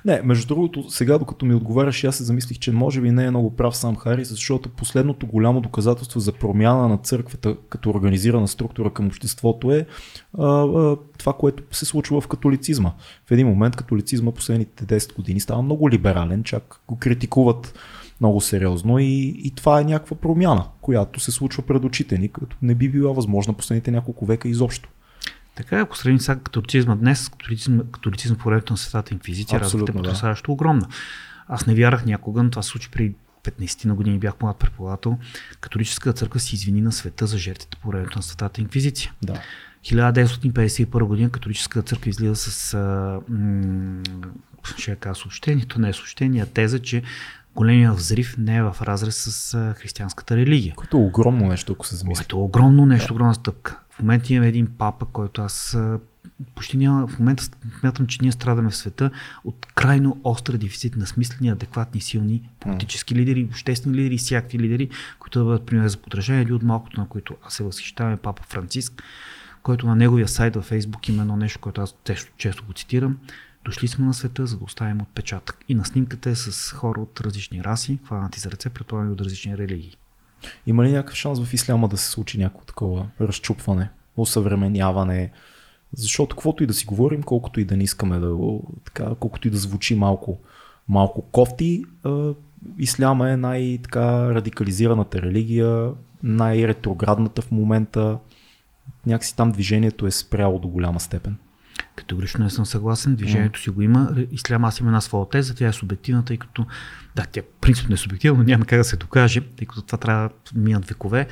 Не, 0.05 0.21
между 0.21 0.47
другото, 0.47 0.89
сега 0.89 1.17
докато 1.17 1.45
ми 1.45 1.53
отговаряш, 1.53 2.03
аз 2.03 2.15
се 2.15 2.23
замислих, 2.23 2.59
че 2.59 2.71
може 2.71 3.01
би 3.01 3.11
не 3.11 3.25
е 3.25 3.29
много 3.29 3.55
прав 3.55 3.77
сам 3.77 3.95
Хари, 3.95 4.25
защото 4.25 4.69
последното 4.69 5.27
голямо 5.27 5.61
доказателство 5.61 6.19
за 6.19 6.31
промяна 6.31 6.87
на 6.87 6.97
църквата 6.97 7.55
като 7.69 7.89
организирана 7.89 8.47
структура 8.47 8.93
към 8.93 9.07
обществото 9.07 9.71
е 9.71 9.85
а, 10.37 10.45
а, 10.45 10.97
това, 11.17 11.33
което 11.33 11.63
се 11.71 11.85
случва 11.85 12.21
в 12.21 12.27
католицизма. 12.27 12.91
В 13.25 13.31
един 13.31 13.47
момент 13.47 13.75
католицизма 13.75 14.31
последните 14.31 14.99
10 14.99 15.15
години 15.15 15.39
става 15.39 15.61
много 15.61 15.89
либерален, 15.89 16.43
чак 16.43 16.81
го 16.87 16.97
критикуват 16.97 17.73
много 18.21 18.41
сериозно 18.41 18.99
и, 18.99 19.41
и 19.43 19.51
това 19.55 19.81
е 19.81 19.83
някаква 19.83 20.17
промяна, 20.17 20.65
която 20.81 21.19
се 21.19 21.31
случва 21.31 21.63
пред 21.63 21.83
очите 21.83 22.17
ни, 22.17 22.27
като 22.27 22.57
не 22.61 22.75
би 22.75 22.89
била 22.89 23.11
възможна 23.11 23.53
последните 23.53 23.91
няколко 23.91 24.25
века 24.25 24.49
изобщо. 24.49 24.89
Така, 25.57 25.79
ако 25.79 25.97
сравним 25.97 26.19
сега 26.19 26.39
католицизма 26.39 26.95
днес, 26.95 27.29
католицизм, 27.29 27.79
католицизм 27.91 28.35
по 28.35 28.49
времето 28.49 28.73
на 28.73 28.77
Светата 28.77 29.13
инквизиция, 29.13 29.59
разликата 29.59 29.91
е 29.91 29.95
потрясаващо 29.95 30.47
да. 30.47 30.51
огромна. 30.51 30.87
Аз 31.47 31.67
не 31.67 31.75
вярах 31.75 32.05
някога, 32.05 32.43
но 32.43 32.49
това 32.49 32.61
се 32.61 32.69
случи 32.69 32.89
при 32.91 33.13
15 33.43 33.85
на 33.85 33.95
години, 33.95 34.19
бях 34.19 34.33
млад 34.41 34.57
преподавател. 34.57 35.17
Католическата 35.61 36.13
църква 36.13 36.39
се 36.39 36.55
извини 36.55 36.81
на 36.81 36.91
света 36.91 37.27
за 37.27 37.37
жертвите 37.37 37.77
по 37.81 37.87
времето 37.87 38.17
на 38.17 38.23
Светата 38.23 38.61
инквизиция. 38.61 39.11
Да. 39.23 39.41
1951 39.83 41.03
година 41.03 41.29
католическата 41.29 41.81
църква 41.81 42.09
излиза 42.09 42.35
с 42.35 42.73
а, 42.73 43.19
м- 43.29 44.03
ще 44.77 44.95
кажа 44.95 45.19
съобщение, 45.19 45.65
то 45.65 45.79
не 45.79 45.89
е 45.89 45.93
съобщение, 45.93 46.41
а 46.41 46.45
теза, 46.45 46.79
че 46.79 47.03
големия 47.55 47.93
взрив 47.93 48.35
не 48.37 48.55
е 48.55 48.63
в 48.63 48.75
разрез 48.81 49.15
с 49.15 49.53
а, 49.53 49.73
християнската 49.73 50.37
религия. 50.37 50.75
Което 50.75 50.97
е 50.97 50.99
огромно 50.99 51.47
нещо, 51.47 51.73
ако 51.73 51.87
се 51.87 51.95
замисли. 51.95 52.23
Което 52.23 52.37
е 52.37 52.39
огромно 52.39 52.85
нещо, 52.85 53.07
да. 53.07 53.13
огромна 53.13 53.35
стъпка. 53.35 53.79
В 53.97 53.99
момента 53.99 54.33
имаме 54.33 54.47
един 54.47 54.67
папа, 54.77 55.05
който 55.05 55.41
аз 55.41 55.77
почти 56.55 56.77
няма, 56.77 57.07
в 57.07 57.19
момента 57.19 57.43
смятам, 57.79 58.07
че 58.07 58.17
ние 58.21 58.31
страдаме 58.31 58.69
в 58.69 58.75
света 58.75 59.11
от 59.43 59.65
крайно 59.75 60.21
остър 60.23 60.57
дефицит 60.57 60.95
на 60.95 61.07
смислени, 61.07 61.49
адекватни, 61.49 62.01
силни 62.01 62.49
политически 62.59 63.15
лидери, 63.15 63.47
обществени 63.51 63.97
лидери 63.97 64.17
всякакви 64.17 64.59
лидери, 64.59 64.89
които 65.19 65.39
да 65.39 65.45
бъдат 65.45 65.65
пример 65.65 65.87
за 65.87 65.97
подражание 65.97 66.43
или 66.43 66.53
от 66.53 66.63
малкото, 66.63 66.99
на 67.01 67.07
които 67.07 67.35
аз 67.43 67.53
се 67.53 67.63
възхищавам 67.63 68.13
е 68.13 68.17
папа 68.17 68.43
Франциск, 68.43 69.03
който 69.63 69.87
на 69.87 69.95
неговия 69.95 70.27
сайт 70.27 70.55
във 70.55 70.65
Фейсбук 70.65 71.09
има 71.09 71.21
едно 71.21 71.37
нещо, 71.37 71.59
което 71.59 71.81
аз 71.81 71.95
често, 72.03 72.31
често 72.37 72.65
го 72.65 72.73
цитирам. 72.73 73.17
Дошли 73.65 73.87
сме 73.87 74.05
на 74.05 74.13
света, 74.13 74.47
за 74.47 74.57
да 74.57 74.63
оставим 74.63 75.01
отпечатък. 75.01 75.57
И 75.67 75.75
на 75.75 75.85
снимката 75.85 76.29
е 76.29 76.35
с 76.35 76.71
хора 76.71 77.01
от 77.01 77.21
различни 77.21 77.63
раси, 77.63 77.99
хванати 78.05 78.39
за 78.39 78.51
ръце, 78.51 78.69
предполагам 78.69 79.09
и 79.09 79.13
от 79.13 79.21
различни 79.21 79.57
религии. 79.57 79.97
Има 80.67 80.83
ли 80.83 80.91
някакъв 80.91 81.15
шанс 81.15 81.43
в 81.43 81.53
исляма 81.53 81.87
да 81.87 81.97
се 81.97 82.09
случи 82.09 82.37
някакво 82.37 82.65
такова 82.65 83.05
разчупване, 83.21 83.89
осъвременяване? 84.17 85.31
Защото 85.93 86.35
каквото 86.35 86.63
и 86.63 86.67
да 86.67 86.73
си 86.73 86.85
говорим, 86.85 87.23
колкото 87.23 87.59
и 87.59 87.65
да 87.65 87.77
не 87.77 87.83
искаме 87.83 88.19
да 88.19 88.35
го, 88.35 88.73
така, 88.85 89.15
колкото 89.19 89.47
и 89.47 89.51
да 89.51 89.57
звучи 89.57 89.95
малко, 89.95 90.37
малко 90.89 91.21
кофти, 91.21 91.83
исляма 92.77 93.29
е 93.29 93.37
най-така 93.37 94.33
радикализираната 94.33 95.21
религия, 95.21 95.91
най-ретроградната 96.23 97.41
в 97.41 97.51
момента. 97.51 98.17
Някакси 99.05 99.35
там 99.35 99.51
движението 99.51 100.07
е 100.07 100.11
спряло 100.11 100.59
до 100.59 100.67
голяма 100.67 100.99
степен. 100.99 101.37
Категорично 101.97 102.43
не 102.43 102.49
съм 102.49 102.65
съгласен. 102.65 103.15
Движението 103.15 103.61
си 103.61 103.69
го 103.69 103.81
има. 103.81 104.15
Ислям 104.31 104.65
аз 104.65 104.79
има 104.79 104.89
една 104.89 105.01
своя 105.01 105.29
теза, 105.29 105.55
тя 105.55 105.67
е 105.67 105.73
субективна, 105.73 106.25
тъй 106.25 106.37
като 106.37 106.65
да, 107.15 107.25
тя 107.31 107.41
принципно 107.61 107.93
е 107.93 107.97
субективна, 107.97 108.37
но 108.37 108.43
няма 108.43 108.65
как 108.65 108.79
да 108.79 108.83
се 108.83 108.97
докаже, 108.97 109.41
тъй 109.41 109.67
като 109.67 109.81
това 109.81 109.97
трябва 109.97 110.29
да 110.53 110.59
минат 110.59 110.85
векове. 110.85 111.27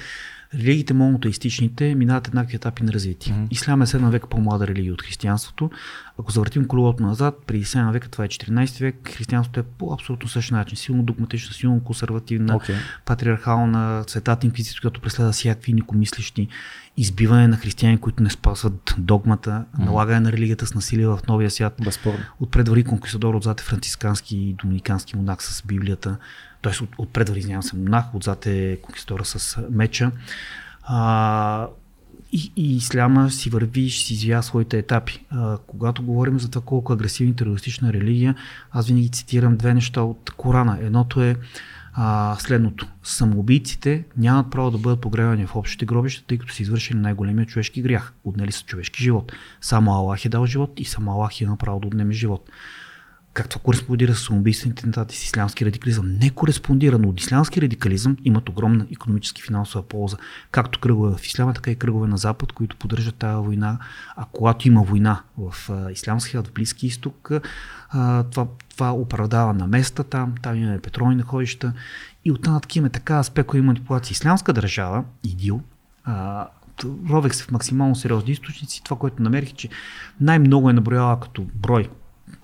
Религиите 0.53 0.93
монотеистичните 0.93 1.95
минават 1.95 2.27
еднакви 2.27 2.55
етапи 2.55 2.83
на 2.83 2.93
развитие. 2.93 3.33
Mm-hmm. 3.33 3.47
Ислям 3.51 3.81
е 3.81 3.85
7 3.85 4.09
век 4.09 4.27
по-млада 4.29 4.67
религия 4.67 4.93
от 4.93 5.01
християнството. 5.01 5.71
Ако 6.19 6.31
завъртим 6.31 6.65
колелото 6.67 7.03
назад, 7.03 7.35
при 7.47 7.63
7 7.63 7.91
века, 7.91 8.09
това 8.09 8.25
е 8.25 8.27
14 8.27 8.81
век, 8.81 9.11
християнството 9.15 9.59
е 9.59 9.63
по 9.63 9.93
абсолютно 9.93 10.29
същия 10.29 10.57
начин. 10.57 10.77
Силно 10.77 11.03
догматична, 11.03 11.53
силно 11.53 11.83
консервативна, 11.83 12.59
okay. 12.59 12.75
патриархална, 13.05 14.03
светата 14.07 14.45
инквизиция, 14.45 14.81
която 14.81 15.01
преследва 15.01 15.31
всякакви 15.31 15.73
никомислещи, 15.73 16.47
избиване 16.97 17.47
на 17.47 17.57
християни, 17.57 17.97
които 17.97 18.23
не 18.23 18.29
спазват 18.29 18.95
догмата, 18.97 19.49
mm-hmm. 19.49 19.85
налагане 19.85 20.19
на 20.19 20.31
религията 20.31 20.65
с 20.65 20.73
насилие 20.73 21.07
в 21.07 21.19
новия 21.27 21.51
свят. 21.51 21.73
Безспорно. 21.83 22.19
Отпред 22.39 22.85
конкистадор, 22.87 23.33
отзад 23.33 23.61
е 23.61 23.63
францискански 23.63 24.37
и 24.37 24.53
доминикански 24.53 25.17
монах 25.17 25.43
с 25.43 25.63
Библията 25.65 26.17
т.е. 26.65 26.83
от, 26.83 26.89
отпред 26.97 27.29
върви, 27.29 27.39
извинявам 27.39 27.63
се, 27.63 27.75
монах, 27.75 28.15
отзад 28.15 28.45
е 28.45 28.79
конкистора 28.81 29.25
с 29.25 29.61
меча. 29.71 30.11
А, 30.83 31.67
и, 32.31 32.51
и 32.55 32.75
исляма 32.75 33.31
си 33.31 33.49
върви, 33.49 33.89
ще 33.89 34.05
си 34.05 34.13
извия 34.13 34.43
своите 34.43 34.77
етапи. 34.77 35.25
А, 35.29 35.57
когато 35.67 36.03
говорим 36.03 36.39
за 36.39 36.51
това 36.51 36.65
колко 36.65 36.93
агресивна 36.93 37.31
и 37.31 37.35
терористична 37.35 37.93
религия, 37.93 38.35
аз 38.71 38.87
винаги 38.87 39.09
цитирам 39.09 39.57
две 39.57 39.73
неща 39.73 40.01
от 40.01 40.31
Корана. 40.37 40.77
Едното 40.81 41.21
е 41.21 41.35
а, 41.97 42.35
следното. 42.39 42.87
Самоубийците 43.03 44.03
нямат 44.17 44.51
право 44.51 44.71
да 44.71 44.77
бъдат 44.77 45.01
погребани 45.01 45.45
в 45.45 45.55
общите 45.55 45.85
гробища, 45.85 46.23
тъй 46.27 46.37
като 46.37 46.53
са 46.53 46.63
извършили 46.63 46.97
най-големия 46.97 47.45
човешки 47.45 47.81
грях. 47.81 48.13
Отнели 48.23 48.51
са 48.51 48.65
човешки 48.65 49.03
живот. 49.03 49.31
Само 49.61 49.93
Аллах 49.93 50.25
е 50.25 50.29
дал 50.29 50.45
живот 50.45 50.79
и 50.79 50.85
само 50.85 51.11
Аллах 51.11 51.41
е 51.41 51.47
право 51.59 51.79
да 51.79 51.87
отнеме 51.87 52.13
живот 52.13 52.49
как 53.35 53.49
това 53.49 53.61
кореспондира 53.61 54.15
с 54.15 54.19
самоубийствените 54.19 54.79
атентати 54.79 55.17
с 55.17 55.23
ислямски 55.23 55.65
радикализъм. 55.65 56.05
Не 56.07 56.29
кореспондира, 56.29 56.99
но 56.99 57.09
от 57.09 57.19
ислямски 57.21 57.61
радикализъм 57.61 58.17
имат 58.23 58.49
огромна 58.49 58.87
економически 58.91 59.41
финансова 59.41 59.83
полза. 59.83 60.17
Както 60.51 60.79
кръгове 60.79 61.17
в 61.17 61.25
исляма, 61.25 61.53
така 61.53 61.71
и 61.71 61.75
кръгове 61.75 62.07
на 62.07 62.17
Запад, 62.17 62.51
които 62.51 62.75
поддържат 62.75 63.15
тази 63.15 63.45
война. 63.45 63.79
А 64.15 64.25
когато 64.31 64.67
има 64.67 64.83
война 64.83 65.21
в 65.37 65.55
ислямския, 65.91 66.43
в 66.43 66.51
Близки 66.51 66.87
изток, 66.87 67.31
това, 68.31 68.47
това 68.69 68.91
оправдава 68.91 69.53
на 69.53 69.67
места 69.67 70.03
там, 70.03 70.35
там 70.41 70.55
имаме 70.55 70.79
петролни 70.79 71.15
находища 71.15 71.73
и 72.25 72.31
оттам 72.31 72.61
имаме 72.75 72.89
така 72.89 73.19
аспект, 73.19 73.53
и 73.53 73.61
манипулация. 73.61 74.13
Ислямска 74.13 74.53
държава, 74.53 75.03
ИДИЛ, 75.23 75.61
ровех 77.09 77.35
се 77.35 77.43
в 77.43 77.51
максимално 77.51 77.95
сериозни 77.95 78.31
източници. 78.31 78.83
Това, 78.83 78.97
което 78.97 79.23
намерих, 79.23 79.53
че 79.53 79.69
най-много 80.21 80.69
е 80.69 80.73
наброяла 80.73 81.19
като 81.19 81.47
брой 81.55 81.89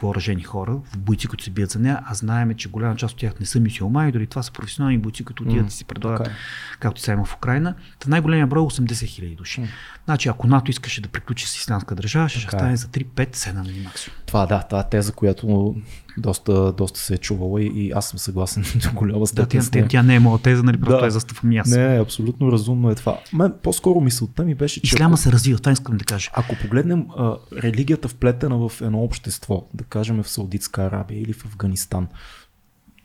въоръжени 0.02 0.44
хора, 0.44 0.80
в 0.86 0.98
бойци, 0.98 1.28
които 1.28 1.44
се 1.44 1.50
бият 1.50 1.72
за 1.72 1.80
нея, 1.80 2.00
а 2.06 2.14
знаеме, 2.14 2.54
че 2.54 2.70
голяма 2.70 2.96
част 2.96 3.14
от 3.14 3.20
тях 3.20 3.40
не 3.40 3.46
са 3.46 3.60
мисиомани, 3.60 4.12
дори 4.12 4.28
това 4.28 4.44
са 4.44 4.52
професионални 4.52 4.98
бойци, 4.98 5.24
които 5.24 5.44
отиват 5.44 5.66
mm, 5.66 5.70
и 5.70 5.72
си 5.72 5.86
предлагат, 5.86 6.28
okay. 6.28 6.32
както 6.80 7.02
сега 7.02 7.14
има 7.14 7.26
в 7.26 7.36
Украина. 7.36 7.76
Та 8.00 8.10
най-големия 8.10 8.48
брой 8.48 8.64
е 8.64 8.66
80 8.66 9.06
хиляди 9.06 9.36
души. 9.36 9.62
Mm. 9.62 9.68
Значи, 10.06 10.30
ако 10.30 10.48
НАТО 10.48 10.72
искаше 10.72 11.02
да 11.02 11.10
приключи 11.10 11.48
с 11.48 11.56
исламска 11.56 11.96
държава, 11.96 12.30
ще, 12.30 12.40
ще 12.40 12.50
стане 12.50 12.78
за 12.78 12.88
3-5-7 12.88 13.54
нали, 13.54 13.82
максимум. 13.84 14.18
Това 14.26 14.46
да, 14.46 14.64
това 14.64 14.80
е 14.80 14.90
теза, 14.90 15.12
която 15.12 15.76
доста, 16.18 16.72
доста 16.72 17.00
се 17.00 17.14
е 17.14 17.18
чувала 17.18 17.62
и, 17.62 17.66
и 17.66 17.92
аз 17.92 18.10
съм 18.10 18.20
съгласен 18.20 18.64
до 18.76 18.92
голяма 18.94 19.28
степен. 19.28 19.60
Да, 19.60 19.70
тя, 19.72 19.88
тя, 19.88 20.04
не 20.04 20.16
е 20.16 20.20
моя 20.20 20.40
теза, 20.40 20.64
нали, 20.64 20.80
просто 20.80 21.02
да, 21.02 21.08
е 21.08 21.12
застъпвам 21.12 21.52
и 21.52 21.58
аз. 21.58 21.70
Не, 21.70 22.00
абсолютно 22.00 22.52
разумно 22.52 22.92
е 22.92 22.96
това. 22.96 23.20
Мен 23.34 23.54
по-скоро 23.64 24.02
мисълта 24.02 24.44
ми 24.44 24.56
беше, 24.56 24.82
че. 24.82 24.96
Исляма 24.96 25.14
ако, 25.14 25.22
се 25.22 25.32
развива, 25.32 25.60
това 25.60 25.72
искам 25.72 25.98
да 25.98 26.06
кажа. 26.06 26.30
Ако 26.34 26.56
погледнем 26.62 27.06
а, 27.18 27.36
религията 27.58 28.08
вплетена 28.08 28.70
в 28.70 28.82
едно 28.82 29.04
общество, 29.04 29.68
да 29.74 29.84
кажем 29.84 30.24
в 30.24 30.30
Саудитска 30.30 30.84
Арабия 30.84 31.22
или 31.22 31.34
в 31.34 31.46
Афганистан, 31.46 32.08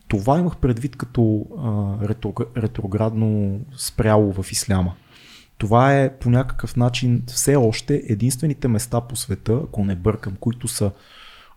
това 0.08 0.38
имах 0.38 0.56
предвид 0.56 0.96
като 0.96 1.46
а, 1.58 2.08
ретроградно 2.56 3.60
спряло 3.76 4.32
в 4.32 4.52
исляма. 4.52 4.92
Това 5.58 6.00
е 6.00 6.18
по 6.18 6.30
някакъв 6.30 6.76
начин 6.76 7.22
все 7.26 7.56
още 7.56 8.02
единствените 8.08 8.68
места 8.68 9.00
по 9.00 9.16
света, 9.16 9.60
ако 9.64 9.84
не 9.84 9.94
бъркам, 9.94 10.36
които 10.40 10.68
са 10.68 10.90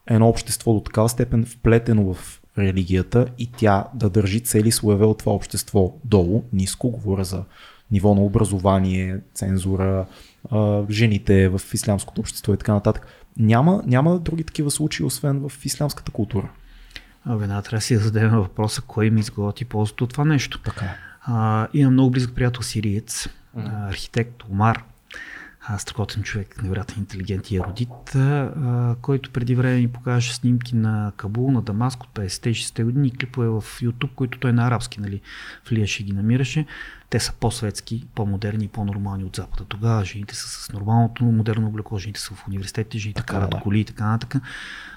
едно 0.10 0.30
общество 0.30 0.74
до 0.74 0.80
такава 0.80 1.10
степен 1.10 1.46
вплетено 1.46 2.14
в 2.14 2.42
религията 2.58 3.28
и 3.38 3.52
тя 3.52 3.86
да 3.94 4.10
държи 4.10 4.40
цели 4.40 4.72
слоеве 4.72 5.06
от 5.06 5.18
това 5.18 5.32
общество 5.32 5.94
долу, 6.06 6.44
ниско, 6.54 6.90
говоря 6.90 7.24
за 7.24 7.44
ниво 7.92 8.16
на 8.16 8.22
образование, 8.22 9.20
цензура, 9.34 10.06
жените 10.90 11.50
в 11.50 11.62
ислямското 11.74 12.22
общество 12.22 12.54
и 12.54 12.58
така 12.58 12.74
нататък. 12.74 13.08
Няма, 13.38 13.84
няма 13.86 14.20
други 14.20 14.44
такива 14.44 14.72
случаи, 14.72 15.06
освен 15.06 15.50
в 15.50 15.66
ислямската 15.66 16.12
култура. 16.12 16.50
Веднага 17.26 17.62
трябва 17.62 17.78
да 17.78 17.82
си 17.82 17.98
зададем 17.98 18.30
въпроса, 18.30 18.82
кой 18.82 19.10
ми 19.10 19.20
изготи 19.20 19.66
ползата 19.66 20.04
от 20.04 20.10
това 20.10 20.26
нещо. 20.26 20.60
Така. 20.60 20.96
А, 21.22 21.68
имам 21.74 21.94
много 21.94 22.12
близък 22.12 22.36
приятел 22.36 22.62
сириец, 22.62 23.28
mm-hmm. 23.58 23.88
архитект 23.88 24.44
Омар, 24.50 24.84
страхотен 25.78 26.24
човек, 26.24 26.64
невероятен 26.64 27.00
интелигент 27.00 27.52
и 27.52 27.56
еродит, 27.56 28.16
а, 28.16 28.96
който 29.02 29.32
преди 29.32 29.56
време 29.56 29.80
ни 29.80 29.88
покаже 29.88 30.34
снимки 30.34 30.76
на 30.76 31.12
Кабул, 31.18 31.52
на 31.52 31.62
Дамаск 31.62 32.04
от 32.04 32.10
50-те 32.10 32.50
60-те 32.50 32.84
години, 32.84 33.12
клипове 33.12 33.48
в 33.48 33.62
YouTube, 33.62 34.16
които 34.16 34.40
той 34.40 34.54
на 34.54 34.68
арабски, 34.68 35.02
нали, 35.02 35.22
влияше 35.70 36.04
ги 36.04 36.12
намираше. 36.12 36.66
Те 37.10 37.20
са 37.20 37.34
по-светски, 37.40 38.08
по-модерни 38.16 38.66
и 38.66 38.68
по-нормални 38.68 39.24
от 39.24 39.36
Запада. 39.36 39.66
Тогава 39.66 40.06
жените 40.06 40.36
са 40.36 40.48
с 40.48 40.74
нормалното 40.74 41.24
модерно 41.24 41.68
облекло, 41.68 41.98
жените 41.98 42.20
са 42.20 42.34
в 42.36 42.48
университетите, 42.48 42.98
жените 42.98 43.22
Така, 43.22 43.34
карат 43.34 43.50
да. 43.50 43.60
коли 43.60 43.80
и 43.80 43.86
така 43.86 44.08
нататък. 44.08 44.44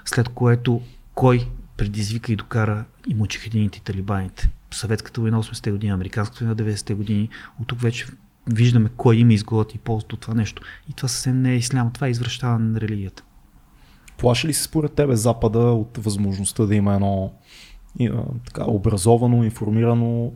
След 0.05 0.29
което 0.29 0.81
кой 1.15 1.47
предизвика 1.77 2.33
и 2.33 2.35
докара 2.35 2.85
и 3.07 3.13
мучихедините 3.13 3.77
и 3.77 3.81
талибаните. 3.81 4.49
Съветската 4.71 5.21
война 5.21 5.43
80-те 5.43 5.71
години, 5.71 5.93
Американската 5.93 6.45
война 6.45 6.63
90-те 6.63 6.93
години. 6.93 7.29
От 7.59 7.67
тук 7.67 7.81
вече 7.81 8.07
виждаме 8.47 8.89
кой 8.97 9.15
има 9.15 9.33
изгода 9.33 9.69
и 9.75 9.77
полза 9.77 10.05
от 10.13 10.19
това 10.19 10.33
нещо. 10.33 10.61
И 10.89 10.93
това 10.93 11.09
съвсем 11.09 11.41
не 11.41 11.51
е 11.51 11.55
ислям, 11.55 11.91
това 11.91 12.07
е 12.07 12.09
извръщаване 12.09 12.65
на 12.65 12.81
религията. 12.81 13.23
Плаши 14.17 14.47
ли 14.47 14.53
се 14.53 14.63
според 14.63 14.93
тебе 14.93 15.15
Запада 15.15 15.59
от 15.59 15.97
възможността 15.97 16.65
да 16.65 16.75
има 16.75 16.93
едно 16.93 17.31
така, 18.45 18.65
образовано, 18.67 19.43
информирано 19.43 20.31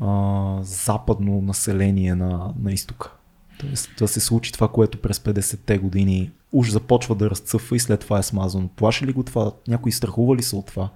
а, 0.00 0.58
западно 0.62 1.42
население 1.42 2.14
на, 2.14 2.54
на 2.62 2.72
изтока? 2.72 3.12
Тоест 3.58 3.90
да 3.98 4.08
се 4.08 4.20
случи 4.20 4.52
това, 4.52 4.68
което 4.68 4.98
през 4.98 5.18
50-те 5.18 5.78
години 5.78 6.30
уж 6.52 6.70
започва 6.70 7.14
да 7.14 7.30
разцъфва 7.30 7.76
и 7.76 7.80
след 7.80 8.00
това 8.00 8.18
е 8.18 8.22
смазано. 8.22 8.68
Плаши 8.68 9.06
ли 9.06 9.12
го 9.12 9.22
това? 9.22 9.52
Някои 9.68 9.92
страхува 9.92 10.36
ли 10.36 10.42
са 10.42 10.56
от 10.56 10.66
това? 10.66 10.90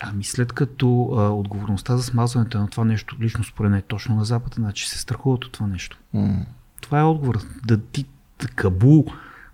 Ами 0.00 0.24
след 0.24 0.52
като 0.52 1.10
а, 1.16 1.28
отговорността 1.28 1.96
за 1.96 2.02
смазването 2.02 2.58
на 2.58 2.68
това 2.68 2.84
нещо, 2.84 3.16
лично 3.20 3.44
според 3.44 3.70
мен 3.70 3.78
е 3.78 3.82
точно 3.82 4.16
на 4.16 4.24
Запад, 4.24 4.54
значи 4.54 4.88
се 4.88 4.98
страхуват 4.98 5.44
от 5.44 5.52
това 5.52 5.66
нещо. 5.66 5.98
М. 6.14 6.46
Това 6.80 7.00
е 7.00 7.04
отговор. 7.04 7.38
Да 7.66 7.80
ти 7.80 8.06
Кабул, 8.54 9.06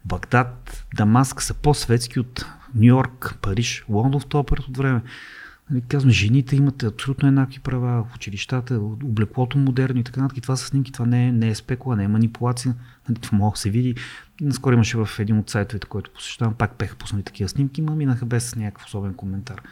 Багдад, 0.04 0.84
Дамаск 0.94 1.42
са 1.42 1.54
по-светски 1.54 2.20
от 2.20 2.46
Нью 2.74 2.84
Йорк, 2.84 3.38
Париж, 3.42 3.84
Лондон 3.88 4.20
в 4.20 4.26
този 4.26 4.46
период 4.46 4.68
от 4.68 4.76
време. 4.76 5.02
Нали, 5.70 5.82
казвам, 5.88 6.10
жените 6.10 6.56
имат 6.56 6.82
абсолютно 6.82 7.28
еднакви 7.28 7.58
права 7.58 8.04
в 8.04 8.14
училищата, 8.14 8.74
облеклото 8.80 9.58
модерно 9.58 10.00
и 10.00 10.04
така 10.04 10.20
нататък. 10.20 10.42
Това 10.42 10.56
са 10.56 10.66
снимки, 10.66 10.92
това 10.92 11.06
не 11.06 11.26
е, 11.26 11.32
не 11.32 11.48
е 11.48 11.54
спекула, 11.54 11.96
не 11.96 12.04
е 12.04 12.08
манипулация. 12.08 12.74
Нали, 13.08 13.18
това 13.18 13.38
може 13.38 13.52
да 13.52 13.58
се 13.58 13.70
види. 13.70 13.94
Наскоро 14.40 14.74
имаше 14.74 14.98
в 14.98 15.08
един 15.18 15.38
от 15.38 15.50
сайтовете, 15.50 15.86
който 15.86 16.10
посещавам, 16.10 16.54
пак 16.54 16.74
беха 16.78 16.96
пуснали 16.96 17.22
такива 17.22 17.48
снимки, 17.48 17.82
но 17.82 17.96
минаха 17.96 18.26
без 18.26 18.56
някакъв 18.56 18.86
особен 18.86 19.14
коментар. 19.14 19.62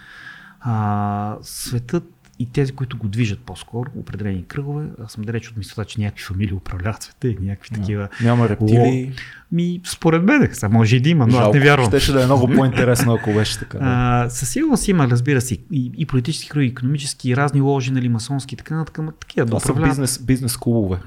А, 0.61 1.37
светът 1.43 2.05
и 2.39 2.53
тези, 2.53 2.73
които 2.73 2.99
го 2.99 3.09
движат 3.09 3.41
по-скоро, 3.41 3.91
определени 3.97 4.45
кръгове, 4.45 4.87
аз 5.05 5.12
съм 5.12 5.24
далеч 5.24 5.51
от 5.51 5.57
мисълта, 5.57 5.85
че 5.85 6.01
някакви 6.01 6.24
фамилии 6.24 6.55
управляват 6.55 7.03
света 7.03 7.28
и 7.28 7.39
някакви 7.41 7.70
такива. 7.70 8.09
Няма 8.23 8.49
рептили. 8.49 9.15
Ми, 9.52 9.81
според 9.86 10.22
мен, 10.24 10.48
са, 10.52 10.68
може 10.68 10.97
и 10.97 11.01
да 11.01 11.09
има, 11.09 11.27
но 11.27 11.39
аз 11.39 11.55
не 11.55 11.60
вярвам. 11.60 11.86
Щеше 11.86 12.12
да 12.12 12.22
е 12.22 12.27
много 12.27 12.48
по-интересно, 12.48 13.14
ако 13.14 13.32
беше 13.32 13.59
така. 13.59 13.78
Да. 13.78 13.85
А, 13.86 14.31
със 14.31 14.48
сигурност 14.48 14.89
има, 14.89 15.09
разбира 15.09 15.40
се, 15.40 15.55
и, 15.55 15.93
и 15.97 16.06
политически 16.06 16.48
кръги, 16.48 16.66
и 16.66 16.70
економически, 16.70 17.31
и 17.31 17.36
разни 17.36 17.60
ложи, 17.60 17.90
нали, 17.90 18.09
масонски 18.09 18.56
така 18.56 18.77
нататък, 18.77 18.98
ама 18.98 19.12
такива 19.12 19.47
да 19.47 19.56
управляват. 19.56 19.90
бизнес, 19.90 20.18
бизнес 20.18 20.56
клубове. 20.56 20.98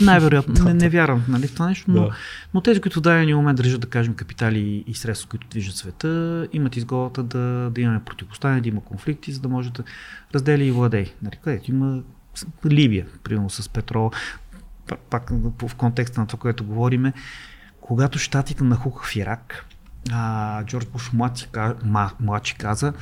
Най-вероятно, 0.00 0.64
не, 0.64 0.74
не 0.74 0.88
вярвам 0.88 1.24
нали, 1.28 1.46
в 1.46 1.52
това 1.52 1.68
нещо, 1.68 1.90
но, 1.90 2.00
Да. 2.02 2.10
но 2.54 2.60
тези, 2.60 2.80
които 2.80 2.98
в 2.98 3.02
дадения 3.02 3.36
момент 3.36 3.56
държат, 3.56 3.80
да 3.80 3.86
кажем, 3.86 4.14
капитали 4.14 4.84
и 4.86 4.94
средства, 4.94 5.28
които 5.28 5.46
движат 5.48 5.74
света, 5.74 6.48
имат 6.52 6.76
изголата 6.76 7.22
да, 7.22 7.70
да 7.74 7.80
имаме 7.80 8.00
противоставяне, 8.06 8.60
да 8.60 8.68
има 8.68 8.84
конфликти, 8.84 9.32
за 9.32 9.40
да 9.40 9.48
може 9.48 9.72
да 9.72 9.82
раздели 10.34 10.64
и 10.64 10.70
владей. 10.70 11.12
Нали, 11.22 11.36
където 11.44 11.70
има 11.70 12.02
Либия, 12.66 13.06
примерно 13.24 13.50
с 13.50 13.68
петрол, 13.68 14.10
пак 15.10 15.30
в 15.62 15.74
контекста 15.74 16.20
на 16.20 16.26
това, 16.26 16.38
което 16.38 16.64
говориме, 16.64 17.12
когато 17.90 18.18
щатите 18.18 18.64
нахуха 18.64 19.06
в 19.06 19.16
Ирак, 19.16 19.66
а, 20.10 20.64
Джордж 20.64 20.86
Буш 20.86 21.12
младши, 21.12 21.46
младши 22.20 22.54
каза, 22.54 22.92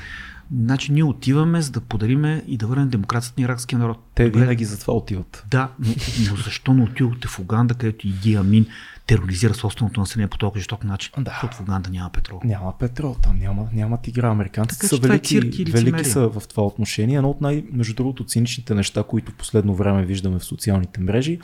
значи 0.55 0.91
ние 0.91 1.03
отиваме 1.03 1.61
за 1.61 1.71
да 1.71 1.81
подариме 1.81 2.43
и 2.47 2.57
да 2.57 2.67
върнем 2.67 2.89
демокрацията 2.89 3.41
на 3.41 3.45
иракския 3.45 3.79
народ. 3.79 4.09
Те 4.15 4.25
Добре, 4.25 4.39
винаги 4.39 4.65
за 4.65 4.79
това 4.79 4.93
отиват. 4.93 5.45
да, 5.49 5.69
но, 5.79 5.93
но 6.29 6.35
защо 6.35 6.73
не 6.73 6.83
отидохте 6.83 7.27
в 7.27 7.39
Уганда, 7.39 7.73
където 7.73 8.07
Иди 8.07 8.35
Амин 8.35 8.65
тероризира 9.07 9.53
собственото 9.53 9.99
население 9.99 10.27
по 10.27 10.37
толкова 10.37 10.59
жесток 10.59 10.83
начин? 10.83 11.11
Да. 11.17 11.31
Защото 11.31 11.55
в 11.55 11.61
Уганда 11.61 11.89
няма 11.89 12.09
петрол. 12.09 12.41
Няма 12.43 12.77
петрол, 12.77 13.15
там 13.23 13.39
няма, 13.39 13.67
нямат 13.73 14.07
игра. 14.07 14.29
Американците 14.29 14.87
са 14.87 14.95
е 14.95 14.99
велики, 14.99 15.39
велики 15.39 15.65
лицемерие. 15.65 16.05
са 16.05 16.29
в 16.29 16.47
това 16.47 16.63
отношение. 16.63 17.17
Едно 17.17 17.29
от 17.29 17.41
най, 17.41 17.63
между 17.71 17.93
другото, 17.93 18.25
циничните 18.25 18.75
неща, 18.75 19.03
които 19.03 19.31
в 19.31 19.35
последно 19.35 19.75
време 19.75 20.05
виждаме 20.05 20.39
в 20.39 20.43
социалните 20.43 21.01
мрежи, 21.01 21.39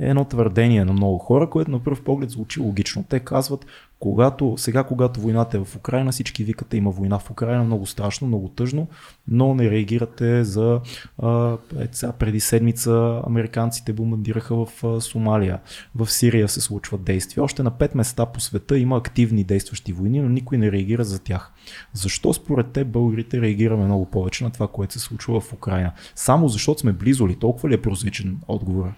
е 0.00 0.08
едно 0.08 0.24
твърдение 0.24 0.84
на 0.84 0.92
много 0.92 1.18
хора, 1.18 1.50
което 1.50 1.70
на 1.70 1.78
пръв 1.78 2.02
поглед 2.02 2.30
звучи 2.30 2.60
логично. 2.60 3.04
Те 3.08 3.20
казват, 3.20 3.66
когато, 4.00 4.54
сега 4.56 4.84
когато 4.84 5.20
войната 5.20 5.56
е 5.56 5.64
в 5.64 5.76
Украина, 5.76 6.12
всички 6.12 6.44
викате 6.44 6.76
има 6.76 6.90
война 6.90 7.18
в 7.18 7.30
Украина, 7.30 7.64
много 7.64 7.86
страшно, 7.86 8.26
много 8.26 8.48
тъжно, 8.48 8.86
но 9.28 9.54
не 9.54 9.70
реагирате 9.70 10.44
за 10.44 10.80
е, 11.80 11.88
сега, 11.92 12.12
преди 12.12 12.40
седмица 12.40 13.22
американците 13.26 13.92
бомбардираха 13.92 14.54
в 14.54 15.00
Сомалия. 15.00 15.60
В 15.94 16.10
Сирия 16.10 16.48
се 16.48 16.60
случват 16.60 17.04
действия. 17.04 17.44
Още 17.44 17.62
на 17.62 17.70
пет 17.70 17.94
места 17.94 18.26
по 18.26 18.40
света 18.40 18.78
има 18.78 18.96
активни 18.96 19.44
действащи 19.44 19.92
войни, 19.92 20.20
но 20.20 20.28
никой 20.28 20.58
не 20.58 20.72
реагира 20.72 21.04
за 21.04 21.18
тях. 21.18 21.52
Защо 21.92 22.32
според 22.32 22.72
те 22.72 22.84
българите 22.84 23.40
реагираме 23.40 23.84
много 23.84 24.06
повече 24.06 24.44
на 24.44 24.50
това, 24.50 24.68
което 24.68 24.92
се 24.92 24.98
случва 24.98 25.40
в 25.40 25.52
Украина? 25.52 25.92
Само 26.14 26.48
защото 26.48 26.80
сме 26.80 26.92
близо 26.92 27.28
ли? 27.28 27.36
Толкова 27.36 27.68
ли 27.68 27.74
е 27.74 27.82
прозрачен 27.82 28.38
отговор? 28.48 28.92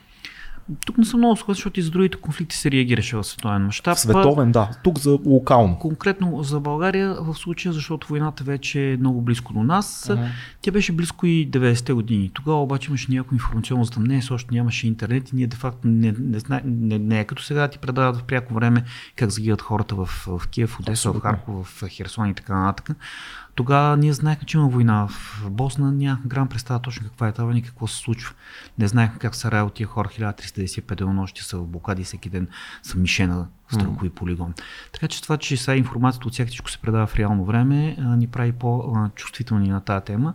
Тук 0.87 0.99
не 0.99 1.05
съм 1.05 1.21
много 1.21 1.37
съгласен, 1.37 1.59
защото 1.59 1.81
и 1.81 1.83
за 1.83 1.91
другите 1.91 2.17
конфликти 2.17 2.57
се 2.57 2.71
реагираше 2.71 3.17
в 3.17 3.25
световен 3.25 3.63
мащаб. 3.63 3.99
Световен, 3.99 4.53
да. 4.53 4.71
Тук 4.85 4.99
за 4.99 5.19
локално. 5.27 5.79
Конкретно 5.79 6.43
за 6.43 6.61
България 6.61 7.17
в 7.21 7.35
случая, 7.35 7.73
защото 7.73 8.09
войната 8.09 8.45
вече 8.45 8.93
е 8.93 8.97
много 8.97 9.21
близко 9.21 9.53
до 9.53 9.63
нас. 9.63 10.11
Ага. 10.11 10.29
Тя 10.61 10.71
беше 10.71 10.93
близко 10.93 11.27
и 11.27 11.51
90-те 11.51 11.93
години. 11.93 12.31
Тогава 12.35 12.63
обаче 12.63 12.89
имаше 12.89 13.13
някакво 13.13 13.35
информационно 13.35 13.85
затъмнение, 13.85 14.23
още 14.31 14.55
нямаше 14.55 14.87
интернет 14.87 15.33
и 15.33 15.37
ние 15.37 15.47
де 15.47 15.57
факто 15.57 15.89
не, 15.89 16.15
не, 16.19 16.61
не, 16.65 16.99
не 16.99 17.21
е 17.21 17.25
като 17.25 17.43
сега 17.43 17.69
ти 17.69 17.79
предават 17.79 18.17
в 18.17 18.23
пряко 18.23 18.55
време 18.55 18.85
как 19.17 19.31
загиват 19.31 19.63
хората 19.63 19.95
в, 19.95 20.07
в 20.07 20.49
Киев, 20.49 20.81
Одеса, 20.81 21.13
в. 21.13 21.21
Харков, 21.21 21.67
в 21.67 21.89
Херсон 21.89 22.29
и 22.29 22.35
така 22.35 22.55
нататък. 22.55 22.97
Тогава 23.55 23.97
ние 23.97 24.13
знаехме, 24.13 24.47
че 24.47 24.57
има 24.57 24.69
война 24.69 25.09
в 25.09 25.43
Босна, 25.51 25.93
нямахме 25.93 26.29
грам 26.29 26.49
представа 26.49 26.81
точно 26.81 27.09
каква 27.09 27.29
е 27.29 27.33
това 27.33 27.57
и 27.57 27.63
какво 27.63 27.87
се 27.87 27.97
случва. 27.97 28.35
Не 28.79 28.89
знаехме 28.89 29.19
как 29.19 29.35
са 29.35 29.51
раят 29.51 29.75
тия 29.75 29.87
хора 29.87 30.09
1395 30.09 30.95
денонощи 30.95 31.43
са 31.43 31.59
в 31.59 31.67
блокади, 31.67 32.05
всеки 32.05 32.31
ден 32.31 32.49
са 32.83 32.99
мишена 32.99 33.47
стрелкови 33.73 34.11
полигон. 34.11 34.55
Така 34.93 35.09
че 35.09 35.23
това, 35.23 35.37
че 35.37 35.57
сега 35.57 35.77
информацията 35.77 36.29
от 36.29 36.35
всичко 36.35 36.71
се 36.71 36.79
предава 36.79 37.07
в 37.07 37.17
реално 37.17 37.45
време, 37.45 37.97
ни 37.99 38.27
прави 38.27 38.53
по-чувствителни 38.53 39.69
на 39.69 39.81
тази 39.81 40.05
тема, 40.05 40.35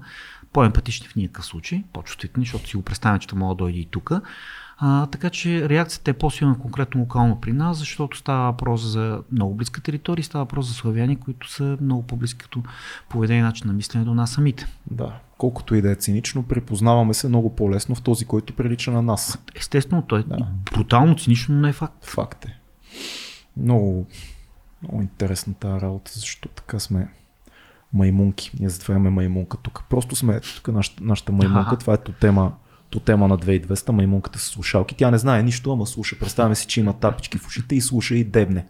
по-емпатични 0.54 1.08
в 1.08 1.16
никакъв 1.16 1.46
случай, 1.46 1.84
по-чувствителни, 1.94 2.46
защото 2.46 2.70
си 2.70 2.78
го 2.78 2.84
представяме, 2.84 3.20
че 3.20 3.28
това 3.28 3.40
мога 3.40 3.56
да 3.56 3.58
дойде 3.58 3.80
и 3.80 3.86
тук. 3.86 4.12
А, 4.80 5.06
така 5.06 5.30
че 5.30 5.70
реакцията 5.70 6.12
е 6.12 6.14
по-силна 6.14 6.60
конкретно 6.60 7.02
локално 7.02 7.42
при 7.42 7.54
нас, 7.54 7.78
защото 7.78 8.18
става 8.18 8.52
въпрос 8.52 8.82
за 8.82 9.22
много 9.32 9.56
близка 9.56 9.82
територия, 9.82 10.24
става 10.24 10.44
въпрос 10.44 10.68
за 10.68 10.74
славяни, 10.74 11.16
които 11.16 11.52
са 11.52 11.78
много 11.82 12.04
по-близки 12.04 12.40
като 12.40 12.64
поведение 13.10 13.40
и 13.40 13.44
начин 13.44 13.68
на 13.68 13.74
мислене 13.74 14.06
до 14.06 14.14
нас 14.14 14.32
самите. 14.32 14.66
Да. 14.92 15.20
Колкото 15.38 15.76
и 15.76 15.82
да 15.82 15.92
е 15.92 15.96
цинично, 15.96 16.44
припознаваме 16.44 17.14
се 17.14 17.30
много 17.30 17.56
по-лесно 17.56 17.96
в 17.96 18.02
този, 18.02 18.26
който 18.26 18.54
прилича 18.54 18.92
на 18.92 19.02
нас. 19.02 19.40
Естествено, 19.56 20.02
той 20.02 20.20
е 20.20 20.24
Да. 20.24 20.48
брутално 20.74 21.16
цинично, 21.18 21.56
но 21.56 21.62
не 21.62 21.70
е 21.70 21.74
факт. 21.74 22.06
Факт 22.06 22.46
е. 22.46 22.60
Много, 23.58 24.06
много 24.84 25.02
интересна 25.02 25.54
тази 25.54 25.82
работа, 25.82 26.12
защото 26.16 26.50
така 26.50 26.80
сме 26.80 27.08
маймунки. 27.94 28.52
Ние 28.60 28.70
затова 28.70 28.96
имаме 28.96 29.10
маймунка 29.10 29.58
тук. 29.58 29.84
Просто 29.90 30.16
сме 30.16 30.40
тук 30.40 30.68
нашата, 30.68 31.04
нашата 31.04 31.32
маймунка. 31.32 31.78
Това 31.78 31.94
е 31.94 31.98
тема, 31.98 32.52
тема 33.00 33.28
на 33.28 33.38
2200, 33.38 33.92
маймунката 33.92 34.40
с 34.40 34.44
слушалки. 34.44 34.96
Тя 34.96 35.12
не 35.12 35.18
знае 35.18 35.44
нищо, 35.44 35.74
ама 35.74 35.86
слуша. 35.86 36.20
Представяме 36.20 36.56
си, 36.56 36.68
че 36.68 36.80
има 36.80 36.94
тапички 36.94 37.38
в 37.38 37.48
ушите 37.48 37.76
и 37.76 37.82
слуша 37.82 38.16
и 38.16 38.24
дебне. 38.24 38.66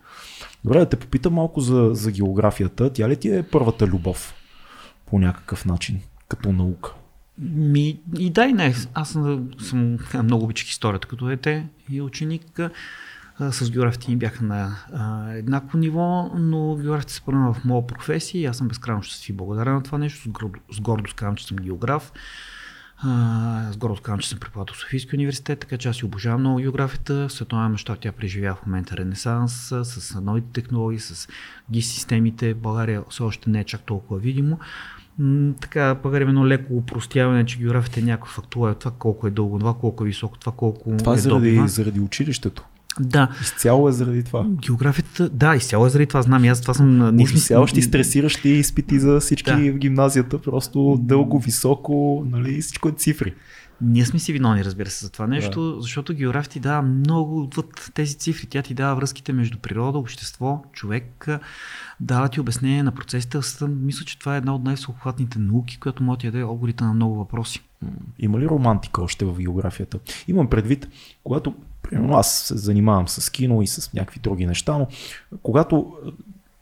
Добре, 0.64 0.80
да 0.80 0.90
те 0.90 0.96
попитам 0.96 1.34
малко 1.34 1.62
за, 1.62 1.90
за 1.94 2.12
географията. 2.12 2.94
Тя 2.94 3.10
ли 3.10 3.16
ти 3.16 3.30
е 3.30 3.44
първата 3.44 3.88
любов 3.88 4.34
по 5.06 5.20
някакъв 5.20 5.66
начин, 5.66 6.00
като 6.28 6.52
наука? 6.52 6.94
Ми, 7.40 8.00
и 8.18 8.30
да, 8.30 8.46
и 8.46 8.54
не. 8.54 8.76
Аз 8.94 9.10
съм, 9.60 9.98
много 10.24 10.44
обичах 10.44 10.70
историята 10.70 11.08
като 11.08 11.26
дете 11.26 11.68
и 11.90 12.02
ученик. 12.02 12.60
С 13.40 13.72
географите 13.72 14.12
ни 14.12 14.18
бяха 14.18 14.44
на 14.44 14.76
а, 14.94 15.32
еднакво 15.32 15.78
ниво, 15.78 16.32
но 16.36 16.76
географите 16.76 17.14
се 17.14 17.22
превърна 17.22 17.54
в 17.54 17.66
моя 17.66 17.88
професия 17.88 18.42
и 18.42 18.46
аз 18.46 18.58
съм 18.58 18.68
безкрайно 18.68 19.04
щастлив 19.04 19.30
и 19.30 19.34
благодарен 19.34 19.74
на 19.74 19.84
това 19.84 19.98
нещо. 19.98 20.22
С, 20.24 20.28
гордо, 20.28 20.60
с 20.72 20.82
гордост 20.82 21.16
казвам, 21.16 21.36
че 21.36 21.48
съм 21.48 21.58
географ. 21.58 22.12
А, 23.00 23.72
с 23.72 23.78
гордост 23.78 24.02
казвам, 24.02 24.20
че 24.20 24.30
съм 24.30 24.40
преподавател 24.40 24.76
в 24.76 24.78
Софийския 24.78 25.18
университет, 25.18 25.60
така 25.60 25.78
че 25.78 25.90
аз 25.90 25.96
си 25.96 26.06
обожавам 26.06 26.40
много 26.40 26.58
географията. 26.58 27.28
В 27.28 27.32
световен 27.32 27.72
мащаб 27.72 28.00
тя 28.02 28.12
преживява 28.12 28.56
в 28.56 28.66
момента 28.66 28.98
ренесанс 28.98 29.74
с 29.84 30.22
новите 30.22 30.48
технологии, 30.62 31.00
с 31.00 31.28
ГИС 31.72 31.94
системите. 31.94 32.54
България 32.54 33.04
все 33.10 33.24
още 33.24 33.50
не 33.50 33.60
е 33.60 33.64
чак 33.64 33.82
толкова 33.82 34.20
видимо. 34.20 34.60
М, 35.20 35.54
така, 35.62 35.96
има 36.04 36.16
едно 36.16 36.48
леко 36.48 36.74
упростяване, 36.74 37.46
че 37.46 37.58
географията 37.58 38.00
е 38.00 38.04
някаква 38.04 38.32
фактура, 38.32 38.76
това 38.76 38.92
колко 38.92 39.28
е 39.28 39.32
дълго, 39.32 39.60
това 39.60 39.74
колко 39.74 40.04
е 40.04 40.08
високо, 40.08 40.38
това 40.38 40.52
колко 40.52 40.98
Това 40.98 41.14
е 41.14 41.18
заради, 41.18 41.50
добива. 41.50 41.68
заради 41.68 42.00
училището. 42.00 42.64
Да. 43.00 43.30
Изцяло 43.42 43.90
е 43.90 43.92
заради 43.92 44.24
това. 44.24 44.46
Географията, 44.50 45.30
да, 45.30 45.56
изцяло 45.56 45.86
е 45.86 45.90
заради 45.90 46.08
това. 46.08 46.22
Знам, 46.22 46.44
аз 46.44 46.62
това 46.62 46.74
съм... 46.74 47.20
Ужасяващи, 47.22 47.82
стресиращи 47.82 48.50
изпити 48.50 49.00
за 49.00 49.20
всички 49.20 49.52
да. 49.52 49.72
в 49.72 49.78
гимназията, 49.78 50.42
просто 50.42 50.98
дълго, 51.02 51.40
високо, 51.40 52.26
нали, 52.30 52.62
всичко 52.62 52.90
е 52.90 52.92
цифри. 52.92 53.34
Ние 53.82 54.06
сме 54.06 54.20
си 54.20 54.34
виновни, 54.34 54.66
разбира 54.66 54.90
се, 54.90 55.06
за 55.06 55.12
това 55.12 55.28
нещо, 55.28 55.76
да. 55.76 55.82
защото 55.82 56.14
география 56.14 56.52
ти 56.52 56.60
дава 56.60 56.82
много 56.82 57.42
отвъд 57.42 57.92
тези 57.94 58.16
цифри. 58.16 58.48
Тя 58.48 58.62
ти 58.62 58.74
дава 58.74 58.96
връзките 58.96 59.34
между 59.34 59.58
природа, 59.58 59.98
общество, 59.98 60.64
човек, 60.74 61.28
дава 62.00 62.30
ти 62.30 62.40
обяснение 62.40 62.84
на 62.84 62.92
процесите. 62.92 63.38
Аз 63.38 63.64
мисля, 63.70 64.06
че 64.06 64.20
това 64.20 64.36
е 64.36 64.38
една 64.38 64.56
от 64.56 64.64
най-всеобхватните 64.64 65.40
науки, 65.40 65.80
която 65.80 66.04
може 66.04 66.20
да 66.20 66.32
даде 66.32 66.44
отговорите 66.44 66.84
на 66.84 66.94
много 66.94 67.16
въпроси. 67.16 67.64
Има 68.20 68.40
ли 68.40 68.48
романтика 68.48 69.02
още 69.02 69.26
в 69.26 69.38
географията? 69.40 70.00
Имам 70.28 70.48
предвид, 70.48 70.88
когато 71.24 71.54
примерно 71.90 72.18
аз 72.18 72.32
се 72.32 72.58
занимавам 72.58 73.08
с 73.08 73.30
кино 73.30 73.62
и 73.62 73.68
с 73.68 73.94
някакви 73.94 74.20
други 74.20 74.46
неща, 74.46 74.78
но 74.78 74.88
когато 75.44 75.94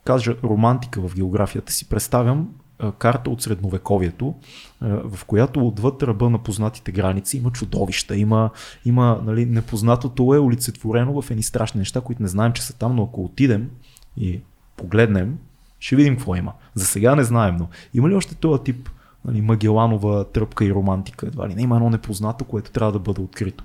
кажа 0.06 0.36
романтика 0.44 1.08
в 1.08 1.16
географията 1.16 1.72
си, 1.72 1.90
представям 1.90 2.50
карта 2.98 3.30
от 3.30 3.42
средновековието, 3.42 4.36
в 4.82 5.26
която 5.26 5.68
отвъд 5.68 6.04
ръба 6.04 6.30
на 6.30 6.38
познатите 6.38 6.92
граници 6.92 7.38
има 7.38 7.52
чудовища, 7.52 8.18
има, 8.18 8.50
има 8.86 9.22
нали, 9.26 9.46
непознатото 9.46 10.34
е 10.34 10.40
олицетворено 10.40 11.22
в 11.22 11.32
едни 11.32 11.44
страшни 11.44 11.80
неща, 11.80 12.02
които 12.02 12.22
не 12.22 12.28
знаем, 12.28 12.54
че 12.54 12.64
са 12.64 12.74
там, 12.74 12.96
но 12.96 13.04
ако 13.04 13.24
отидем 13.24 13.70
и 14.18 14.42
погледнем, 14.78 15.38
ще 15.80 15.96
видим 15.96 16.16
какво 16.16 16.36
има. 16.36 16.54
За 16.76 16.86
сега 16.86 17.16
не 17.16 17.24
знаем, 17.24 17.56
но 17.56 17.68
има 17.94 18.10
ли 18.10 18.16
още 18.16 18.36
този 18.36 18.64
тип 18.64 18.90
нали, 19.26 19.42
Магеланова 19.42 20.24
тръпка 20.24 20.66
и 20.66 20.74
романтика? 20.74 21.28
Едва 21.28 21.50
ли 21.50 21.56
не 21.56 21.62
има 21.62 21.76
едно 21.76 21.90
непознато, 21.90 22.46
което 22.46 22.72
трябва 22.72 22.92
да 22.92 23.00
бъде 23.00 23.22
открито. 23.22 23.64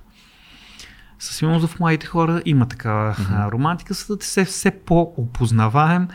Със 1.21 1.35
сигурност 1.35 1.67
в 1.67 1.79
младите 1.79 2.05
хора 2.05 2.41
има 2.45 2.65
такава 2.65 3.13
mm-hmm. 3.13 3.51
романтика, 3.51 3.93
за 3.93 4.17
да 4.17 4.25
се 4.25 4.45
все 4.45 4.71
по-опознаваем. 4.71 6.07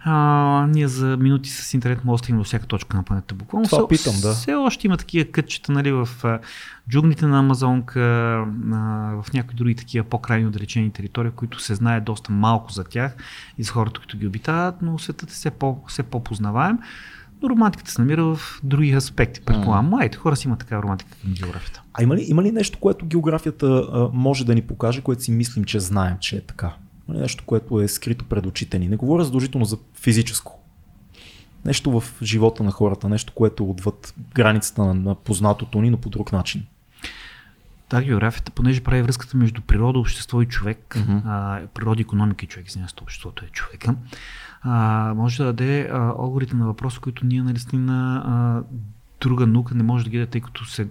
А, 0.00 0.66
ние 0.68 0.88
за 0.88 1.16
минути 1.16 1.50
с 1.50 1.74
интернет 1.74 2.04
може 2.04 2.20
да 2.20 2.24
стигнем 2.24 2.40
до 2.40 2.44
всяка 2.44 2.66
точка 2.66 2.96
на 2.96 3.02
планета. 3.02 3.34
Буквално 3.34 3.68
Това 3.68 3.78
все, 3.78 3.88
питам, 3.88 4.20
да. 4.22 4.32
Все 4.32 4.54
още 4.54 4.86
има 4.86 4.96
такива 4.96 5.30
кътчета 5.30 5.72
нали, 5.72 5.92
в 5.92 6.08
джуглите 6.90 7.26
на 7.26 7.38
Амазонка, 7.38 8.00
в 9.22 9.26
някои 9.34 9.56
други 9.56 9.74
такива 9.74 10.08
по-крайни 10.08 10.46
отдалечени 10.46 10.92
територии, 10.92 11.30
които 11.30 11.60
се 11.60 11.74
знае 11.74 12.00
доста 12.00 12.32
малко 12.32 12.72
за 12.72 12.84
тях 12.84 13.16
и 13.58 13.62
за 13.62 13.72
хората, 13.72 14.00
които 14.00 14.18
ги 14.18 14.26
обитават, 14.26 14.74
но 14.82 14.98
светът 14.98 15.30
е 15.30 15.32
все, 15.32 15.50
по, 15.50 15.78
все 15.88 16.02
по-познаваем. 16.02 16.78
Но 17.42 17.50
романтиката 17.50 17.90
се 17.90 18.00
намира 18.00 18.24
в 18.24 18.60
други 18.62 18.92
аспекти. 18.92 19.40
Предполагам, 19.40 19.88
младите 19.88 20.18
хора 20.18 20.36
си 20.36 20.48
имат 20.48 20.58
такава 20.58 20.82
романтика 20.82 21.16
към 21.22 21.32
географията. 21.32 21.82
А 21.94 22.02
има 22.02 22.16
ли, 22.16 22.24
има 22.28 22.42
ли 22.42 22.52
нещо, 22.52 22.78
което 22.78 23.06
географията 23.06 23.66
а, 23.66 24.08
може 24.12 24.46
да 24.46 24.54
ни 24.54 24.62
покаже, 24.62 25.00
което 25.00 25.22
си 25.22 25.30
мислим, 25.30 25.64
че 25.64 25.80
знаем, 25.80 26.16
че 26.20 26.36
е 26.36 26.40
така? 26.40 26.72
Нали, 27.08 27.18
нещо, 27.18 27.44
което 27.46 27.80
е 27.80 27.88
скрито 27.88 28.24
пред 28.24 28.46
очите 28.46 28.78
ни. 28.78 28.88
Не 28.88 28.96
говоря 28.96 29.24
задължително 29.24 29.64
за 29.64 29.78
физическо. 29.94 30.60
Нещо 31.64 32.00
в 32.00 32.22
живота 32.22 32.62
на 32.62 32.70
хората, 32.70 33.08
нещо, 33.08 33.32
което 33.32 33.62
е 33.62 33.66
отвъд 33.66 34.14
границата 34.34 34.84
на, 34.84 34.94
на 34.94 35.14
познатото 35.14 35.82
ни, 35.82 35.90
но 35.90 35.96
по 35.96 36.08
друг 36.08 36.32
начин. 36.32 36.66
Да, 37.90 38.02
географията, 38.02 38.50
понеже 38.50 38.80
прави 38.80 39.02
връзката 39.02 39.36
между 39.36 39.60
природа, 39.60 39.98
общество 39.98 40.42
и 40.42 40.46
човек, 40.46 40.96
uh-huh. 40.98 41.22
а, 41.26 41.60
природа, 41.74 42.00
економика 42.00 42.44
и 42.44 42.48
човек, 42.48 42.68
извинявам 42.68 42.90
обществото 43.02 43.44
е 43.44 43.48
човека, 43.48 43.94
а, 44.62 45.14
може 45.16 45.38
да 45.38 45.44
даде 45.44 45.88
а, 45.92 46.12
отговорите 46.18 46.56
на 46.56 46.66
въпроси, 46.66 46.98
които 46.98 47.26
ние 47.26 47.42
наистина 47.42 48.22
а, 48.26 48.62
друга 49.20 49.46
наука 49.46 49.74
не 49.74 49.82
може 49.82 50.04
да 50.04 50.10
ги 50.10 50.18
даде, 50.18 50.30
тъй 50.30 50.40
като 50.40 50.64
се, 50.64 50.88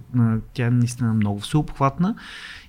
тя 0.54 0.66
е 0.66 0.70
наистина 0.70 1.14
много 1.14 1.40
всеобхватна 1.40 2.16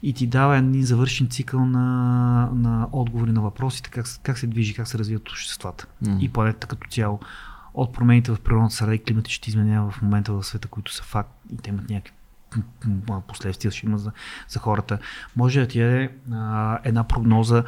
и 0.02 0.12
ти 0.12 0.26
дава 0.26 0.56
един 0.56 0.82
завършен 0.82 1.28
цикъл 1.28 1.66
на, 1.66 2.50
на 2.54 2.88
отговори 2.92 3.32
на 3.32 3.40
въпросите, 3.40 3.90
как, 3.90 4.06
как 4.22 4.38
се 4.38 4.46
движи, 4.46 4.74
как 4.74 4.88
се 4.88 4.98
развиват 4.98 5.28
обществата 5.28 5.86
mm. 6.04 6.20
и 6.20 6.28
планетата 6.28 6.66
като 6.66 6.88
цяло. 6.90 7.20
От 7.74 7.92
промените 7.92 8.32
в 8.32 8.40
природната 8.40 8.74
среда 8.74 8.94
и 8.94 8.98
климатичните 8.98 9.50
изменения 9.50 9.90
в 9.90 10.02
момента 10.02 10.32
в 10.32 10.42
света, 10.42 10.68
които 10.68 10.94
са 10.94 11.02
факт 11.02 11.30
и 11.52 11.56
те 11.56 11.70
имат 11.70 11.90
някакви 11.90 12.12
последствия 13.28 13.70
ще 13.70 13.86
има 13.86 13.98
за, 13.98 14.12
за 14.48 14.58
хората. 14.58 14.98
Може 15.36 15.60
да 15.60 15.66
ти 15.66 15.80
е 15.80 16.10
една 16.84 17.04
прогноза 17.04 17.64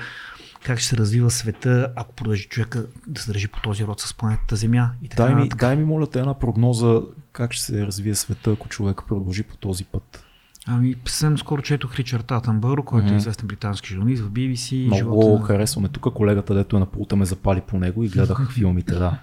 как 0.65 0.79
ще 0.79 0.89
се 0.89 0.97
развива 0.97 1.31
света, 1.31 1.93
ако 1.97 2.15
продължи 2.15 2.49
човека 2.49 2.87
да 3.07 3.21
се 3.21 3.33
държи 3.33 3.49
по 3.49 3.61
този 3.61 3.85
род 3.85 4.01
с 4.01 4.15
планетата 4.15 4.57
Земя. 4.57 4.91
И 5.03 5.09
така 5.09 5.23
дай, 5.23 5.35
ми, 5.35 5.49
дай 5.49 5.77
ми, 5.77 5.85
моля 5.85 6.07
те, 6.07 6.19
една 6.19 6.35
прогноза 6.35 7.01
как 7.33 7.53
ще 7.53 7.65
се 7.65 7.87
развие 7.87 8.15
света, 8.15 8.53
ако 8.53 8.69
човек 8.69 9.03
продължи 9.09 9.43
по 9.43 9.57
този 9.57 9.85
път. 9.85 10.25
Ами, 10.71 10.95
съвсем 11.05 11.39
скоро 11.39 11.63
четох 11.63 11.97
Ричард 11.97 12.31
Атънбър, 12.31 12.85
който 12.85 13.09
mm-hmm. 13.09 13.15
е 13.15 13.17
известен 13.17 13.49
британски 13.49 13.89
журналист 13.89 14.23
в 14.23 14.31
BBC. 14.31 14.85
Много 14.85 14.97
живота... 14.97 15.45
харесваме. 15.45 15.89
Тук 15.89 16.15
колегата, 16.15 16.55
дето 16.55 16.77
е 16.77 16.81
на 16.81 16.87
пулта, 16.87 17.17
ме 17.17 17.25
запали 17.25 17.61
по 17.61 17.79
него 17.79 18.05
и 18.05 18.09
гледах 18.09 18.51
филмите, 18.55 18.95
да. 18.95 19.19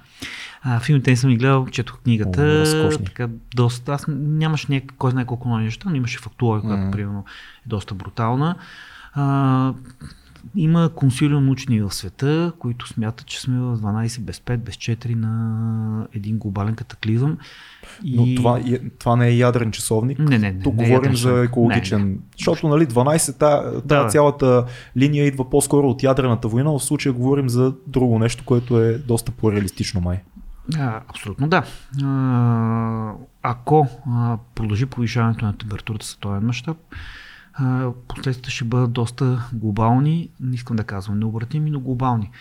А, 0.61 0.79
филмите 0.79 1.11
не 1.11 1.17
съм 1.17 1.29
ги 1.29 1.37
гледал, 1.37 1.65
четох 1.65 1.99
книгата. 1.99 2.63
О, 2.93 3.03
така, 3.05 3.29
доста, 3.55 3.93
аз 3.93 4.05
нямаше 4.07 4.67
някакъв, 4.69 4.97
кой 4.97 5.11
знае 5.11 5.25
колко 5.25 5.47
много 5.47 5.63
неща, 5.63 5.89
но 5.89 5.95
имаше 5.95 6.19
фактура, 6.19 6.61
която 6.61 6.83
mm-hmm. 6.83 6.91
примерно 6.91 7.25
е 7.65 7.69
доста 7.69 7.93
брутална. 7.93 8.55
А, 9.13 9.73
има 10.55 10.89
консилиум 10.95 11.49
учени 11.49 11.81
в 11.81 11.93
света, 11.93 12.53
които 12.59 12.87
смятат, 12.87 13.25
че 13.25 13.41
сме 13.41 13.59
в 13.59 13.77
12 13.77 14.21
без 14.21 14.39
5, 14.39 14.57
без 14.57 14.75
4 14.75 15.15
на 15.15 16.07
един 16.13 16.37
глобален 16.37 16.75
катаклизъм. 16.75 17.37
И... 18.03 18.15
Но 18.15 18.35
това, 18.35 18.61
това 18.99 19.15
не 19.15 19.27
е 19.27 19.37
ядрен 19.37 19.71
часовник. 19.71 20.19
Не, 20.19 20.39
не, 20.39 20.51
не. 20.51 20.59
Тук 20.59 20.75
не 20.75 20.83
е 20.83 20.87
говорим 20.87 21.15
за 21.15 21.43
екологичен. 21.43 22.01
Не, 22.01 22.05
не. 22.05 22.17
Защото 22.37 22.67
нали, 22.67 22.85
12, 22.85 23.37
та, 23.39 23.81
та 23.81 24.03
да. 24.03 24.07
цялата 24.07 24.65
линия 24.97 25.25
идва 25.25 25.49
по-скоро 25.49 25.89
от 25.89 26.03
ядрената 26.03 26.47
война. 26.47 26.71
В 26.71 26.79
случая 26.79 27.13
говорим 27.13 27.49
за 27.49 27.73
друго 27.87 28.19
нещо, 28.19 28.43
което 28.45 28.79
е 28.79 28.97
доста 28.97 29.31
по-реалистично 29.31 30.01
май. 30.01 30.21
А, 30.77 31.01
абсолютно 31.07 31.47
да. 31.47 31.63
А, 32.03 33.11
ако 33.41 33.87
а, 34.07 34.37
продължи 34.55 34.85
повишаването 34.85 35.45
на 35.45 35.57
температурата 35.57 36.05
с 36.05 36.15
този 36.15 36.45
мащаб, 36.45 36.77
последствията 38.07 38.49
ще 38.49 38.65
бъдат 38.65 38.91
доста 38.91 39.49
глобални, 39.53 40.29
не 40.39 40.55
искам 40.55 40.75
да 40.75 40.83
казвам 40.83 41.19
необратими, 41.19 41.71
но 41.71 41.79
глобални. 41.79 42.31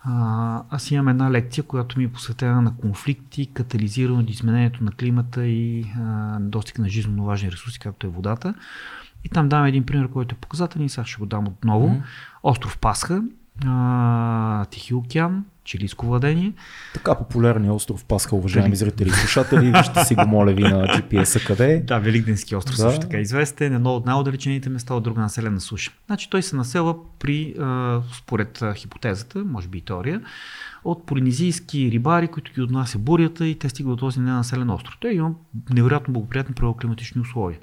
А, 0.00 0.62
аз 0.70 0.90
имам 0.90 1.08
една 1.08 1.30
лекция, 1.30 1.64
която 1.64 1.98
ми 1.98 2.04
е 2.04 2.12
посветена 2.12 2.62
на 2.62 2.76
конфликти, 2.76 3.46
катализирани 3.46 4.22
от 4.22 4.30
изменението 4.30 4.84
на 4.84 4.92
климата 4.92 5.46
и 5.46 5.86
недостиг 6.40 6.78
на 6.78 6.88
жизненно 6.88 7.24
важни 7.24 7.52
ресурси, 7.52 7.78
както 7.78 8.06
е 8.06 8.10
водата. 8.10 8.54
И 9.24 9.28
там 9.28 9.48
давам 9.48 9.66
един 9.66 9.86
пример, 9.86 10.08
който 10.08 10.34
е 10.34 10.38
показателен 10.38 10.86
и 10.86 10.88
сега 10.88 11.04
ще 11.04 11.18
го 11.18 11.26
дам 11.26 11.48
отново. 11.48 11.88
Mm-hmm. 11.88 12.02
Остров 12.42 12.78
Пасха, 12.78 13.22
а, 13.66 14.64
Тихи 14.64 14.94
океан, 14.94 15.44
чилийско 15.64 16.06
владение. 16.06 16.52
Така 16.94 17.14
популярният 17.14 17.74
остров 17.74 18.04
Пасха, 18.04 18.36
уважаеми 18.36 18.76
зрители 18.76 19.08
и 19.08 19.12
слушатели, 19.12 19.72
вижте 19.72 20.04
си 20.04 20.14
го, 20.14 20.26
моля 20.26 20.52
ви, 20.52 20.62
на 20.62 20.86
GPS-а 20.86 21.46
къде 21.46 21.72
е. 21.72 21.80
Да, 21.80 21.98
Великденски 21.98 22.56
остров 22.56 22.76
да. 22.76 22.82
също 22.82 23.00
така 23.00 23.16
е 23.16 23.20
известен, 23.20 23.74
едно 23.74 23.94
от 23.94 24.06
най-отдалечените 24.06 24.68
места 24.68 24.94
от 24.94 25.02
друга 25.02 25.20
населена 25.20 25.60
суша. 25.60 25.92
Значи 26.06 26.30
той 26.30 26.42
се 26.42 26.56
населва 26.56 26.94
при, 27.18 27.54
а, 27.60 28.00
според 28.18 28.62
а, 28.62 28.74
хипотезата, 28.74 29.44
може 29.44 29.68
би 29.68 29.78
и 29.78 29.80
теория, 29.80 30.20
от 30.84 31.06
полинезийски 31.06 31.90
рибари, 31.90 32.28
които 32.28 32.52
ги 32.52 32.62
отнася 32.62 32.98
бурята 32.98 33.46
и 33.46 33.58
те 33.58 33.68
стигат 33.68 33.92
до 33.92 33.96
този 33.96 34.20
ненаселен 34.20 34.70
остров. 34.70 34.96
Той 35.00 35.12
има 35.12 35.30
невероятно 35.70 36.14
благоприятни 36.14 36.54
климатични 36.80 37.20
условия 37.20 37.58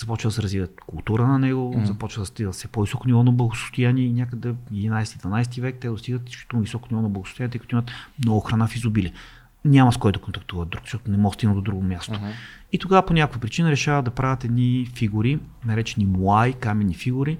започва 0.00 0.28
да 0.28 0.34
се 0.34 0.42
развива 0.42 0.66
култура 0.86 1.26
на 1.26 1.38
него, 1.38 1.74
mm. 1.74 1.84
започва 1.84 2.22
да 2.22 2.26
стига 2.26 2.52
все 2.52 2.68
по-високо 2.68 3.06
ниво 3.06 3.22
на 3.22 3.32
благосостояние 3.32 4.04
и 4.04 4.12
някъде 4.12 4.54
11-12 4.72 5.60
век 5.60 5.76
те 5.80 5.88
достигат 5.88 6.28
изключително 6.28 6.62
високо 6.62 6.88
ниво 6.90 7.02
на 7.02 7.08
благосостояние, 7.08 7.50
тъй 7.50 7.60
като 7.60 7.76
имат 7.76 7.90
много 8.24 8.40
храна 8.40 8.66
в 8.66 8.76
изобилие. 8.76 9.12
Няма 9.64 9.92
с 9.92 9.96
кой 9.96 10.12
да 10.12 10.18
контактуват 10.18 10.68
друг, 10.68 10.82
защото 10.82 11.10
не 11.10 11.16
могат 11.16 11.32
да 11.32 11.34
стигнат 11.34 11.56
до 11.56 11.62
друго 11.62 11.82
място. 11.82 12.12
Uh-huh. 12.12 12.32
И 12.72 12.78
тогава 12.78 13.06
по 13.06 13.12
някаква 13.12 13.40
причина 13.40 13.70
решават 13.70 14.04
да 14.04 14.10
правят 14.10 14.44
едни 14.44 14.90
фигури, 14.94 15.38
наречени 15.64 16.06
муай, 16.06 16.52
каменни 16.52 16.94
фигури, 16.94 17.38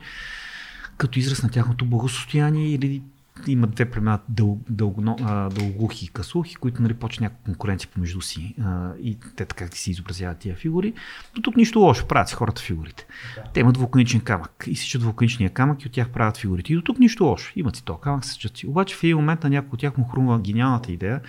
като 0.96 1.18
израз 1.18 1.42
на 1.42 1.50
тяхното 1.50 1.84
благосостояние 1.84 2.68
или 2.68 3.02
има 3.46 3.66
две 3.66 3.90
племена 3.90 4.18
дъл, 4.28 4.58
дълго, 4.70 5.16
дългухи 5.54 6.04
и 6.04 6.08
късухи, 6.08 6.54
които 6.54 6.82
нали, 6.82 6.94
почват 6.94 7.20
някаква 7.20 7.44
конкуренция 7.44 7.90
помежду 7.94 8.20
си 8.20 8.54
а, 8.62 8.90
и 9.02 9.18
те 9.36 9.44
така 9.44 9.66
си 9.72 9.90
изобразяват 9.90 10.38
тия 10.38 10.56
фигури. 10.56 10.92
Но 11.36 11.42
тук 11.42 11.56
нищо 11.56 11.78
лошо, 11.78 12.06
правят 12.06 12.28
си 12.28 12.34
хората 12.34 12.62
фигурите. 12.62 13.06
Да. 13.36 13.42
Те 13.52 13.60
имат 13.60 13.76
вулканичен 13.76 14.20
камък, 14.20 14.64
изсичат 14.66 15.02
вулканичния 15.02 15.50
камък 15.50 15.82
и 15.82 15.86
от 15.86 15.92
тях 15.92 16.08
правят 16.08 16.36
фигурите. 16.36 16.72
И 16.72 16.76
до 16.76 16.82
тук 16.82 16.98
нищо 16.98 17.24
лошо. 17.24 17.52
Имат 17.56 17.76
си 17.76 17.84
то 17.84 17.96
камък, 17.96 18.24
сечат 18.24 18.56
си. 18.56 18.66
Обаче 18.66 18.96
в 18.96 19.04
един 19.04 19.16
момент 19.16 19.42
на 19.42 19.50
някой 19.50 19.70
от 19.72 19.80
тях 19.80 19.96
му 19.96 20.04
хрумва 20.04 20.40
гениалната 20.40 20.92
идея, 20.92 21.20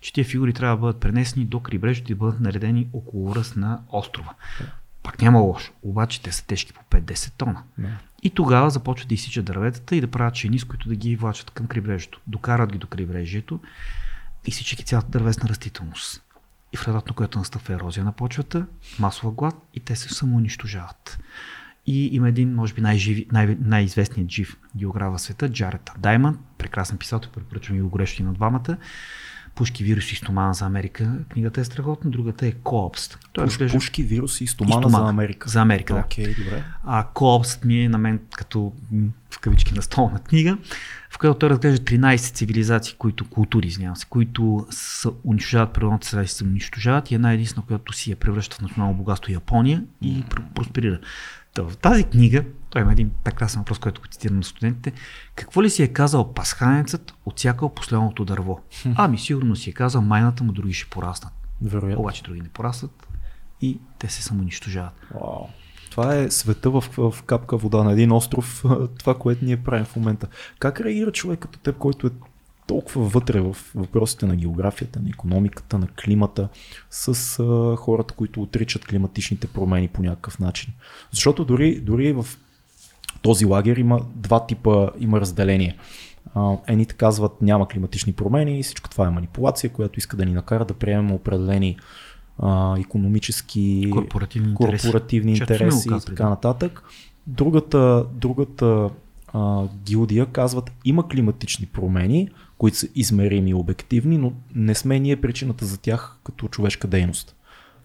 че 0.00 0.12
тия 0.12 0.24
фигури 0.24 0.52
трябва 0.52 0.76
да 0.76 0.80
бъдат 0.80 1.00
пренесени 1.00 1.44
до 1.44 1.60
крайбрежието 1.60 2.12
и 2.12 2.14
да 2.14 2.18
бъдат 2.18 2.40
наредени 2.40 2.88
около 2.92 3.34
ръст 3.34 3.56
на 3.56 3.80
острова. 3.92 4.34
Пак 5.08 5.22
няма 5.22 5.38
лошо. 5.38 5.72
Обаче 5.82 6.22
те 6.22 6.32
са 6.32 6.46
тежки 6.46 6.72
по 6.72 6.80
5-10 6.90 7.32
тона. 7.32 7.62
Да. 7.78 7.88
И 8.22 8.30
тогава 8.30 8.70
започват 8.70 9.08
да 9.08 9.14
изсичат 9.14 9.44
дърветата 9.44 9.96
и 9.96 10.00
да 10.00 10.06
правят 10.06 10.34
шини, 10.34 10.58
с 10.58 10.64
които 10.64 10.88
да 10.88 10.94
ги 10.94 11.16
влачат 11.16 11.50
към 11.50 11.66
крайбрежието. 11.66 12.20
Докарат 12.26 12.72
ги 12.72 12.78
до 12.78 12.86
крайбрежието, 12.86 13.60
изсичайки 14.46 14.84
цялата 14.84 15.08
дървесна 15.08 15.48
растителност. 15.48 16.22
И 16.72 16.76
в 16.76 16.88
резултат 16.88 17.08
на 17.08 17.14
което 17.14 17.38
настъпва 17.38 17.74
ерозия 17.74 18.04
на 18.04 18.12
почвата, 18.12 18.66
масова 18.98 19.32
глад 19.32 19.54
и 19.74 19.80
те 19.80 19.96
се 19.96 20.08
самоунищожават. 20.08 21.18
И 21.86 22.06
има 22.06 22.28
един, 22.28 22.54
може 22.54 22.74
би, 22.74 22.80
най-живи, 22.80 23.26
най- 23.32 23.56
най-известният 23.60 24.30
жив 24.30 24.56
географ 24.76 25.14
в 25.14 25.20
света, 25.20 25.52
Джаред 25.52 25.90
Дайман, 25.98 26.38
прекрасен 26.58 26.98
писател, 26.98 27.30
препоръчвам 27.30 27.78
и 27.78 27.80
го 27.80 27.88
горещо 27.88 28.22
и 28.22 28.24
на 28.24 28.32
двамата. 28.32 28.76
Пушки, 29.58 29.84
вируси 29.84 30.14
и 30.14 30.16
стомана 30.16 30.54
за 30.54 30.64
Америка. 30.64 31.12
Книгата 31.28 31.60
е 31.60 31.64
страхотна, 31.64 32.10
другата 32.10 32.46
е 32.46 32.52
Коопст. 32.52 33.18
Той 33.32 33.44
Пуш. 33.44 33.72
Пушки, 33.72 34.02
вируси 34.02 34.44
и 34.44 34.46
стомана, 34.46 34.88
за 34.88 35.08
Америка. 35.08 35.48
За 35.48 35.60
Америка, 35.60 35.94
да. 35.94 36.00
Окей, 36.00 36.24
okay, 36.24 36.44
добре. 36.44 36.64
А 36.84 37.06
Коопст 37.14 37.64
ми 37.64 37.80
е 37.80 37.88
на 37.88 37.98
мен 37.98 38.20
като 38.36 38.72
в 39.30 39.38
кавички 39.38 39.74
на 39.74 39.82
столна 39.82 40.18
книга, 40.18 40.58
в 41.10 41.18
която 41.18 41.38
той 41.38 41.50
разглежда 41.50 41.84
13 41.84 42.34
цивилизации, 42.34 42.94
които, 42.98 43.30
култури, 43.30 43.66
извинявам 43.66 43.96
се, 43.96 44.06
които 44.06 44.66
са, 44.70 45.10
унищожават 45.24 45.72
природната 45.72 46.06
среда 46.06 46.22
и 46.22 46.28
се 46.28 46.44
унищожават 46.44 47.10
и 47.10 47.14
една 47.14 47.32
единствена, 47.32 47.66
която 47.66 47.92
си 47.92 48.10
я 48.10 48.16
превръща 48.16 48.56
в 48.56 48.60
национално 48.60 48.94
богатство 48.94 49.32
Япония 49.32 49.84
и 50.02 50.24
просперира. 50.54 51.00
Та 51.54 51.62
в 51.62 51.76
тази 51.76 52.04
книга, 52.04 52.44
той 52.70 52.82
има 52.82 52.92
един 52.92 53.10
прекрасен 53.24 53.60
въпрос, 53.60 53.78
който 53.78 54.00
го 54.00 54.06
цитирам 54.06 54.36
на 54.36 54.44
студентите. 54.44 54.92
Какво 55.34 55.62
ли 55.62 55.70
си 55.70 55.82
е 55.82 55.88
казал 55.88 56.32
пасханецът, 56.32 57.14
отсякал 57.26 57.68
последното 57.68 58.24
дърво? 58.24 58.60
Ами 58.94 59.18
сигурно 59.18 59.56
си 59.56 59.70
е 59.70 59.72
казал, 59.72 60.02
майната 60.02 60.44
му 60.44 60.52
други 60.52 60.72
ще 60.72 60.90
пораснат. 60.90 61.32
Вероятно. 61.62 62.00
Обаче 62.00 62.22
други 62.22 62.40
не 62.40 62.48
пораснат 62.48 63.08
и 63.60 63.78
те 63.98 64.08
се 64.08 64.22
самоунищожават. 64.22 64.92
Wow. 65.14 65.46
Това 65.90 66.14
е 66.14 66.30
света 66.30 66.70
в, 66.70 66.84
в 66.96 67.22
капка 67.22 67.56
вода 67.56 67.82
на 67.82 67.92
един 67.92 68.12
остров, 68.12 68.64
това, 68.98 69.14
което 69.14 69.44
ние 69.44 69.56
правим 69.56 69.84
в 69.84 69.96
момента. 69.96 70.26
Как 70.58 70.80
реагира 70.80 71.12
човек 71.12 71.38
като 71.38 71.58
теб, 71.58 71.78
който 71.78 72.06
е 72.06 72.10
толкова 72.66 73.08
вътре 73.08 73.40
в 73.40 73.56
въпросите 73.74 74.26
на 74.26 74.36
географията, 74.36 75.00
на 75.00 75.08
економиката, 75.08 75.78
на 75.78 75.86
климата, 75.86 76.48
с 76.90 77.38
а, 77.38 77.76
хората, 77.76 78.14
които 78.14 78.42
отричат 78.42 78.86
климатичните 78.86 79.46
промени 79.46 79.88
по 79.88 80.02
някакъв 80.02 80.38
начин. 80.38 80.72
Защото 81.10 81.44
дори, 81.44 81.80
дори 81.80 82.12
в 82.12 82.26
този 83.22 83.46
лагер 83.46 83.76
има 83.76 84.00
два 84.14 84.46
типа, 84.46 84.90
има 85.00 85.20
разделение. 85.20 85.76
Едните 86.66 86.94
казват 86.94 87.42
няма 87.42 87.68
климатични 87.68 88.12
промени 88.12 88.58
и 88.58 88.62
всичко 88.62 88.90
това 88.90 89.06
е 89.06 89.10
манипулация, 89.10 89.72
която 89.72 89.98
иска 89.98 90.16
да 90.16 90.24
ни 90.24 90.32
накара 90.32 90.64
да 90.64 90.74
приемем 90.74 91.12
определени 91.12 91.76
а, 92.38 92.78
економически 92.80 93.90
корпоративни 93.92 94.48
интереси, 94.50 94.86
корпоративни 94.86 95.32
интереси 95.32 95.88
и 95.88 96.06
така 96.06 96.28
нататък. 96.28 96.82
Другата, 97.26 98.04
другата 98.12 98.90
а, 99.32 99.64
гилдия 99.84 100.26
казват 100.26 100.72
има 100.84 101.08
климатични 101.08 101.66
промени, 101.66 102.28
които 102.58 102.76
са 102.76 102.88
измерими 102.94 103.50
и 103.50 103.54
обективни, 103.54 104.18
но 104.18 104.32
не 104.54 104.74
сме 104.74 104.98
ние 104.98 105.20
причината 105.20 105.64
за 105.64 105.78
тях 105.78 106.18
като 106.24 106.48
човешка 106.48 106.88
дейност. 106.88 107.36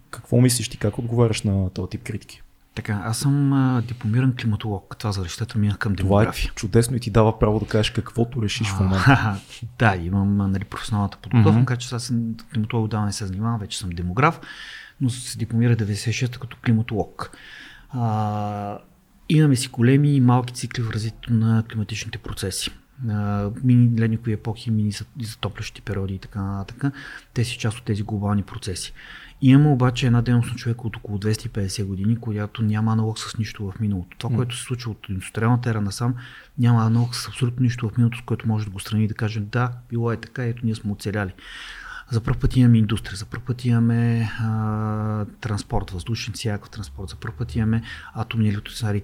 Какво 0.09 0.41
мислиш 0.41 0.69
ти, 0.69 0.77
как 0.77 0.99
отговаряш 0.99 1.43
на 1.43 1.69
този 1.69 1.89
тип 1.89 2.03
критики? 2.03 2.42
Така, 2.75 3.01
аз 3.05 3.17
съм 3.17 3.53
а, 3.53 3.81
дипломиран 3.81 4.33
климатолог. 4.41 4.95
Това 4.99 5.11
за 5.11 5.25
решетата 5.25 5.57
минах 5.57 5.77
към 5.77 5.93
демография. 5.93 6.47
Това 6.47 6.53
е 6.53 6.55
чудесно 6.55 6.97
и 6.97 6.99
ти 6.99 7.11
дава 7.11 7.39
право 7.39 7.59
да 7.59 7.65
кажеш 7.65 7.91
каквото 7.91 8.41
решиш 8.41 8.67
в 8.67 8.79
момента. 8.79 9.35
да, 9.79 9.95
имам 9.95 10.37
нали, 10.51 10.63
професионалната 10.63 11.17
подготовка, 11.17 11.73
mm-hmm. 11.73 11.77
че 11.77 11.95
аз 11.95 12.03
съм 12.03 12.35
климатолог, 12.53 12.87
да 12.87 13.01
не 13.01 13.11
се 13.11 13.25
занимавам, 13.25 13.59
вече 13.59 13.77
съм 13.77 13.89
демограф, 13.89 14.39
но 15.01 15.09
се 15.09 15.37
дипломира 15.37 15.75
96-та 15.75 16.39
като 16.39 16.57
климатолог. 16.65 17.37
А, 17.89 18.77
имаме 19.29 19.55
си 19.55 19.67
големи 19.67 20.15
и 20.15 20.21
малки 20.21 20.53
цикли 20.53 20.83
в 20.83 20.91
развитието 20.91 21.33
на 21.33 21.63
климатичните 21.69 22.17
процеси 22.17 22.71
мини 23.63 24.01
ледникови 24.01 24.31
епохи, 24.31 24.71
мини 24.71 24.91
затоплящи 25.21 25.81
периоди 25.81 26.13
и 26.13 26.19
така 26.19 26.41
нататък. 26.41 26.93
Те 27.33 27.43
си 27.43 27.57
част 27.57 27.77
от 27.77 27.83
тези 27.83 28.03
глобални 28.03 28.43
процеси. 28.43 28.93
Имаме 29.45 29.69
обаче 29.69 30.05
една 30.05 30.21
дейност 30.21 30.51
на 30.51 30.55
човека 30.55 30.87
от 30.87 30.97
около 30.97 31.17
250 31.17 31.85
години, 31.85 32.17
която 32.17 32.63
няма 32.63 32.91
аналог 32.91 33.19
с 33.19 33.37
нищо 33.37 33.71
в 33.71 33.79
миналото. 33.79 34.17
Това, 34.17 34.35
което 34.35 34.57
се 34.57 34.63
случва 34.63 34.91
от 34.91 35.09
индустриалната 35.09 35.69
ера 35.69 35.81
насам, 35.81 36.15
няма 36.57 36.85
аналог 36.85 37.15
с 37.15 37.27
абсолютно 37.27 37.63
нищо 37.63 37.89
в 37.89 37.97
миналото, 37.97 38.17
с 38.17 38.21
което 38.21 38.47
може 38.47 38.65
да 38.65 38.71
го 38.71 38.79
страни 38.79 39.03
и 39.03 39.07
да 39.07 39.13
кажем 39.13 39.47
да, 39.51 39.71
било 39.89 40.11
е 40.11 40.17
така, 40.17 40.43
ето 40.43 40.65
ние 40.65 40.75
сме 40.75 40.91
оцеляли. 40.91 41.33
За 42.11 42.21
първ 42.21 42.39
път 42.39 42.55
имаме 42.55 42.77
индустрия, 42.77 43.15
за 43.15 43.25
първ 43.25 43.43
път 43.45 43.65
имаме 43.65 44.29
а, 44.39 45.25
транспорт, 45.41 45.91
въздушен 45.91 46.33
всякакъв 46.33 46.69
транспорт, 46.69 47.09
за 47.09 47.15
първ 47.15 47.33
път 47.37 47.55
имаме 47.55 47.81
атомни 48.13 48.49
електроцентрали, 48.49 49.03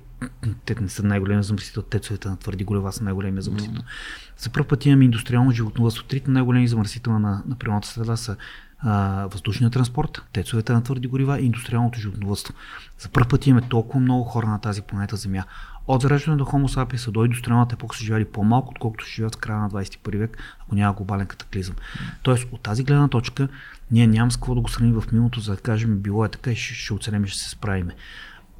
те 0.65 0.75
не 0.81 0.89
са 0.89 1.03
най-големи 1.03 1.43
замърсител, 1.43 1.81
тецовете 1.81 2.29
на 2.29 2.37
твърди 2.37 2.63
горива 2.63 2.93
са 2.93 3.03
най-големи 3.03 3.41
замърсител. 3.41 3.81
Mm-hmm. 3.81 4.43
За 4.43 4.49
първ 4.49 4.67
път 4.67 4.85
имаме 4.85 5.05
индустриално 5.05 5.51
животновъдство. 5.51 6.03
Трите 6.03 6.31
най-големи 6.31 6.67
замърсител 6.67 7.19
на, 7.19 7.43
на 7.47 7.55
природната 7.55 7.87
среда 7.87 8.15
са 8.15 8.37
а, 8.79 9.27
въздушния 9.31 9.69
транспорт, 9.69 10.21
тецовете 10.33 10.73
на 10.73 10.83
твърди 10.83 11.07
горива 11.07 11.39
и 11.39 11.45
индустриалното 11.45 11.99
животновъдство. 11.99 12.53
За 12.99 13.09
първ 13.09 13.27
път 13.27 13.47
имаме 13.47 13.67
толкова 13.67 13.99
много 13.99 14.23
хора 14.23 14.47
на 14.47 14.59
тази 14.59 14.81
планета 14.81 15.15
Земя. 15.15 15.43
От 15.87 16.01
зареждане 16.01 16.37
до 16.37 16.45
Homo 16.45 16.75
sapiens 16.75 17.11
до 17.11 17.25
индустриалната 17.25 17.73
епоха 17.73 17.97
са 17.97 18.03
живели 18.03 18.25
по-малко, 18.25 18.71
отколкото 18.71 19.05
ще 19.05 19.15
живеят 19.15 19.35
в 19.35 19.39
края 19.39 19.59
на 19.59 19.69
21 19.69 20.17
век, 20.17 20.37
ако 20.61 20.75
няма 20.75 20.93
глобален 20.93 21.27
катаклизъм. 21.27 21.75
Тоест, 22.23 22.47
от 22.51 22.61
тази 22.61 22.83
гледна 22.83 23.07
точка, 23.07 23.47
ние 23.91 24.07
нямаме 24.07 24.31
с 24.31 24.37
какво 24.37 24.55
да 24.55 24.61
го 24.61 24.69
сравним 24.69 25.01
в 25.01 25.11
миналото, 25.11 25.39
за 25.39 25.51
да 25.55 25.61
кажем, 25.61 25.97
било 25.97 26.25
е 26.25 26.29
така 26.29 26.51
и 26.51 26.55
ще, 26.55 26.73
ще 26.73 26.93
оценем 26.93 27.23
и 27.23 27.27
ще 27.27 27.39
се 27.39 27.49
справиме. 27.49 27.95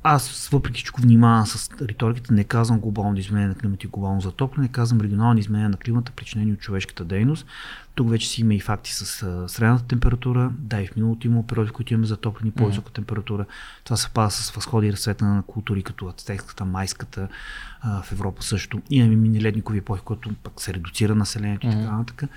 Аз, 0.04 0.48
въпреки 0.48 0.78
всичко, 0.78 1.02
внимавам 1.02 1.46
с 1.46 1.70
риториката, 1.82 2.34
не 2.34 2.44
казвам 2.44 2.80
глобално 2.80 3.18
изменение 3.18 3.48
на 3.48 3.56
климата 3.56 3.88
и 3.88 3.90
глобално 3.90 4.22
затопляне, 4.22 4.68
казвам 4.68 5.02
регионални 5.02 5.40
изменения 5.40 5.70
на 5.70 5.78
климата, 5.78 6.12
причинени 6.12 6.54
от 6.54 6.60
човешката 6.60 7.06
дейност. 7.06 7.46
Тук 8.00 8.10
вече 8.10 8.30
си 8.30 8.42
има 8.42 8.54
и 8.54 8.60
факти 8.60 8.94
с 8.94 9.06
средната 9.48 9.84
температура. 9.84 10.52
Да, 10.60 10.82
и 10.82 10.88
в 10.88 10.96
миналото 10.96 11.28
има 11.28 11.48
периоди, 11.48 11.70
в 11.70 11.74
които 11.74 11.94
имаме 11.94 12.08
затоплени 12.08 12.52
по-висока 12.52 12.92
температура. 12.92 13.46
Това 13.84 13.98
се 13.98 14.10
пада 14.10 14.32
с 14.32 14.52
възходи 14.52 14.88
и 14.88 14.92
разцвета 14.92 15.26
на 15.26 15.44
култури, 15.44 15.84
като 15.84 16.08
ацтекската, 16.08 16.66
майската, 16.66 17.28
а, 17.82 18.02
в 18.02 18.12
Европа 18.12 18.44
също. 18.44 18.82
Имаме 18.90 19.16
мини 19.16 19.42
ледникови 19.42 19.78
епохи, 19.78 20.02
които 20.02 20.36
пък 20.44 20.62
се 20.62 20.74
редуцира 20.74 21.16
населението 21.16 21.68
и 21.68 21.70
така 21.70 21.92
нататък. 21.92 22.30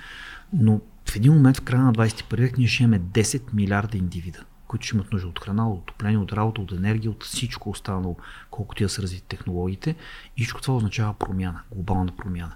Но 0.53 0.81
в 1.11 1.17
един 1.17 1.33
момент 1.33 1.57
в 1.57 1.61
края 1.61 1.83
на 1.83 1.93
21 1.93 2.37
век 2.37 2.59
ние 2.59 2.67
ще 2.67 2.83
имаме 2.83 3.01
10 3.01 3.43
милиарда 3.53 3.99
индивида 3.99 4.45
които 4.67 4.87
ще 4.87 4.97
имат 4.97 5.13
нужда 5.13 5.29
от 5.29 5.39
храна, 5.39 5.69
от 5.69 5.79
отопление, 5.79 6.19
от 6.19 6.33
работа, 6.33 6.61
от 6.61 6.73
енергия, 6.73 7.11
от 7.11 7.25
всичко 7.25 7.71
останало, 7.71 8.17
колкото 8.51 8.83
я 8.83 8.89
са 8.89 9.03
развити 9.03 9.25
технологиите. 9.29 9.97
И 10.37 10.43
всичко 10.43 10.61
това 10.61 10.77
означава 10.77 11.15
промяна, 11.15 11.63
глобална 11.71 12.13
промяна. 12.17 12.53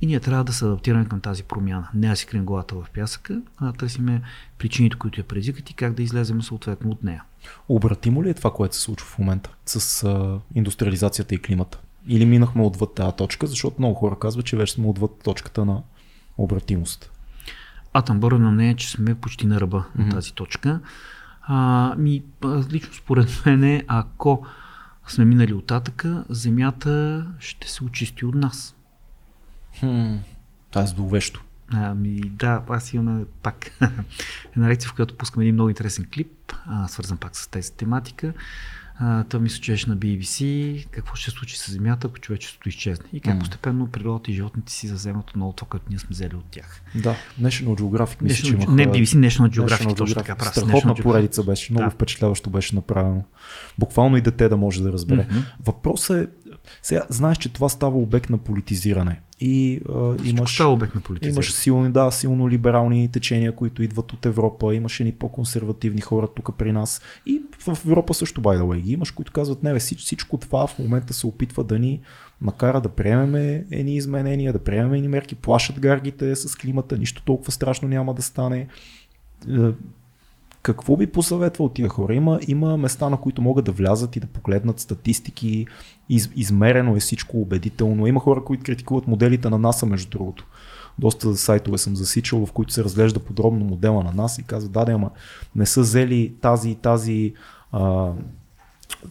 И 0.00 0.06
ние 0.06 0.20
трябва 0.20 0.44
да 0.44 0.52
се 0.52 0.64
адаптираме 0.64 1.04
към 1.04 1.20
тази 1.20 1.42
промяна. 1.42 1.88
Не 1.94 2.08
да 2.08 2.16
си 2.16 2.26
крим 2.26 2.44
главата 2.44 2.74
в 2.74 2.86
пясъка, 2.94 3.42
а 3.56 3.66
да 3.66 3.72
търсиме 3.72 4.22
причините, 4.58 4.96
които 4.96 5.20
я 5.20 5.24
предизвикат 5.24 5.70
и 5.70 5.74
как 5.74 5.94
да 5.94 6.02
излезем 6.02 6.42
съответно 6.42 6.90
от 6.90 7.04
нея. 7.04 7.24
Обратимо 7.68 8.24
ли 8.24 8.30
е 8.30 8.34
това, 8.34 8.52
което 8.52 8.76
се 8.76 8.82
случва 8.82 9.06
в 9.06 9.18
момента 9.18 9.50
с 9.66 10.04
а, 10.04 10.40
индустриализацията 10.54 11.34
и 11.34 11.42
климата? 11.42 11.78
Или 12.06 12.26
минахме 12.26 12.62
отвъд 12.62 12.94
тази 12.94 13.16
точка, 13.16 13.46
защото 13.46 13.76
много 13.78 13.94
хора 13.94 14.18
казват, 14.18 14.46
че 14.46 14.56
вече 14.56 14.72
сме 14.72 14.86
отвъд 14.86 15.10
точката 15.24 15.64
на 15.64 15.82
обратимост. 16.38 17.10
Атъмбър 17.92 18.32
на 18.32 18.50
мнение, 18.50 18.76
че 18.76 18.90
сме 18.90 19.14
почти 19.14 19.46
на 19.46 19.60
ръба 19.60 19.78
mm-hmm. 19.78 20.04
на 20.04 20.10
тази 20.10 20.32
точка. 20.32 20.80
А, 21.42 21.94
ми, 21.98 22.22
лично 22.70 22.94
според 22.94 23.42
мен, 23.46 23.82
ако 23.86 24.46
сме 25.06 25.24
минали 25.24 25.54
оттатъка, 25.54 26.24
земята 26.28 27.26
ще 27.38 27.68
се 27.68 27.84
очисти 27.84 28.24
от 28.24 28.34
нас. 28.34 28.74
Това 30.70 30.82
е 30.82 30.86
зловещо. 30.86 31.44
Ами 31.72 32.20
да, 32.20 32.62
аз 32.68 32.92
имам 32.92 33.26
пак 33.42 33.70
една 34.56 34.68
лекция, 34.68 34.90
в 34.90 34.94
която 34.94 35.16
пускам 35.16 35.42
един 35.42 35.54
много 35.54 35.68
интересен 35.68 36.06
клип, 36.14 36.52
а, 36.66 36.88
свързан 36.88 37.18
пак 37.18 37.36
с 37.36 37.48
тази 37.48 37.72
тематика. 37.72 38.32
А, 39.00 39.24
той 39.24 39.40
мисля, 39.40 39.60
че 39.62 39.88
на 39.88 39.96
BBC, 39.96 40.86
какво 40.90 41.14
ще 41.14 41.30
се 41.30 41.36
случи 41.36 41.58
с 41.58 41.72
Земята, 41.72 42.06
ако 42.06 42.18
човечеството 42.18 42.68
изчезне. 42.68 43.04
И 43.12 43.20
как 43.20 43.36
mm. 43.36 43.38
постепенно 43.38 43.86
природата 43.86 44.30
и 44.30 44.34
животните 44.34 44.72
си 44.72 44.88
заземат 44.88 45.36
много 45.36 45.52
това, 45.52 45.68
което 45.68 45.86
ние 45.90 45.98
сме 45.98 46.08
взели 46.10 46.34
от 46.34 46.44
тях. 46.50 46.82
Да, 46.94 47.16
National 47.40 47.80
Geographic 47.80 48.22
мисля, 48.22 48.44
че 48.44 48.52
имаха... 48.52 48.72
Не, 48.72 48.86
BBC, 48.86 49.28
National 49.28 49.48
Geographic, 49.48 49.84
National 49.84 49.96
точно 49.96 50.14
така. 50.14 50.36
Прав, 50.36 50.48
Страхотна 50.48 50.94
поредица 50.94 51.42
беше, 51.42 51.72
много 51.72 51.84
да. 51.84 51.90
впечатляващо 51.90 52.50
беше 52.50 52.74
направено. 52.74 53.24
Буквално 53.78 54.16
и 54.16 54.20
дете 54.20 54.48
да 54.48 54.56
може 54.56 54.82
да 54.82 54.92
разбере. 54.92 55.26
Mm-hmm. 55.30 55.42
Въпросът 55.64 56.28
е, 56.28 56.50
сега 56.82 57.02
знаеш, 57.08 57.38
че 57.38 57.48
това 57.48 57.68
става 57.68 57.98
обект 57.98 58.30
на 58.30 58.38
политизиране. 58.38 59.20
И 59.40 59.80
а, 59.88 60.16
имаш, 60.24 60.60
обект 60.60 60.94
на 60.94 61.00
имаш 61.22 61.52
силни, 61.52 61.90
да, 61.90 62.10
силно 62.10 62.50
либерални 62.50 63.08
течения, 63.08 63.52
които 63.52 63.82
идват 63.82 64.12
от 64.12 64.26
Европа. 64.26 64.74
Имаш 64.74 65.00
едни 65.00 65.12
по-консервативни 65.12 66.00
хора 66.00 66.28
тук 66.36 66.56
при 66.58 66.72
нас. 66.72 67.02
И 67.26 67.42
в 67.58 67.78
Европа 67.86 68.14
също, 68.14 68.42
by 68.42 68.58
the 68.58 68.62
way, 68.62 68.80
ги 68.80 68.92
имаш, 68.92 69.10
които 69.10 69.32
казват, 69.32 69.62
не, 69.62 69.78
всичко 69.78 70.38
това 70.38 70.66
в 70.66 70.78
момента 70.78 71.14
се 71.14 71.26
опитва 71.26 71.64
да 71.64 71.78
ни 71.78 72.00
накара 72.42 72.80
да 72.80 72.88
приемеме 72.88 73.64
едни 73.70 73.96
изменения, 73.96 74.52
да 74.52 74.58
приемеме 74.58 74.96
едни 74.96 75.08
мерки, 75.08 75.34
плашат 75.34 75.80
гаргите 75.80 76.36
с 76.36 76.56
климата, 76.56 76.98
нищо 76.98 77.22
толкова 77.22 77.52
страшно 77.52 77.88
няма 77.88 78.14
да 78.14 78.22
стане 78.22 78.58
е, 78.58 78.68
какво 80.62 80.96
би 80.96 81.06
посъветвал 81.06 81.68
тия 81.68 81.88
хора? 81.88 82.14
Има, 82.14 82.40
има 82.48 82.76
места, 82.76 83.08
на 83.08 83.16
които 83.16 83.42
могат 83.42 83.64
да 83.64 83.72
влязат 83.72 84.16
и 84.16 84.20
да 84.20 84.26
погледнат 84.26 84.80
статистики, 84.80 85.66
из, 86.08 86.30
измерено 86.36 86.96
е 86.96 87.00
всичко 87.00 87.40
убедително. 87.40 88.06
Има 88.06 88.20
хора, 88.20 88.44
които 88.44 88.64
критикуват 88.64 89.06
моделите 89.06 89.50
на 89.50 89.58
НАСА, 89.58 89.86
между 89.86 90.10
другото. 90.10 90.46
Доста 90.98 91.36
сайтове 91.36 91.78
съм 91.78 91.96
засичал, 91.96 92.46
в 92.46 92.52
които 92.52 92.72
се 92.72 92.84
разглежда 92.84 93.20
подробно 93.20 93.64
модела 93.64 94.04
на 94.04 94.12
НАСА 94.12 94.40
и 94.40 94.44
казва, 94.44 94.70
да, 94.70 94.84
да, 94.84 94.92
ама 94.92 95.10
не 95.56 95.66
са 95.66 95.80
взели 95.80 96.34
тази 96.40 96.70
и 96.70 96.74
тази 96.74 97.34
а, 97.72 98.12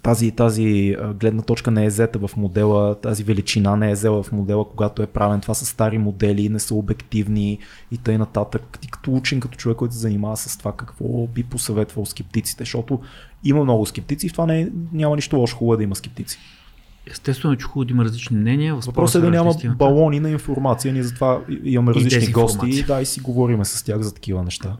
тази, 0.02 0.32
тази 0.32 0.96
гледна 1.20 1.42
точка 1.42 1.72
не 1.72 1.86
е 1.86 1.88
взета 1.88 2.20
в 2.20 2.38
модела, 2.38 2.96
тази 2.96 3.24
величина 3.24 3.76
не 3.76 3.92
е 3.92 3.94
взела 3.94 4.24
в 4.24 4.32
модела, 4.32 4.70
когато 4.70 5.04
е 5.04 5.08
правен. 5.08 5.42
Това 5.42 5.54
са 5.54 5.66
стари 5.66 5.98
модели, 5.98 6.50
не 6.50 6.60
са 6.60 6.76
обективни 6.76 7.60
и 7.92 7.98
тъй 7.98 8.18
нататък. 8.18 8.78
Ти 8.82 8.88
като 8.88 9.14
учен, 9.14 9.40
като 9.40 9.58
човек, 9.58 9.78
който 9.78 9.94
се 9.94 10.00
занимава 10.00 10.38
с 10.38 10.58
това, 10.58 10.72
какво 10.72 11.28
би 11.28 11.44
посъветвал 11.44 12.06
скептиците, 12.06 12.62
защото 12.62 13.00
има 13.44 13.64
много 13.64 13.86
скептици 13.86 14.26
и 14.26 14.30
в 14.30 14.32
това 14.32 14.46
не 14.46 14.62
е, 14.62 14.68
няма 14.94 15.16
нищо 15.16 15.38
лошо 15.38 15.58
хубаво 15.58 15.78
да 15.78 15.84
има 15.84 15.96
скептици. 15.96 16.40
Естествено, 17.12 17.56
че 17.56 17.66
хубаво 17.66 17.86
да 17.86 17.94
има 17.94 18.04
различни 18.04 18.38
мнения. 18.38 18.76
Въпросът 18.76 19.24
е 19.24 19.26
да 19.26 19.32
няма 19.32 19.56
балони 19.76 20.20
на 20.20 20.30
информация. 20.30 20.94
Ние 20.94 21.04
затова 21.04 21.42
имаме 21.64 21.94
различни 21.94 22.32
гости 22.32 22.84
да, 22.84 23.02
и 23.02 23.06
си 23.06 23.20
говориме 23.20 23.66
с 23.66 23.84
тях 23.84 24.02
за 24.02 24.14
такива 24.14 24.44
неща. 24.44 24.78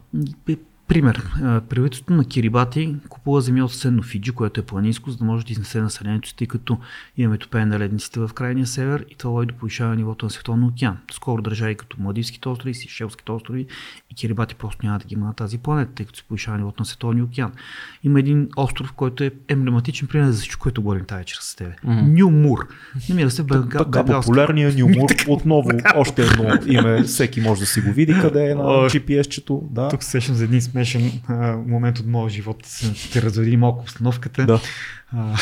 Пример. 0.88 1.22
Правителството 1.68 2.12
на 2.12 2.24
Кирибати 2.24 2.96
купува 3.08 3.40
земя 3.40 3.64
от 3.64 3.72
съседно 3.72 4.02
Фиджи, 4.02 4.32
което 4.32 4.60
е 4.60 4.62
планинско, 4.62 5.10
за 5.10 5.16
да 5.16 5.24
може 5.24 5.46
да 5.46 5.52
изнесе 5.52 5.80
населението 5.80 6.28
си, 6.28 6.36
тъй 6.36 6.46
като 6.46 6.78
имаме 7.16 7.38
топене 7.38 7.66
на 7.66 7.78
ледниците 7.78 8.20
в 8.20 8.30
крайния 8.34 8.66
север 8.66 9.04
и 9.10 9.14
това 9.14 9.32
води 9.32 9.46
до 9.46 9.54
повишаване 9.54 9.96
нивото 9.96 10.26
на 10.26 10.30
Световния 10.30 10.68
океан. 10.68 10.98
Скоро 11.12 11.42
държави 11.42 11.74
като 11.74 11.96
Младивските 12.00 12.48
острови, 12.48 12.74
Сишелските 12.74 13.32
острови 13.32 13.66
и 14.10 14.14
Кирибати 14.14 14.54
просто 14.54 14.86
няма 14.86 14.98
да 14.98 15.04
ги 15.04 15.14
има 15.14 15.26
на 15.26 15.34
тази 15.34 15.58
планета, 15.58 15.92
тъй 15.94 16.06
като 16.06 16.18
се 16.18 16.24
повишава 16.24 16.58
нивото 16.58 16.82
на 16.82 16.86
Световния 16.86 17.24
океан. 17.24 17.52
Има 18.04 18.20
един 18.20 18.48
остров, 18.56 18.92
който 18.92 19.24
е 19.24 19.30
емблематичен 19.48 20.08
пример 20.08 20.30
за 20.30 20.40
всичко, 20.40 20.62
което 20.62 20.82
говорим 20.82 21.04
тази 21.04 21.18
вечер 21.18 21.38
с 21.40 21.56
тебе. 21.56 21.74
Mm-hmm. 21.86 22.20
Нюмур. 22.20 22.68
Намира 23.08 23.30
се 23.30 23.42
Бенгал. 23.42 23.84
Така, 23.84 24.04
популярният 24.04 24.78
Нюмур, 24.78 25.10
отново 25.28 25.70
още 25.96 26.22
едно 26.22 26.58
име, 26.66 27.02
всеки 27.02 27.40
може 27.40 27.60
да 27.60 27.66
си 27.66 27.80
го 27.80 27.92
види 27.92 28.14
къде 28.20 28.50
е 28.50 28.54
на 28.54 28.62
GPS-чето. 28.62 29.62
Да. 29.70 29.88
Тук 29.88 30.02
сещам 30.02 30.34
за 30.34 30.44
един 30.44 30.60
смешен 30.84 31.20
а, 31.28 31.56
момент 31.56 31.98
от 31.98 32.06
моя 32.06 32.30
живот. 32.30 32.66
Ще 32.94 33.22
разведи 33.22 33.56
малко 33.56 33.82
обстановката. 33.82 34.46
Да. 34.46 34.60
А, 35.12 35.36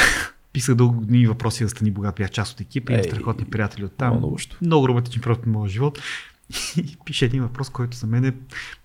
писах 0.53 0.75
дълго 0.75 0.95
години 0.95 1.27
въпроси 1.27 1.65
да 1.65 1.71
стани 1.71 1.91
богат. 1.91 2.15
Бях 2.17 2.31
част 2.31 2.53
от 2.53 2.61
екипа, 2.61 2.93
имам 2.93 3.05
страхотни 3.05 3.45
приятели 3.45 3.85
от 3.85 3.97
там. 3.97 4.17
Много, 4.17 4.39
много 4.63 4.89
романтичен 4.89 5.23
проект 5.23 5.43
в 5.43 5.47
моя 5.47 5.69
живот. 5.69 5.99
И 6.77 6.97
пише 7.05 7.25
един 7.25 7.43
въпрос, 7.43 7.71
който 7.71 7.97
за 7.97 8.07
мен 8.07 8.25
е 8.25 8.33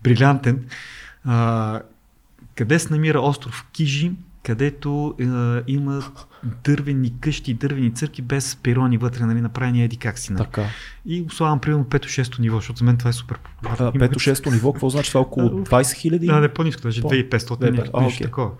брилянтен. 0.03 0.65
А, 1.26 1.82
къде 2.56 2.80
се 2.80 2.94
намира 2.94 3.22
остров 3.22 3.65
Кижи, 3.72 4.11
където 4.44 5.16
е, 5.20 5.24
има 5.68 6.04
дървени 6.64 7.14
къщи, 7.20 7.54
дървени 7.54 7.94
църкви 7.94 8.22
без 8.22 8.56
перони 8.56 8.98
вътре, 8.98 9.26
нали, 9.26 9.42
направени 9.42 9.84
еди 9.84 9.98
как 9.98 10.20
си. 10.20 10.34
Нали. 10.34 10.44
Така. 10.44 10.66
И 11.06 11.26
ославам 11.28 11.60
примерно 11.60 11.86
5-6 11.86 12.40
ниво, 12.40 12.58
защото 12.58 12.80
за 12.80 12.86
мен 12.86 12.98
това 12.98 13.10
е 13.10 13.14
супер 13.14 13.38
популярно. 13.38 13.92
5-6 13.92 14.52
ниво, 14.52 14.74
какво 14.74 14.90
значи? 14.90 15.10
Това 15.10 15.22
около 15.22 15.50
20 15.50 15.96
хиляди? 15.96 16.26
Да, 16.26 16.40
не 16.40 16.50
по-ниско, 16.50 16.82
даже 16.82 17.02
2500, 17.02 17.62
не, 17.62 17.72
нещо 17.72 17.92
okay. 17.92 18.24
такова. 18.24 18.52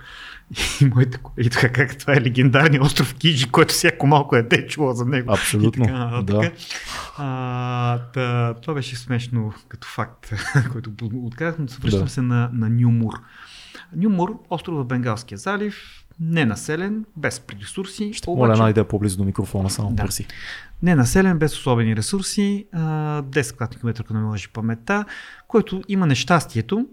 И, 0.82 0.86
моите, 0.86 1.20
и 1.38 1.50
така, 1.50 1.70
как 1.70 1.98
това 1.98 2.14
е 2.14 2.22
легендарният 2.22 2.86
остров 2.86 3.16
Кижи, 3.16 3.50
който 3.50 3.74
всяко 3.74 4.08
малко 4.08 4.36
е 4.36 4.44
де 4.44 4.68
чуло 4.68 4.94
за 4.94 5.06
него. 5.06 5.34
Абсолютно. 5.34 5.84
И 5.84 5.88
така, 5.88 6.22
да. 6.24 6.40
Така. 6.42 6.56
А, 7.18 8.00
та, 8.14 8.54
това 8.54 8.74
беше 8.74 8.96
смешно 8.96 9.54
като 9.68 9.88
факт, 9.88 10.34
който 10.72 10.92
отказах, 11.14 11.60
но 11.60 11.66
връщам 11.82 12.04
да. 12.04 12.10
се 12.10 12.22
на, 12.22 12.50
на 12.54 12.70
Нюмур. 12.70 13.14
Нюмур, 13.96 14.40
остров 14.50 14.78
в 14.78 14.86
Бенгалския 14.86 15.38
залив, 15.38 16.06
ненаселен, 16.20 17.06
без 17.18 17.42
ресурси. 17.62 18.14
Ще 18.14 18.30
обаче... 18.30 18.48
моля 18.48 18.58
най-да 18.58 18.88
по-близо 18.88 19.18
до 19.18 19.24
микрофона, 19.24 19.70
само 19.70 19.90
да. 19.90 20.04
бързи. 20.04 20.28
Ненаселен, 20.84 21.40
без 21.40 21.54
особени 21.54 21.96
ресурси, 21.96 22.66
10 22.76 23.56
квадратни 23.56 23.80
километра, 23.80 24.04
ако 24.04 24.14
не 24.14 24.22
лъжи 24.22 24.50
паметта, 24.50 25.06
който 25.48 25.84
има 25.88 26.08
нещастието, 26.08 26.88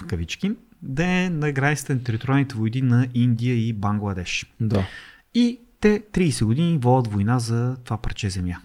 в 0.00 0.06
кавички, 0.06 0.52
да 0.82 1.04
е 1.04 1.30
на 1.30 1.52
границата 1.52 1.94
на 1.94 2.02
териториалните 2.02 2.54
войни 2.54 2.82
на 2.82 3.08
Индия 3.14 3.68
и 3.68 3.72
Бангладеш. 3.72 4.52
Да. 4.60 4.86
И 5.34 5.60
те 5.80 6.02
30 6.12 6.44
години 6.44 6.78
водят 6.78 7.12
война 7.12 7.38
за 7.38 7.76
това 7.84 7.96
парче 7.96 8.30
земя, 8.30 8.56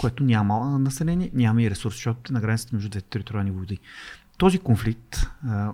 което 0.00 0.24
няма 0.24 0.78
население, 0.78 1.30
няма 1.34 1.62
и 1.62 1.70
ресурс, 1.70 1.94
защото 1.94 2.32
е 2.32 2.34
на 2.34 2.40
границата 2.40 2.76
между 2.76 2.88
двете 2.88 3.06
териториални 3.06 3.50
войни. 3.50 3.78
Този 4.40 4.58
конфликт, 4.58 5.16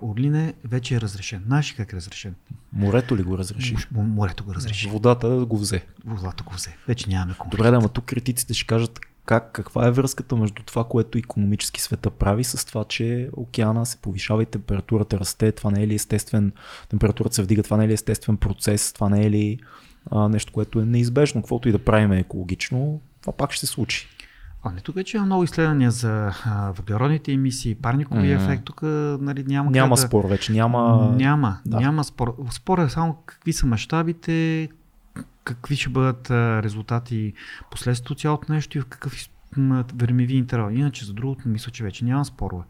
Орлине, 0.02 0.54
вече 0.64 0.94
е 0.94 1.00
разрешен. 1.00 1.42
Знаеш 1.46 1.72
как 1.72 1.92
е 1.92 1.96
разрешен? 1.96 2.34
Морето 2.72 3.16
ли 3.16 3.22
го 3.22 3.38
разреши? 3.38 3.76
Морето 3.92 4.44
го 4.44 4.54
разреши. 4.54 4.88
Водата 4.88 5.28
го 5.28 5.58
взе. 5.58 5.84
Водата 6.04 6.44
го 6.44 6.54
взе. 6.54 6.76
Вече 6.88 7.10
нямаме 7.10 7.34
конфликт. 7.34 7.56
Добре, 7.56 7.70
да, 7.70 7.80
но 7.80 7.88
тук 7.88 8.04
критиците 8.04 8.54
ще 8.54 8.66
кажат 8.66 9.00
как, 9.24 9.52
каква 9.52 9.86
е 9.86 9.90
връзката 9.90 10.36
между 10.36 10.62
това, 10.62 10.84
което 10.84 11.18
економически 11.18 11.80
света 11.80 12.10
прави 12.10 12.44
с 12.44 12.66
това, 12.66 12.84
че 12.84 13.28
океана 13.32 13.86
се 13.86 13.96
повишава 13.96 14.42
и 14.42 14.46
температурата 14.46 15.20
расте, 15.20 15.52
това 15.52 15.70
не 15.70 15.82
е 15.82 15.86
ли 15.86 15.94
естествен, 15.94 16.52
температурата 16.88 17.34
се 17.34 17.42
вдига, 17.42 17.62
това 17.62 17.76
не 17.76 17.84
е 17.84 17.88
ли 17.88 17.92
естествен 17.92 18.36
процес, 18.36 18.92
това 18.92 19.08
не 19.08 19.26
е 19.26 19.30
ли 19.30 19.58
а, 20.10 20.28
нещо, 20.28 20.52
което 20.52 20.80
е 20.80 20.84
неизбежно, 20.84 21.42
каквото 21.42 21.68
и 21.68 21.72
да 21.72 21.78
правим 21.78 22.12
екологично, 22.12 23.00
това 23.20 23.32
пак 23.32 23.52
ще 23.52 23.66
се 23.66 23.72
случи. 23.72 24.08
А 24.66 24.72
не, 24.72 24.80
тук 24.80 24.94
вече 24.94 25.16
има 25.16 25.26
много 25.26 25.44
изследвания 25.44 25.90
за 25.90 26.32
а, 26.44 26.72
въглеродните 26.76 27.32
емисии, 27.32 27.74
парникови 27.74 28.28
mm-hmm. 28.28 28.44
ефект. 28.44 28.64
Тук 28.64 28.82
нали, 29.22 29.44
няма. 29.46 29.70
Няма 29.70 29.96
да... 29.96 30.02
спор 30.02 30.24
вече. 30.24 30.52
Няма. 30.52 31.12
Няма. 31.16 31.58
Да. 31.66 31.80
Няма 31.80 32.04
спор. 32.04 32.36
Спор 32.50 32.78
е 32.78 32.88
само 32.88 33.16
какви 33.26 33.52
са 33.52 33.66
мащабите, 33.66 34.68
какви 35.44 35.76
ще 35.76 35.88
бъдат 35.88 36.30
резултати 36.64 37.32
последствието 37.70 38.12
от 38.12 38.20
цялото 38.20 38.52
нещо 38.52 38.78
и 38.78 38.80
в 38.80 38.86
какъв 38.86 39.28
времеви 39.94 40.36
интервал. 40.36 40.70
Иначе 40.70 41.04
за 41.04 41.12
другото 41.12 41.48
мисля, 41.48 41.72
че 41.72 41.84
вече 41.84 42.04
няма 42.04 42.24
спорове. 42.24 42.64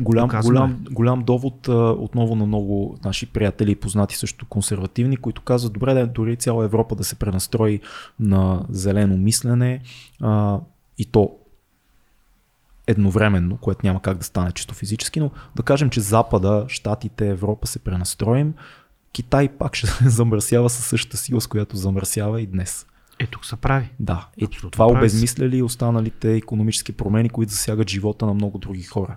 Голям, 0.00 0.28
голям, 0.44 0.84
голям 0.90 1.22
довод 1.22 1.68
отново 1.98 2.34
на 2.36 2.46
много 2.46 2.98
наши 3.04 3.26
приятели 3.26 3.70
и 3.70 3.76
познати 3.76 4.16
също 4.16 4.46
консервативни, 4.46 5.16
които 5.16 5.42
казват, 5.42 5.72
добре 5.72 5.94
да 5.94 6.06
дори 6.06 6.36
цяла 6.36 6.64
Европа 6.64 6.94
да 6.96 7.04
се 7.04 7.14
пренастрои 7.14 7.80
на 8.20 8.62
зелено 8.68 9.16
мислене 9.16 9.80
а, 10.20 10.60
и 10.98 11.04
то 11.04 11.36
едновременно, 12.90 13.56
което 13.56 13.80
няма 13.84 14.02
как 14.02 14.18
да 14.18 14.24
стане 14.24 14.52
чисто 14.52 14.74
физически, 14.74 15.20
но 15.20 15.30
да 15.56 15.62
кажем, 15.62 15.90
че 15.90 16.00
Запада, 16.00 16.64
Штатите, 16.68 17.28
Европа 17.28 17.66
се 17.66 17.78
пренастроим, 17.78 18.54
Китай 19.12 19.48
пак 19.48 19.76
ще 19.76 19.86
замърсява 20.08 20.70
със 20.70 20.84
същата 20.84 21.16
сила, 21.16 21.40
с 21.40 21.46
която 21.46 21.76
замърсява 21.76 22.40
и 22.40 22.46
днес. 22.46 22.86
Е, 23.18 23.26
тук 23.26 23.46
се 23.46 23.56
прави. 23.56 23.90
Да. 24.00 24.28
И 24.36 24.46
това 24.70 24.86
обезмисля 24.86 25.48
ли 25.48 25.62
останалите 25.62 26.34
економически 26.34 26.92
промени, 26.92 27.28
които 27.28 27.52
засягат 27.52 27.90
живота 27.90 28.26
на 28.26 28.34
много 28.34 28.58
други 28.58 28.82
хора? 28.82 29.16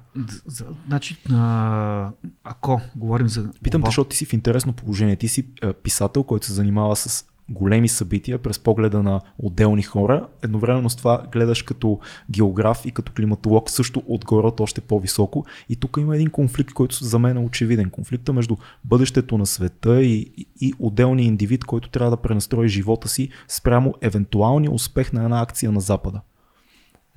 Значи, 0.87 1.17
а, 1.31 2.09
ако 2.43 2.81
говорим 2.95 3.29
за. 3.29 3.51
Питам 3.63 3.81
те, 3.81 3.85
защото 3.85 4.09
ти 4.09 4.17
си 4.17 4.25
в 4.25 4.33
интересно 4.33 4.73
положение. 4.73 5.15
Ти 5.15 5.27
си 5.27 5.47
писател, 5.83 6.23
който 6.23 6.45
се 6.45 6.53
занимава 6.53 6.95
с 6.95 7.25
големи 7.49 7.87
събития 7.87 8.37
през 8.37 8.59
погледа 8.59 9.03
на 9.03 9.21
отделни 9.37 9.83
хора. 9.83 10.27
Едновременно 10.43 10.89
с 10.89 10.95
това 10.95 11.23
гледаш 11.31 11.61
като 11.61 11.99
географ 12.31 12.85
и 12.85 12.91
като 12.91 13.11
климатолог 13.11 13.69
също 13.69 14.03
отгоре 14.07 14.47
от 14.47 14.59
още 14.59 14.81
по-високо. 14.81 15.45
И 15.69 15.75
тук 15.75 15.97
има 16.01 16.15
един 16.15 16.29
конфликт, 16.29 16.73
който 16.73 17.03
за 17.03 17.19
мен 17.19 17.37
е 17.37 17.39
очевиден. 17.39 17.89
Конфликта 17.89 18.33
между 18.33 18.55
бъдещето 18.83 19.37
на 19.37 19.45
света 19.45 20.03
и, 20.03 20.33
и, 20.37 20.47
и 20.61 20.73
отделния 20.79 21.25
индивид, 21.25 21.65
който 21.65 21.89
трябва 21.89 22.11
да 22.11 22.21
пренастрои 22.21 22.67
живота 22.67 23.07
си 23.07 23.29
спрямо 23.47 23.93
евентуалния 24.01 24.71
успех 24.71 25.13
на 25.13 25.23
една 25.23 25.41
акция 25.41 25.71
на 25.71 25.79
Запада. 25.79 26.21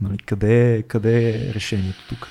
Нали, 0.01 0.19
къде, 0.19 0.75
е, 0.75 0.83
къде 0.83 1.31
е 1.31 1.55
решението 1.55 1.99
тук? 2.09 2.29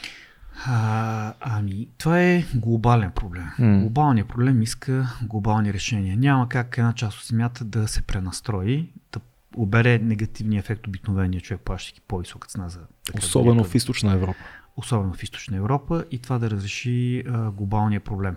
А, 0.68 1.34
ами, 1.40 1.88
това 1.98 2.22
е 2.22 2.46
глобален 2.56 3.12
проблем. 3.12 3.50
Mm. 3.60 3.80
Глобалният 3.80 4.28
проблем 4.28 4.62
иска 4.62 5.18
глобални 5.22 5.74
решения. 5.74 6.18
Няма 6.18 6.50
как 6.50 6.78
една 6.78 6.94
част 6.94 7.20
от 7.20 7.26
земята 7.26 7.66
да 7.66 7.88
се 7.88 8.02
пренастрои, 8.02 8.90
да 9.14 9.20
обере 9.58 10.00
негативния 10.00 10.60
ефект 10.60 10.88
обикновения 10.88 11.42
човек, 11.42 11.62
плащайки 11.62 12.02
по-висока 12.08 12.48
цена 12.48 12.70
за. 12.70 12.80
Особено 13.18 13.64
в 13.64 13.76
източна 13.76 14.14
Европа. 14.14 14.40
Особено 14.78 15.14
в 15.14 15.24
източна 15.24 15.58
Европа 15.58 16.06
и 16.12 16.20
това 16.20 16.40
да 16.40 16.50
разреши 16.50 17.24
а, 17.28 17.52
глобалния 17.52 18.00
проблем. 18.00 18.36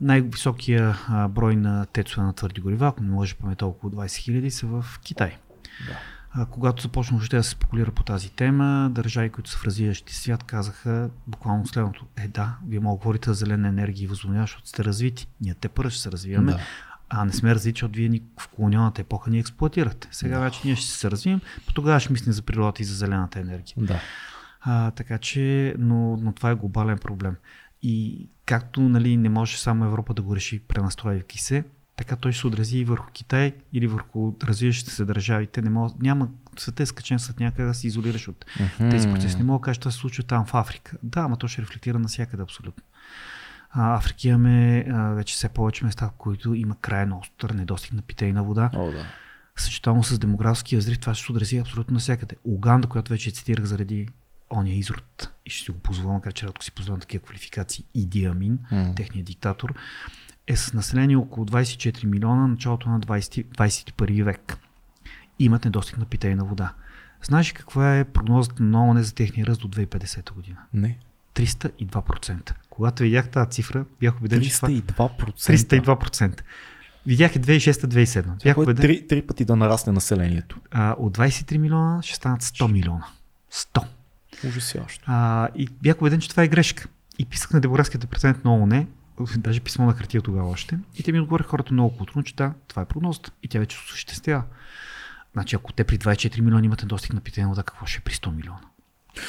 Най-високия 0.00 0.96
а, 1.08 1.28
брой 1.28 1.56
на 1.56 1.86
тецове 1.86 2.26
на 2.26 2.32
твърди 2.32 2.60
горива, 2.60 2.86
ако 2.86 3.02
не 3.02 3.10
може 3.10 3.34
памета 3.34 3.66
около 3.66 3.92
20 3.92 4.04
000, 4.04 4.48
са 4.48 4.66
в 4.66 4.84
Китай. 5.02 5.36
Да. 5.86 5.98
А, 6.36 6.46
когато 6.46 6.82
започна 6.82 7.16
въобще 7.16 7.36
да 7.36 7.42
се 7.42 7.50
спекулира 7.50 7.90
по 7.90 8.02
тази 8.02 8.30
тема, 8.30 8.90
държави, 8.92 9.30
които 9.30 9.50
са 9.50 9.58
в 9.58 9.64
развиващи 9.64 10.14
свят, 10.14 10.44
казаха 10.44 11.10
буквално 11.26 11.66
следното. 11.66 12.06
Е, 12.16 12.28
да, 12.28 12.56
вие 12.68 12.80
мога 12.80 12.96
говорите 12.96 13.30
за 13.30 13.34
зелена 13.34 13.68
енергия 13.68 14.04
и 14.04 14.06
възобновяване, 14.06 14.46
защото 14.46 14.68
сте 14.68 14.84
развити. 14.84 15.28
Ние 15.40 15.54
те 15.54 15.68
първо 15.68 15.90
ще 15.90 16.02
се 16.02 16.12
развиваме. 16.12 16.52
Да. 16.52 16.60
А 17.08 17.24
не 17.24 17.32
сме 17.32 17.54
развити, 17.54 17.76
защото 17.76 17.96
вие 17.96 18.08
ни 18.08 18.22
в 18.40 18.48
колониалната 18.48 19.00
епоха 19.00 19.30
ни 19.30 19.38
експлуатирате. 19.38 20.08
Сега 20.10 20.38
да. 20.38 20.44
вече 20.44 20.60
ние 20.64 20.76
ще 20.76 20.90
се 20.90 21.10
развием, 21.10 21.40
по 21.66 21.72
тогава 21.72 22.00
ще 22.00 22.12
мислим 22.12 22.32
за 22.32 22.42
природата 22.42 22.82
и 22.82 22.84
за 22.84 22.94
зелената 22.94 23.38
енергия. 23.40 23.74
Да. 23.76 24.00
А, 24.60 24.90
така 24.90 25.18
че, 25.18 25.74
но, 25.78 26.16
но 26.16 26.32
това 26.32 26.50
е 26.50 26.54
глобален 26.54 26.98
проблем. 26.98 27.36
И 27.82 28.28
както 28.46 28.80
нали, 28.80 29.16
не 29.16 29.28
може 29.28 29.60
само 29.60 29.84
Европа 29.84 30.14
да 30.14 30.22
го 30.22 30.36
реши, 30.36 30.58
пренастройвайки 30.58 31.38
се, 31.38 31.64
така 31.96 32.16
той 32.16 32.32
ще 32.32 32.40
се 32.40 32.46
отрази 32.46 32.78
и 32.78 32.84
върху 32.84 33.10
Китай 33.12 33.54
или 33.72 33.86
върху 33.86 34.32
развиващите 34.42 34.90
се 34.90 35.04
държави. 35.04 35.46
Те 35.46 35.62
не 35.62 35.70
могат, 35.70 36.02
няма 36.02 36.28
света 36.58 36.82
е 36.82 36.86
скачен 36.86 37.18
след 37.18 37.40
някъде 37.40 37.68
да 37.68 37.74
се 37.74 37.86
изолираш 37.86 38.28
от 38.28 38.44
mm-hmm. 38.44 38.90
тези 38.90 39.08
процеси. 39.08 39.36
Не 39.36 39.44
мога 39.44 39.58
да 39.58 39.64
кажа, 39.64 39.74
че 39.74 39.80
това 39.80 39.90
се 39.90 39.98
случва 39.98 40.24
там 40.24 40.46
в 40.46 40.54
Африка. 40.54 40.96
Да, 41.02 41.20
ама 41.20 41.36
то 41.36 41.48
ще 41.48 41.62
рефлектира 41.62 41.98
навсякъде 41.98 42.42
абсолютно. 42.42 42.82
А, 43.70 43.96
Африка 43.96 44.28
имаме 44.28 44.86
а, 44.90 45.10
вече 45.10 45.34
все 45.34 45.48
повече 45.48 45.84
места, 45.84 46.08
в 46.08 46.12
които 46.18 46.54
има 46.54 46.76
крайно 46.80 47.18
остър 47.18 47.50
недостиг 47.50 47.92
на 47.92 48.02
питейна 48.02 48.44
вода. 48.44 48.70
О, 48.74 48.90
да. 48.90 49.06
Съчетано 49.56 50.02
с 50.02 50.18
демографския 50.18 50.78
взрив, 50.78 50.98
това 50.98 51.14
ще 51.14 51.26
се 51.26 51.32
отрази 51.32 51.58
абсолютно 51.58 51.94
навсякъде. 51.94 52.36
Уганда, 52.44 52.88
която 52.88 53.12
вече 53.12 53.30
цитирах 53.30 53.64
заради 53.64 54.08
ония 54.50 54.78
изрод, 54.78 55.30
и 55.46 55.50
ще 55.50 55.64
си 55.64 55.70
го 55.70 55.78
позволя, 55.78 56.12
макар 56.12 56.32
че 56.32 56.46
рядко 56.46 56.64
си 56.64 56.72
позволявам 56.72 57.00
такива 57.00 57.24
квалификации, 57.24 57.84
Иди 57.94 58.24
Амин, 58.24 58.58
М. 58.70 58.94
техният 58.94 59.26
диктатор, 59.26 59.74
е 60.46 60.56
с 60.56 60.72
население 60.72 61.16
около 61.16 61.46
24 61.46 62.04
милиона 62.04 62.46
началото 62.46 62.88
на 62.88 63.00
20, 63.00 63.44
21 63.44 64.24
век. 64.24 64.56
Имат 65.38 65.64
недостиг 65.64 65.98
на 65.98 66.04
питейна 66.04 66.44
вода. 66.44 66.72
Знаеш 67.22 67.50
ли 67.50 67.54
каква 67.54 67.98
е 67.98 68.04
прогнозата 68.04 68.62
на 68.62 68.86
ООН 68.86 69.02
за 69.02 69.14
техния 69.14 69.46
ръст 69.46 69.60
до 69.60 69.68
2050 69.68 70.32
година? 70.32 70.58
Не. 70.74 70.98
302%. 71.34 72.52
Когато 72.70 73.02
видях 73.02 73.28
тази 73.28 73.50
цифра, 73.50 73.84
бях 74.00 74.16
убеден, 74.18 74.42
че 74.42 74.52
това 74.52 74.68
302%. 74.68 75.34
302%. 75.34 76.40
Видях 77.06 77.36
е 77.36 77.40
2006-2007. 77.40 78.42
Бях 78.42 78.58
убеден, 78.58 78.82
три, 78.82 79.06
три 79.06 79.22
пъти 79.22 79.44
да 79.44 79.56
нарасне 79.56 79.92
населението. 79.92 80.60
а, 80.70 80.94
от 80.98 81.16
23 81.18 81.56
милиона 81.58 82.02
ще 82.02 82.16
станат 82.16 82.42
100 82.42 82.72
милиона. 82.72 83.06
100. 83.52 83.84
Ужасящо. 84.48 85.04
А, 85.06 85.48
и 85.54 85.68
бях 85.82 86.00
убеден, 86.00 86.20
че 86.20 86.30
това 86.30 86.42
е 86.42 86.48
грешка. 86.48 86.88
И 87.18 87.24
писах 87.24 87.52
на 87.52 87.60
демографския 87.60 88.00
департамент 88.00 88.44
на 88.44 88.56
ООН, 88.56 88.86
даже 89.36 89.60
писмо 89.60 89.86
на 89.86 89.92
хартия 89.92 90.22
тогава 90.22 90.50
още. 90.50 90.78
И 90.98 91.02
те 91.02 91.12
ми 91.12 91.20
отговориха 91.20 91.48
хората 91.48 91.72
много 91.72 91.96
културно, 91.96 92.22
че 92.22 92.34
да, 92.34 92.52
това 92.68 92.82
е 92.82 92.84
прогнозата. 92.84 93.30
И 93.42 93.48
тя 93.48 93.58
вече 93.58 93.78
осъществява. 93.86 94.42
Значи, 95.32 95.56
ако 95.56 95.72
те 95.72 95.84
при 95.84 95.98
24 95.98 96.40
милиона 96.40 96.64
имат 96.64 96.82
недостиг 96.82 97.12
на 97.12 97.20
питейна 97.20 97.48
вода, 97.48 97.62
какво 97.62 97.86
ще 97.86 97.98
е 97.98 98.00
при 98.00 98.14
100 98.14 98.36
милиона? 98.36 98.60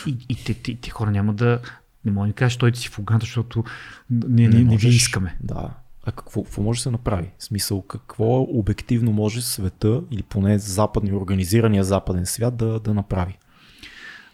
И, 0.08 0.18
и 0.30 0.36
те, 0.36 0.54
те, 0.54 0.76
те, 0.76 0.90
хора 0.90 1.12
няма 1.12 1.34
да. 1.34 1.62
Не 2.06 2.12
мога 2.12 2.24
да 2.24 2.28
ни 2.28 2.34
кажеш, 2.34 2.58
той 2.58 2.76
си 2.76 2.90
в 2.90 3.00
Уганда, 3.00 3.24
защото 3.24 3.64
не, 4.10 4.48
не, 4.48 4.64
не, 4.64 4.78
ви 4.78 4.88
искаме. 4.88 5.38
Да. 5.44 5.70
А 6.06 6.12
какво, 6.12 6.44
какво 6.44 6.62
може 6.62 6.80
да 6.80 6.84
се 6.84 6.92
направи? 6.92 7.32
В 7.38 7.44
смисъл, 7.44 7.82
какво 7.82 8.42
обективно 8.42 9.12
може 9.12 9.42
света, 9.42 10.02
или 10.12 10.24
поне 10.24 10.60
западни, 10.60 11.14
организирания 11.14 11.84
западен 11.84 12.26
свят 12.26 12.58
да, 12.58 12.80
да 12.80 12.94
направи? 12.94 13.38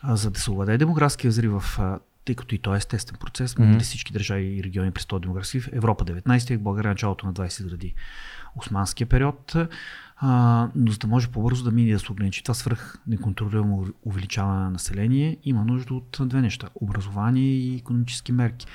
За 0.10 0.32
да 0.32 0.40
се 0.40 0.52
овладее 0.52 0.78
демографския 0.78 1.30
взрив 1.30 1.52
в 1.52 1.80
тъй 2.26 2.36
като 2.36 2.56
и 2.56 2.58
то 2.58 2.74
е 2.74 2.78
естествен 2.78 3.18
процес, 3.20 3.54
mm-hmm. 3.54 3.80
всички 3.80 4.14
държави 4.14 4.58
и 4.58 4.64
региони 4.64 4.92
през 4.92 5.06
този 5.06 5.22
демографски 5.22 5.58
взрив, 5.58 5.74
Европа 5.74 6.06
19 6.06 6.50
век, 6.50 6.62
България 6.62 6.90
началото 6.90 7.26
на 7.26 7.34
20 7.34 7.64
заради 7.64 7.94
османския 8.56 9.08
период, 9.08 9.56
а, 10.18 10.70
но 10.76 10.92
за 10.92 10.98
да 10.98 11.08
може 11.08 11.28
по-бързо 11.28 11.64
да 11.64 11.72
мине 11.72 11.94
да 11.94 12.00
се 12.00 12.12
ограничи 12.12 12.44
това 12.44 12.54
свръх 12.54 12.98
неконтролируемо 13.08 13.88
увеличаване 14.06 14.60
на 14.60 14.70
население, 14.70 15.38
има 15.44 15.66
нужда 15.66 15.94
от 15.94 16.18
две 16.22 16.42
неща 16.42 16.70
образование 16.76 17.54
и 17.54 17.76
економически 17.76 18.32
мерки. 18.32 18.68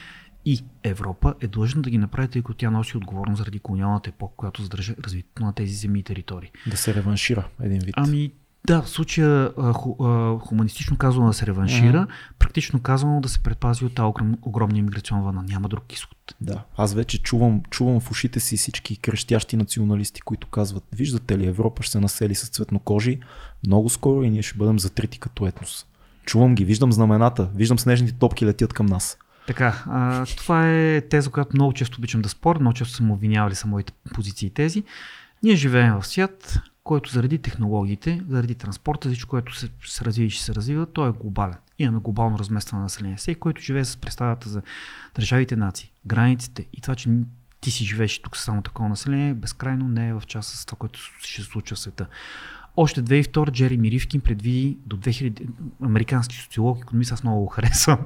И 0.44 0.64
Европа 0.82 1.34
е 1.40 1.46
длъжна 1.46 1.82
да 1.82 1.90
ги 1.90 1.98
направи, 1.98 2.28
тъй 2.28 2.42
като 2.42 2.54
тя 2.54 2.70
носи 2.70 2.96
отговорност 2.96 3.38
заради 3.38 3.58
колониалната 3.58 4.10
епоха, 4.10 4.36
която 4.36 4.62
задържа 4.62 4.94
развитието 5.04 5.44
на 5.44 5.52
тези 5.52 5.74
земи 5.74 5.98
и 5.98 6.02
територии. 6.02 6.50
Да 6.66 6.76
се 6.76 6.94
реваншира 6.94 7.48
един 7.60 7.78
вид. 7.78 7.94
Ами 7.96 8.32
да, 8.66 8.82
в 8.82 8.88
случая 8.88 9.52
ху, 9.72 9.94
хуманистично 10.38 10.96
казано 10.96 11.26
да 11.26 11.32
се 11.32 11.46
реваншира, 11.46 12.00
Мгм. 12.00 12.10
практично 12.38 12.80
казано 12.80 13.20
да 13.20 13.28
се 13.28 13.38
предпази 13.38 13.84
от 13.84 13.94
тази 13.94 14.06
огром, 14.06 14.36
огромна 14.42 14.78
иммиграционна 14.78 15.22
вълна. 15.24 15.42
Няма 15.42 15.68
друг 15.68 15.92
изход. 15.92 16.34
Да, 16.40 16.62
аз 16.76 16.94
вече 16.94 17.22
чувам, 17.22 17.62
чувам 17.70 18.00
в 18.00 18.10
ушите 18.10 18.40
си 18.40 18.56
всички 18.56 18.96
крещящи 18.96 19.56
националисти, 19.56 20.20
които 20.20 20.46
казват, 20.46 20.84
виждате 20.92 21.38
ли, 21.38 21.46
Европа 21.46 21.82
ще 21.82 21.92
се 21.92 22.00
насели 22.00 22.34
с 22.34 22.48
цветнокожи 22.48 23.20
много 23.66 23.88
скоро 23.88 24.22
и 24.22 24.30
ние 24.30 24.42
ще 24.42 24.58
бъдем 24.58 24.78
затрити 24.78 25.18
като 25.18 25.46
етнос. 25.46 25.86
Чувам 26.24 26.54
ги, 26.54 26.64
виждам 26.64 26.92
знамената, 26.92 27.48
виждам 27.54 27.78
снежните 27.78 28.12
топки 28.12 28.46
летят 28.46 28.72
към 28.72 28.86
нас. 28.86 29.18
Така, 29.46 29.84
а, 29.86 30.26
това 30.26 30.70
е 30.70 31.00
теза, 31.00 31.30
която 31.30 31.50
много 31.54 31.72
често 31.72 31.98
обичам 31.98 32.22
да 32.22 32.28
споря, 32.28 32.60
много 32.60 32.74
често 32.74 32.94
съм 32.94 33.10
обвинявали 33.10 33.54
са 33.54 33.66
моите 33.66 33.92
позиции 34.14 34.46
и 34.46 34.50
тези. 34.50 34.82
Ние 35.42 35.56
живеем 35.56 35.94
в 36.00 36.06
свят, 36.06 36.58
който 36.86 37.10
заради 37.10 37.38
технологиите, 37.38 38.20
заради 38.28 38.54
транспорта, 38.54 39.08
всичко, 39.08 39.30
което 39.30 39.54
се, 39.54 39.68
се 39.84 40.04
развива 40.04 40.26
и 40.26 40.30
ще 40.30 40.44
се 40.44 40.54
развива, 40.54 40.86
той 40.86 41.08
е 41.08 41.12
глобален. 41.12 41.56
Имаме 41.78 42.00
глобално 42.00 42.38
разместване 42.38 42.78
на 42.78 42.82
население. 42.82 43.16
Всеки, 43.16 43.40
който 43.40 43.62
живее 43.62 43.84
с 43.84 43.96
представата 43.96 44.48
за 44.48 44.62
държавите 45.14 45.56
нации, 45.56 45.92
границите 46.06 46.66
и 46.72 46.80
това, 46.80 46.94
че 46.94 47.10
ти 47.60 47.70
си 47.70 47.84
живееш 47.84 48.18
тук 48.18 48.36
само 48.36 48.62
такова 48.62 48.88
население, 48.88 49.34
безкрайно 49.34 49.88
не 49.88 50.08
е 50.08 50.14
в 50.14 50.22
час 50.26 50.46
с 50.46 50.66
това, 50.66 50.78
което 50.78 51.00
ще 51.20 51.42
се 51.42 51.48
случва 51.48 51.76
в 51.76 51.78
света. 51.78 52.06
Още 52.76 53.02
2002 53.02 53.50
Джереми 53.50 53.90
Ривкин 53.90 54.20
предвиди 54.20 54.78
до 54.86 54.96
2000 54.96 55.48
американски 55.82 56.36
социолог, 56.36 56.78
економист, 56.82 57.12
аз 57.12 57.22
много 57.22 57.40
го 57.40 57.46
харесвам. 57.46 57.98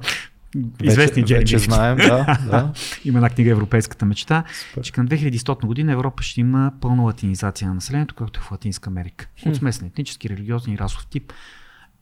Известни 0.83 1.21
вече, 1.21 1.27
Джереми 1.27 1.43
вече 1.43 1.59
знаем, 1.59 1.97
да, 1.97 2.39
да. 2.49 2.73
Има 3.05 3.17
една 3.17 3.29
книга 3.29 3.51
Европейската 3.51 4.05
мечта, 4.05 4.43
Супер. 4.69 4.81
че 4.81 4.91
към 4.91 5.07
2100 5.07 5.65
година 5.65 5.91
Европа 5.91 6.23
ще 6.23 6.41
има 6.41 6.73
пълна 6.81 7.03
латинизация 7.03 7.67
на 7.67 7.73
населението, 7.73 8.15
както 8.15 8.39
е 8.39 8.43
в 8.43 8.51
Латинска 8.51 8.89
Америка. 8.89 9.27
Хм. 9.43 9.49
От 9.49 9.55
смесен 9.55 9.87
етнически, 9.87 10.29
религиозен 10.29 10.73
и 10.73 10.77
расов 10.77 11.07
тип. 11.07 11.33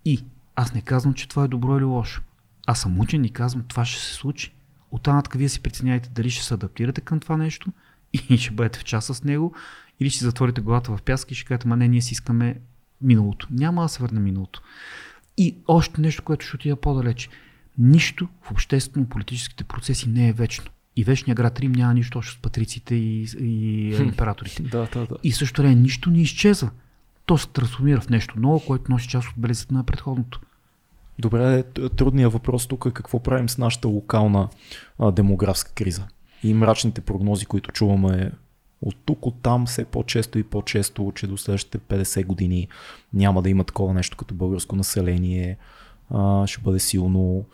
И 0.05 0.23
аз 0.55 0.73
не 0.73 0.81
казвам, 0.81 1.13
че 1.13 1.27
това 1.27 1.43
е 1.43 1.47
добро 1.47 1.77
или 1.77 1.85
лошо. 1.85 2.21
Аз 2.67 2.81
съм 2.81 2.99
учен 2.99 3.25
и 3.25 3.29
казвам, 3.29 3.63
това 3.67 3.85
ще 3.85 4.01
се 4.01 4.13
случи. 4.13 4.53
От 4.91 5.07
нататък 5.07 5.33
вие 5.33 5.49
си 5.49 5.61
преценяйте 5.61 6.09
дали 6.09 6.29
ще 6.29 6.43
се 6.43 6.53
адаптирате 6.53 7.01
към 7.01 7.19
това 7.19 7.37
нещо 7.37 7.71
и 8.29 8.37
ще 8.37 8.51
бъдете 8.51 8.79
в 8.79 8.83
час 8.83 9.05
с 9.05 9.23
него, 9.23 9.53
или 9.99 10.09
ще 10.09 10.25
затворите 10.25 10.61
главата 10.61 10.97
в 10.97 11.01
пяска 11.01 11.31
и 11.31 11.35
ще 11.35 11.45
кажете, 11.45 11.67
ма 11.67 11.77
не, 11.77 11.87
ние 11.87 12.01
си 12.01 12.13
искаме 12.13 12.55
миналото. 13.01 13.47
Няма 13.51 13.81
да 13.81 13.89
се 13.89 14.03
върне 14.03 14.19
миналото. 14.19 14.61
И 15.37 15.57
още 15.67 16.01
нещо, 16.01 16.23
което 16.23 16.45
ще 16.45 16.55
отида 16.55 16.75
по-далеч. 16.75 17.29
Нищо 17.79 18.27
в 18.41 18.51
обществено-политическите 18.51 19.63
процеси 19.63 20.09
не 20.09 20.29
е 20.29 20.33
вечно. 20.33 20.71
И 20.95 21.03
вечният 21.03 21.37
град 21.37 21.59
Рим 21.59 21.71
няма 21.71 21.93
нищо 21.93 22.17
общо 22.17 22.33
с 22.33 22.41
патриците 22.41 22.95
и, 22.95 23.27
и 23.39 23.95
императорите. 23.95 24.63
Да, 24.71 24.87
да, 24.93 24.99
да. 24.99 25.15
И 25.23 25.31
също 25.31 25.61
време 25.61 25.75
нищо 25.75 26.09
не 26.09 26.21
изчезва. 26.21 26.69
То 27.25 27.37
се 27.37 27.47
трансформира 27.47 28.01
в 28.01 28.09
нещо 28.09 28.39
ново, 28.39 28.59
което 28.59 28.91
носи 28.91 29.07
част 29.07 29.27
от 29.27 29.33
белезите 29.37 29.73
на 29.73 29.83
предходното. 29.83 30.41
Добре, 31.19 31.63
т- 31.63 31.89
трудният 31.89 32.33
въпрос 32.33 32.67
тук 32.67 32.85
е 32.85 32.91
какво 32.91 33.19
правим 33.19 33.49
с 33.49 33.57
нашата 33.57 33.87
локална 33.87 34.49
а, 34.99 35.11
демографска 35.11 35.73
криза. 35.73 36.07
И 36.43 36.53
мрачните 36.53 37.01
прогнози, 37.01 37.45
които 37.45 37.71
чуваме 37.71 38.31
от 38.81 38.95
тук, 39.05 39.25
от 39.25 39.35
там, 39.41 39.65
все 39.65 39.85
по-често 39.85 40.39
и 40.39 40.43
по-често, 40.43 41.11
че 41.15 41.27
до 41.27 41.37
следващите 41.37 41.79
50 41.79 42.25
години 42.25 42.67
няма 43.13 43.41
да 43.41 43.49
има 43.49 43.63
такова 43.63 43.93
нещо 43.93 44.17
като 44.17 44.33
българско 44.33 44.75
население. 44.75 45.57
А, 46.09 46.47
ще 46.47 46.61
бъде 46.61 46.79
силно 46.79 47.45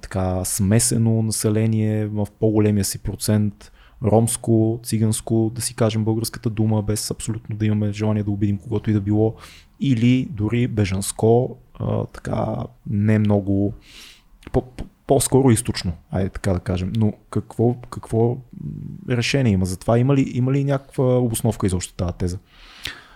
така 0.00 0.44
смесено 0.44 1.22
население 1.22 2.06
в 2.06 2.26
по-големия 2.40 2.84
си 2.84 2.98
процент 2.98 3.72
ромско, 4.04 4.80
циганско, 4.82 5.52
да 5.54 5.60
си 5.60 5.74
кажем 5.74 6.04
българската 6.04 6.50
дума, 6.50 6.82
без 6.82 7.10
абсолютно 7.10 7.56
да 7.56 7.66
имаме 7.66 7.92
желание 7.92 8.22
да 8.22 8.30
обидим 8.30 8.58
когото 8.58 8.90
и 8.90 8.92
да 8.92 9.00
било, 9.00 9.34
или 9.80 10.28
дори 10.30 10.66
бежанско, 10.66 11.56
а, 11.74 12.06
така 12.06 12.56
не 12.90 13.18
много, 13.18 13.74
по, 14.52 14.62
по, 14.62 14.84
по-скоро 15.06 15.50
източно, 15.50 15.92
айде 16.10 16.28
така 16.28 16.52
да 16.52 16.60
кажем. 16.60 16.92
Но 16.96 17.12
какво, 17.30 17.74
какво 17.74 18.36
решение 19.08 19.52
има 19.52 19.66
за 19.66 19.76
това? 19.76 19.98
Има 19.98 20.14
ли, 20.14 20.30
има 20.34 20.52
ли 20.52 20.64
някаква 20.64 21.18
обосновка 21.18 21.66
изобщо 21.66 21.94
тази 21.94 22.12
теза? 22.12 22.38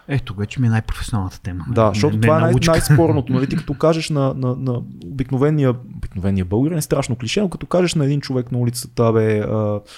Ето, 0.08 0.34
вече 0.34 0.60
ми 0.60 0.66
е 0.66 0.70
най-професионалната 0.70 1.40
тема. 1.40 1.64
Да, 1.68 1.88
защото 1.88 2.16
не, 2.16 2.20
това 2.20 2.36
е 2.36 2.40
най- 2.40 2.54
най-спорното. 2.66 3.32
Нали? 3.32 3.46
Ти 3.46 3.56
като 3.64 3.74
кажеш 3.74 4.10
на, 4.10 4.34
на, 4.34 4.56
на 4.56 4.82
обикновения, 5.06 5.70
обикновения 5.70 6.44
българин, 6.44 6.78
е 6.78 6.82
страшно 6.82 7.16
клише, 7.16 7.40
но 7.40 7.48
като 7.48 7.66
кажеш 7.66 7.94
на 7.94 8.04
един 8.04 8.20
човек 8.20 8.52
на 8.52 8.58
улицата, 8.58 9.12
бе, 9.12 9.46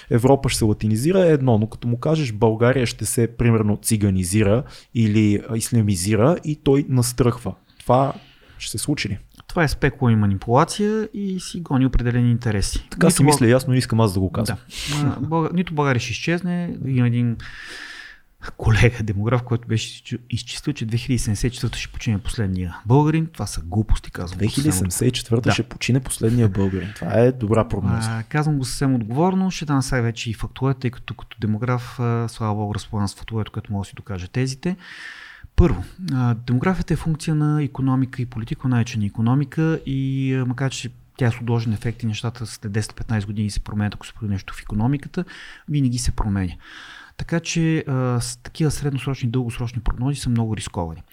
Европа 0.09 0.49
ще 0.49 0.57
се 0.57 0.65
латинизира 0.65 1.25
е 1.25 1.31
едно, 1.31 1.57
но 1.57 1.67
като 1.67 1.87
му 1.87 1.99
кажеш 1.99 2.31
България 2.31 2.85
ще 2.85 3.05
се 3.05 3.27
примерно 3.37 3.77
циганизира 3.77 4.63
или 4.93 5.41
ислямизира 5.55 6.37
и 6.43 6.55
той 6.55 6.85
настръхва. 6.89 7.53
Това 7.79 8.13
ще 8.57 8.71
се 8.71 8.77
случи 8.77 9.09
ли? 9.09 9.17
Това 9.47 9.63
е 9.63 9.67
спекула 9.67 10.11
и 10.11 10.15
манипулация 10.15 11.09
и 11.13 11.39
си 11.39 11.59
гони 11.59 11.85
определени 11.85 12.31
интереси. 12.31 12.87
Така 12.89 13.09
си 13.09 13.23
Нито 13.23 13.33
мисля, 13.33 13.47
ясно 13.47 13.71
не 13.71 13.77
искам 13.77 13.99
аз 13.99 14.13
да 14.13 14.19
го 14.19 14.31
казвам. 14.31 14.57
Да. 14.89 15.17
А, 15.17 15.19
Бълга... 15.19 15.49
Нито 15.53 15.73
България 15.73 15.99
ще 15.99 16.11
изчезне. 16.11 16.77
Има 16.85 17.07
един 17.07 17.37
колега, 18.57 19.03
демограф, 19.03 19.43
който 19.43 19.67
беше 19.67 20.17
изчислил, 20.29 20.73
че 20.73 20.87
2074 20.87 21.75
ще 21.75 21.91
почине 21.91 22.19
последния 22.19 22.77
българин. 22.85 23.27
Това 23.33 23.47
са 23.47 23.61
глупости, 23.61 24.11
казвам. 24.11 24.39
го 24.39 24.49
съвсем 24.49 24.87
2074 24.87 25.41
Да. 25.41 25.51
ще 25.51 25.63
почине 25.63 25.99
последния 25.99 26.49
българин. 26.49 26.91
Това 26.95 27.13
е 27.13 27.31
добра 27.31 27.67
прогноза. 27.67 28.17
А, 28.19 28.23
казвам 28.23 28.57
го 28.57 28.65
съвсем 28.65 28.95
отговорно. 28.95 29.51
Ще 29.51 29.65
дам 29.65 29.81
сега 29.81 30.01
вече 30.01 30.29
и 30.29 30.33
фактуета, 30.33 30.79
тъй 30.79 30.91
като 30.91 31.13
като 31.13 31.37
демограф, 31.39 31.93
слава 32.27 32.55
богу, 32.55 32.75
разполагам 32.75 33.07
с 33.07 33.15
фактуета, 33.15 33.51
което 33.51 33.73
мога 33.73 33.81
да 33.83 33.87
си 33.89 33.95
докаже 33.95 34.27
тезите. 34.27 34.75
Първо, 35.55 35.83
демографията 36.47 36.93
е 36.93 36.97
функция 36.97 37.35
на 37.35 37.63
економика 37.63 38.21
и 38.21 38.25
политика, 38.25 38.67
най-вече 38.67 38.99
на 38.99 39.05
економика 39.05 39.79
и 39.85 40.43
макар 40.47 40.71
че 40.71 40.89
тя 41.17 41.27
е 41.27 41.31
с 41.31 41.35
отложен 41.41 41.73
ефект 41.73 42.03
и 42.03 42.05
нещата 42.05 42.45
след 42.45 42.71
10-15 42.71 43.25
години 43.25 43.49
се 43.49 43.59
променят, 43.59 43.93
ако 43.93 44.07
се 44.07 44.13
прави 44.13 44.31
нещо 44.31 44.53
в 44.53 44.61
економиката, 44.61 45.25
винаги 45.69 45.97
се 45.97 46.11
променя. 46.11 46.53
Така 47.17 47.39
че 47.39 47.83
а, 47.87 48.21
с 48.21 48.37
такива 48.37 48.71
средносрочни 48.71 49.27
и 49.27 49.31
дългосрочни 49.31 49.81
прогнози 49.81 50.19
са 50.19 50.29
много 50.29 50.57
рисковани. 50.57 51.03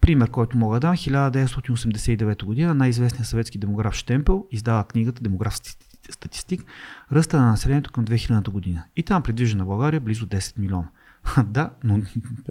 Пример, 0.00 0.30
който 0.30 0.58
мога 0.58 0.80
да 0.80 0.80
дам, 0.80 0.96
1989 0.96 2.44
година 2.44 2.74
най-известният 2.74 3.26
съветски 3.26 3.58
демограф 3.58 3.94
Штемпел 3.94 4.46
издава 4.50 4.84
книгата 4.84 5.22
Демографските 5.22 5.86
статистик, 6.12 6.64
ръста 7.12 7.40
на 7.40 7.50
населението 7.50 7.92
към 7.92 8.04
2000 8.04 8.48
година. 8.50 8.84
И 8.96 9.02
там 9.02 9.22
предвижда 9.22 9.58
на 9.58 9.64
България 9.64 10.00
близо 10.00 10.26
10 10.26 10.58
милиона. 10.58 10.88
да, 11.44 11.70
но 11.84 11.98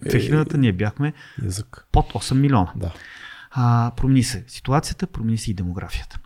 2000-та 0.05 0.57
ние 0.57 0.73
бяхме 0.73 1.13
Язък. 1.43 1.87
под 1.91 2.13
8 2.13 2.33
милиона. 2.33 2.71
Да. 2.75 2.93
А, 3.51 3.91
промени 3.97 4.23
се 4.23 4.43
ситуацията, 4.47 5.07
промени 5.07 5.37
се 5.37 5.51
и 5.51 5.53
демографията. 5.53 6.19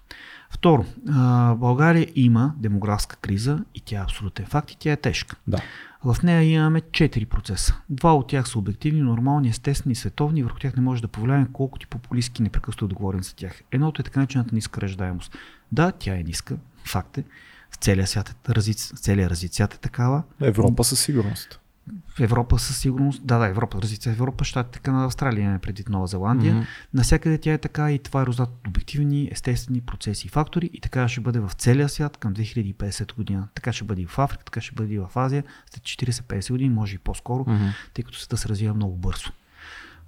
Второ, 0.50 0.86
а, 1.10 1.56
България 1.56 2.08
има 2.16 2.54
демографска 2.58 3.16
криза 3.16 3.60
и 3.76 3.82
тя 3.82 4.00
е 4.00 4.04
абсолютен 4.04 4.46
факт 4.46 4.72
и 4.72 4.78
тя 4.80 4.92
е 4.92 4.98
тежка. 4.98 5.36
Да. 5.48 5.62
В 6.04 6.18
нея 6.24 6.44
имаме 6.44 6.82
4 6.82 7.26
процеса. 7.26 7.76
Два 7.90 8.16
от 8.16 8.28
тях 8.28 8.48
са 8.48 8.60
обективни, 8.60 9.02
нормални, 9.02 9.50
естествени, 9.50 9.96
световни, 9.96 10.44
върху 10.44 10.60
тях 10.60 10.76
не 10.76 10.82
може 10.82 11.02
да 11.02 11.08
повлияем 11.08 11.48
колкото 11.54 11.86
и 11.86 11.90
популистски 11.90 12.42
непрекъснато 12.42 12.88
да 12.88 12.96
говорим 12.96 13.24
за 13.24 13.36
тях. 13.36 13.62
Едното 13.72 14.02
е 14.02 14.04
така 14.04 14.20
наречената 14.20 14.56
ниска 14.56 14.82
ръждаемост. 14.82 15.38
Да, 15.72 15.92
тя 15.92 16.16
е 16.16 16.24
ниска, 16.24 16.58
факт 16.86 17.18
е. 17.18 17.24
В 17.72 17.76
целия 17.76 18.08
свят 18.08 18.36
е 18.50 18.56
развит, 18.56 18.80
в 18.80 19.00
целия 19.00 19.30
развит 19.30 19.54
свят 19.54 19.74
е 19.74 19.78
такава. 19.78 20.24
Европа 20.42 20.84
със 20.84 21.02
сигурност. 21.02 21.60
В 22.08 22.20
Европа 22.20 22.60
със 22.60 22.78
сигурност. 22.78 23.26
Да, 23.26 23.38
да, 23.38 23.48
Европа, 23.48 23.82
развит 23.82 24.02
се 24.02 24.10
Европа, 24.10 24.44
щатите, 24.44 24.80
Канада, 24.80 25.06
Австралия, 25.06 25.44
имаме 25.44 25.60
предвид 25.60 25.90
Нова 25.90 26.08
Зеландия. 26.08 26.54
Мгм. 26.54 26.64
Навсякъде 26.94 27.38
тя 27.38 27.54
е 27.54 27.58
така 27.58 27.92
и 27.92 28.00
това 28.00 28.22
е 28.22 28.26
резултат 28.26 28.50
от 28.60 28.68
обективни, 28.68 29.30
естествени 29.32 29.82
процеси 29.82 30.28
и 30.28 30.30
фактори 30.30 30.70
и 30.74 30.82
така 30.82 31.08
ще 31.08 31.22
бъде 31.22 31.40
в 31.40 31.52
целия 31.58 31.90
свят 31.90 32.18
към 32.18 32.34
2050 32.34 33.16
година. 33.16 33.48
Така 33.56 33.74
ще 33.74 33.84
бъде 33.84 34.02
и 34.02 34.06
в 34.06 34.20
Африка, 34.20 34.44
така 34.44 34.62
ще 34.62 34.76
бъде 34.76 34.94
и 34.94 35.00
в 35.00 35.10
Азия 35.16 35.44
след 35.72 35.84
40-50 35.84 36.52
години, 36.52 36.70
може 36.70 36.96
и 36.96 37.00
по-скоро, 37.00 37.46
Мгм. 37.48 37.66
тъй 37.94 38.04
като 38.04 38.18
света 38.18 38.38
се 38.38 38.50
развива 38.50 38.74
много 38.74 38.96
бързо. 38.98 39.30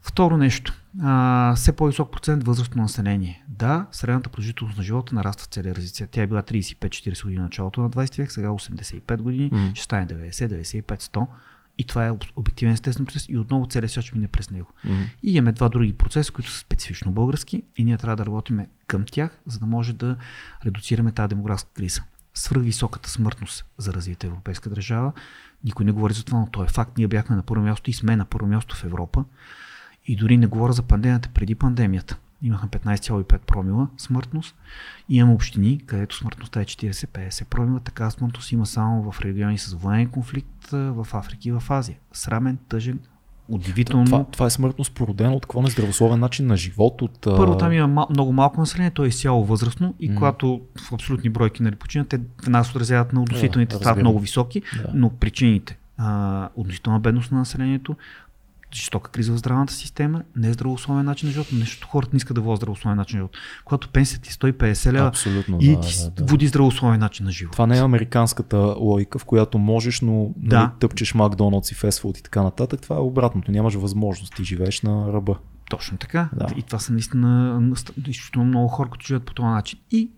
Второ 0.03 0.37
нещо. 0.37 0.73
А, 1.01 1.53
все 1.55 1.71
по-висок 1.71 2.11
процент 2.11 2.43
възрастно 2.43 2.81
население. 2.81 3.43
Да, 3.47 3.85
средната 3.91 4.29
продължителност 4.29 4.77
на 4.77 4.83
живота 4.83 5.15
нараства 5.15 5.43
в 5.45 5.53
целия 5.53 5.75
развитие. 5.75 6.07
Тя 6.07 6.21
е 6.21 6.27
била 6.27 6.41
35-40 6.41 7.23
години 7.23 7.41
началото 7.41 7.81
на 7.81 7.89
20 7.89 8.17
век, 8.17 8.31
сега 8.31 8.47
85 8.49 9.21
години, 9.21 9.49
Мгм. 9.53 9.65
ще 9.73 9.83
стане 9.83 10.07
90, 10.07 10.47
95, 10.47 11.01
100. 11.01 11.27
И 11.77 11.83
това 11.83 12.05
е 12.05 12.11
об- 12.11 12.31
обективен 12.35 12.73
естествен 12.73 13.05
процес 13.05 13.25
и 13.29 13.37
отново 13.37 13.67
целият 13.69 13.91
свят 13.91 14.05
ще 14.05 14.15
мине 14.15 14.27
през 14.27 14.49
него. 14.51 14.67
Мгм. 14.85 15.01
И 15.23 15.33
имаме 15.33 15.51
два 15.51 15.69
други 15.69 15.93
процеса, 15.93 16.31
които 16.31 16.51
са 16.51 16.59
специфично 16.59 17.11
български 17.11 17.63
и 17.77 17.83
ние 17.83 17.97
трябва 17.97 18.15
да 18.15 18.25
работим 18.25 18.65
към 18.87 19.05
тях, 19.11 19.39
за 19.45 19.59
да 19.59 19.65
може 19.65 19.93
да 19.93 20.15
редуцираме 20.65 21.11
тази 21.11 21.29
демографска 21.29 21.69
криза. 21.73 22.03
Свръхвисоката 22.33 23.09
смъртност 23.09 23.65
за 23.77 23.93
развита 23.93 24.27
европейска 24.27 24.69
държава. 24.69 25.13
Никой 25.63 25.85
не 25.85 25.91
говори 25.91 26.13
за 26.13 26.23
това, 26.23 26.39
но 26.39 26.47
то 26.51 26.63
е 26.63 26.67
факт. 26.67 26.97
Ние 26.97 27.07
бяхме 27.07 27.35
на 27.35 27.43
първо 27.43 27.63
място 27.63 27.89
и 27.89 27.93
сме 27.93 28.15
на 28.15 28.25
първо 28.25 28.47
място 28.47 28.75
в 28.75 28.83
Европа. 28.83 29.25
И 30.07 30.15
дори 30.15 30.37
не 30.37 30.47
говоря 30.47 30.73
за 30.73 30.81
пандемията 30.81 31.29
преди 31.29 31.55
пандемията. 31.55 32.17
Имахме 32.43 32.69
15,5 32.69 33.37
промила 33.37 33.87
смъртност. 33.97 34.55
Имаме 35.09 35.33
общини, 35.33 35.81
където 35.85 36.15
смъртността 36.15 36.61
е 36.61 36.65
40-50 36.65 37.45
промила. 37.45 37.79
Така 37.79 38.09
смъртност 38.09 38.51
има 38.51 38.65
само 38.65 39.11
в 39.11 39.21
региони 39.21 39.57
с 39.57 39.73
военен 39.73 40.07
конфликт 40.09 40.67
в 40.71 41.07
Африка 41.13 41.41
и 41.45 41.51
в 41.51 41.63
Азия. 41.69 41.97
Срамен, 42.13 42.57
тъжен, 42.69 42.99
удивително. 43.49 44.05
Това, 44.05 44.23
това 44.23 44.45
е 44.45 44.49
смъртност 44.49 44.93
породена 44.93 45.33
от 45.33 45.45
какво 45.45 45.61
нездравословен 45.61 46.19
начин 46.19 46.47
на 46.47 46.57
живот. 46.57 47.01
От, 47.01 47.19
Първо 47.21 47.57
там 47.57 47.73
има 47.73 47.87
мал, 47.87 48.07
много 48.09 48.33
малко 48.33 48.59
население, 48.59 48.91
то 48.91 49.05
е 49.05 49.07
изцяло 49.07 49.45
възрастно 49.45 49.93
и 49.99 50.09
М. 50.09 50.15
когато 50.15 50.61
в 50.89 50.93
абсолютни 50.93 51.29
бройки 51.29 51.63
нали, 51.63 51.75
починат, 51.75 52.07
те 52.07 52.19
нас 52.47 52.69
отразяват 52.71 53.13
на 53.13 53.21
относителните, 53.21 53.75
Да, 53.75 53.79
стават 53.79 54.01
много 54.01 54.19
високи, 54.19 54.61
Да. 54.61 54.91
но 54.93 55.09
причините, 55.09 55.77
а, 55.97 56.49
относителна 56.55 56.99
бедност 56.99 57.31
на 57.31 57.37
населението, 57.39 57.95
жестока 58.75 59.11
криза 59.11 59.33
в 59.33 59.37
здравната 59.37 59.73
система, 59.73 60.23
нездравословен 60.35 61.05
начин 61.05 61.27
на 61.27 61.33
живот, 61.33 61.47
нещо 61.53 61.87
хората 61.87 62.09
не 62.13 62.17
искат 62.17 62.35
да 62.35 62.41
водят 62.41 62.59
здравословен 62.59 62.97
начин 62.97 63.17
на 63.17 63.21
живот. 63.21 63.37
Когато 63.65 63.89
пенсията 63.89 64.29
ти 64.29 64.33
150 64.33 64.91
лева 64.93 65.07
Абсолютно, 65.07 65.57
и 65.61 65.75
да, 65.75 65.81
ти 65.81 65.95
да, 66.03 66.09
да. 66.09 66.25
води 66.25 66.47
здравословен 66.47 66.99
начин 66.99 67.25
на 67.25 67.31
живот. 67.31 67.51
Това 67.51 67.67
не 67.67 67.77
е 67.77 67.81
американската 67.81 68.57
логика, 68.57 69.19
в 69.19 69.25
която 69.25 69.57
можеш, 69.57 70.01
но 70.01 70.31
Да. 70.37 70.59
нали, 70.59 70.69
тъпчеш 70.79 71.13
Макдоналдс 71.13 71.71
и 71.71 71.75
фестфуд 71.75 72.17
и 72.17 72.23
така 72.23 72.43
нататък. 72.43 72.81
Това 72.81 72.95
е 72.95 72.99
обратното. 72.99 73.51
Нямаш 73.51 73.73
възможност. 73.73 74.35
Ти 74.35 74.43
живееш 74.43 74.81
на 74.81 75.13
ръба. 75.13 75.35
Точно 75.69 75.97
така. 75.97 76.29
Да. 76.35 76.47
И 76.57 76.63
това 76.63 76.79
са 76.79 76.93
наистина 76.93 77.59
изключително 78.07 78.47
много 78.47 78.67
хора, 78.67 78.89
които 78.89 79.05
живеят 79.05 79.25
по 79.25 79.33
този 79.33 79.47
начин. 79.47 79.79
И 79.91 80.11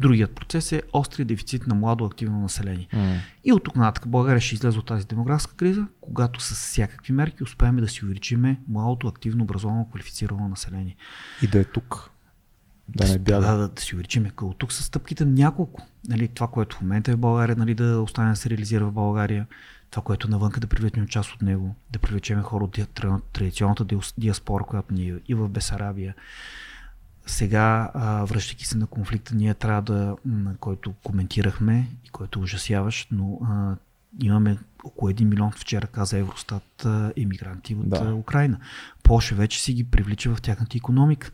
другият 0.00 0.34
процес 0.34 0.72
е 0.72 0.82
острия 0.92 1.26
дефицит 1.26 1.66
на 1.66 1.74
младо 1.74 2.04
активно 2.04 2.40
население. 2.40 2.88
М. 2.92 3.16
И 3.44 3.52
от 3.52 3.64
тук 3.64 3.76
нататък 3.76 4.08
България 4.08 4.40
ще 4.40 4.54
излезе 4.54 4.78
от 4.78 4.86
тази 4.86 5.06
демографска 5.06 5.54
криза, 5.54 5.86
когато 6.00 6.40
с 6.40 6.54
всякакви 6.54 7.12
мерки 7.12 7.42
успеем 7.42 7.76
да 7.76 7.88
си 7.88 8.04
увеличиме 8.04 8.60
младото 8.68 9.06
активно 9.06 9.44
образовано 9.44 9.88
квалифицирано 9.88 10.48
население. 10.48 10.96
И 11.42 11.46
да 11.46 11.58
е 11.58 11.64
тук. 11.64 12.10
Да 12.88 13.08
не 13.08 13.18
бяга. 13.18 13.46
Да, 13.46 13.56
да, 13.56 13.68
да 13.68 13.82
си 13.82 13.94
увеличиме. 13.94 14.30
Като 14.30 14.54
тук 14.58 14.72
са 14.72 14.82
стъпките 14.82 15.24
няколко. 15.24 15.86
Нали, 16.08 16.28
това, 16.28 16.46
което 16.48 16.76
в 16.76 16.80
момента 16.80 17.10
е 17.10 17.14
в 17.14 17.18
България, 17.18 17.56
нали, 17.56 17.74
да 17.74 18.00
остане 18.00 18.30
да 18.30 18.36
се 18.36 18.50
реализира 18.50 18.86
в 18.86 18.92
България. 18.92 19.46
Това, 19.90 20.02
което 20.02 20.26
е 20.26 20.30
навънка 20.30 20.60
да 20.60 20.66
привлечем 20.66 21.06
част 21.06 21.30
от 21.30 21.42
него, 21.42 21.74
да 21.90 21.98
привлечем 21.98 22.42
хора 22.42 22.64
от 22.64 22.78
традиционната 23.32 23.84
диас- 23.84 24.14
диаспора, 24.18 24.64
която 24.64 24.94
ни 24.94 25.08
е 25.08 25.14
и 25.28 25.34
в 25.34 25.48
Бесарабия. 25.48 26.14
Сега, 27.26 27.90
а, 27.94 28.24
връщайки 28.24 28.66
се 28.66 28.78
на 28.78 28.86
конфликта, 28.86 29.34
ние 29.34 29.54
трябва 29.54 29.82
да, 29.82 30.16
който 30.60 30.94
коментирахме 31.02 31.88
и 32.04 32.08
който 32.08 32.38
е 32.38 32.42
ужасяващ, 32.42 33.08
но 33.12 33.38
а, 33.44 33.76
имаме 34.22 34.58
около 34.84 35.10
1 35.10 35.24
милион, 35.24 35.52
вчера 35.52 35.86
каза 35.86 36.18
Евростат, 36.18 36.84
а, 36.84 37.12
иммигранти 37.16 37.74
от 37.74 37.88
Да. 37.88 38.04
да. 38.04 38.14
Украина. 38.14 38.58
Польша 39.02 39.34
вече 39.34 39.62
си 39.62 39.72
ги 39.72 39.84
привлича 39.84 40.34
в 40.34 40.42
тяхната 40.42 40.76
економика. 40.76 41.30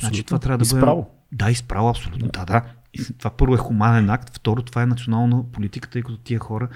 Значи 0.00 0.24
това 0.24 0.38
трябва 0.38 0.58
да 0.58 0.68
бъде. 0.68 0.80
справо. 0.80 1.10
Да, 1.32 1.50
изправо, 1.50 1.88
абсолютно. 1.88 2.28
Да, 2.28 2.44
да. 2.44 2.62
И 2.92 3.18
това 3.18 3.30
първо 3.30 3.54
е 3.54 3.58
хуманен 3.58 4.10
акт, 4.10 4.36
второ 4.36 4.62
това 4.62 4.82
е 4.82 4.86
национална 4.86 5.44
политика, 5.52 5.88
тъй 5.90 6.02
като 6.02 6.16
тия 6.16 6.38
хора 6.38 6.68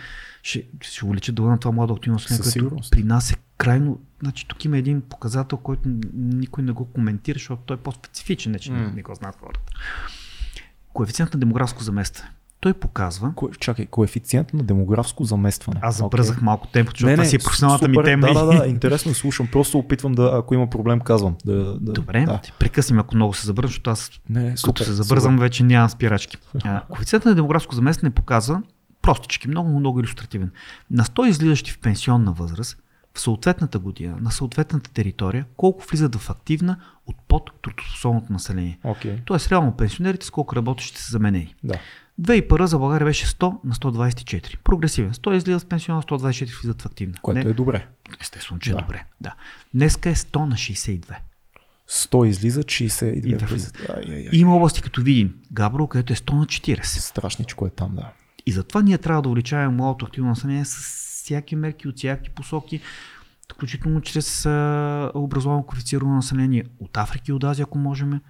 ще, 0.42 0.66
ще 0.80 1.04
увеличат 1.04 1.34
дела 1.34 1.50
на 1.50 1.58
това 1.58 1.72
младо 1.72 1.94
активно 1.94 2.14
население, 2.14 2.42
Със 2.42 2.54
което 2.54 2.90
при 2.90 3.04
нас 3.04 3.32
е 3.32 3.36
крайно... 3.56 4.00
Значи 4.22 4.48
тук 4.48 4.64
има 4.64 4.78
един 4.78 5.00
показател, 5.00 5.58
който 5.58 5.82
никой 6.14 6.64
не 6.64 6.72
го 6.72 6.84
коментира, 6.84 7.38
защото 7.38 7.62
той 7.66 7.76
е 7.76 7.80
по-специфичен, 7.80 8.52
не 8.52 8.58
че 8.58 8.72
М. 8.72 8.92
не, 8.94 9.02
го 9.02 9.14
знаят 9.14 9.36
хората. 9.40 9.60
Коефициент 10.92 11.34
на 11.34 11.40
демографско 11.40 11.82
заместване. 11.82 12.30
Той 12.60 12.74
показва... 12.74 13.34
Ко... 13.34 13.50
Чакай, 13.50 13.86
коефициент 13.86 14.54
на 14.54 14.62
демографско 14.62 15.24
заместване. 15.24 15.80
Аз 15.82 15.96
забързах 15.96 16.42
малко 16.42 16.66
темпо, 16.66 16.90
защото 16.90 17.12
това 17.14 17.24
си 17.24 17.36
е 17.36 17.38
професионалната 17.38 17.88
ми 17.88 17.94
супер, 17.94 18.04
тема. 18.04 18.26
Да, 18.26 18.44
да, 18.44 18.58
да, 18.58 18.66
интересно 18.66 19.14
слушам. 19.14 19.46
Просто 19.46 19.78
опитвам 19.78 20.12
да, 20.12 20.30
ако 20.34 20.54
има 20.54 20.70
проблем, 20.70 21.00
казвам. 21.00 21.36
Да, 21.44 21.54
да, 21.80 21.92
Добре, 21.92 22.24
Да. 22.24 22.40
прекъсвам, 22.58 22.98
ако 22.98 23.16
много 23.16 23.34
се 23.34 23.46
забързам, 23.46 23.68
защото 23.68 23.90
аз 23.90 24.10
Не, 24.30 24.48
Като 24.48 24.60
супер, 24.60 24.84
се 24.84 24.92
забързам, 24.92 25.38
вече 25.38 25.64
нямам 25.64 25.90
спирачки. 25.90 26.36
А, 26.64 26.82
Коефициентът 26.88 27.26
на 27.26 27.34
демографско 27.34 27.74
заместване 27.74 28.10
показва 28.10 28.62
простички, 29.02 29.48
много, 29.48 29.78
много 29.78 30.00
иллюстративен. 30.00 30.50
На 30.90 31.04
100 31.04 31.28
излизащи 31.28 31.70
в 31.70 31.78
пенсионна 31.78 32.32
възраст, 32.32 32.78
в 33.20 33.22
съответната 33.22 33.78
година, 33.78 34.16
на 34.20 34.30
съответната 34.30 34.90
територия, 34.90 35.44
колко 35.56 35.84
влизат 35.90 36.16
в 36.16 36.30
активна 36.30 36.76
от 37.06 37.16
под 37.28 37.50
трудоспособното 37.62 38.32
население. 38.32 38.78
Окей, 38.84 39.18
Тоест, 39.24 39.52
реално 39.52 39.76
пенсионерите 39.76 40.26
с 40.26 40.30
колко 40.30 40.56
работещи 40.56 40.98
са 41.02 41.10
заменени. 41.10 41.54
да. 41.64 41.74
2001 42.20 42.64
за 42.64 42.78
България 42.78 43.04
беше 43.04 43.26
100 43.26 43.58
на 43.64 43.74
124. 43.74 44.58
Прогресивен. 44.58 45.12
100 45.12 45.36
излизат 45.36 45.62
в 45.62 45.66
пенсионна, 45.66 46.02
124 46.02 46.60
влизат 46.62 46.82
в 46.82 46.86
активна. 46.86 47.14
Което 47.22 47.44
Не, 47.44 47.50
е 47.50 47.54
добре. 47.54 47.86
Естествено, 48.20 48.60
че 48.60 48.70
е 48.70 48.74
Да. 48.74 48.80
добре. 48.80 49.04
Да. 49.20 49.34
Днеска 49.74 50.10
е 50.10 50.14
100 50.14 50.36
на 50.44 50.54
62. 50.56 51.14
100 51.90 52.26
излиза, 52.26 52.62
62 52.62 53.26
И 53.26 53.36
да 53.36 53.46
влизат. 53.46 53.78
Има 54.32 54.56
области 54.56 54.82
като 54.82 55.02
Видин, 55.02 55.34
Габро, 55.52 55.86
където 55.86 56.12
е 56.12 56.16
100 56.16 56.32
на 56.32 56.46
40. 56.46 56.84
Страшничко 56.84 57.66
е 57.66 57.70
там, 57.70 57.94
да. 57.96 58.10
И 58.46 58.52
затова 58.52 58.82
ние 58.82 58.98
трябва 58.98 59.22
да 59.22 59.28
увеличаваме 59.28 59.68
младото 59.76 60.04
активно 60.06 60.30
население 60.30 60.64
с 60.64 61.00
всяки 61.24 61.56
мерки 61.56 61.88
от 61.88 61.96
всяки 61.96 62.30
посоки, 62.30 62.80
включително 63.52 64.00
чрез 64.00 64.46
образовано 65.14 65.62
квалифицирано 65.62 66.14
население 66.14 66.64
от 66.78 66.96
Африка 66.96 67.24
и 67.28 67.32
от 67.32 67.44
Азия, 67.44 67.62
ако 67.62 67.78
можем. 67.78 68.20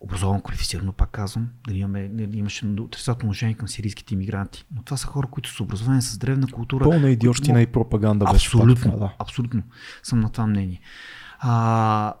Образовано 0.00 0.40
квалифицирано, 0.40 0.92
пак 0.92 1.10
казвам, 1.10 1.48
да 1.68 1.74
имаме, 1.74 2.08
да 2.08 2.38
имаше 2.38 2.66
отрицателно 2.66 3.30
отношение 3.30 3.54
към 3.54 3.68
сирийските 3.68 4.14
иммигранти. 4.14 4.64
Но 4.76 4.82
това 4.82 4.96
са 4.96 5.06
хора, 5.06 5.26
които 5.30 5.50
са 5.50 5.62
образовани 5.62 6.02
с 6.02 6.18
древна 6.18 6.46
култура. 6.48 6.84
Пълна 6.84 7.10
идиощина 7.10 7.62
и 7.62 7.66
пропаганда 7.66 8.24
беше 8.32 8.50
пак 8.50 8.60
Абсолютно, 8.60 8.98
да. 8.98 9.12
абсолютно 9.18 9.62
съм 10.02 10.20
на 10.20 10.30
това 10.30 10.46
мнение. 10.46 10.80
А, 11.38 12.14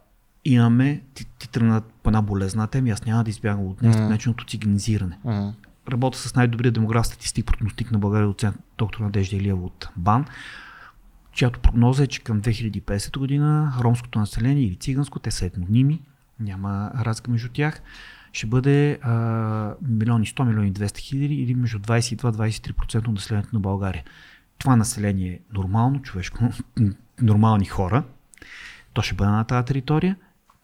имаме, 0.44 1.02
ти, 1.14 1.26
ти 1.38 1.48
тръгна 1.48 1.82
по 2.02 2.10
една 2.10 2.22
болезна 2.22 2.66
тема, 2.66 2.88
аз 2.88 3.04
няма 3.04 3.24
да 3.24 3.30
избягам 3.30 3.66
от 3.66 3.82
нея, 3.82 3.94
М. 3.94 4.00
mm. 4.00 4.08
нареченото 4.08 4.44
циганизиране 4.46 5.18
М. 5.24 5.54
работя 5.88 6.18
с 6.18 6.34
най-добрия 6.34 6.72
демограф 6.72 7.06
статистик, 7.06 7.46
прогностик 7.46 7.92
на 7.92 7.98
България, 7.98 8.26
доцент 8.26 8.56
доктор 8.78 9.00
Надежда 9.00 9.36
Илиева 9.36 9.64
от 9.64 9.88
БАН, 9.96 10.24
чиято 11.32 11.60
прогноза 11.60 12.02
е, 12.02 12.06
че 12.06 12.22
към 12.22 12.42
2050 12.42 13.18
година 13.18 13.74
ромското 13.80 14.18
население 14.18 14.64
или 14.64 14.76
циганско, 14.76 15.18
те 15.18 15.30
са 15.30 15.46
етноними, 15.46 16.00
няма 16.40 16.90
разлика 17.04 17.30
между 17.30 17.48
тях, 17.48 17.82
ще 18.32 18.46
бъде 18.46 18.98
а, 19.02 19.74
милиони 19.82 20.26
100, 20.26 20.44
милиони 20.44 20.72
200 20.72 20.98
хиляди 20.98 21.34
или 21.34 21.54
между 21.54 21.78
22-23% 21.78 22.96
от 22.96 23.14
населението 23.14 23.50
на 23.52 23.60
България. 23.60 24.04
Това 24.58 24.76
население 24.76 25.32
е 25.32 25.40
нормално, 25.52 26.02
човешко, 26.02 26.38
нормални 27.22 27.64
хора. 27.64 28.04
То 28.92 29.02
ще 29.02 29.14
бъде 29.14 29.30
на 29.30 29.44
тази 29.44 29.66
територия. 29.66 30.16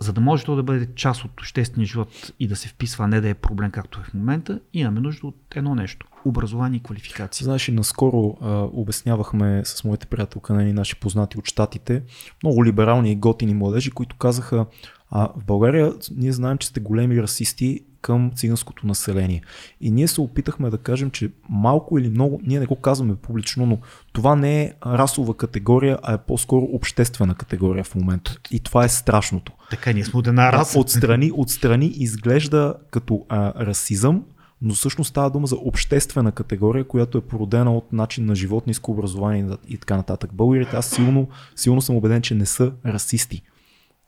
За 0.02 0.12
да 0.12 0.20
може 0.20 0.44
то 0.44 0.56
да 0.56 0.62
бъде 0.62 0.88
част 0.94 1.24
от 1.24 1.30
обществения 1.40 1.86
живот 1.86 2.32
и 2.40 2.48
да 2.48 2.56
се 2.56 2.68
вписва, 2.68 3.04
а 3.04 3.08
не 3.08 3.20
да 3.20 3.28
е 3.28 3.34
проблем 3.34 3.70
както 3.70 4.00
е 4.00 4.04
в 4.04 4.14
момента, 4.14 4.60
имаме 4.72 5.00
нужда 5.00 5.26
от 5.26 5.36
едно 5.56 5.74
нещо 5.74 6.06
образование 6.24 6.76
и 6.76 6.82
квалификация. 6.82 7.44
Знаеш, 7.44 7.68
наскоро 7.68 8.36
а, 8.40 8.68
обяснявахме 8.72 9.62
с 9.64 9.84
моите 9.84 10.06
приятелка, 10.06 10.54
нали, 10.54 10.72
наши 10.72 10.96
познати 10.96 11.38
от 11.38 11.46
щатите, 11.46 12.02
много 12.42 12.64
либерални 12.64 13.12
и 13.12 13.16
готини 13.16 13.54
младежи, 13.54 13.90
които 13.90 14.16
казаха, 14.16 14.66
а 15.14 15.28
в 15.36 15.44
България 15.44 15.92
ние 16.16 16.32
знаем, 16.32 16.58
че 16.58 16.68
сте 16.68 16.80
големи 16.80 17.22
расисти 17.22 17.80
към 18.02 18.30
циганското 18.34 18.86
население. 18.86 19.42
И 19.80 19.90
ние 19.90 20.08
се 20.08 20.20
опитахме 20.20 20.70
да 20.70 20.78
кажем, 20.78 21.10
че 21.10 21.30
малко 21.48 21.98
или 21.98 22.08
много, 22.08 22.40
ние 22.46 22.60
не 22.60 22.66
го 22.66 22.76
казваме 22.76 23.16
публично, 23.16 23.66
но 23.66 23.78
това 24.12 24.36
не 24.36 24.62
е 24.62 24.72
расова 24.86 25.36
категория, 25.36 25.98
а 26.02 26.14
е 26.14 26.18
по-скоро 26.18 26.64
обществена 26.64 27.34
категория 27.34 27.84
в 27.84 27.94
момента. 27.94 28.38
И 28.50 28.60
това 28.60 28.84
е 28.84 28.88
страшното. 28.88 29.52
Така, 29.70 29.92
ние 29.92 30.04
сме 30.04 30.18
от 30.18 30.26
една 30.26 30.52
раса. 30.52 30.78
Отстрани, 30.78 31.30
отстрани 31.34 31.86
изглежда 31.86 32.74
като 32.90 33.26
а, 33.28 33.66
расизъм, 33.66 34.24
но 34.62 34.74
всъщност 34.74 35.10
става 35.10 35.30
дума 35.30 35.46
за 35.46 35.56
обществена 35.56 36.32
категория, 36.32 36.84
която 36.84 37.18
е 37.18 37.20
породена 37.20 37.74
от 37.74 37.92
начин 37.92 38.26
на 38.26 38.34
живот, 38.34 38.66
ниско 38.66 38.90
образование 38.90 39.46
и 39.68 39.78
така 39.78 39.96
нататък. 39.96 40.30
Българите, 40.34 40.76
аз 40.76 40.86
силно, 40.86 41.28
силно 41.56 41.82
съм 41.82 41.96
убеден, 41.96 42.22
че 42.22 42.34
не 42.34 42.46
са 42.46 42.72
расисти. 42.86 43.42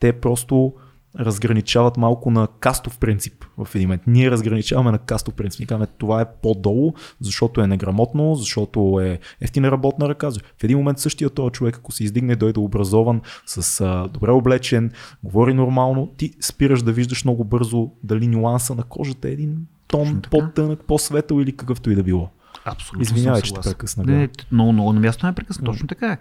Те 0.01 0.13
просто 0.13 0.73
разграничават 1.21 1.97
малко 1.97 2.31
на 2.31 2.49
кастов 2.61 2.99
принцип 2.99 3.45
в 3.59 3.75
един 3.75 3.89
момент. 3.89 4.03
Ние 4.07 4.31
разграничаваме 4.31 4.91
на 4.91 4.99
кастов 4.99 5.35
принцип. 5.35 5.61
Ние 5.61 5.67
казваме, 5.67 5.87
това 5.99 6.21
е 6.21 6.27
по-долу, 6.43 6.95
защото 7.21 7.61
е 7.61 7.67
неграмотно, 7.67 8.35
защото 8.35 9.01
е 9.03 9.19
ефтина 9.41 9.71
работна 9.71 10.09
ръка. 10.09 10.31
В 10.31 10.65
един 10.65 10.79
момент 10.79 10.99
същия 10.99 11.31
този 11.31 11.53
човек, 11.53 11.77
ако 11.77 11.93
се 11.93 12.05
издигне, 12.05 12.37
дойде 12.37 12.61
образован, 12.61 13.21
с 13.47 13.81
а, 13.81 14.09
добре 14.09 14.31
облечен, 14.31 14.91
говори 15.23 15.55
нормално, 15.55 16.13
ти 16.17 16.35
спираш 16.41 16.83
да 16.83 16.93
виждаш 16.93 17.25
много 17.25 17.45
бързо 17.45 17.91
дали 18.03 18.27
нюанса 18.27 18.75
на 18.75 18.83
кожата 18.83 19.29
е 19.29 19.33
един 19.33 19.57
тон 19.87 20.23
по-тънък, 20.31 20.85
по-светъл 20.87 21.41
или 21.41 21.57
какъвто 21.57 21.91
и 21.91 21.95
да 21.95 22.03
било. 22.03 22.29
Абсолютно. 22.65 23.03
Извинявай, 23.03 23.43
че 23.43 23.55
прекъсна. 23.55 24.05
Не, 24.05 24.29
много, 24.53 24.73
много 24.73 24.93
на 24.93 25.01
място 25.01 25.27
не 25.27 25.31
е 25.31 25.35
прекъсна. 25.35 25.65
Точно 25.65 25.89
така 25.89 26.13
е. 26.13 26.19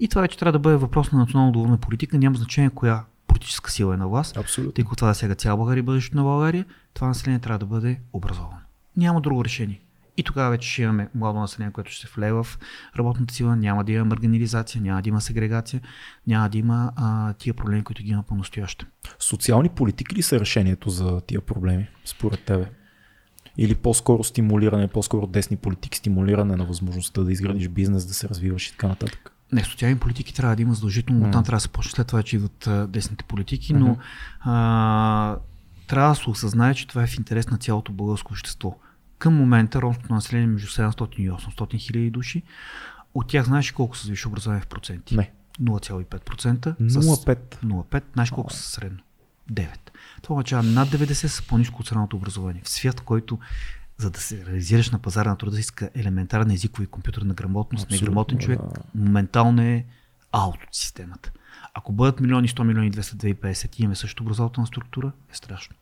И 0.00 0.08
това 0.08 0.22
вече 0.22 0.38
трябва 0.38 0.52
да 0.52 0.58
бъде 0.58 0.76
въпрос 0.76 1.12
на 1.12 1.18
национално 1.18 1.48
отговорна 1.48 1.78
политика. 1.78 2.18
Няма 2.18 2.36
значение 2.36 2.70
коя 2.70 3.04
политическа 3.32 3.70
сила 3.70 3.94
е 3.94 3.96
на 3.96 4.08
власт. 4.08 4.36
Абсолютно. 4.36 4.72
Тъй 4.72 4.84
като 4.84 4.96
това 4.96 5.08
да 5.08 5.14
сега 5.14 5.34
цяла 5.34 5.56
България 5.56 5.82
бъдещето 5.82 6.16
на 6.16 6.22
България, 6.22 6.64
това 6.94 7.08
население 7.08 7.38
трябва 7.38 7.58
да 7.58 7.66
бъде 7.66 8.00
образовано. 8.12 8.58
Няма 8.96 9.20
друго 9.20 9.44
решение. 9.44 9.80
И 10.16 10.22
тогава 10.22 10.50
вече 10.50 10.70
ще 10.70 10.82
имаме 10.82 11.08
младо 11.14 11.40
население, 11.40 11.72
което 11.72 11.90
ще 11.90 12.06
се 12.06 12.12
влее 12.16 12.32
в 12.32 12.46
работната 12.98 13.34
сила, 13.34 13.56
няма 13.56 13.84
да 13.84 13.92
има 13.92 14.04
маргинализация, 14.04 14.82
няма 14.82 15.02
да 15.02 15.08
има 15.08 15.20
сегрегация, 15.20 15.80
няма 16.26 16.48
да 16.48 16.58
има 16.58 16.92
а, 16.96 17.32
тия 17.32 17.54
проблеми, 17.54 17.84
които 17.84 18.02
ги 18.02 18.10
има 18.10 18.22
по-настояще. 18.22 18.86
Социални 19.18 19.68
политики 19.68 20.16
ли 20.16 20.22
са 20.22 20.40
решението 20.40 20.90
за 20.90 21.20
тия 21.20 21.40
проблеми, 21.40 21.88
според 22.04 22.44
тебе? 22.44 22.66
Или 23.58 23.74
по-скоро 23.74 24.24
стимулиране, 24.24 24.88
по-скоро 24.88 25.26
десни 25.26 25.56
политики, 25.56 25.98
стимулиране 25.98 26.56
на 26.56 26.64
възможността 26.64 27.22
да 27.22 27.32
изградиш 27.32 27.68
бизнес, 27.68 28.06
да 28.06 28.14
се 28.14 28.28
развиваш 28.28 28.68
и 28.68 28.70
така 28.70 28.88
нататък? 28.88 29.31
Не, 29.52 29.64
социални 29.64 29.98
политики 29.98 30.34
трябва 30.34 30.56
да 30.56 30.62
има 30.62 30.74
задължително, 30.74 31.26
mm. 31.26 31.32
там 31.32 31.44
трябва 31.44 31.56
да 31.56 31.60
се 31.60 31.68
почне 31.68 31.90
след 31.90 32.06
това, 32.06 32.22
че 32.22 32.36
идват 32.36 32.66
а, 32.66 32.86
десните 32.86 33.24
политики, 33.24 33.74
но 33.74 33.96
а, 34.40 35.36
трябва 35.86 36.08
да 36.08 36.14
се 36.14 36.30
осъзнае, 36.30 36.74
че 36.74 36.86
това 36.86 37.02
е 37.02 37.06
в 37.06 37.18
интерес 37.18 37.50
на 37.50 37.58
цялото 37.58 37.92
българско 37.92 38.32
общество. 38.32 38.76
Към 39.18 39.34
момента 39.34 39.82
ромското 39.82 40.14
население 40.14 40.44
е 40.44 40.50
между 40.50 40.68
700 40.68 41.16
и 41.16 41.30
800 41.30 41.78
хиляди 41.78 42.10
души. 42.10 42.42
От 43.14 43.28
тях 43.28 43.44
знаеш 43.44 43.72
колко 43.72 43.96
са 43.96 44.10
висше 44.10 44.28
образование 44.28 44.62
в 44.62 44.66
проценти? 44.66 45.16
Не. 45.16 45.30
0,5%. 45.60 46.76
0,5. 46.80 47.64
0,5. 47.64 48.02
Знаеш 48.14 48.30
колко 48.30 48.52
са 48.52 48.62
средно? 48.62 48.98
9. 49.52 49.68
Това 50.22 50.34
означава 50.34 50.62
над 50.62 50.88
90 50.88 51.12
са 51.26 51.42
по-низко 51.42 51.80
от 51.80 51.86
средното 51.86 52.16
образование. 52.16 52.62
В 52.64 52.68
свят, 52.68 53.00
в 53.00 53.02
който 53.02 53.38
за 54.02 54.10
да 54.10 54.20
се 54.20 54.46
реализираш 54.46 54.90
на 54.90 54.98
пазара 54.98 55.30
на 55.30 55.36
труда, 55.36 55.58
иска 55.58 55.90
елементарна 55.94 56.54
езикова 56.54 56.84
и 56.84 56.86
компютърна 56.86 57.34
грамотност. 57.34 57.84
Абсолютно, 57.84 58.04
Неграмотен 58.04 58.38
човек 58.38 58.58
да. 58.58 58.80
моментално 58.94 59.62
е 59.62 59.84
аут 60.32 60.56
от 60.64 60.74
системата. 60.74 61.32
Ако 61.74 61.92
бъдат 61.92 62.20
милиони, 62.20 62.48
100 62.48 62.62
милиони, 62.62 62.92
200, 62.92 63.34
250 63.34 63.78
и 63.78 63.82
имаме 63.82 63.94
също 63.94 64.22
образователна 64.22 64.66
структура, 64.66 65.12
е 65.32 65.34
страшно. 65.34 65.76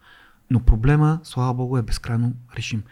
Но 0.51 0.61
проблема, 0.61 1.21
слава 1.23 1.55
богу, 1.55 1.77
е 1.77 1.83
безкрайно 1.83 2.33
решим. 2.57 2.83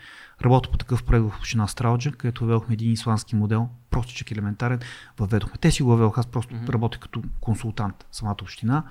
Работя 0.43 0.71
по 0.71 0.79
такъв 0.79 1.05
проект 1.05 1.27
в 1.27 1.39
община 1.39 1.67
Стралджа, 1.67 2.13
където 2.13 2.41
въведохме 2.45 2.75
един 2.75 2.93
исландски 2.93 3.37
модел, 3.37 3.69
простичък 3.91 4.31
елементарен, 4.31 4.81
въведохме. 5.19 5.59
Те 5.61 5.71
си 5.71 5.83
го 5.83 5.89
въведох, 5.89 6.19
аз 6.19 6.27
просто 6.27 6.55
mm-hmm. 6.55 6.69
работя 6.69 6.99
като 6.99 7.23
консултант 7.41 8.07
самата 8.13 8.37
община 8.43 8.85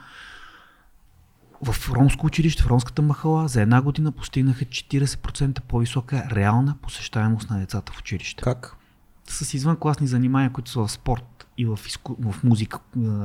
в 1.63 1.91
ромско 1.91 2.25
училище, 2.25 2.63
в 2.63 2.67
ромската 2.67 3.01
махала, 3.01 3.47
за 3.47 3.61
една 3.61 3.81
година 3.81 4.11
постигнаха 4.11 4.65
40% 4.65 5.61
по-висока 5.61 6.27
реална 6.31 6.75
посещаемост 6.81 7.49
на 7.49 7.59
децата 7.59 7.91
в 7.91 7.99
училище. 7.99 8.43
Как? 8.43 8.75
С 9.29 9.53
извънкласни 9.53 10.07
занимания, 10.07 10.49
които 10.49 10.71
са 10.71 10.79
в 10.79 10.91
спорт 10.91 11.47
и 11.57 11.65
в, 11.65 11.79
изку... 11.88 12.15
в 12.19 12.43
музика 12.43 12.79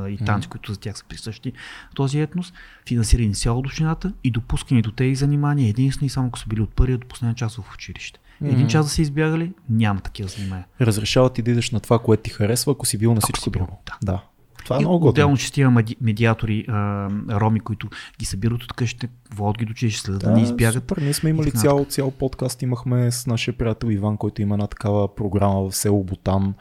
и 0.09 0.19
танци, 0.27 0.49
които 0.49 0.73
за 0.73 0.81
тях 0.81 0.99
са 0.99 1.05
присъщи 1.05 1.53
този 1.95 2.21
етнос, 2.21 2.53
финансирани 2.89 3.35
цяло 3.35 3.59
от 3.59 3.67
общината 3.67 4.13
и 4.25 4.31
допускани 4.31 4.83
до 4.83 4.93
тези 4.93 5.15
занимания 5.15 5.69
единствено 5.69 6.07
и 6.07 6.11
само 6.11 6.29
ако 6.29 6.39
са 6.39 6.47
били 6.49 6.61
от 6.61 6.75
първия 6.75 6.99
до 6.99 7.07
последния 7.07 7.35
час 7.35 7.57
в 7.57 7.75
училище. 7.75 8.21
Mm-hmm. 8.43 8.53
Един 8.53 8.69
час 8.69 8.87
да 8.87 8.91
са 8.91 9.03
избягали, 9.03 9.53
няма 9.69 10.01
такива 10.01 10.29
занимания. 10.29 10.67
Разрешават 10.81 11.35
ти 11.35 11.43
да 11.43 11.51
идеш 11.51 11.71
на 11.71 11.81
това, 11.81 11.99
което 11.99 12.23
ти 12.23 12.31
харесва, 12.31 12.73
ако 12.73 12.87
си 12.87 12.99
бил 12.99 13.15
на 13.15 13.21
всичко 13.21 13.51
друго. 13.51 13.83
Да. 13.87 13.99
да. 14.03 14.23
Това 14.65 14.77
е 14.77 14.81
и 14.81 14.85
много 14.85 15.09
отделно 15.09 15.37
шестима 15.37 15.83
медиатори, 16.01 16.65
а, 16.69 17.09
роми, 17.31 17.61
които 17.61 17.89
ги 18.19 18.25
събират 18.25 18.63
от 18.63 18.73
къщите, 18.73 19.09
водят 19.35 19.59
ги 19.59 19.65
до 19.65 19.71
училище, 19.71 20.01
следят 20.01 20.21
да, 20.21 20.27
да 20.27 20.37
не 20.37 20.43
избягат. 20.43 20.75
Супер. 20.75 21.03
Ние 21.03 21.13
сме 21.13 21.31
имали 21.31 21.51
цял, 21.51 21.85
цял 21.85 22.11
подкаст, 22.11 22.63
имахме 22.63 23.11
с 23.11 23.27
нашия 23.27 23.59
приятел 23.59 23.91
Иван, 23.91 24.17
който 24.17 24.43
има 24.43 24.55
една 24.55 24.67
такава 24.67 25.15
програма 25.15 25.71
в 25.71 25.77
село 25.77 26.05
Бутан, 26.05 26.55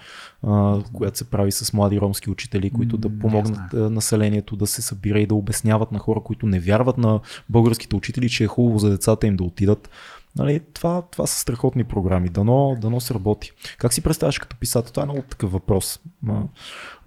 а, 0.44 0.80
която 0.94 1.18
се 1.18 1.30
прави 1.30 1.52
с 1.52 1.74
млади 1.74 2.02
ромски 2.02 2.30
учители, 2.30 2.70
които 2.70 2.98
да 2.98 3.20
помогнат 3.20 3.74
населението 3.74 4.56
да 4.56 4.68
се 4.68 4.82
събира 4.82 5.20
и 5.20 5.26
да 5.26 5.36
обясняват 5.36 5.92
на 5.92 6.00
хора, 6.00 6.20
които 6.24 6.46
не 6.46 6.60
вярват 6.60 6.98
на 6.98 7.20
българските 7.50 7.96
учители, 7.96 8.30
че 8.30 8.44
е 8.44 8.48
хубаво 8.48 8.80
за 8.80 8.90
децата 8.90 9.28
им 9.28 9.36
да 9.36 9.44
отидат. 9.44 9.90
Нали, 10.36 10.62
това, 10.74 11.02
това 11.02 11.28
са 11.28 11.40
страхотни 11.40 11.84
програми. 11.84 12.30
Дано, 12.30 12.78
дано 12.82 13.00
се 13.00 13.14
работи. 13.14 13.52
Как 13.78 13.94
си 13.94 14.02
представяш 14.02 14.40
като 14.40 14.56
писател? 14.56 14.92
Това 14.92 15.04
е 15.04 15.06
много 15.06 15.22
такъв 15.22 15.52
въпрос. 15.52 16.00
А, 16.30 16.42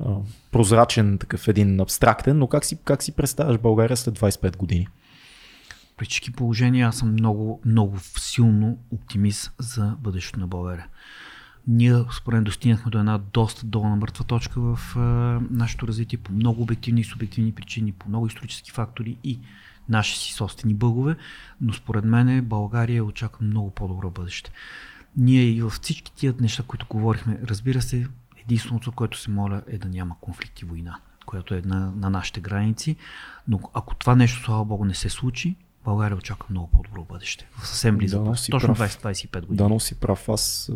а, 0.00 0.16
прозрачен, 0.52 1.18
такъв 1.18 1.48
един 1.48 1.80
абстрактен, 1.80 2.38
но 2.38 2.46
как 2.46 2.64
си, 2.64 2.78
как 2.84 3.02
си 3.02 3.12
представяш 3.12 3.58
България 3.58 3.96
след 3.96 4.18
25 4.18 4.56
години? 4.56 4.88
При 5.96 6.04
всички 6.04 6.32
положения 6.32 6.88
аз 6.88 6.96
съм 6.96 7.12
много, 7.12 7.60
много 7.64 7.98
силно 8.18 8.78
оптимист 8.90 9.52
за 9.58 9.96
бъдещето 10.00 10.40
на 10.40 10.46
България. 10.46 10.86
Ние, 11.66 12.04
според 12.16 12.44
достигнахме 12.44 12.90
до 12.90 12.98
една 12.98 13.18
доста 13.18 13.66
долна 13.66 13.96
мъртва 13.96 14.24
точка 14.24 14.60
в 14.60 14.96
а, 14.96 15.00
нашето 15.50 15.88
развитие 15.88 16.18
по 16.18 16.32
много 16.32 16.62
обективни 16.62 17.00
и 17.00 17.04
субективни 17.04 17.52
причини, 17.52 17.92
по 17.92 18.08
много 18.08 18.26
исторически 18.26 18.70
фактори 18.70 19.16
и 19.24 19.40
наши 19.88 20.18
си 20.18 20.32
собствени 20.32 20.74
бъгове, 20.74 21.16
но 21.60 21.72
според 21.72 22.04
мен 22.04 22.44
България 22.44 23.04
очаква 23.04 23.46
много 23.46 23.70
по-добро 23.70 24.10
бъдеще. 24.10 24.50
Ние 25.16 25.42
и 25.42 25.62
във 25.62 25.72
всички 25.72 26.12
тия 26.12 26.34
неща, 26.40 26.62
които 26.66 26.86
говорихме, 26.90 27.38
разбира 27.44 27.82
се, 27.82 28.06
единственото, 28.44 28.92
което 28.92 29.18
се 29.18 29.30
моля 29.30 29.62
е 29.66 29.78
да 29.78 29.88
няма 29.88 30.16
конфликт 30.20 30.60
и 30.60 30.64
война, 30.64 30.98
която 31.26 31.54
е 31.54 31.62
на, 31.64 31.92
на 31.96 32.10
нашите 32.10 32.40
граници, 32.40 32.96
но 33.48 33.60
ако 33.74 33.94
това 33.94 34.14
нещо, 34.14 34.44
слава 34.44 34.64
Богу, 34.64 34.84
не 34.84 34.94
се 34.94 35.08
случи, 35.08 35.56
България 35.84 36.16
очаква 36.16 36.46
много 36.50 36.70
по-добро 36.70 37.04
бъдеще. 37.04 37.48
В 37.58 37.66
съвсем 37.66 37.96
близо. 37.96 38.24
Да, 38.24 38.34
точно 38.50 38.74
20-25 38.74 39.40
години. 39.40 39.56
Да, 39.56 39.68
но 39.68 39.80
си 39.80 39.94
прав. 39.94 40.28
Аз 40.28 40.72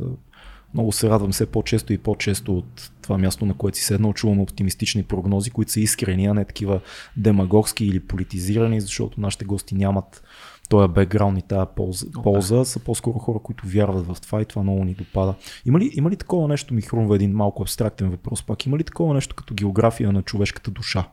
много 0.75 0.93
се 0.93 1.09
радвам 1.09 1.33
все 1.33 1.47
по-често 1.47 1.93
и 1.93 1.99
по-често 1.99 2.57
от 2.57 2.91
това 3.03 3.19
място, 3.19 3.47
на 3.47 3.55
което 3.55 3.79
си 3.79 3.85
седнал, 3.85 4.13
чувам 4.13 4.41
оптимистични 4.41 5.03
прогнози, 5.03 5.51
които 5.51 5.73
са 5.73 5.81
искрени, 5.81 6.27
а 6.27 6.35
не 6.35 6.45
такива 6.45 6.81
демагогски 7.17 7.85
или 7.85 8.01
политизирани, 8.01 8.81
защото 8.81 9.21
нашите 9.21 9.45
гости 9.45 9.75
нямат 9.75 10.23
този 10.69 10.93
бекграунд 10.93 11.39
и 11.39 11.43
тази 11.43 11.67
полза, 11.77 12.07
okay. 12.07 12.23
полза, 12.23 12.65
са 12.65 12.79
по-скоро 12.79 13.19
хора, 13.19 13.39
които 13.39 13.67
вярват 13.67 14.07
в 14.07 14.21
това 14.21 14.43
и 14.43 14.45
това 14.45 14.63
много 14.63 14.85
ни 14.85 14.95
допада. 14.95 15.35
Има 15.67 15.79
ли, 15.79 15.91
има 15.95 16.11
ли 16.11 16.17
такова 16.17 16.49
нещо, 16.49 16.75
ми 16.75 16.83
хрумва 16.83 17.17
един 17.17 17.33
малко 17.33 17.63
абстрактен 17.63 18.11
въпрос 18.11 18.43
пак, 18.43 18.67
има 18.67 18.79
ли 18.79 18.85
такова 18.85 19.15
нещо 19.15 19.35
като 19.35 19.55
география 19.55 20.13
на 20.13 20.23
човешката 20.23 20.71
душа? 20.71 21.09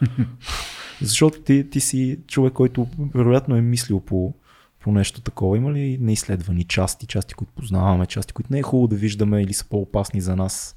Защото 1.00 1.40
ти, 1.40 1.70
ти 1.70 1.80
си 1.80 2.18
човек, 2.26 2.52
който 2.52 2.86
вероятно 3.14 3.56
е 3.56 3.60
мислил 3.60 4.00
по, 4.00 4.34
по 4.80 4.92
нещо 4.92 5.20
такова? 5.20 5.56
Има 5.56 5.72
ли 5.72 5.98
неизследвани 6.00 6.64
части, 6.64 7.06
части, 7.06 7.34
които 7.34 7.52
познаваме, 7.52 8.06
части, 8.06 8.32
които 8.32 8.52
не 8.52 8.58
е 8.58 8.62
хубаво 8.62 8.88
да 8.88 8.96
виждаме 8.96 9.42
или 9.42 9.52
са 9.52 9.64
по-опасни 9.64 10.20
за 10.20 10.36
нас? 10.36 10.76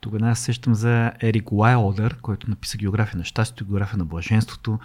Тогава 0.00 0.30
аз 0.30 0.38
сещам 0.38 0.74
за 0.74 1.12
Ерик 1.22 1.52
Уайлдър, 1.52 2.16
който 2.22 2.50
написа 2.50 2.78
география 2.78 3.18
на 3.18 3.24
щастието, 3.24 3.64
география 3.64 3.98
на 3.98 4.04
блаженството. 4.04 4.78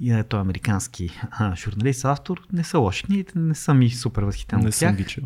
И 0.00 0.12
е 0.12 0.24
той 0.24 0.40
американски 0.40 1.10
журналист, 1.56 2.04
автор. 2.04 2.46
Не 2.52 2.64
са 2.64 2.78
лоши 2.78 3.04
книгите, 3.04 3.38
не 3.38 3.54
са 3.54 3.74
ми 3.74 3.90
супер 3.90 4.22
възхитен 4.22 4.60
Не 4.60 4.72
съм 4.72 4.96
ги 4.96 5.04
чел. 5.04 5.24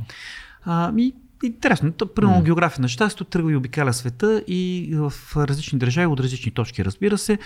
А, 0.65 0.93
ми, 0.93 1.13
Интересно, 1.45 1.93
то, 1.93 2.15
примерно 2.15 2.41
mm. 2.41 2.45
география 2.45 2.83
на 2.83 2.89
щастието 2.89 3.25
тръгва 3.25 3.53
и 3.53 3.57
обикаля 3.57 3.93
света 3.93 4.45
и 4.47 4.91
в 4.95 5.13
различни 5.37 5.79
държави, 5.79 6.07
от 6.07 6.21
различни 6.21 6.53
точки, 6.53 6.85
разбира 6.85 7.19
се, 7.19 7.39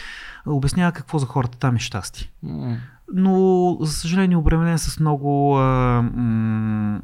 обяснява 0.46 0.92
какво 0.92 1.18
за 1.18 1.26
хората 1.26 1.58
там 1.58 1.76
е 1.76 1.78
щастие. 1.78 2.30
Mm. 2.44 2.76
Но, 3.14 3.76
за 3.80 3.92
съжаление, 3.92 4.36
обременен 4.36 4.78
с 4.78 5.00
много 5.00 5.58
а, 5.58 5.62
м- 6.02 7.00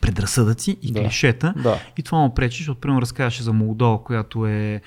предразсъдъци 0.00 0.78
и 0.82 0.92
Да. 0.92 1.00
клишета. 1.02 1.54
Да. 1.62 1.78
И 1.98 2.02
това 2.02 2.18
му 2.18 2.34
пречи, 2.34 2.58
защото, 2.58 2.80
примерно, 2.80 3.02
разказваше 3.02 3.42
за 3.42 3.52
Молдова, 3.52 4.04
която 4.04 4.46
е 4.46 4.80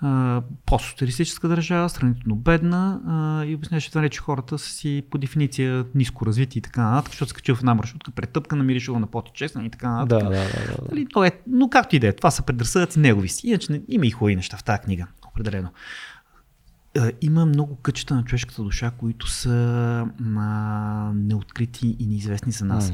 а, 0.00 0.42
постсоциалистическа 0.66 1.48
държава, 1.48 1.88
сравнително 1.88 2.36
бедна 2.36 3.00
а, 3.06 3.44
и 3.44 3.54
обясняваше 3.54 3.90
това, 3.90 4.08
че 4.08 4.20
хората 4.20 4.58
са 4.58 4.70
си 4.70 5.02
по 5.10 5.18
дефиниция 5.18 5.84
ниско 5.94 6.26
развити 6.26 6.58
и 6.58 6.62
така 6.62 6.82
нататък, 6.82 7.10
защото 7.12 7.28
се 7.28 7.34
качил 7.34 7.54
в 7.54 7.60
една 7.60 7.74
маршрутка, 7.74 8.10
претъпка, 8.10 8.56
намиришила 8.56 9.00
на 9.00 9.06
поти 9.06 9.30
честен 9.34 9.64
и 9.64 9.70
така 9.70 9.90
нататък. 9.90 10.28
да, 10.28 10.30
да, 10.30 10.44
да, 10.90 10.96
да. 10.96 11.06
То 11.12 11.24
е, 11.24 11.30
но 11.46 11.68
както 11.70 11.96
и 11.96 11.98
да 11.98 12.06
е, 12.08 12.12
това 12.12 12.30
са 12.30 12.42
предразсъдъци 12.42 12.98
негови 12.98 13.28
си. 13.28 13.48
Иначе 13.48 13.82
има 13.88 14.06
и 14.06 14.10
хубави 14.10 14.36
неща 14.36 14.56
в 14.56 14.64
тази 14.64 14.80
книга, 14.80 15.06
определено. 15.28 15.68
Е, 16.96 17.12
Има 17.20 17.46
много 17.46 17.76
кътчета 17.76 18.14
на 18.14 18.24
човешката 18.24 18.62
душа, 18.62 18.90
които 18.90 19.30
са 19.30 20.06
а, 20.36 20.42
неоткрити 21.14 21.96
и 21.98 22.06
неизвестни 22.06 22.52
за 22.52 22.64
нас. 22.64 22.92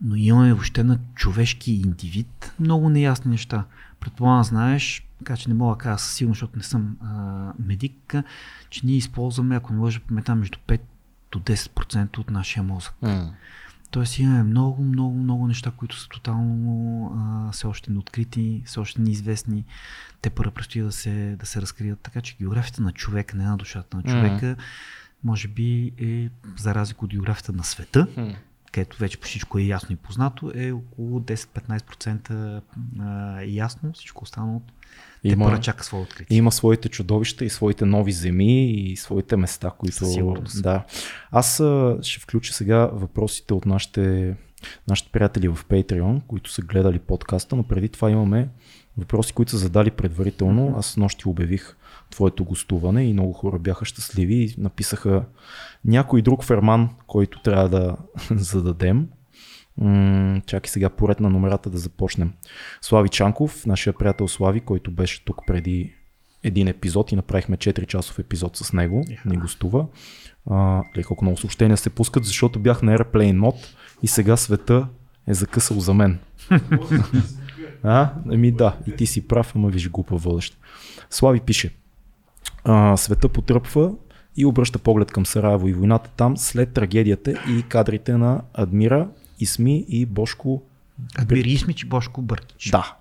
Но 0.00 0.16
имаме 0.16 0.52
въобще 0.52 0.84
на 0.84 0.98
човешки 1.14 1.72
индивид 1.72 2.52
много 2.60 2.88
неясни 2.88 3.30
неща. 3.30 3.64
Предполагам, 4.00 4.44
знаеш, 4.44 5.08
така 5.18 5.36
че 5.36 5.48
не 5.48 5.54
мога 5.54 5.74
да 5.74 5.78
кажа 5.78 5.98
със 5.98 6.14
сигурност, 6.14 6.38
защото 6.38 6.56
не 6.56 6.62
съм 6.62 6.96
а, 7.00 7.52
медик, 7.58 8.14
че 8.70 8.86
ние 8.86 8.96
използваме, 8.96 9.56
ако 9.56 9.72
не 9.72 9.78
лъжа 9.78 10.00
памета, 10.00 10.34
между 10.34 10.58
5 10.68 10.80
до 11.32 11.38
10% 11.38 12.18
от 12.18 12.30
нашия 12.30 12.62
мозък. 12.62 12.94
М. 13.02 13.34
Тоест 13.96 14.18
имаме 14.18 14.42
много, 14.42 14.82
много, 14.82 15.18
много 15.18 15.46
неща, 15.46 15.70
които 15.76 15.96
са 15.96 16.08
тотално 16.08 17.12
а, 17.16 17.52
все 17.52 17.66
още 17.66 17.90
неоткрити, 17.90 18.62
все 18.66 18.80
още 18.80 19.00
неизвестни. 19.00 19.64
Те 20.22 20.30
първо 20.30 20.50
предстои 20.50 20.82
да 20.82 20.92
се, 20.92 21.36
да 21.38 21.46
се 21.46 21.62
разкрият. 21.62 22.00
Така 22.00 22.20
че 22.20 22.36
географията 22.40 22.82
на 22.82 22.92
човека, 22.92 23.36
не 23.36 23.44
на 23.44 23.56
душата 23.56 23.96
на 23.96 24.02
човека, 24.02 24.56
може 25.24 25.48
би 25.48 25.92
е, 25.98 26.30
за 26.56 26.74
разлика 26.74 27.04
от 27.04 27.10
географията 27.10 27.52
на 27.52 27.64
света, 27.64 28.06
М. 28.16 28.34
където 28.72 28.98
вече 28.98 29.20
по 29.20 29.26
всичко 29.26 29.58
е 29.58 29.62
ясно 29.62 29.92
и 29.92 29.96
познато, 29.96 30.52
е 30.54 30.72
около 30.72 31.20
10-15% 31.20 32.60
а, 33.00 33.42
ясно, 33.42 33.92
всичко 33.92 34.24
останало 34.24 34.62
те 35.22 35.32
Има- 35.32 35.44
първо 35.44 35.60
чака 35.60 35.84
своя 35.84 36.02
откритие. 36.02 36.36
Има 36.36 36.52
своите 36.52 36.88
чудовища 36.88 37.44
и 37.44 37.50
своите 37.50 37.84
нови 37.84 38.12
земи 38.12 38.70
и 38.70 38.96
своите 38.96 39.36
места, 39.36 39.70
които... 39.78 39.96
Със 39.96 40.12
сигурност. 40.12 40.62
Да. 40.62 40.84
Аз 41.30 41.54
ще 42.02 42.20
включа 42.20 42.52
сега 42.52 42.86
въпросите 42.86 43.54
от 43.54 43.66
нашите, 43.66 44.34
нашите 44.88 45.10
приятели 45.10 45.48
в 45.48 45.66
Patreon, 45.68 46.20
които 46.26 46.50
са 46.50 46.62
гледали 46.62 46.98
подкаста, 46.98 47.56
но 47.56 47.62
преди 47.62 47.88
това 47.88 48.10
имаме 48.10 48.48
въпроси, 48.98 49.32
които 49.32 49.50
са 49.50 49.58
задали 49.58 49.90
предварително. 49.90 50.74
Аз 50.78 50.96
нощи 50.96 51.28
обявих 51.28 51.76
твоето 52.10 52.44
гостуване 52.44 53.04
и 53.04 53.12
много 53.12 53.32
хора 53.32 53.58
бяха 53.58 53.84
щастливи 53.84 54.34
и 54.34 54.54
написаха 54.58 55.24
някой 55.84 56.22
друг 56.22 56.44
ферман, 56.44 56.88
който 57.06 57.42
трябва 57.42 57.68
да 57.68 57.96
зададем. 58.30 59.08
М, 59.78 60.42
чакай 60.46 60.68
сега 60.68 60.90
поред 60.90 61.20
на 61.20 61.30
номерата 61.30 61.70
да 61.70 61.78
започнем. 61.78 62.32
Слави 62.80 63.08
Чанков, 63.08 63.66
нашия 63.66 63.92
приятел 63.92 64.28
Слави, 64.28 64.60
който 64.60 64.90
беше 64.90 65.24
тук 65.24 65.46
преди 65.46 65.92
един 66.42 66.68
епизод 66.68 67.12
и 67.12 67.16
направихме 67.16 67.56
4 67.56 67.86
часов 67.86 68.18
епизод 68.18 68.56
с 68.56 68.72
него, 68.72 69.04
Еха. 69.10 69.28
ни 69.28 69.36
гостува. 69.36 69.86
А, 70.50 70.82
колко 71.06 71.24
много 71.24 71.38
съобщения 71.38 71.76
се 71.76 71.90
пускат, 71.90 72.24
защото 72.24 72.58
бях 72.58 72.82
на 72.82 72.98
Airplane 72.98 73.38
Mode 73.38 73.66
и 74.02 74.08
сега 74.08 74.36
света 74.36 74.88
е 75.26 75.34
закъсал 75.34 75.80
за 75.80 75.94
мен. 75.94 76.18
а? 77.82 78.12
Еми 78.32 78.52
да, 78.52 78.76
и 78.86 78.96
ти 78.96 79.06
си 79.06 79.28
прав, 79.28 79.52
ама 79.56 79.68
виж 79.68 79.90
глупа 79.90 80.16
водеща. 80.16 80.56
Слави 81.10 81.40
пише. 81.40 81.74
А, 82.64 82.96
света 82.96 83.28
потръпва 83.28 83.92
и 84.36 84.44
обръща 84.44 84.78
поглед 84.78 85.12
към 85.12 85.26
Сараево 85.26 85.68
и 85.68 85.72
войната 85.72 86.10
там 86.16 86.36
след 86.36 86.72
трагедията 86.72 87.30
и 87.30 87.62
кадрите 87.62 88.16
на 88.16 88.42
Адмира, 88.54 89.08
Исми 89.40 89.84
и 89.88 90.06
Бошко 90.06 90.62
Адмир 91.18 91.44
Исмич 91.44 91.82
и 91.82 91.86
Бошко 91.86 92.22
Бъркич. 92.22 92.70
да. 92.70 92.96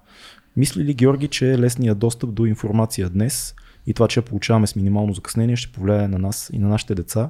Мисли 0.57 0.84
ли 0.84 0.93
Георги, 0.93 1.27
че 1.27 1.53
е 1.53 1.59
лесният 1.59 1.99
достъп 1.99 2.34
до 2.34 2.45
информация 2.45 3.09
днес 3.09 3.55
и 3.88 3.93
това, 3.93 4.07
че 4.07 4.19
я 4.19 4.23
получаваме 4.23 4.67
с 4.67 4.76
минимално 4.76 5.13
закъснение, 5.13 5.55
ще 5.55 5.72
повлияе 5.72 6.07
на 6.07 6.19
нас 6.19 6.49
и 6.53 6.59
на 6.59 6.67
нашите 6.67 6.95
деца 6.95 7.30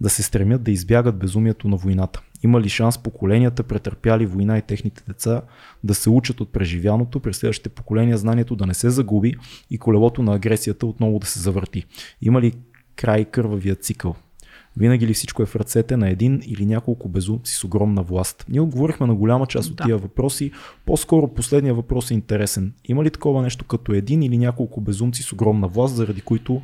да 0.00 0.10
се 0.10 0.22
стремят 0.22 0.62
да 0.62 0.70
избягат 0.70 1.18
безумието 1.18 1.68
на 1.68 1.76
войната? 1.76 2.22
Има 2.42 2.60
ли 2.60 2.68
шанс 2.68 2.98
поколенията, 2.98 3.62
претърпяли 3.62 4.26
война 4.26 4.58
и 4.58 4.62
техните 4.62 5.02
деца, 5.08 5.42
да 5.84 5.94
се 5.94 6.10
учат 6.10 6.40
от 6.40 6.52
преживяното, 6.52 7.20
през 7.20 7.36
следващите 7.36 7.68
поколения 7.68 8.18
знанието 8.18 8.56
да 8.56 8.66
не 8.66 8.74
се 8.74 8.90
загуби 8.90 9.34
и 9.70 9.78
колелото 9.78 10.22
на 10.22 10.34
агресията 10.34 10.86
отново 10.86 11.18
да 11.18 11.26
се 11.26 11.40
завърти? 11.40 11.84
Има 12.22 12.40
ли 12.40 12.52
край 12.96 13.24
кървавия 13.24 13.74
цикъл? 13.74 14.14
Винаги 14.76 15.06
ли 15.06 15.14
всичко 15.14 15.42
е 15.42 15.46
в 15.46 15.56
ръцете 15.56 15.96
на 15.96 16.10
един 16.10 16.42
или 16.46 16.66
няколко 16.66 17.08
безумци 17.08 17.54
с 17.54 17.64
огромна 17.64 18.02
власт? 18.02 18.44
Ние 18.48 18.60
отговорихме 18.60 19.06
на 19.06 19.14
голяма 19.14 19.46
част 19.46 19.70
от 19.70 19.76
Да. 19.76 19.84
тия 19.84 19.98
въпроси. 19.98 20.52
По-скоро 20.86 21.34
последния 21.34 21.74
въпрос 21.74 22.10
е 22.10 22.14
интересен. 22.14 22.72
Има 22.84 23.04
ли 23.04 23.10
такова 23.10 23.42
нещо 23.42 23.64
като 23.64 23.92
един 23.92 24.22
или 24.22 24.38
няколко 24.38 24.80
безумци 24.80 25.22
с 25.22 25.32
огромна 25.32 25.68
власт, 25.68 25.94
заради 25.96 26.20
които 26.20 26.62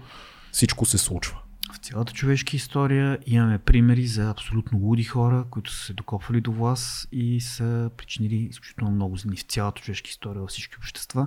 всичко 0.53 0.85
се 0.85 0.99
случва? 0.99 1.39
Цялата 1.83 2.13
човешка 2.13 2.57
история 2.57 3.19
имаме 3.27 3.59
примери 3.59 4.07
за 4.07 4.31
абсолютно 4.31 4.79
луди 4.79 5.05
хора, 5.05 5.45
които 5.51 5.73
са 5.73 5.85
се 5.85 5.93
докопвали 5.93 6.41
до 6.41 6.53
власт 6.53 7.09
и 7.13 7.41
са 7.41 7.91
причинили 7.97 8.37
изключително 8.37 8.95
много 8.95 9.17
злини 9.17 9.37
в 9.37 9.43
цялата 9.43 9.83
човешка 9.83 10.09
история 10.09 10.41
във 10.41 10.51
всички 10.51 10.77
общества. 10.79 11.27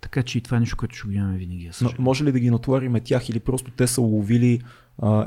Така 0.00 0.22
че 0.22 0.38
и 0.38 0.40
това 0.40 0.56
е 0.56 0.60
нещо, 0.60 0.76
което 0.76 0.96
ще 0.96 1.06
го 1.06 1.12
имаме 1.12 1.38
винаги. 1.38 1.70
Но, 1.80 1.90
може 1.98 2.24
ли 2.24 2.32
да 2.32 2.40
ги 2.40 2.50
натовариме 2.50 3.00
тях 3.00 3.28
или 3.28 3.40
просто 3.40 3.70
те 3.70 3.86
са 3.86 4.00
уловили 4.00 4.60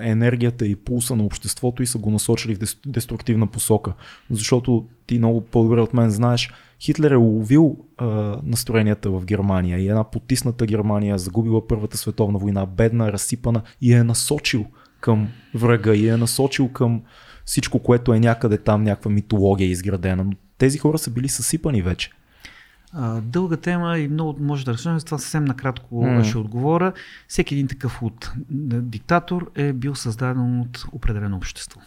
енергията 0.01 0.67
и 0.67 0.75
пулса 0.75 1.15
на 1.15 1.23
обществото 1.23 1.83
и 1.83 1.87
са 1.87 1.97
го 1.97 2.11
насочили 2.11 2.55
в 2.55 2.59
дес- 2.59 2.79
деструктивна 2.85 3.47
посока? 3.47 3.93
Защото 4.29 4.85
ти 5.07 5.17
много 5.17 5.41
по-добре 5.41 5.81
от 5.81 5.93
мен 5.93 6.09
знаеш, 6.09 6.51
Хитлер 6.79 7.11
е 7.11 7.17
уловил 7.17 7.77
а, 7.97 8.05
настроенията 8.43 9.09
в 9.09 9.25
Германия 9.25 9.79
и 9.79 9.87
една 9.87 10.03
потисната 10.03 10.65
Германия, 10.65 11.17
загубила 11.17 11.67
Първата 11.67 11.97
световна 11.97 12.39
война, 12.39 12.65
бедна, 12.65 13.11
разсипана 13.11 13.61
и 13.81 13.93
е 13.93 14.03
насочил 14.03 14.65
към 15.01 15.27
врага 15.53 15.95
и 15.95 16.07
е 16.07 16.17
насочил 16.17 16.69
към 16.69 17.01
всичко, 17.45 17.79
което 17.79 18.13
е 18.13 18.19
някъде 18.19 18.57
там, 18.57 18.83
някаква 18.83 19.11
митология 19.11 19.69
изградена. 19.69 20.23
Но 20.23 20.31
тези 20.57 20.77
хора 20.77 20.97
са 20.97 21.09
били 21.09 21.29
съсипани 21.29 21.81
вече. 21.81 22.11
А, 22.93 23.21
дълга 23.21 23.57
тема 23.57 23.97
и 23.97 24.07
много 24.07 24.43
може 24.43 24.65
да 24.65 24.73
разсъждаме, 24.73 24.99
с 24.99 25.03
това 25.03 25.17
съвсем 25.17 25.45
накратко 25.45 26.05
М. 26.05 26.23
ще 26.23 26.37
отговоря. 26.37 26.93
Всеки 27.27 27.53
един 27.53 27.67
такъв 27.67 28.01
от 28.03 28.31
диктатор 28.49 29.51
е 29.55 29.73
бил 29.73 29.95
създаден 29.95 30.61
от 30.61 30.85
определено 30.91 31.37
общество. 31.37 31.81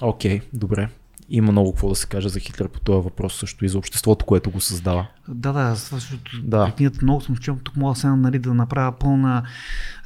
Окей, 0.00 0.40
добре. 0.52 0.88
Има 1.28 1.52
много 1.52 1.72
какво 1.72 1.88
да 1.88 1.94
се 1.94 2.06
каже 2.06 2.28
за 2.28 2.40
Хитлер 2.40 2.68
по 2.68 2.80
този 2.80 3.04
въпрос, 3.04 3.38
също 3.38 3.64
и 3.64 3.68
за 3.68 3.78
обществото, 3.78 4.24
което 4.24 4.50
го 4.50 4.60
създава. 4.60 5.06
Да, 5.28 5.52
да, 5.52 5.74
защото 5.74 6.30
Да. 6.42 6.72
книгата 6.76 6.98
много 7.02 7.20
съм 7.20 7.36
чул, 7.36 7.56
тук 7.64 7.76
мога 7.76 7.94
сега 7.94 8.16
нали, 8.16 8.38
да 8.38 8.54
направя 8.54 8.92
пълна 8.98 9.42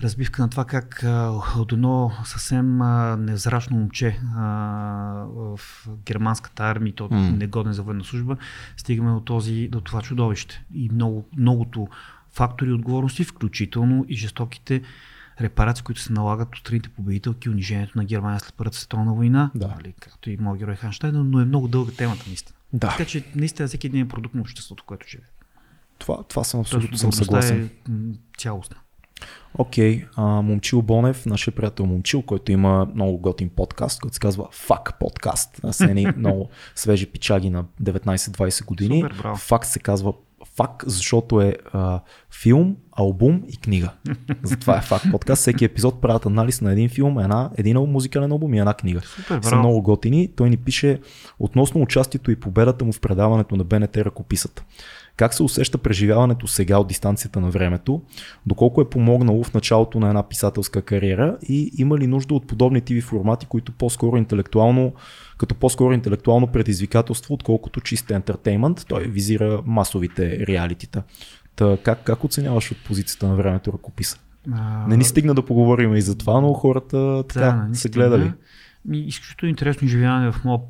разбивка 0.03 0.43
на 0.43 0.51
това 0.51 0.65
как 0.65 1.05
а, 1.05 1.33
от 1.59 1.73
едно 1.73 2.13
съвсем 2.25 2.83
а, 2.83 3.17
невзрачно 3.17 3.77
момче 3.77 4.21
а, 4.37 4.45
в 5.27 5.61
германската 6.07 6.63
армия, 6.63 6.95
то 6.95 7.09
М. 7.11 7.31
негоден 7.33 7.73
за 7.73 7.83
военна 7.83 8.05
служба, 8.05 8.37
стигаме 8.77 9.13
до, 9.13 9.21
този, 9.21 9.69
до 9.69 9.81
това 9.81 10.03
чудовище. 10.03 10.65
И 10.75 10.91
много, 10.93 11.29
многото 11.37 11.89
фактори 12.33 12.71
и 12.71 12.73
отговорности, 12.73 13.25
включително 13.25 14.05
и 14.09 14.17
жестоките 14.17 14.83
репарации, 15.41 15.85
които 15.85 16.01
се 16.01 16.13
налагат 16.13 16.49
от 16.49 16.59
страните 16.59 16.89
победителки 16.89 17.49
унижението 17.51 17.99
на 17.99 18.05
Германия 18.05 18.41
след 18.41 18.55
Първата 18.55 18.77
световна 18.77 19.15
война, 19.15 19.51
Да. 19.55 19.69
нали, 19.69 19.95
както 20.01 20.31
и 20.31 20.37
моят 20.37 20.59
герой 20.59 20.75
Ханштайн, 20.75 21.31
но 21.31 21.41
е 21.41 21.45
много 21.45 21.69
дълга 21.69 21.93
темата 21.93 22.25
наистина. 22.27 22.57
Да, 22.73 22.89
Така 22.89 23.05
че 23.05 23.25
наистина 23.35 23.69
всеки 23.69 23.87
един 23.87 24.03
е 24.03 24.09
продукт 24.09 24.35
на 24.35 24.41
обществото, 24.41 24.85
което 24.87 25.07
живее. 25.09 25.27
това, 25.99 26.23
това 26.23 26.45
съм 26.45 26.61
абсолютно 26.61 26.99
съм 26.99 27.13
съгласен. 27.13 27.63
Е, 27.65 27.91
цялостна. 28.39 28.77
Окей, 29.55 30.07
а, 30.17 30.23
Момчил 30.23 30.83
Бонев, 30.83 31.27
нашия 31.27 31.55
приятел 31.55 31.87
Момчил, 31.87 32.23
който 32.23 32.53
има 32.53 32.89
много 32.95 33.19
готин 33.19 33.49
подкаст, 33.49 34.01
който 34.01 34.15
се 34.15 34.21
казва 34.21 34.49
Фак 34.53 34.99
подкаст. 35.01 35.61
С 35.71 35.81
едни 35.81 36.07
много 36.17 36.49
свежи 36.75 37.07
пичаги 37.07 37.51
на 37.51 37.65
19-20 37.83 38.65
години. 38.65 39.01
Супер, 39.01 39.17
браво. 39.19 39.37
Фак 39.37 39.67
се 39.67 39.79
казва 39.79 40.13
Фак, 40.57 40.85
защото 40.87 41.41
е 41.41 41.57
а, 41.73 42.01
филм, 42.43 42.77
албум 42.93 43.43
и 43.49 43.57
книга. 43.57 43.91
Затова 44.43 44.77
е 44.77 44.81
Фак 44.81 45.03
подкаст. 45.11 45.41
Всеки 45.41 45.65
епизод 45.65 46.01
правят 46.01 46.27
анализ 46.27 46.61
на 46.61 46.73
един 46.73 46.89
филм, 46.89 47.19
една, 47.19 47.51
един 47.57 47.79
музикален 47.79 48.33
албум 48.33 48.55
и 48.55 48.59
една 48.59 48.75
книга. 48.75 49.01
Супер, 49.01 49.41
са 49.43 49.57
много 49.57 49.83
готини. 49.83 50.29
Той 50.37 50.51
ни 50.51 50.57
пише 50.57 51.01
относно 51.39 51.83
участието 51.83 52.31
и 52.31 52.41
победата 52.41 52.85
му 52.85 52.93
в 52.93 53.01
предаването 53.01 53.57
на 53.57 53.65
БНТ 53.65 53.97
Ръкописата. 53.97 54.65
Как 55.21 55.35
се 55.35 55.43
усеща 55.43 55.79
преживяването 55.79 56.47
сега 56.47 56.79
от 56.79 56.89
дистанцията 56.89 57.41
на 57.41 57.51
времето? 57.51 58.03
Доколко 58.47 58.81
е 58.81 58.91
помогнало 58.91 59.45
в 59.45 59.55
началото 59.55 60.01
на 60.01 60.09
една 60.09 60.29
писателска 60.29 60.83
кариера 60.83 61.37
и 61.49 61.71
има 61.79 61.99
ли 61.99 62.07
нужда 62.07 62.35
от 62.35 62.47
подобни 62.47 62.81
тиви 62.81 63.01
формати, 63.01 63.47
които 63.47 63.73
по-скоро 63.73 64.17
интелектуално, 64.17 64.93
като 65.39 65.55
по-скоро 65.55 65.93
интелектуално 65.93 66.47
предизвикателство, 66.47 67.35
отколкото 67.35 67.81
чист 67.81 68.11
ентертеймент? 68.11 68.87
Той 68.89 69.05
визира 69.05 69.63
масовите 69.67 70.47
реалитита. 70.47 71.03
Та, 71.57 71.77
как, 71.85 72.05
как 72.05 72.25
оценяваш 72.25 72.71
от 72.71 72.79
позицията 72.85 73.29
на 73.29 73.35
времето 73.35 73.73
ръкописа? 73.73 74.19
А... 74.53 74.87
Не 74.89 74.97
ни 74.97 75.05
стигна 75.05 75.35
да 75.35 75.43
поговорим 75.43 75.95
и 75.95 76.01
за 76.01 76.19
това, 76.19 76.41
но 76.41 76.53
хората 76.53 77.25
така 77.29 77.67
да, 77.69 77.79
са 77.79 77.89
гледали. 77.89 78.33
Изключително 78.93 79.51
интересно 79.51 79.85
изживяване 79.85 80.33
в 80.33 80.45
моят 80.45 80.61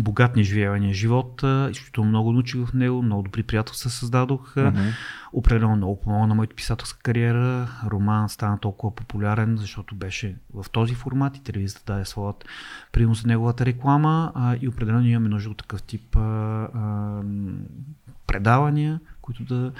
богат 0.00 0.36
неживявания 0.36 0.94
живот. 0.94 1.42
Изключително 1.70 2.10
много 2.10 2.32
научих 2.32 2.66
в 2.66 2.72
него, 2.72 3.02
много 3.02 3.22
добри 3.22 3.42
приятелства 3.42 3.90
създадох. 3.90 4.54
Mm-hmm. 4.54 4.92
Определено 5.32 5.76
много 5.76 6.00
помогна 6.00 6.26
на 6.26 6.34
моята 6.34 6.56
писателска 6.56 6.98
кариера. 7.02 7.68
Роман 7.90 8.28
стана 8.28 8.58
толкова 8.58 8.94
популярен, 8.94 9.56
защото 9.56 9.94
беше 9.94 10.36
в 10.54 10.70
този 10.70 10.94
формат 10.94 11.36
и 11.36 11.42
телевизията 11.42 11.92
даде 11.92 12.04
своят 12.04 12.44
принос 12.92 13.22
за 13.22 13.28
неговата 13.28 13.66
реклама. 13.66 14.32
А, 14.34 14.56
и 14.60 14.68
определено 14.68 15.06
имаме 15.06 15.28
нужда 15.28 15.50
от 15.50 15.56
такъв 15.56 15.82
тип 15.82 16.16
а, 16.16 16.20
а, 16.20 17.22
предавания, 18.26 19.00
които 19.22 19.44
да 19.44 19.72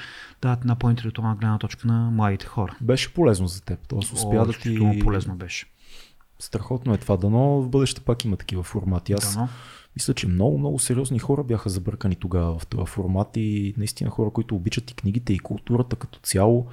дадат 0.43 0.61
една 0.61 0.75
по-интелектуална 0.75 1.37
гледна 1.37 1.59
точка 1.59 1.89
на 1.89 2.11
младите 2.11 2.47
хора. 2.47 2.77
Беше 2.81 3.15
полезно 3.15 3.47
за 3.47 3.63
теб. 3.63 3.79
Тоест 3.89 4.13
успя 4.13 4.41
О, 4.41 4.47
да 4.47 4.53
ти... 4.53 5.01
полезно 5.03 5.35
беше. 5.35 5.67
Страхотно 6.39 6.95
е 6.95 6.99
това. 6.99 7.17
Дано 7.17 7.63
в 7.63 7.69
бъдеще 7.69 8.01
пак 8.01 8.25
има 8.25 8.37
такива 8.37 8.63
формати. 8.63 9.13
Аз 9.13 9.35
Дано. 9.35 9.49
Мисля, 9.97 10.15
че 10.15 10.27
много, 10.27 10.59
много 10.59 10.79
сериозни 10.79 11.19
хора 11.19 11.45
бяха 11.45 11.71
забъркани 11.71 12.17
тогава 12.17 12.59
в 12.59 12.67
това 12.67 12.87
формат 12.87 13.29
и 13.37 13.75
наистина 13.77 14.11
хора, 14.11 14.31
които 14.31 14.57
обичат 14.57 14.91
и 14.91 14.95
книгите, 14.95 15.33
и 15.33 15.39
културата 15.39 15.97
като 15.97 16.19
цяло. 16.23 16.67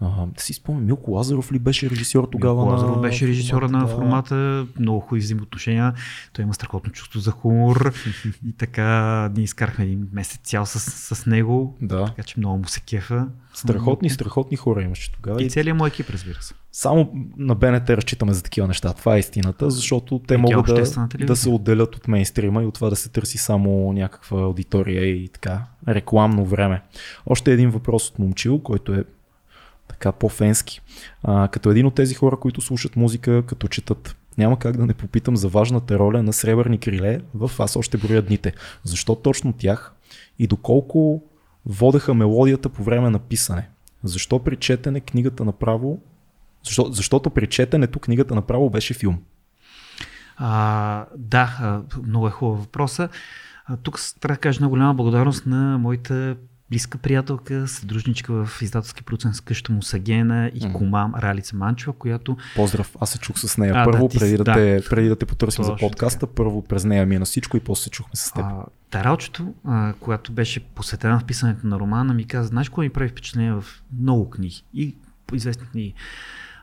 А, 0.00 0.26
да 0.26 0.42
си 0.42 0.52
спомням, 0.52 0.84
Милко 0.84 1.10
Лазаров 1.10 1.52
ли 1.52 1.58
беше 1.58 1.90
режисьор 1.90 2.28
тогава? 2.32 2.54
Милко 2.54 2.72
Лазаров 2.72 3.00
беше 3.00 3.28
режисьора 3.28 3.68
на 3.68 3.86
формата, 3.86 4.66
много 4.78 5.00
хубави 5.00 5.20
взаимоотношения. 5.20 5.94
Той 6.32 6.42
има 6.42 6.54
страхотно 6.54 6.92
чувство 6.92 7.20
за 7.20 7.30
хумор 7.30 7.92
и 8.46 8.52
така 8.52 9.30
ние 9.36 9.44
изкарахме 9.44 9.84
един 9.84 10.08
месец 10.12 10.40
цял 10.44 10.66
с, 10.66 10.80
с 11.14 11.26
него, 11.26 11.76
да. 11.82 12.04
така 12.04 12.22
че 12.22 12.34
много 12.38 12.58
му 12.58 12.68
се 12.68 12.80
кефа. 12.80 13.28
Страхотни, 13.54 14.10
страхотни 14.10 14.56
хора 14.56 14.82
имаше 14.82 15.12
тогава. 15.12 15.42
И 15.42 15.50
целият 15.50 15.78
мой 15.78 15.88
екип, 15.88 16.10
разбира 16.10 16.42
се. 16.42 16.54
Само 16.72 17.12
на 17.36 17.54
БНТ 17.54 17.90
разчитаме 17.90 18.34
за 18.34 18.42
такива 18.42 18.68
неща. 18.68 18.92
Това 18.92 19.16
е 19.16 19.18
истината, 19.18 19.70
защото 19.70 20.18
те 20.18 20.36
могат 20.36 20.66
да, 20.66 21.08
да 21.26 21.36
се 21.36 21.48
отделят 21.48 21.96
от 21.96 22.08
мейнстрима 22.08 22.62
и 22.62 22.66
от 22.66 22.74
това 22.74 22.90
да 22.90 22.96
се 22.96 23.08
търси 23.08 23.38
само 23.38 23.92
някаква 23.92 24.40
аудитория 24.40 25.04
и 25.04 25.28
така 25.28 25.64
рекламно 25.88 26.44
време. 26.44 26.82
Още 27.26 27.52
един 27.52 27.70
въпрос 27.70 28.08
от 28.08 28.18
Момчил, 28.18 28.58
който 28.58 28.94
е 28.94 29.04
така 29.88 30.12
по-фенски. 30.12 30.80
А, 31.22 31.48
като 31.48 31.70
един 31.70 31.86
от 31.86 31.94
тези 31.94 32.14
хора, 32.14 32.36
които 32.36 32.60
слушат 32.60 32.96
музика, 32.96 33.42
като 33.46 33.68
четат. 33.68 34.16
Няма 34.38 34.58
как 34.58 34.76
да 34.76 34.86
не 34.86 34.94
попитам 34.94 35.36
за 35.36 35.48
важната 35.48 35.98
роля 35.98 36.22
на 36.22 36.32
Сребърни 36.32 36.78
криле 36.78 37.20
в 37.34 37.50
Аз 37.58 37.76
още 37.76 37.98
броя 37.98 38.22
дните. 38.22 38.52
Защо 38.84 39.14
точно 39.14 39.52
тях 39.52 39.94
и 40.38 40.46
доколко 40.46 41.22
водеха 41.66 42.14
мелодията 42.14 42.68
по 42.68 42.82
време 42.84 43.10
на 43.10 43.18
писане? 43.18 43.68
Защо 44.04 44.38
при 44.38 44.56
четене 44.56 45.00
книгата 45.00 45.44
направо 45.44 46.00
защо, 46.64 46.92
защото 46.92 47.30
при 47.30 47.46
четенето 47.46 47.98
книгата 47.98 48.34
направо 48.34 48.70
беше 48.70 48.94
филм. 48.94 49.18
А, 50.36 51.06
да, 51.16 51.80
много 52.02 52.28
е 52.28 52.30
хубава 52.30 52.58
въпроса. 52.58 53.08
А, 53.66 53.76
тук 53.76 54.00
трябва 54.20 54.34
да 54.34 54.40
кажа 54.40 54.60
на 54.60 54.68
голяма 54.68 54.94
благодарност 54.94 55.46
на 55.46 55.78
моите 55.78 56.36
близка 56.74 56.98
приятелка, 56.98 57.68
съдружничка 57.68 58.44
в 58.44 58.62
издателски 58.62 59.02
процент 59.02 59.34
с 59.34 59.40
къща 59.40 59.72
му 59.72 59.82
Сагена 59.82 60.50
и 60.54 60.60
mm. 60.60 60.72
комам 60.72 61.14
Ралица 61.14 61.56
Манчева, 61.56 61.92
която... 61.92 62.36
Поздрав, 62.56 62.96
аз 63.00 63.10
се 63.10 63.18
чух 63.18 63.38
с 63.38 63.58
нея 63.58 63.74
а, 63.76 63.84
първо, 63.84 64.08
да, 64.08 64.18
преди, 64.18 64.36
да, 64.36 64.44
да, 64.44 64.54
те, 64.54 64.82
преди 64.90 65.08
да 65.08 65.16
те 65.16 65.26
потърсим 65.26 65.64
за 65.64 65.76
подкаста, 65.76 66.20
така. 66.20 66.32
първо 66.34 66.62
през 66.62 66.84
нея 66.84 67.06
мина 67.06 67.24
всичко 67.24 67.56
и 67.56 67.60
после 67.60 67.82
се 67.82 67.90
чухме 67.90 68.10
с 68.14 68.32
теб. 68.32 68.44
А, 68.44 68.64
Таралчето, 68.90 69.54
а, 69.64 69.92
която 70.00 70.32
беше 70.32 70.60
посетена 70.60 71.20
в 71.20 71.24
писането 71.24 71.66
на 71.66 71.78
романа, 71.78 72.14
ми 72.14 72.24
каза, 72.24 72.48
знаеш 72.48 72.68
кое 72.68 72.86
ми 72.86 72.90
прави 72.90 73.08
впечатление 73.08 73.52
в 73.52 73.64
много 74.00 74.30
книги 74.30 74.64
и 74.74 74.96
известни 75.32 75.66
книги? 75.66 75.94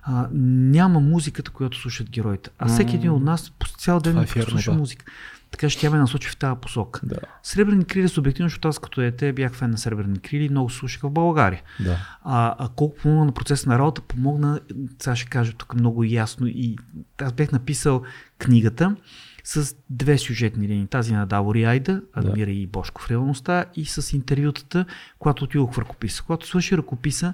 А, 0.03 0.27
няма 0.33 0.99
музиката, 0.99 1.51
която 1.51 1.77
слушат 1.77 2.09
героите. 2.09 2.49
А 2.59 2.67
всеки 2.67 2.95
един 2.95 3.11
от 3.11 3.23
нас 3.23 3.51
по 3.59 3.67
цял 3.67 3.99
ден 3.99 4.17
е 4.17 4.27
слуша 4.27 4.71
да. 4.71 4.77
музика. 4.77 5.05
Така 5.51 5.69
че 5.69 5.79
тя 5.79 5.89
ме 5.89 5.97
насочи 5.97 6.29
в 6.29 6.37
тази 6.37 6.59
посока. 6.61 6.99
Да. 7.03 7.17
Сребърни 7.43 7.85
крили, 7.85 8.09
субективно, 8.09 8.49
защото 8.49 8.67
аз 8.67 8.79
като 8.79 9.01
дете 9.01 9.33
бях 9.33 9.53
фен 9.53 9.71
на 9.71 9.77
Сребърни 9.77 10.19
крили 10.19 10.49
много 10.49 10.69
слушах 10.69 11.01
в 11.01 11.09
България. 11.09 11.61
Да. 11.79 11.97
А, 12.23 12.55
а 12.59 12.69
колко 12.75 12.95
помогна 12.95 13.25
на 13.25 13.31
процеса 13.31 13.69
на 13.69 13.79
работа, 13.79 14.01
помогна, 14.01 14.59
сега 14.99 15.15
ще 15.15 15.29
кажа 15.29 15.53
тук 15.53 15.75
много 15.75 16.03
ясно 16.03 16.47
и 16.47 16.75
аз 17.21 17.33
бях 17.33 17.51
написал 17.51 18.03
книгата 18.37 18.95
с 19.43 19.75
две 19.89 20.17
сюжетни 20.17 20.67
линии. 20.67 20.87
Тази 20.87 21.13
на 21.13 21.25
Давори 21.25 21.63
Айда, 21.63 22.01
Адмира 22.13 22.45
да. 22.45 22.51
и 22.51 22.67
Бошко 22.67 23.01
в 23.01 23.11
реалността 23.11 23.65
и 23.75 23.85
с 23.85 24.13
интервютата, 24.13 24.85
когато 25.19 25.43
отидох 25.43 25.73
в 25.73 25.77
ръкописа. 25.77 26.23
Когато 26.23 26.47
свърши 26.47 26.77
ръкописа, 26.77 27.33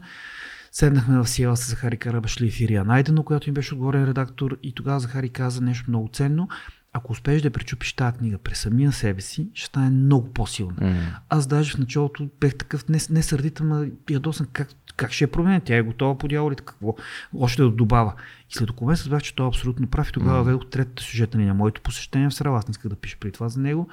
Седнахме 0.72 1.18
в 1.18 1.28
Сиела 1.28 1.58
с 1.58 1.70
Захари 1.70 1.98
Карабашлиев 1.98 2.60
и 2.60 2.64
Ирия 2.64 2.84
Найдено, 2.84 3.24
която 3.24 3.50
им 3.50 3.54
беше 3.54 3.74
отговорен 3.74 4.06
редактор 4.06 4.58
и 4.64 4.74
тогава 4.74 5.00
Захари 5.00 5.30
каза 5.30 5.62
нещо 5.62 5.86
много 5.88 6.10
ценно 6.14 6.48
ако 6.98 7.12
успееш 7.12 7.42
да 7.42 7.52
пречупиш 7.52 7.94
тази 7.94 8.18
книга 8.18 8.38
през 8.38 8.60
самия 8.60 8.92
себе 8.92 9.22
си, 9.22 9.50
ще 9.54 9.66
стане 9.66 9.90
много 9.90 10.34
по-силна. 10.34 10.76
Mm. 10.76 10.98
Аз 11.30 11.48
даже 11.48 11.72
в 11.72 11.78
началото 11.78 12.30
бех 12.40 12.56
такъв 12.56 12.90
не, 12.90 13.00
не 13.10 13.24
сърдита, 13.24 13.64
ма 13.64 13.86
ядосан 14.10 14.48
как, 14.54 14.70
как 14.96 15.12
ще 15.12 15.24
я 15.24 15.32
променя. 15.32 15.60
Тя 15.60 15.76
е 15.76 15.82
готова 15.82 16.18
по 16.18 16.28
дяволите, 16.28 16.64
какво 16.64 16.96
още 17.38 17.62
да 17.62 17.70
добава. 17.70 18.14
И 18.50 18.54
след 18.54 18.68
документ 18.68 19.00
разбрах, 19.00 19.22
че 19.22 19.36
той 19.36 19.46
е 19.46 19.48
абсолютно 19.48 19.88
прав 19.88 20.10
и 20.10 20.14
тогава 20.14 20.42
mm. 20.44 20.46
ведох 20.46 20.70
третата 20.70 21.04
сюжета 21.04 21.38
на 21.38 21.54
моето 21.54 21.82
посещение 21.82 22.30
в 22.30 22.34
Срава. 22.34 22.58
Аз 22.58 22.68
не 22.68 22.72
исках 22.72 22.90
да 22.90 22.96
пиша 22.96 23.18
при 23.20 23.32
това 23.32 23.50
за 23.50 23.60
него. 23.60 23.90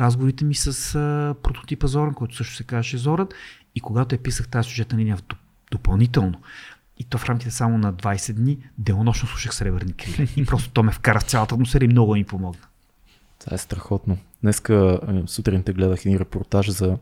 Разговорите 0.00 0.44
ми 0.44 0.54
с 0.54 0.94
а, 0.94 1.34
прототипа 1.42 1.86
Зоран, 1.86 2.14
който 2.14 2.36
също 2.36 2.54
се 2.54 2.64
казваше 2.64 2.98
Зорът. 2.98 3.34
И 3.74 3.80
когато 3.80 4.14
я 4.14 4.22
писах 4.22 4.48
тази 4.48 4.68
сюжетна 4.68 4.98
линия 4.98 5.16
в 5.16 5.22
допълнително, 5.70 6.40
и 7.00 7.04
то 7.04 7.18
в 7.18 7.24
рамките 7.24 7.50
само 7.50 7.78
на 7.78 7.92
20 7.92 8.32
дни, 8.32 8.58
денонощно 8.78 9.28
слушах 9.28 9.54
Сребърни 9.54 9.92
крили. 9.92 10.28
И 10.36 10.46
просто 10.46 10.70
то 10.70 10.82
ме 10.82 10.92
вкара 10.92 11.20
в 11.20 11.22
цялата 11.22 11.54
атмосфера 11.54 11.84
и 11.84 11.88
много 11.88 12.14
ми 12.14 12.24
помогна. 12.24 12.66
Това 13.38 13.54
е 13.54 13.58
страхотно. 13.58 14.18
Днеска 14.42 15.00
сутринта 15.26 15.72
гледах 15.72 16.06
един 16.06 16.18
репортаж 16.18 16.70
за 16.70 16.98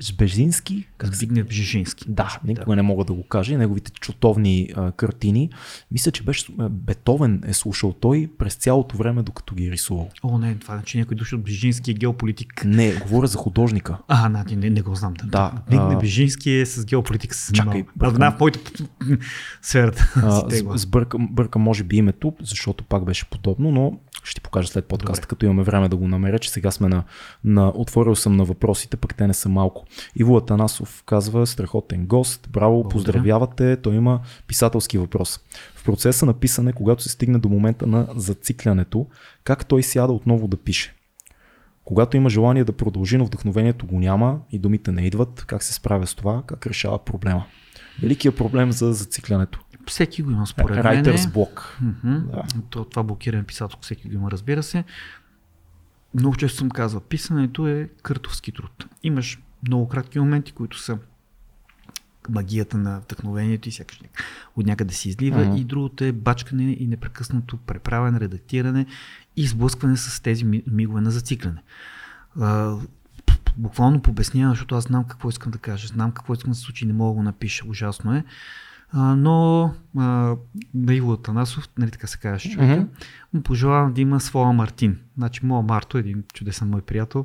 Жбежински. 0.00 0.88
Как 0.98 1.14
Збигнев 1.14 1.46
Бжежински. 1.46 2.04
Да, 2.08 2.40
никога 2.44 2.72
да. 2.72 2.76
не 2.76 2.82
мога 2.82 3.04
да 3.04 3.12
го 3.12 3.22
кажа. 3.22 3.58
Неговите 3.58 3.92
чутовни 3.92 4.68
а, 4.76 4.92
картини. 4.92 5.50
Мисля, 5.90 6.10
че 6.10 6.22
беше 6.22 6.52
Бетовен 6.70 7.42
е 7.46 7.52
слушал 7.52 7.92
той 7.92 8.30
през 8.38 8.54
цялото 8.54 8.96
време, 8.96 9.22
докато 9.22 9.54
ги 9.54 9.66
е 9.66 9.70
рисувал. 9.70 10.10
О, 10.22 10.38
не, 10.38 10.54
това 10.54 10.74
значи 10.74 10.98
някой 10.98 11.16
души 11.16 11.34
от 11.34 11.42
Бжежински 11.42 11.90
е 11.90 11.94
геополитик. 11.94 12.64
Не, 12.64 12.94
говоря 12.94 13.26
за 13.26 13.38
художника. 13.38 13.98
А, 14.08 14.28
не, 14.28 14.56
не, 14.56 14.70
не 14.70 14.82
го 14.82 14.94
знам. 14.94 15.14
Да. 15.14 15.26
да 15.26 15.62
Збигнев 15.66 15.98
Бжежински 15.98 16.50
е 16.50 16.66
с 16.66 16.84
геополитика. 16.84 17.34
С 17.34 17.52
Чакай. 17.52 17.84
Бъркам... 17.96 18.32
в 18.36 18.40
моята 18.40 18.60
сферата. 19.62 20.12
Бъркам, 20.88 21.28
бъркам, 21.30 21.62
може 21.62 21.84
би 21.84 21.96
името, 21.96 22.34
защото 22.40 22.84
пак 22.84 23.04
беше 23.04 23.24
подобно, 23.24 23.70
но 23.70 23.98
ще 24.24 24.34
ти 24.34 24.40
покажа 24.40 24.68
след 24.68 24.84
подкаста, 24.84 25.20
Добре. 25.20 25.28
като 25.28 25.46
имаме 25.46 25.64
време 25.68 25.88
да 25.88 25.96
го 25.96 26.08
намеря, 26.08 26.38
че 26.38 26.50
сега 26.50 26.70
сме 26.70 26.88
на, 26.88 27.04
на... 27.44 27.72
Отворил 27.74 28.16
съм 28.16 28.36
на 28.36 28.44
въпросите, 28.44 28.96
пък 28.96 29.14
те 29.14 29.26
не 29.26 29.34
са 29.34 29.48
малко. 29.48 29.84
Иво 30.16 30.36
Атанасов 30.36 31.02
казва, 31.06 31.46
страхотен 31.46 32.06
гост, 32.06 32.48
браво, 32.50 32.72
Благодаря. 32.72 32.92
поздравявате, 32.92 33.76
той 33.76 33.94
има 33.94 34.20
писателски 34.46 34.98
въпрос. 34.98 35.40
В 35.74 35.84
процеса 35.84 36.26
на 36.26 36.34
писане, 36.34 36.72
когато 36.72 37.02
се 37.02 37.08
стигне 37.08 37.38
до 37.38 37.48
момента 37.48 37.86
на 37.86 38.06
зациклянето, 38.16 39.06
как 39.44 39.66
той 39.66 39.82
сяда 39.82 40.12
отново 40.12 40.48
да 40.48 40.56
пише? 40.56 40.94
Когато 41.84 42.16
има 42.16 42.30
желание 42.30 42.64
да 42.64 42.72
продължи, 42.72 43.18
но 43.18 43.26
вдъхновението 43.26 43.86
го 43.86 44.00
няма 44.00 44.38
и 44.52 44.58
думите 44.58 44.92
не 44.92 45.06
идват, 45.06 45.44
как 45.46 45.62
се 45.62 45.74
справя 45.74 46.06
с 46.06 46.14
това, 46.14 46.42
как 46.46 46.66
решава 46.66 47.04
проблема? 47.04 47.44
Великият 48.02 48.36
проблем 48.36 48.72
за 48.72 48.92
зациклянето. 48.92 49.60
Всеки 49.86 50.22
го 50.22 50.30
има 50.30 50.46
според 50.46 50.84
мен. 50.84 51.04
Mm-hmm. 51.04 52.30
Да. 52.30 52.42
То, 52.70 52.84
това 52.84 53.02
блокиране 53.02 53.42
писателство 53.42 53.82
всеки 53.82 54.08
го 54.08 54.14
има, 54.14 54.30
разбира 54.30 54.62
се. 54.62 54.84
Много 56.14 56.36
често 56.36 56.58
съм 56.58 56.70
казал, 56.70 57.00
писането 57.00 57.66
е 57.66 57.88
къртовски 58.02 58.52
труд. 58.52 58.86
Имаш 59.02 59.38
много 59.66 59.88
кратки 59.88 60.18
моменти, 60.18 60.52
които 60.52 60.78
са 60.78 60.98
магията 62.30 62.78
на 62.78 63.00
вдъхновението 63.00 63.68
и 63.68 63.72
сякаш 63.72 64.00
от 64.56 64.66
някъде 64.66 64.94
се 64.94 65.08
излива 65.08 65.40
mm-hmm. 65.40 65.60
и 65.60 65.64
другото 65.64 66.04
е 66.04 66.12
бачкане 66.12 66.76
и 66.78 66.86
непрекъснато 66.86 67.56
преправяне, 67.56 68.20
редактиране 68.20 68.86
и 69.36 69.46
сблъскване 69.46 69.96
с 69.96 70.22
тези 70.22 70.44
мигове 70.66 71.00
на 71.00 71.10
зацикляне. 71.10 71.62
Буквално 73.56 74.02
побеснява, 74.02 74.52
защото 74.52 74.74
аз 74.74 74.84
знам 74.84 75.04
какво 75.04 75.28
искам 75.28 75.52
да 75.52 75.58
кажа, 75.58 75.88
знам 75.88 76.12
какво 76.12 76.32
искам 76.32 76.50
да 76.50 76.54
се 76.54 76.62
случи, 76.62 76.86
не 76.86 76.92
мога 76.92 77.10
да 77.10 77.14
го 77.14 77.22
напиша, 77.22 77.64
ужасно 77.68 78.14
е 78.14 78.24
А, 78.92 79.16
но 79.16 79.70
а, 79.98 80.36
Наиво 80.74 81.12
Атанасов, 81.12 81.68
нали 81.78 81.90
така 81.90 82.06
се 82.06 82.18
казваше 82.18 82.50
човека, 82.50 82.76
Мгм. 82.76 82.86
му 83.34 83.42
пожелавам 83.42 83.92
да 83.92 84.00
има 84.00 84.20
своя 84.20 84.52
Мартин. 84.52 84.98
Значи 85.16 85.46
моя 85.46 85.62
Марто, 85.62 85.98
един 85.98 86.24
чудесен 86.34 86.68
мой 86.68 86.82
приятел, 86.82 87.24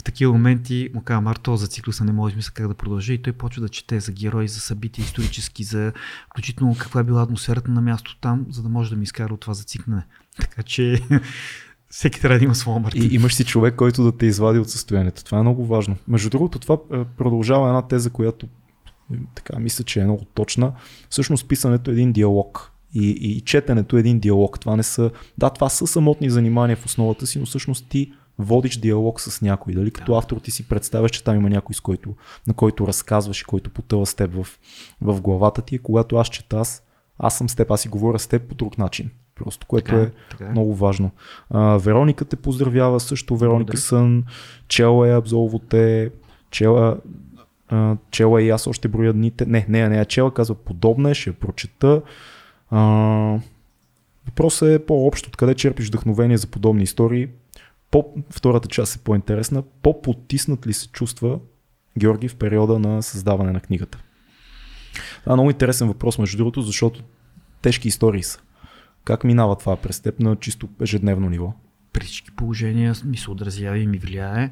в 0.00 0.04
такива 0.04 0.32
моменти 0.32 0.90
му 0.94 1.02
казва 1.02 1.20
Марто, 1.20 1.56
за 1.56 1.66
циклуса 1.66 2.04
не 2.04 2.12
може 2.12 2.36
мисля 2.36 2.52
как 2.54 2.68
да 2.68 2.74
продължи 2.74 3.14
и 3.14 3.22
той 3.22 3.32
почва 3.32 3.62
да 3.62 3.68
чете 3.68 4.00
за 4.00 4.12
герои, 4.12 4.48
за 4.48 4.60
събития 4.60 5.02
исторически, 5.02 5.64
за 5.64 5.92
включително 6.30 6.76
каква 6.78 7.00
е 7.00 7.04
била 7.04 7.22
атмосферата 7.22 7.70
на 7.70 7.80
място 7.80 8.16
там, 8.20 8.46
за 8.50 8.62
да 8.62 8.68
може 8.68 8.90
да 8.90 8.96
ми 8.96 9.02
изкара 9.02 9.34
от 9.34 9.40
това 9.40 9.54
зацикнане. 9.54 10.06
Така 10.40 10.62
че 10.62 11.02
всеки 11.90 12.20
трябва 12.20 12.38
да 12.38 12.44
има 12.44 12.54
своя 12.54 12.80
Мартин. 12.80 13.02
И 13.02 13.14
имаш 13.14 13.34
си 13.34 13.44
човек, 13.44 13.74
който 13.74 14.04
да 14.04 14.16
те 14.16 14.26
извади 14.26 14.58
от 14.58 14.70
състоянието. 14.70 15.24
Това 15.24 15.38
е 15.38 15.42
много 15.42 15.66
важно. 15.66 15.96
Между 16.08 16.30
другото, 16.30 16.58
това 16.58 16.76
е, 16.92 17.04
продължава 17.04 17.68
една 17.68 17.82
теза, 17.82 18.10
която 18.10 18.46
е, 18.46 18.48
така 19.34 19.58
мисля, 19.58 19.84
че 19.84 20.00
е 20.00 20.04
много 20.04 20.24
точна. 20.24 20.72
Всъщност 21.10 21.48
писането 21.48 21.90
е 21.90 21.94
един 21.94 22.12
диалог. 22.12 22.72
И, 22.94 23.08
и 23.10 23.40
четенето 23.40 23.96
е 23.96 24.00
един 24.00 24.18
диалог. 24.18 24.60
Това 24.60 24.76
не 24.76 24.82
са. 24.82 25.10
Да, 25.38 25.50
това 25.50 25.68
са 25.68 25.86
самотни 25.86 26.30
занимания 26.30 26.76
в 26.76 26.86
основата 26.86 27.26
си, 27.26 27.38
но 27.38 27.46
всъщност 27.46 27.88
ти 27.88 28.12
водиш 28.38 28.76
диалог 28.76 29.20
с 29.20 29.42
някой. 29.42 29.74
Дали 29.74 29.90
като 29.90 30.14
автор 30.14 30.36
ти 30.36 30.50
си 30.50 30.68
представяш, 30.68 31.10
че 31.10 31.24
там 31.24 31.36
има 31.36 31.50
някой, 31.50 31.74
с 31.74 31.80
който, 31.80 32.14
на 32.46 32.54
който 32.54 32.86
разказваш 32.86 33.40
и 33.40 33.44
който 33.44 33.70
потъва 33.70 34.06
с 34.06 34.14
теб 34.14 34.34
в, 34.34 34.46
в 35.00 35.20
главата 35.20 35.62
ти. 35.62 35.74
И 35.74 35.78
когато 35.78 36.16
аз 36.16 36.28
чета, 36.28 36.56
аз, 36.56 36.82
аз 37.18 37.38
съм 37.38 37.48
с 37.48 37.54
теб, 37.54 37.70
аз 37.70 37.80
си 37.80 37.88
говоря 37.88 38.18
с 38.18 38.26
теб 38.26 38.48
по 38.48 38.54
друг 38.54 38.78
начин. 38.78 39.10
Просто, 39.34 39.66
което 39.66 39.84
Така 39.84 40.00
е, 40.00 40.04
е 40.04 40.10
така 40.30 40.44
е. 40.44 40.50
много 40.50 40.74
важно. 40.74 41.10
А, 41.50 41.76
Вероника 41.76 42.24
те 42.24 42.36
поздравява 42.36 43.00
също. 43.00 43.36
Вероника 43.36 43.64
Благодаря. 43.64 43.80
Сън, 43.80 44.24
чела 44.68 45.08
е 45.08 45.16
Абзолво 45.16 45.58
те, 45.58 46.10
чела, 46.50 46.98
чела 48.10 48.42
и 48.42 48.50
аз 48.50 48.66
още 48.66 48.88
броя 48.88 49.12
дните. 49.12 49.46
Не, 49.46 49.66
не, 49.68 49.88
не, 49.88 50.04
чела 50.04 50.34
казва 50.34 50.54
подобна 50.54 51.10
е, 51.10 51.14
ще 51.14 51.30
я 51.30 51.34
прочета. 51.34 52.02
А, 52.70 52.80
въпросът 54.26 54.68
е 54.68 54.86
по-общо, 54.86 55.28
откъде 55.28 55.54
черпиш 55.54 55.88
вдъхновение 55.88 56.36
за 56.36 56.46
подобни 56.46 56.82
истории. 56.82 57.28
По, 57.90 58.04
втората 58.30 58.68
част 58.68 58.96
е 58.96 58.98
по-интересна. 58.98 59.62
По-потиснат 59.82 60.66
ли 60.66 60.72
се 60.72 60.88
чувства 60.88 61.38
Георги 61.98 62.28
в 62.28 62.36
периода 62.36 62.78
на 62.78 63.02
създаване 63.02 63.52
на 63.52 63.60
книгата? 63.60 63.98
Това 65.20 65.32
е 65.32 65.36
много 65.36 65.50
интересен 65.50 65.88
въпрос, 65.88 66.18
между 66.18 66.36
другото, 66.36 66.62
защото 66.62 67.02
тежки 67.62 67.88
истории 67.88 68.22
са. 68.22 68.40
Как 69.04 69.24
минава 69.24 69.56
това 69.56 69.76
през 69.76 70.00
теб 70.00 70.20
на 70.20 70.36
чисто 70.36 70.68
ежедневно 70.80 71.30
ниво? 71.30 71.54
при 71.98 72.06
всички 72.06 72.30
положения 72.30 72.94
ми 73.04 73.16
се 73.16 73.30
отразява 73.30 73.78
и 73.78 73.86
ми 73.86 73.98
влияе. 73.98 74.50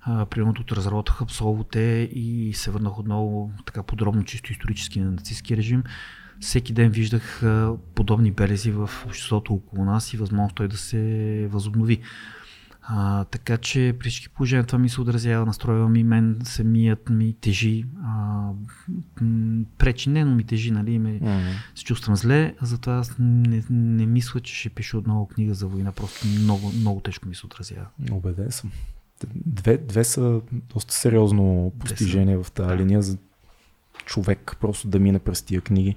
А, 0.00 0.26
примерно 0.26 0.54
тут 0.54 0.72
разработах 0.72 1.22
абсолвоте 1.22 2.10
и 2.12 2.52
се 2.54 2.70
върнах 2.70 2.98
отново 2.98 3.52
така 3.66 3.82
подробно, 3.82 4.24
чисто 4.24 4.52
исторически 4.52 5.00
на 5.00 5.10
нацистски 5.10 5.56
режим. 5.56 5.82
Всеки 6.40 6.72
ден 6.72 6.90
виждах 6.90 7.42
а, 7.42 7.76
подобни 7.94 8.30
белези 8.30 8.70
в 8.70 8.90
обществото 9.06 9.54
около 9.54 9.84
нас 9.84 10.12
и 10.14 10.16
възможност 10.16 10.56
той 10.56 10.68
да 10.68 10.76
се 10.76 11.48
възобнови. 11.50 12.00
А, 12.90 13.24
така 13.24 13.56
че 13.56 13.96
при 13.98 14.10
всички 14.10 14.28
положения 14.28 14.66
това 14.66 14.78
ми 14.78 14.88
се 14.88 15.00
отразява, 15.00 15.46
настроява 15.46 15.88
ми 15.88 16.04
мен, 16.04 16.38
самият 16.44 17.10
ми 17.10 17.36
тежи, 17.40 17.84
а, 18.04 18.50
м, 19.20 19.64
пречи 19.78 20.10
не, 20.10 20.24
но 20.24 20.34
ми 20.34 20.44
тежи, 20.44 20.70
нали, 20.70 20.98
ме, 20.98 21.20
се 21.74 21.84
чувствам 21.84 22.16
зле, 22.16 22.54
затова 22.62 22.96
аз 22.96 23.14
не, 23.18 23.62
не 23.70 24.06
мисля, 24.06 24.40
че 24.40 24.54
ще 24.54 24.70
пиша 24.70 24.98
отново 24.98 25.26
книга 25.26 25.54
за 25.54 25.66
война, 25.66 25.92
просто 25.92 26.26
много, 26.26 26.72
много 26.80 27.00
тежко 27.00 27.28
ми 27.28 27.34
се 27.34 27.46
отразява. 27.46 27.86
Убеден 28.10 28.50
съм. 28.50 28.70
Две, 29.34 29.78
две 29.78 30.04
са 30.04 30.40
доста 30.52 30.94
сериозно 30.94 31.72
постижение 31.78 32.36
в 32.36 32.46
тази 32.54 32.68
Да. 32.68 32.76
линия 32.76 33.02
за 33.02 33.16
човек 34.04 34.56
просто 34.60 34.88
да 34.88 34.98
мине 34.98 35.18
през 35.18 35.42
тия 35.42 35.60
книги. 35.60 35.96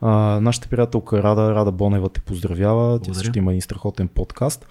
А, 0.00 0.10
нашата 0.40 0.68
приятелка 0.68 1.22
Рада, 1.22 1.54
Рада 1.54 1.72
Бонева 1.72 2.08
те 2.08 2.20
поздравява. 2.20 2.98
Тя 2.98 3.04
Благодаря. 3.04 3.14
също 3.24 3.38
има 3.38 3.50
един 3.52 3.62
страхотен 3.62 4.08
подкаст. 4.08 4.66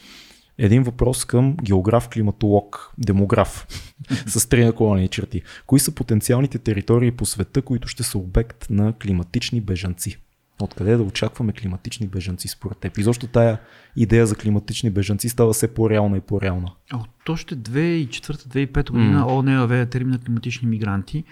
Един 0.57 0.83
въпрос 0.83 1.25
към 1.25 1.57
географ, 1.63 2.09
климатолог, 2.09 2.93
демограф 2.97 3.67
с 4.27 4.49
три 4.49 4.65
наклонени 4.65 5.07
черти. 5.07 5.41
Кои 5.67 5.79
са 5.79 5.91
потенциалните 5.91 6.57
територии 6.59 7.11
по 7.11 7.25
света, 7.25 7.61
които 7.61 7.87
ще 7.87 8.03
са 8.03 8.17
обект 8.17 8.67
на 8.69 8.93
климатични 8.93 9.61
бежанци? 9.61 10.17
Откъде 10.61 10.97
да 10.97 11.03
очакваме 11.03 11.53
климатични 11.53 12.07
бежанци 12.07 12.47
според 12.47 12.77
теб? 12.77 12.97
И 12.97 13.03
защо 13.03 13.27
тая 13.27 13.59
идея 13.95 14.27
за 14.27 14.35
климатични 14.35 14.89
бежанци 14.89 15.29
става 15.29 15.53
все 15.53 15.73
по-реална 15.73 16.17
и 16.17 16.21
по-реална? 16.21 16.71
От 16.93 17.29
още 17.29 17.55
2004-2005 17.55 18.91
година 18.91 19.19
М. 19.19 19.33
ООН 19.33 19.59
въведе 19.59 19.85
термина 19.85 20.19
климатични 20.19 20.67
мигранти 20.67 21.23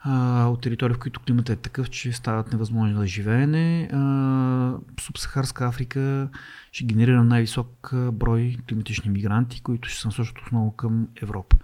а, 0.00 0.46
от 0.46 0.60
територии, 0.60 0.94
в 0.94 0.98
които 0.98 1.20
климатът 1.20 1.58
е 1.58 1.62
такъв, 1.62 1.90
че 1.90 2.12
стават 2.12 2.52
невъзможни 2.52 2.94
за 2.94 3.06
живеене. 3.06 3.88
А, 3.92 4.74
Субсахарска 5.00 5.66
Африка 5.66 6.28
ще 6.72 6.84
генерира 6.84 7.24
най-висок 7.24 7.94
брой 8.12 8.56
климатични 8.68 9.10
мигранти, 9.10 9.62
които 9.62 9.88
ще 9.88 10.00
се 10.00 10.08
насочат 10.08 10.38
основно 10.38 10.72
към 10.72 11.08
Европа. 11.22 11.56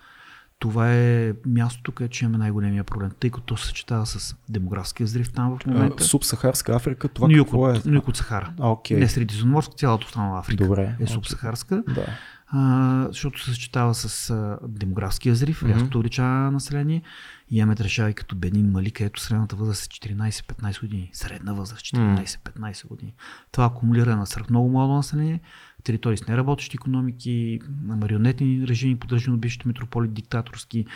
Това 0.59 0.93
е 0.95 1.33
мястото, 1.47 1.93
където 1.93 2.17
ще 2.17 2.25
имаме 2.25 2.39
най-големия 2.39 2.85
проблем, 2.85 3.11
тъй 3.21 3.31
като 3.31 3.45
то 3.45 3.57
се 3.57 3.67
съчетава 3.67 4.07
с 4.07 4.37
демографския 4.49 5.05
взрив 5.05 5.33
там 5.33 5.59
в 5.59 5.67
момента. 5.67 6.05
Субсахарска 6.05 6.73
Африка, 6.77 7.09
това 7.09 7.29
на 7.29 7.35
юг 7.35 7.47
какво 7.47 7.71
е? 7.71 7.81
юг 7.87 8.09
от 8.09 8.17
Сахара. 8.17 8.53
А, 8.61 8.69
окей. 8.69 8.97
Не 8.97 9.09
Средиземноморска, 9.09 9.75
цялата 9.75 10.07
останала 10.07 10.39
Африка 10.39 10.65
Добре. 10.65 10.97
е 11.01 11.07
субсахарска. 11.07 11.83
Да. 11.89 12.07
а, 12.49 13.07
защото 13.09 13.45
се 13.45 13.51
съчетава 13.51 13.95
с 13.95 14.31
а, 14.31 14.59
демографския 14.69 15.33
взрив, 15.33 15.63
Мгм. 15.63 15.73
рязкото 15.73 15.99
увеличаване 15.99 16.35
на 16.35 16.51
население. 16.51 17.03
И 17.51 17.59
имаме 17.59 17.75
държави 17.75 18.15
като 18.15 18.37
Бенин, 18.37 18.71
Мали, 18.71 18.91
където 18.91 19.21
средната 19.21 19.57
възраст 19.57 19.85
е 19.85 19.89
14-15 19.89 20.81
години. 20.81 21.11
Средна 21.13 21.53
възраст 21.53 21.83
14-15 21.83 22.87
години. 22.87 23.15
Това 23.53 23.65
акумулира 23.67 24.17
на 24.17 24.27
сръх 24.27 24.51
много 24.51 24.69
младо 24.69 24.93
население, 24.93 25.41
територии 25.87 26.17
с 26.17 26.27
неработещи 26.29 26.77
економики, 26.77 27.61
марионетни 27.83 28.67
режими, 28.69 28.97
поддържани 28.99 29.35
от 29.35 29.41
бившите 29.41 29.69
метрополи, 29.69 30.09
диктаторски, 30.09 30.87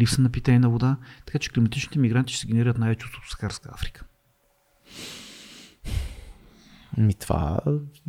липса 0.00 0.22
на 0.22 0.28
питейна 0.28 0.70
вода. 0.70 0.96
Така 1.26 1.38
че 1.38 1.50
климатичните 1.50 1.98
мигранти 1.98 2.32
ще 2.32 2.40
се 2.40 2.46
генерират 2.46 2.78
най-вече 2.78 3.06
от 3.06 3.12
Субсахарска 3.12 3.70
Африка. 3.72 4.04
Ми 6.98 7.14
това, 7.14 7.58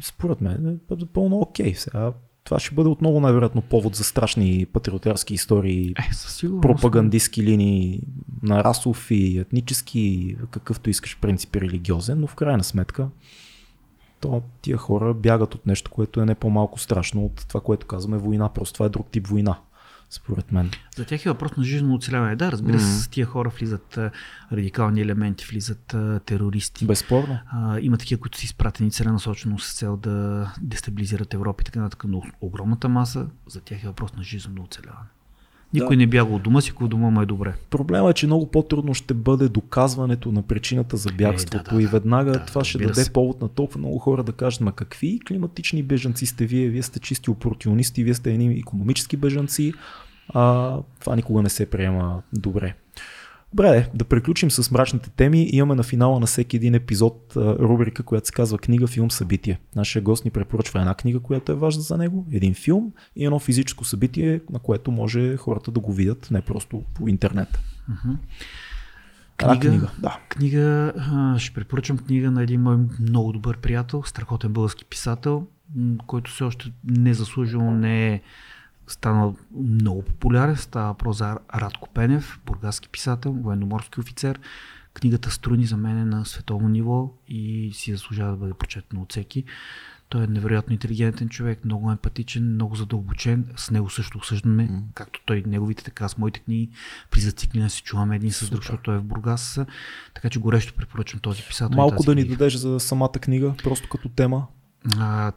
според 0.01 0.41
мен, 0.41 0.79
е 0.91 1.05
пълно 1.13 1.37
окей. 1.39 1.75
Сега, 1.75 2.13
това 2.43 2.59
ще 2.59 2.75
бъде 2.75 2.89
отново 2.89 3.19
най-вероятно 3.19 3.61
повод 3.61 3.95
за 3.95 4.03
страшни 4.03 4.65
патриотарски 4.73 5.33
истории, 5.33 5.93
Е, 6.09 6.13
със 6.13 6.35
сигурност. 6.35 6.61
пропагандистски 6.61 7.43
линии 7.43 8.01
на 8.43 8.63
расов 8.63 9.11
и 9.11 9.37
етнически, 9.37 10.35
какъвто 10.51 10.89
искаш 10.89 11.17
принцип 11.19 11.55
религиозен, 11.55 12.19
но 12.19 12.27
в 12.27 12.35
крайна 12.35 12.63
сметка 12.63 13.09
то 14.21 14.41
тия 14.61 14.77
хора 14.77 15.13
бягат 15.13 15.55
от 15.55 15.65
нещо, 15.65 15.91
което 15.91 16.21
е 16.21 16.25
не 16.25 16.35
по-малко 16.35 16.79
страшно 16.79 17.25
от 17.25 17.45
това, 17.47 17.61
което 17.61 17.87
казваме 17.87 18.17
война. 18.17 18.49
Просто 18.49 18.73
това 18.73 18.85
е 18.85 18.89
друг 18.89 19.07
тип 19.11 19.27
война, 19.27 19.59
според 20.09 20.51
мен. 20.51 20.71
За 20.97 21.05
тях 21.05 21.25
е 21.25 21.29
въпрос 21.29 21.57
на 21.57 21.63
жизнено 21.63 21.95
оцеляване. 21.95 22.35
Да, 22.35 22.51
разбира 22.51 22.79
се, 22.79 22.85
Мгм. 22.85 22.95
с 22.95 23.07
тия 23.07 23.25
хора 23.25 23.49
влизат 23.49 23.97
а, 23.97 24.11
радикални 24.51 25.01
елементи, 25.01 25.45
влизат 25.51 25.93
а, 25.93 26.19
терористи. 26.25 26.85
Безспорно. 26.85 27.39
А, 27.51 27.79
има 27.79 27.97
такива, 27.97 28.21
които 28.21 28.37
са 28.37 28.45
изпратени 28.45 28.91
целенасочено 28.91 29.59
с 29.59 29.73
цел 29.73 29.97
да 29.97 30.47
дестабилизират 30.61 31.33
Европа 31.33 31.61
и 31.61 31.65
така 31.65 31.79
нататък, 31.79 32.03
но 32.07 32.21
огромната 32.41 32.89
маса 32.89 33.27
за 33.47 33.61
тях 33.61 33.83
е 33.83 33.87
въпрос 33.87 34.13
на 34.13 34.23
жизнено 34.23 34.63
оцеляване. 34.63 35.07
Никой 35.73 35.97
не 35.97 36.07
бяга 36.07 36.33
от 36.33 36.43
дома 36.43 36.61
си, 36.61 36.71
ако 36.75 36.87
дома 36.87 37.09
му 37.09 37.21
е 37.21 37.25
добре. 37.25 37.53
Проблема 37.69 38.09
е, 38.09 38.13
че 38.13 38.25
много 38.25 38.51
по-трудно 38.51 38.93
ще 38.93 39.13
бъде 39.13 39.49
доказването 39.49 40.31
на 40.31 40.41
причината 40.41 40.97
за 40.97 41.09
бягството 41.11 41.71
Е, 41.71 41.75
да, 41.75 41.81
и 41.81 41.85
да, 41.85 41.91
веднага 41.91 42.31
да, 42.31 42.45
това 42.45 42.63
ще 42.63 42.77
даде 42.77 43.03
се. 43.03 43.13
повод 43.13 43.41
на 43.41 43.49
толкова 43.49 43.79
много 43.79 43.97
хора 43.97 44.23
да 44.23 44.31
кажат, 44.31 44.61
ма 44.61 44.71
какви 44.71 45.19
климатични 45.27 45.83
бежанци 45.83 46.25
сте 46.25 46.45
вие, 46.45 46.67
вие 46.69 46.83
сте 46.83 46.99
чисти 46.99 47.29
опортунисти, 47.29 48.03
вие 48.03 48.13
сте 48.13 48.31
едни 48.31 48.53
економически 48.59 49.17
бежанци, 49.17 49.73
а 50.33 50.77
това 50.99 51.15
никога 51.15 51.41
не 51.41 51.49
се 51.49 51.65
приема 51.65 52.21
добре. 52.33 52.75
Добре, 53.53 53.89
да 53.93 54.05
приключим 54.05 54.51
с 54.51 54.71
мрачните 54.71 55.09
теми. 55.09 55.49
Имаме 55.51 55.75
на 55.75 55.83
финала 55.83 56.19
на 56.19 56.25
всеки 56.25 56.55
един 56.55 56.75
епизод 56.75 57.33
рубрика, 57.35 58.03
която 58.03 58.27
се 58.27 58.33
казва 58.33 58.57
книга, 58.57 58.87
филм, 58.87 59.11
събитие. 59.11 59.59
Нашия 59.75 60.01
гост 60.01 60.25
ни 60.25 60.31
препоръчва 60.31 60.79
една 60.79 60.95
книга, 60.95 61.19
която 61.19 61.51
е 61.51 61.55
важна 61.55 61.81
за 61.81 61.97
него, 61.97 62.27
един 62.31 62.53
филм 62.53 62.93
и 63.15 63.25
едно 63.25 63.39
физическо 63.39 63.85
събитие, 63.85 64.41
на 64.49 64.59
което 64.59 64.91
може 64.91 65.37
хората 65.37 65.71
да 65.71 65.79
го 65.79 65.93
видят 65.93 66.27
не 66.31 66.41
просто 66.41 66.83
по 66.93 67.07
интернет. 67.07 67.59
Книга? 69.37 69.69
книга, 69.69 69.91
да. 69.99 70.19
Книга, 70.29 70.93
ще 71.37 71.53
препоръчам 71.53 71.97
книга 71.97 72.31
на 72.31 72.43
един 72.43 72.61
мой 72.61 72.77
много 72.99 73.31
добър 73.31 73.57
приятел, 73.57 74.03
страхотен 74.05 74.53
български 74.53 74.85
писател, 74.85 75.47
който 76.07 76.31
все 76.31 76.43
още 76.43 76.71
незаслужено 76.83 77.71
не 77.71 78.07
е 78.07 78.21
станал 78.91 79.35
много 79.55 80.01
популярен. 80.01 80.55
Става 80.55 80.87
въпрос 80.87 81.17
за 81.17 81.37
Радко 81.55 81.89
Пенев, 81.93 82.39
бургаски 82.45 82.89
писател, 82.89 83.31
военноморски 83.31 83.99
офицер. 83.99 84.39
Книгата 84.93 85.31
Струни 85.31 85.65
за 85.65 85.77
мен 85.77 85.97
е 85.97 86.05
на 86.05 86.25
световно 86.25 86.69
ниво 86.69 87.13
и 87.27 87.71
си 87.73 87.91
заслужава 87.91 88.31
да 88.31 88.37
бъде 88.37 88.53
прочетена 88.53 89.01
от 89.01 89.11
всеки. 89.11 89.43
Той 90.09 90.23
е 90.23 90.27
невероятно 90.27 90.73
интелигентен 90.73 91.29
човек, 91.29 91.65
много 91.65 91.91
емпатичен, 91.91 92.53
много 92.53 92.75
задълбочен. 92.75 93.45
С 93.55 93.71
него 93.71 93.89
също 93.89 94.17
осъждаме, 94.17 94.69
mm. 94.69 94.81
както 94.93 95.21
той, 95.25 95.43
неговите, 95.47 95.83
така 95.83 96.09
с 96.09 96.17
моите 96.17 96.39
книги. 96.39 96.69
При 97.11 97.21
зациклина 97.21 97.69
се 97.69 97.83
чуваме 97.83 98.15
един 98.15 98.31
с 98.31 98.49
друг, 98.49 98.61
защото 98.61 98.83
той 98.83 98.95
е 98.95 98.99
в 98.99 99.03
Бургас. 99.03 99.59
Така 100.13 100.29
че 100.29 100.39
горещо 100.39 100.73
препоръчвам 100.73 101.19
този 101.19 101.43
писател. 101.43 101.75
Малко 101.75 102.03
да 102.03 102.15
ни 102.15 102.21
книга. 102.21 102.37
дадеш 102.37 102.55
за 102.55 102.79
самата 102.79 103.11
книга, 103.11 103.53
просто 103.63 103.89
като 103.89 104.09
тема. 104.09 104.47
А, 104.99 105.31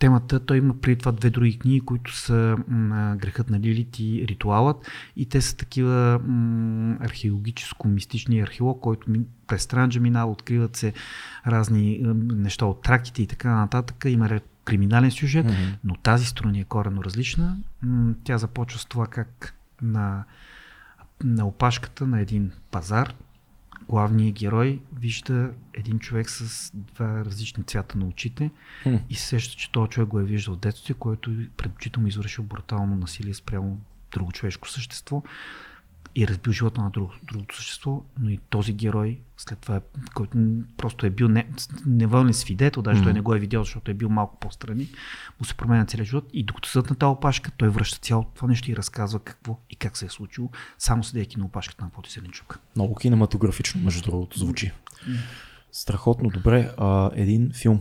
темата, 0.00 0.40
той 0.40 0.56
има 0.56 0.74
преди 0.80 0.96
това 0.98 1.12
две 1.12 1.30
други 1.30 1.58
книги, 1.58 1.80
които 1.80 2.16
са 2.16 2.56
м, 2.68 3.16
Грехът 3.18 3.50
на 3.50 3.60
Лилит 3.60 3.98
и 3.98 4.24
Ритуалът. 4.28 4.86
И 5.16 5.26
те 5.26 5.40
са 5.40 5.56
такива 5.56 6.20
м, 6.26 6.96
археологическо-мистични 7.00 8.42
археолог, 8.42 8.80
който 8.80 9.10
ми, 9.10 9.20
през 9.46 9.62
Странджа 9.62 10.00
минава, 10.00 10.32
откриват 10.32 10.76
се 10.76 10.92
разни 11.46 12.00
м, 12.04 12.14
неща 12.14 12.66
от 12.66 12.82
траките 12.82 13.22
и 13.22 13.26
така 13.26 13.54
нататък. 13.54 14.04
Има 14.08 14.40
криминален 14.64 15.10
сюжет, 15.10 15.46
Мгм. 15.46 15.54
но 15.84 15.94
тази 15.94 16.26
страна 16.26 16.58
е 16.58 16.64
коренно 16.64 17.04
различна. 17.04 17.56
М, 17.82 18.14
Тя 18.24 18.38
започва 18.38 18.78
с 18.78 18.86
това 18.86 19.06
как 19.06 19.54
на, 19.82 20.24
на 21.24 21.46
опашката 21.46 22.06
на 22.06 22.20
един 22.20 22.50
пазар 22.70 23.14
главният 23.90 24.34
герой 24.34 24.80
вижда 24.98 25.50
един 25.74 25.98
човек 25.98 26.30
с 26.30 26.70
два 26.74 27.24
различни 27.24 27.64
цвята 27.64 27.98
на 27.98 28.06
очите 28.06 28.50
Хм. 28.82 28.94
и 29.10 29.14
се 29.14 29.26
сеща, 29.26 29.56
че 29.56 29.72
този 29.72 29.90
човек 29.90 30.08
го 30.08 30.20
е 30.20 30.24
виждал 30.24 30.54
в 30.54 30.58
детството, 30.58 30.98
който 30.98 31.30
пред 31.56 31.72
очите 31.74 32.00
му 32.00 32.06
извършил 32.06 32.44
брутално 32.44 32.96
насилие 32.96 33.34
спрямо 33.34 33.80
друго 34.12 34.32
човешко 34.32 34.68
същество 34.68 35.22
и 36.14 36.28
разбил 36.28 36.52
живота 36.52 36.82
на 36.82 36.90
друго, 36.90 37.12
другото 37.22 37.56
същество, 37.56 38.02
но 38.20 38.30
и 38.30 38.38
този 38.38 38.72
герой, 38.72 39.20
след 39.36 39.58
това, 39.58 39.80
който 40.14 40.38
просто 40.76 41.06
е 41.06 41.10
бил 41.10 41.28
не, 41.28 41.48
невълнен 41.86 42.34
свидетел, 42.34 42.82
даже 42.82 43.02
той 43.02 43.12
Мгм. 43.12 43.16
не 43.16 43.20
го 43.20 43.34
е 43.34 43.38
видял, 43.38 43.64
защото 43.64 43.90
е 43.90 43.94
бил 43.94 44.08
малко 44.08 44.38
по-страни, 44.40 44.88
му 45.40 45.44
се 45.44 45.54
променя 45.54 45.84
целият 45.84 46.08
живот 46.08 46.30
и 46.32 46.44
докато 46.44 46.68
съдат 46.68 46.90
на 46.90 46.96
тази 46.96 47.10
опашка, 47.10 47.50
той 47.56 47.68
връща 47.68 47.98
цялото 47.98 48.30
това 48.34 48.48
нещо 48.48 48.70
и 48.70 48.76
разказва 48.76 49.20
какво 49.20 49.58
и 49.70 49.76
как 49.76 49.96
се 49.96 50.06
е 50.06 50.08
случило, 50.08 50.50
само 50.78 51.04
седейки 51.04 51.38
на 51.38 51.44
опашката 51.44 51.84
на 51.84 51.90
Поти 51.90 52.10
Селенчук. 52.12 52.58
Много 52.76 52.94
кинематографично, 52.94 53.80
между 53.80 54.02
другото, 54.02 54.38
звучи. 54.38 54.72
Страхотно 55.72 56.30
добре. 56.30 56.70
А, 56.78 57.10
един 57.14 57.50
филм. 57.54 57.80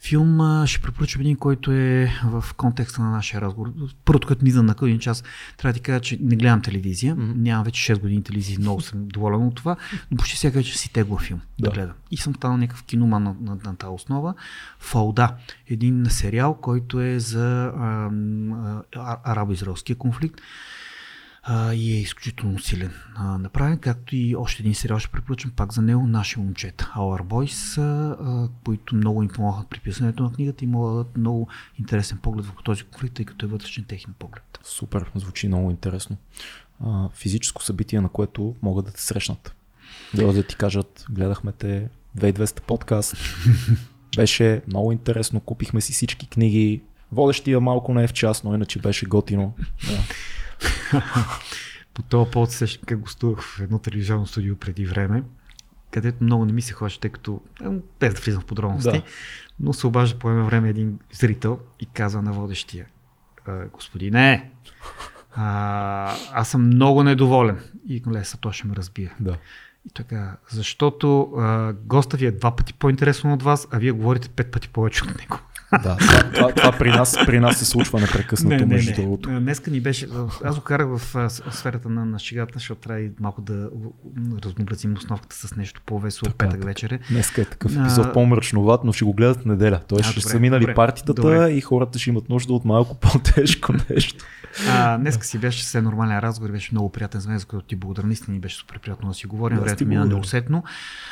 Филм 0.00 0.40
а, 0.40 0.66
ще 0.66 0.82
препоръчам 0.82 1.20
един, 1.20 1.36
който 1.36 1.72
е 1.72 2.12
в 2.24 2.44
контекста 2.56 3.02
на 3.02 3.10
нашия 3.10 3.40
разговор. 3.40 3.72
Първото, 4.04 4.28
като 4.28 4.44
ми 4.44 4.50
на 4.52 4.74
един 4.82 4.98
час, 4.98 5.24
трябва 5.56 5.72
да 5.72 5.76
ти 5.76 5.80
кажа, 5.80 6.00
че 6.00 6.18
не 6.20 6.36
гледам 6.36 6.62
телевизия. 6.62 7.14
Мгм. 7.14 7.42
Нямам 7.42 7.64
вече 7.64 7.94
6 7.94 8.00
години 8.00 8.22
телевизия, 8.22 8.58
много 8.60 8.80
съм 8.80 9.08
доволен 9.08 9.46
от 9.46 9.54
това, 9.54 9.76
но 10.10 10.16
почти 10.16 10.36
всяка 10.36 10.58
вечер 10.58 10.74
си 10.74 10.92
тегла 10.92 11.18
филм 11.18 11.40
да. 11.58 11.68
Да. 11.68 11.74
гледам. 11.74 11.94
И 12.10 12.16
съм 12.16 12.34
станал 12.34 12.56
някакъв 12.56 12.84
киноман 12.84 13.22
на, 13.22 13.34
на, 13.40 13.58
на 13.64 13.76
тази 13.76 13.90
основа. 13.90 14.34
Фалда, 14.78 15.34
един 15.66 16.06
сериал, 16.08 16.54
който 16.54 17.00
е 17.00 17.18
за 17.18 17.72
арабо-израелския 19.24 19.96
конфликт 19.96 20.40
а, 21.50 21.74
и 21.74 21.92
е 21.92 22.00
изключително 22.00 22.58
силен 22.58 22.92
а, 23.14 23.38
направен, 23.38 23.78
както 23.78 24.16
и 24.16 24.36
още 24.36 24.62
един 24.62 24.74
сериал 24.74 24.98
ще 24.98 25.10
препоръчам 25.10 25.50
пак 25.50 25.72
за 25.72 25.82
него, 25.82 26.06
Наши 26.06 26.40
момчета, 26.40 26.92
Our 26.96 27.22
Boys, 27.22 27.78
а, 27.78 28.48
които 28.64 28.94
много 28.94 29.22
им 29.22 29.28
помогнат 29.28 29.68
при 29.68 29.80
писането 29.80 30.22
на 30.22 30.32
книгата 30.32 30.64
и 30.64 30.68
могат 30.68 31.16
много 31.16 31.48
интересен 31.78 32.18
поглед 32.18 32.46
върху 32.46 32.62
този 32.62 32.84
конфликт, 32.84 33.14
тъй 33.14 33.24
като 33.24 33.46
е 33.46 33.48
вътрешен 33.48 33.84
техен 33.84 34.14
поглед. 34.18 34.58
Супер, 34.64 35.10
звучи 35.14 35.48
много 35.48 35.70
интересно. 35.70 36.16
А, 36.84 37.08
физическо 37.14 37.64
събитие, 37.64 38.00
на 38.00 38.08
което 38.08 38.54
могат 38.62 38.84
да 38.84 38.92
те 38.92 39.02
срещнат. 39.02 39.54
Да, 40.14 40.32
да 40.32 40.42
ти 40.42 40.56
кажат, 40.56 41.06
гледахме 41.10 41.52
те 41.52 41.88
2200 42.18 42.60
подкаст. 42.60 43.16
Беше 44.16 44.62
много 44.66 44.92
интересно, 44.92 45.40
купихме 45.40 45.80
си 45.80 45.92
всички 45.92 46.28
книги. 46.28 46.82
Водещия 47.12 47.60
малко 47.60 47.94
не 47.94 48.04
е 48.04 48.06
в 48.06 48.12
час, 48.12 48.44
но 48.44 48.54
иначе 48.54 48.78
беше 48.78 49.06
готино. 49.06 49.54
Да. 49.86 49.98
По 51.94 52.02
този 52.02 52.30
повод 52.30 52.50
се 52.50 52.58
сещам 52.58 52.82
как 52.86 52.98
гостувах 53.00 53.42
в 53.42 53.60
едно 53.60 53.78
телевизионно 53.78 54.26
студио 54.26 54.56
преди 54.56 54.86
време, 54.86 55.22
където 55.90 56.24
много 56.24 56.44
не 56.44 56.52
ми 56.52 56.62
се 56.62 56.72
хваща, 56.72 57.00
тъй 57.00 57.10
като, 57.10 57.40
без 58.00 58.14
да 58.14 58.20
влизам 58.20 58.42
в 58.42 58.46
подробности, 58.46 58.90
Да. 58.98 59.02
но 59.60 59.72
се 59.72 59.86
обажда 59.86 60.18
по 60.18 60.30
едно 60.30 60.44
време 60.46 60.68
един 60.68 60.98
зрител 61.12 61.58
и 61.80 61.86
казва 61.86 62.22
на 62.22 62.32
водещия, 62.32 62.86
«А, 63.46 63.66
господине, 63.66 64.50
а, 65.34 66.14
аз 66.32 66.48
съм 66.48 66.66
много 66.66 67.02
недоволен. 67.02 67.58
И 67.88 68.02
леса, 68.12 68.38
той 68.40 68.52
ще 68.52 68.66
ме 68.66 68.76
разбие. 68.76 69.14
да. 69.20 69.36
И 69.86 69.90
така, 69.94 70.36
защото 70.50 71.22
а, 71.22 71.72
госта 71.72 72.16
ви 72.16 72.26
е 72.26 72.30
два 72.32 72.56
пъти 72.56 72.74
по-интересен 72.74 73.32
от 73.32 73.42
вас, 73.42 73.68
а 73.70 73.78
вие 73.78 73.92
говорите 73.92 74.28
пет 74.28 74.50
пъти 74.50 74.68
повече 74.68 75.04
от 75.04 75.18
него. 75.18 75.38
Да, 75.72 75.96
това, 75.96 76.22
това, 76.24 76.52
това 76.52 76.72
при, 76.72 76.90
нас, 76.90 77.16
при 77.26 77.40
нас 77.40 77.56
се 77.56 77.64
случва 77.64 78.00
непрекъснато, 78.00 78.66
между 78.66 78.92
другото. 78.94 79.30
А, 79.32 79.40
Днеска 79.40 79.70
ни 79.70 79.80
беше. 79.80 80.08
Аз 80.44 80.56
го 80.56 80.62
карах 80.62 80.86
в 80.88 81.16
а, 81.16 81.30
сферата 81.30 81.88
на, 81.88 82.04
на 82.04 82.18
шегата, 82.18 82.52
защото 82.54 82.80
трябва 82.80 83.00
и 83.00 83.10
малко 83.20 83.40
да 83.42 83.70
разнообразим 84.44 84.94
основката 84.94 85.36
с 85.36 85.56
нещо 85.56 85.80
по-весело 85.86 86.22
Така, 86.24 86.36
петък 86.38 86.52
така. 86.52 86.66
вечер. 86.66 86.90
е. 86.90 86.98
Днеска 87.10 87.42
е 87.42 87.44
такъв 87.44 87.76
А, 87.76 87.80
епизод 87.80 88.12
по-мрачноват, 88.12 88.84
но 88.84 88.92
ще 88.92 89.04
го 89.04 89.12
гледат 89.12 89.40
в 89.40 89.44
неделя. 89.44 89.80
Тоест 89.88 90.08
А, 90.08 90.10
ще 90.10 90.20
добре, 90.20 90.30
са 90.30 90.40
минали 90.40 90.60
добре, 90.60 90.74
партитата 90.74 91.22
добре. 91.22 91.50
и 91.50 91.60
хората 91.60 91.98
ще 91.98 92.10
имат 92.10 92.28
нужда 92.28 92.52
от 92.52 92.64
малко 92.64 92.94
по-тежко 92.94 93.72
нещо. 93.90 94.24
А, 94.68 94.98
днеска 94.98 95.24
си 95.24 95.38
беше 95.38 95.62
все 95.62 95.82
нормален 95.82 96.18
разговор, 96.18 96.50
беше 96.50 96.68
много 96.72 96.88
приятен 96.88 97.20
за 97.20 97.28
мен, 97.28 97.38
за 97.38 97.46
който 97.46 97.66
ти 97.66 97.76
благодаря. 97.76 98.06
Наистина 98.06 98.34
ни 98.34 98.40
беше 98.40 98.56
супер 98.56 98.78
приятно 98.78 99.08
да 99.08 99.14
си 99.14 99.26
говорим. 99.26 99.58
Времето 99.58 99.86
мина 99.86 100.00
благодаря. 100.00 100.16
неусетно. 100.16 100.64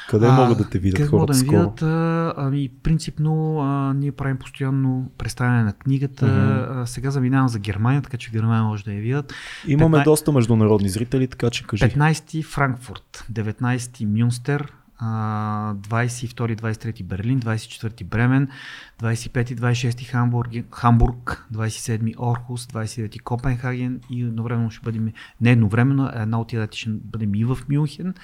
Къде 0.08 0.26
А, 0.26 0.32
могат 0.32 0.58
да 0.58 0.68
те 0.70 0.78
видят 0.78 0.96
Къде 0.96 1.10
могат 1.10 1.20
хората 1.20 1.32
да 1.32 1.38
скоро? 1.38 1.58
видят? 1.60 1.82
А, 1.82 2.34
Ами, 2.36 2.70
принципно, 2.82 3.60
а, 3.60 3.94
ние 3.94 4.12
правим 4.12 4.36
постоянно 4.36 5.10
представяне 5.18 5.62
на 5.64 5.72
книгата. 5.72 6.26
Мгм. 6.26 6.80
А, 6.80 6.86
сега 6.86 7.10
заминавам 7.10 7.48
за 7.48 7.58
Германия, 7.58 8.02
така 8.02 8.16
че 8.16 8.30
Германия 8.30 8.64
може 8.64 8.84
да 8.84 8.92
я 8.92 9.00
видят. 9.00 9.34
Имаме 9.66 9.96
15 9.98 10.04
доста 10.04 10.32
международни 10.32 10.88
зрители, 10.88 11.26
така 11.28 11.50
че 11.50 11.66
кажи. 11.66 11.84
15 11.84 12.44
Франкфурт, 12.44 13.24
19 13.32 14.04
Мюнстер, 14.20 14.72
22-23 15.00 17.04
Берлин, 17.04 17.40
24 17.40 18.04
Бремен, 18.04 18.48
25-26 19.00 20.10
Хамбург, 20.10 20.50
Хамбург, 20.74 21.46
27 21.52 22.14
Орхус, 22.18 22.66
29 22.66 23.22
Копенхаген 23.22 24.00
и 24.10 24.22
едновременно 24.22 24.70
ще 24.70 24.84
бъдем, 24.84 25.12
не 25.40 25.50
едновременно, 25.50 26.10
една 26.14 26.40
от 26.40 26.48
тия 26.48 26.60
дати 26.60 26.78
ще 26.78 26.90
бъдем 26.90 27.34
и 27.34 27.44
в 27.44 27.58
Мюнхен. 27.70 28.14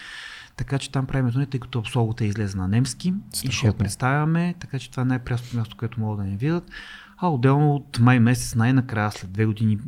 Така 0.56 0.78
че 0.78 0.92
там 0.92 1.06
правим 1.06 1.32
турне, 1.32 1.46
тъй 1.46 1.60
като 1.60 1.82
е 2.20 2.24
излезе 2.24 2.58
на 2.58 2.68
немски 2.68 3.08
и 3.08 3.12
ще 3.36 3.46
я 3.46 3.52
Страхотно. 3.52 3.78
представяме, 3.78 4.54
така 4.60 4.78
че 4.78 4.90
това 4.90 5.02
е 5.02 5.06
най-прясното 5.06 5.56
място, 5.56 5.76
което 5.76 6.00
могат 6.00 6.18
да 6.18 6.24
ни 6.30 6.36
видят. 6.36 6.70
А 7.18 7.28
отделно 7.28 7.74
от 7.74 7.98
май 7.98 8.20
месец, 8.20 8.54
най-накрая, 8.54 9.10
след 9.10 9.32
две 9.32 9.46
години 9.46 9.78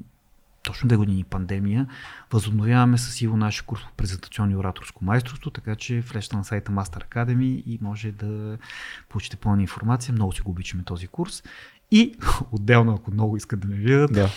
точно 0.64 0.88
две 0.88 0.96
години 0.96 1.24
пандемия, 1.24 1.86
възобновяваме 2.32 2.98
с 2.98 3.20
Иво 3.20 3.36
нашия 3.36 3.64
курс 3.64 3.82
по 3.82 3.92
презентационно 3.96 4.52
и 4.52 4.56
ораторско 4.56 5.04
майсторство, 5.04 5.50
така 5.50 5.76
че 5.76 6.00
влезте 6.00 6.36
на 6.36 6.44
сайта 6.44 6.72
Master 6.72 7.08
Academy 7.08 7.62
и 7.66 7.78
може 7.82 8.12
да 8.12 8.58
получите 9.08 9.36
пълна 9.36 9.62
информация. 9.62 10.12
Много 10.12 10.32
си 10.32 10.40
го 10.40 10.50
обичаме 10.50 10.82
този 10.84 11.06
курс. 11.06 11.42
И 11.90 12.14
отделно, 12.52 12.94
ако 12.94 13.10
много 13.10 13.36
искат 13.36 13.60
да 13.60 13.68
ме 13.68 13.74
видят, 13.76 14.12
Да. 14.12 14.30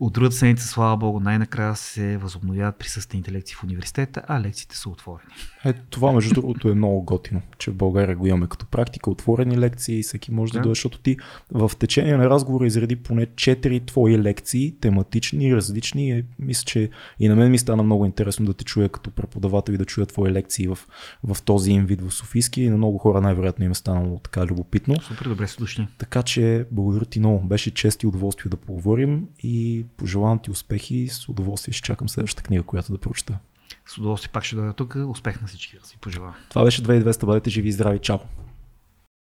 от 0.00 0.12
другата 0.12 0.36
седмица, 0.36 0.66
слава 0.66 0.96
богу, 0.96 1.20
най-накрая 1.20 1.76
се 1.76 2.16
възобновяват 2.16 2.76
присъствените 2.78 3.32
лекции 3.32 3.56
в 3.56 3.64
университета, 3.64 4.22
а 4.28 4.40
лекциите 4.40 4.76
са 4.76 4.88
отворени. 4.88 5.32
Е, 5.66 5.72
това 5.72 6.12
между 6.12 6.34
другото 6.34 6.68
е 6.68 6.74
много 6.74 7.02
готино, 7.02 7.42
че 7.58 7.70
в 7.70 7.74
България 7.74 8.16
го 8.16 8.26
имаме 8.26 8.46
като 8.46 8.66
практика, 8.66 9.10
отворени 9.10 9.58
лекции, 9.58 10.02
всеки 10.02 10.32
може 10.32 10.52
да, 10.52 10.58
Да. 10.58 10.62
дойде, 10.62 10.74
защото 10.74 10.98
ти 10.98 11.16
в 11.52 11.70
течение 11.78 12.16
на 12.16 12.30
разговора 12.30 12.66
изреди 12.66 12.96
поне 12.96 13.26
4 13.26 13.86
твои 13.86 14.18
лекции, 14.18 14.74
тематични, 14.80 15.56
различни. 15.56 16.10
Е, 16.10 16.24
мисля, 16.38 16.64
че 16.64 16.90
и 17.20 17.28
на 17.28 17.36
мен 17.36 17.50
ми 17.50 17.58
стана 17.58 17.82
много 17.82 18.06
интересно 18.06 18.46
да 18.46 18.54
те 18.54 18.64
чуя 18.64 18.88
като 18.88 19.10
преподавател 19.10 19.72
и 19.72 19.78
да 19.78 19.84
чуя 19.84 20.06
твои 20.06 20.30
лекции 20.30 20.68
в, 20.68 20.78
в 21.24 21.42
този 21.42 21.70
им 21.70 21.86
вид 21.86 22.00
в 22.02 22.10
Софийски 22.14 22.62
и 22.62 22.70
на 22.70 22.76
много 22.76 22.98
хора 22.98 23.20
най-вероятно 23.20 23.64
им 23.64 23.70
е 23.70 23.74
станало 23.74 24.18
така 24.18 24.46
любопитно. 24.46 25.00
Супер 25.00 25.24
добре 25.24 25.48
се 25.48 25.58
дошли. 25.58 25.86
Така 25.98 26.22
че 26.22 26.66
благодаря 26.70 27.04
ти 27.04 27.18
много. 27.18 27.46
Беше 27.46 27.74
чест 27.74 28.02
и 28.02 28.06
удоволствие 28.06 28.50
да 28.50 28.56
поговорим 28.56 29.26
и 29.42 29.84
пожелавам 29.96 30.38
ти 30.38 30.50
успехи. 30.50 31.08
С 31.08 31.28
удоволствие 31.28 31.72
ще 31.72 31.86
чакам 31.86 32.08
следващата 32.08 32.42
книга, 32.42 32.62
която 32.62 32.92
да 32.92 32.98
прочета. 32.98 33.38
С 33.86 33.98
удоволствие 33.98 34.30
пак 34.32 34.44
ще 34.44 34.56
дойда 34.56 34.72
тук. 34.72 34.96
Успех 35.08 35.40
на 35.40 35.46
всички 35.48 35.78
да 35.78 35.86
си 35.86 35.98
пожелавам. 35.98 36.34
Това 36.48 36.64
беше 36.64 36.82
2200. 36.82 37.26
Бъдете 37.26 37.50
живи 37.50 37.68
и 37.68 37.72
здрави. 37.72 37.98
Чао! 37.98 38.18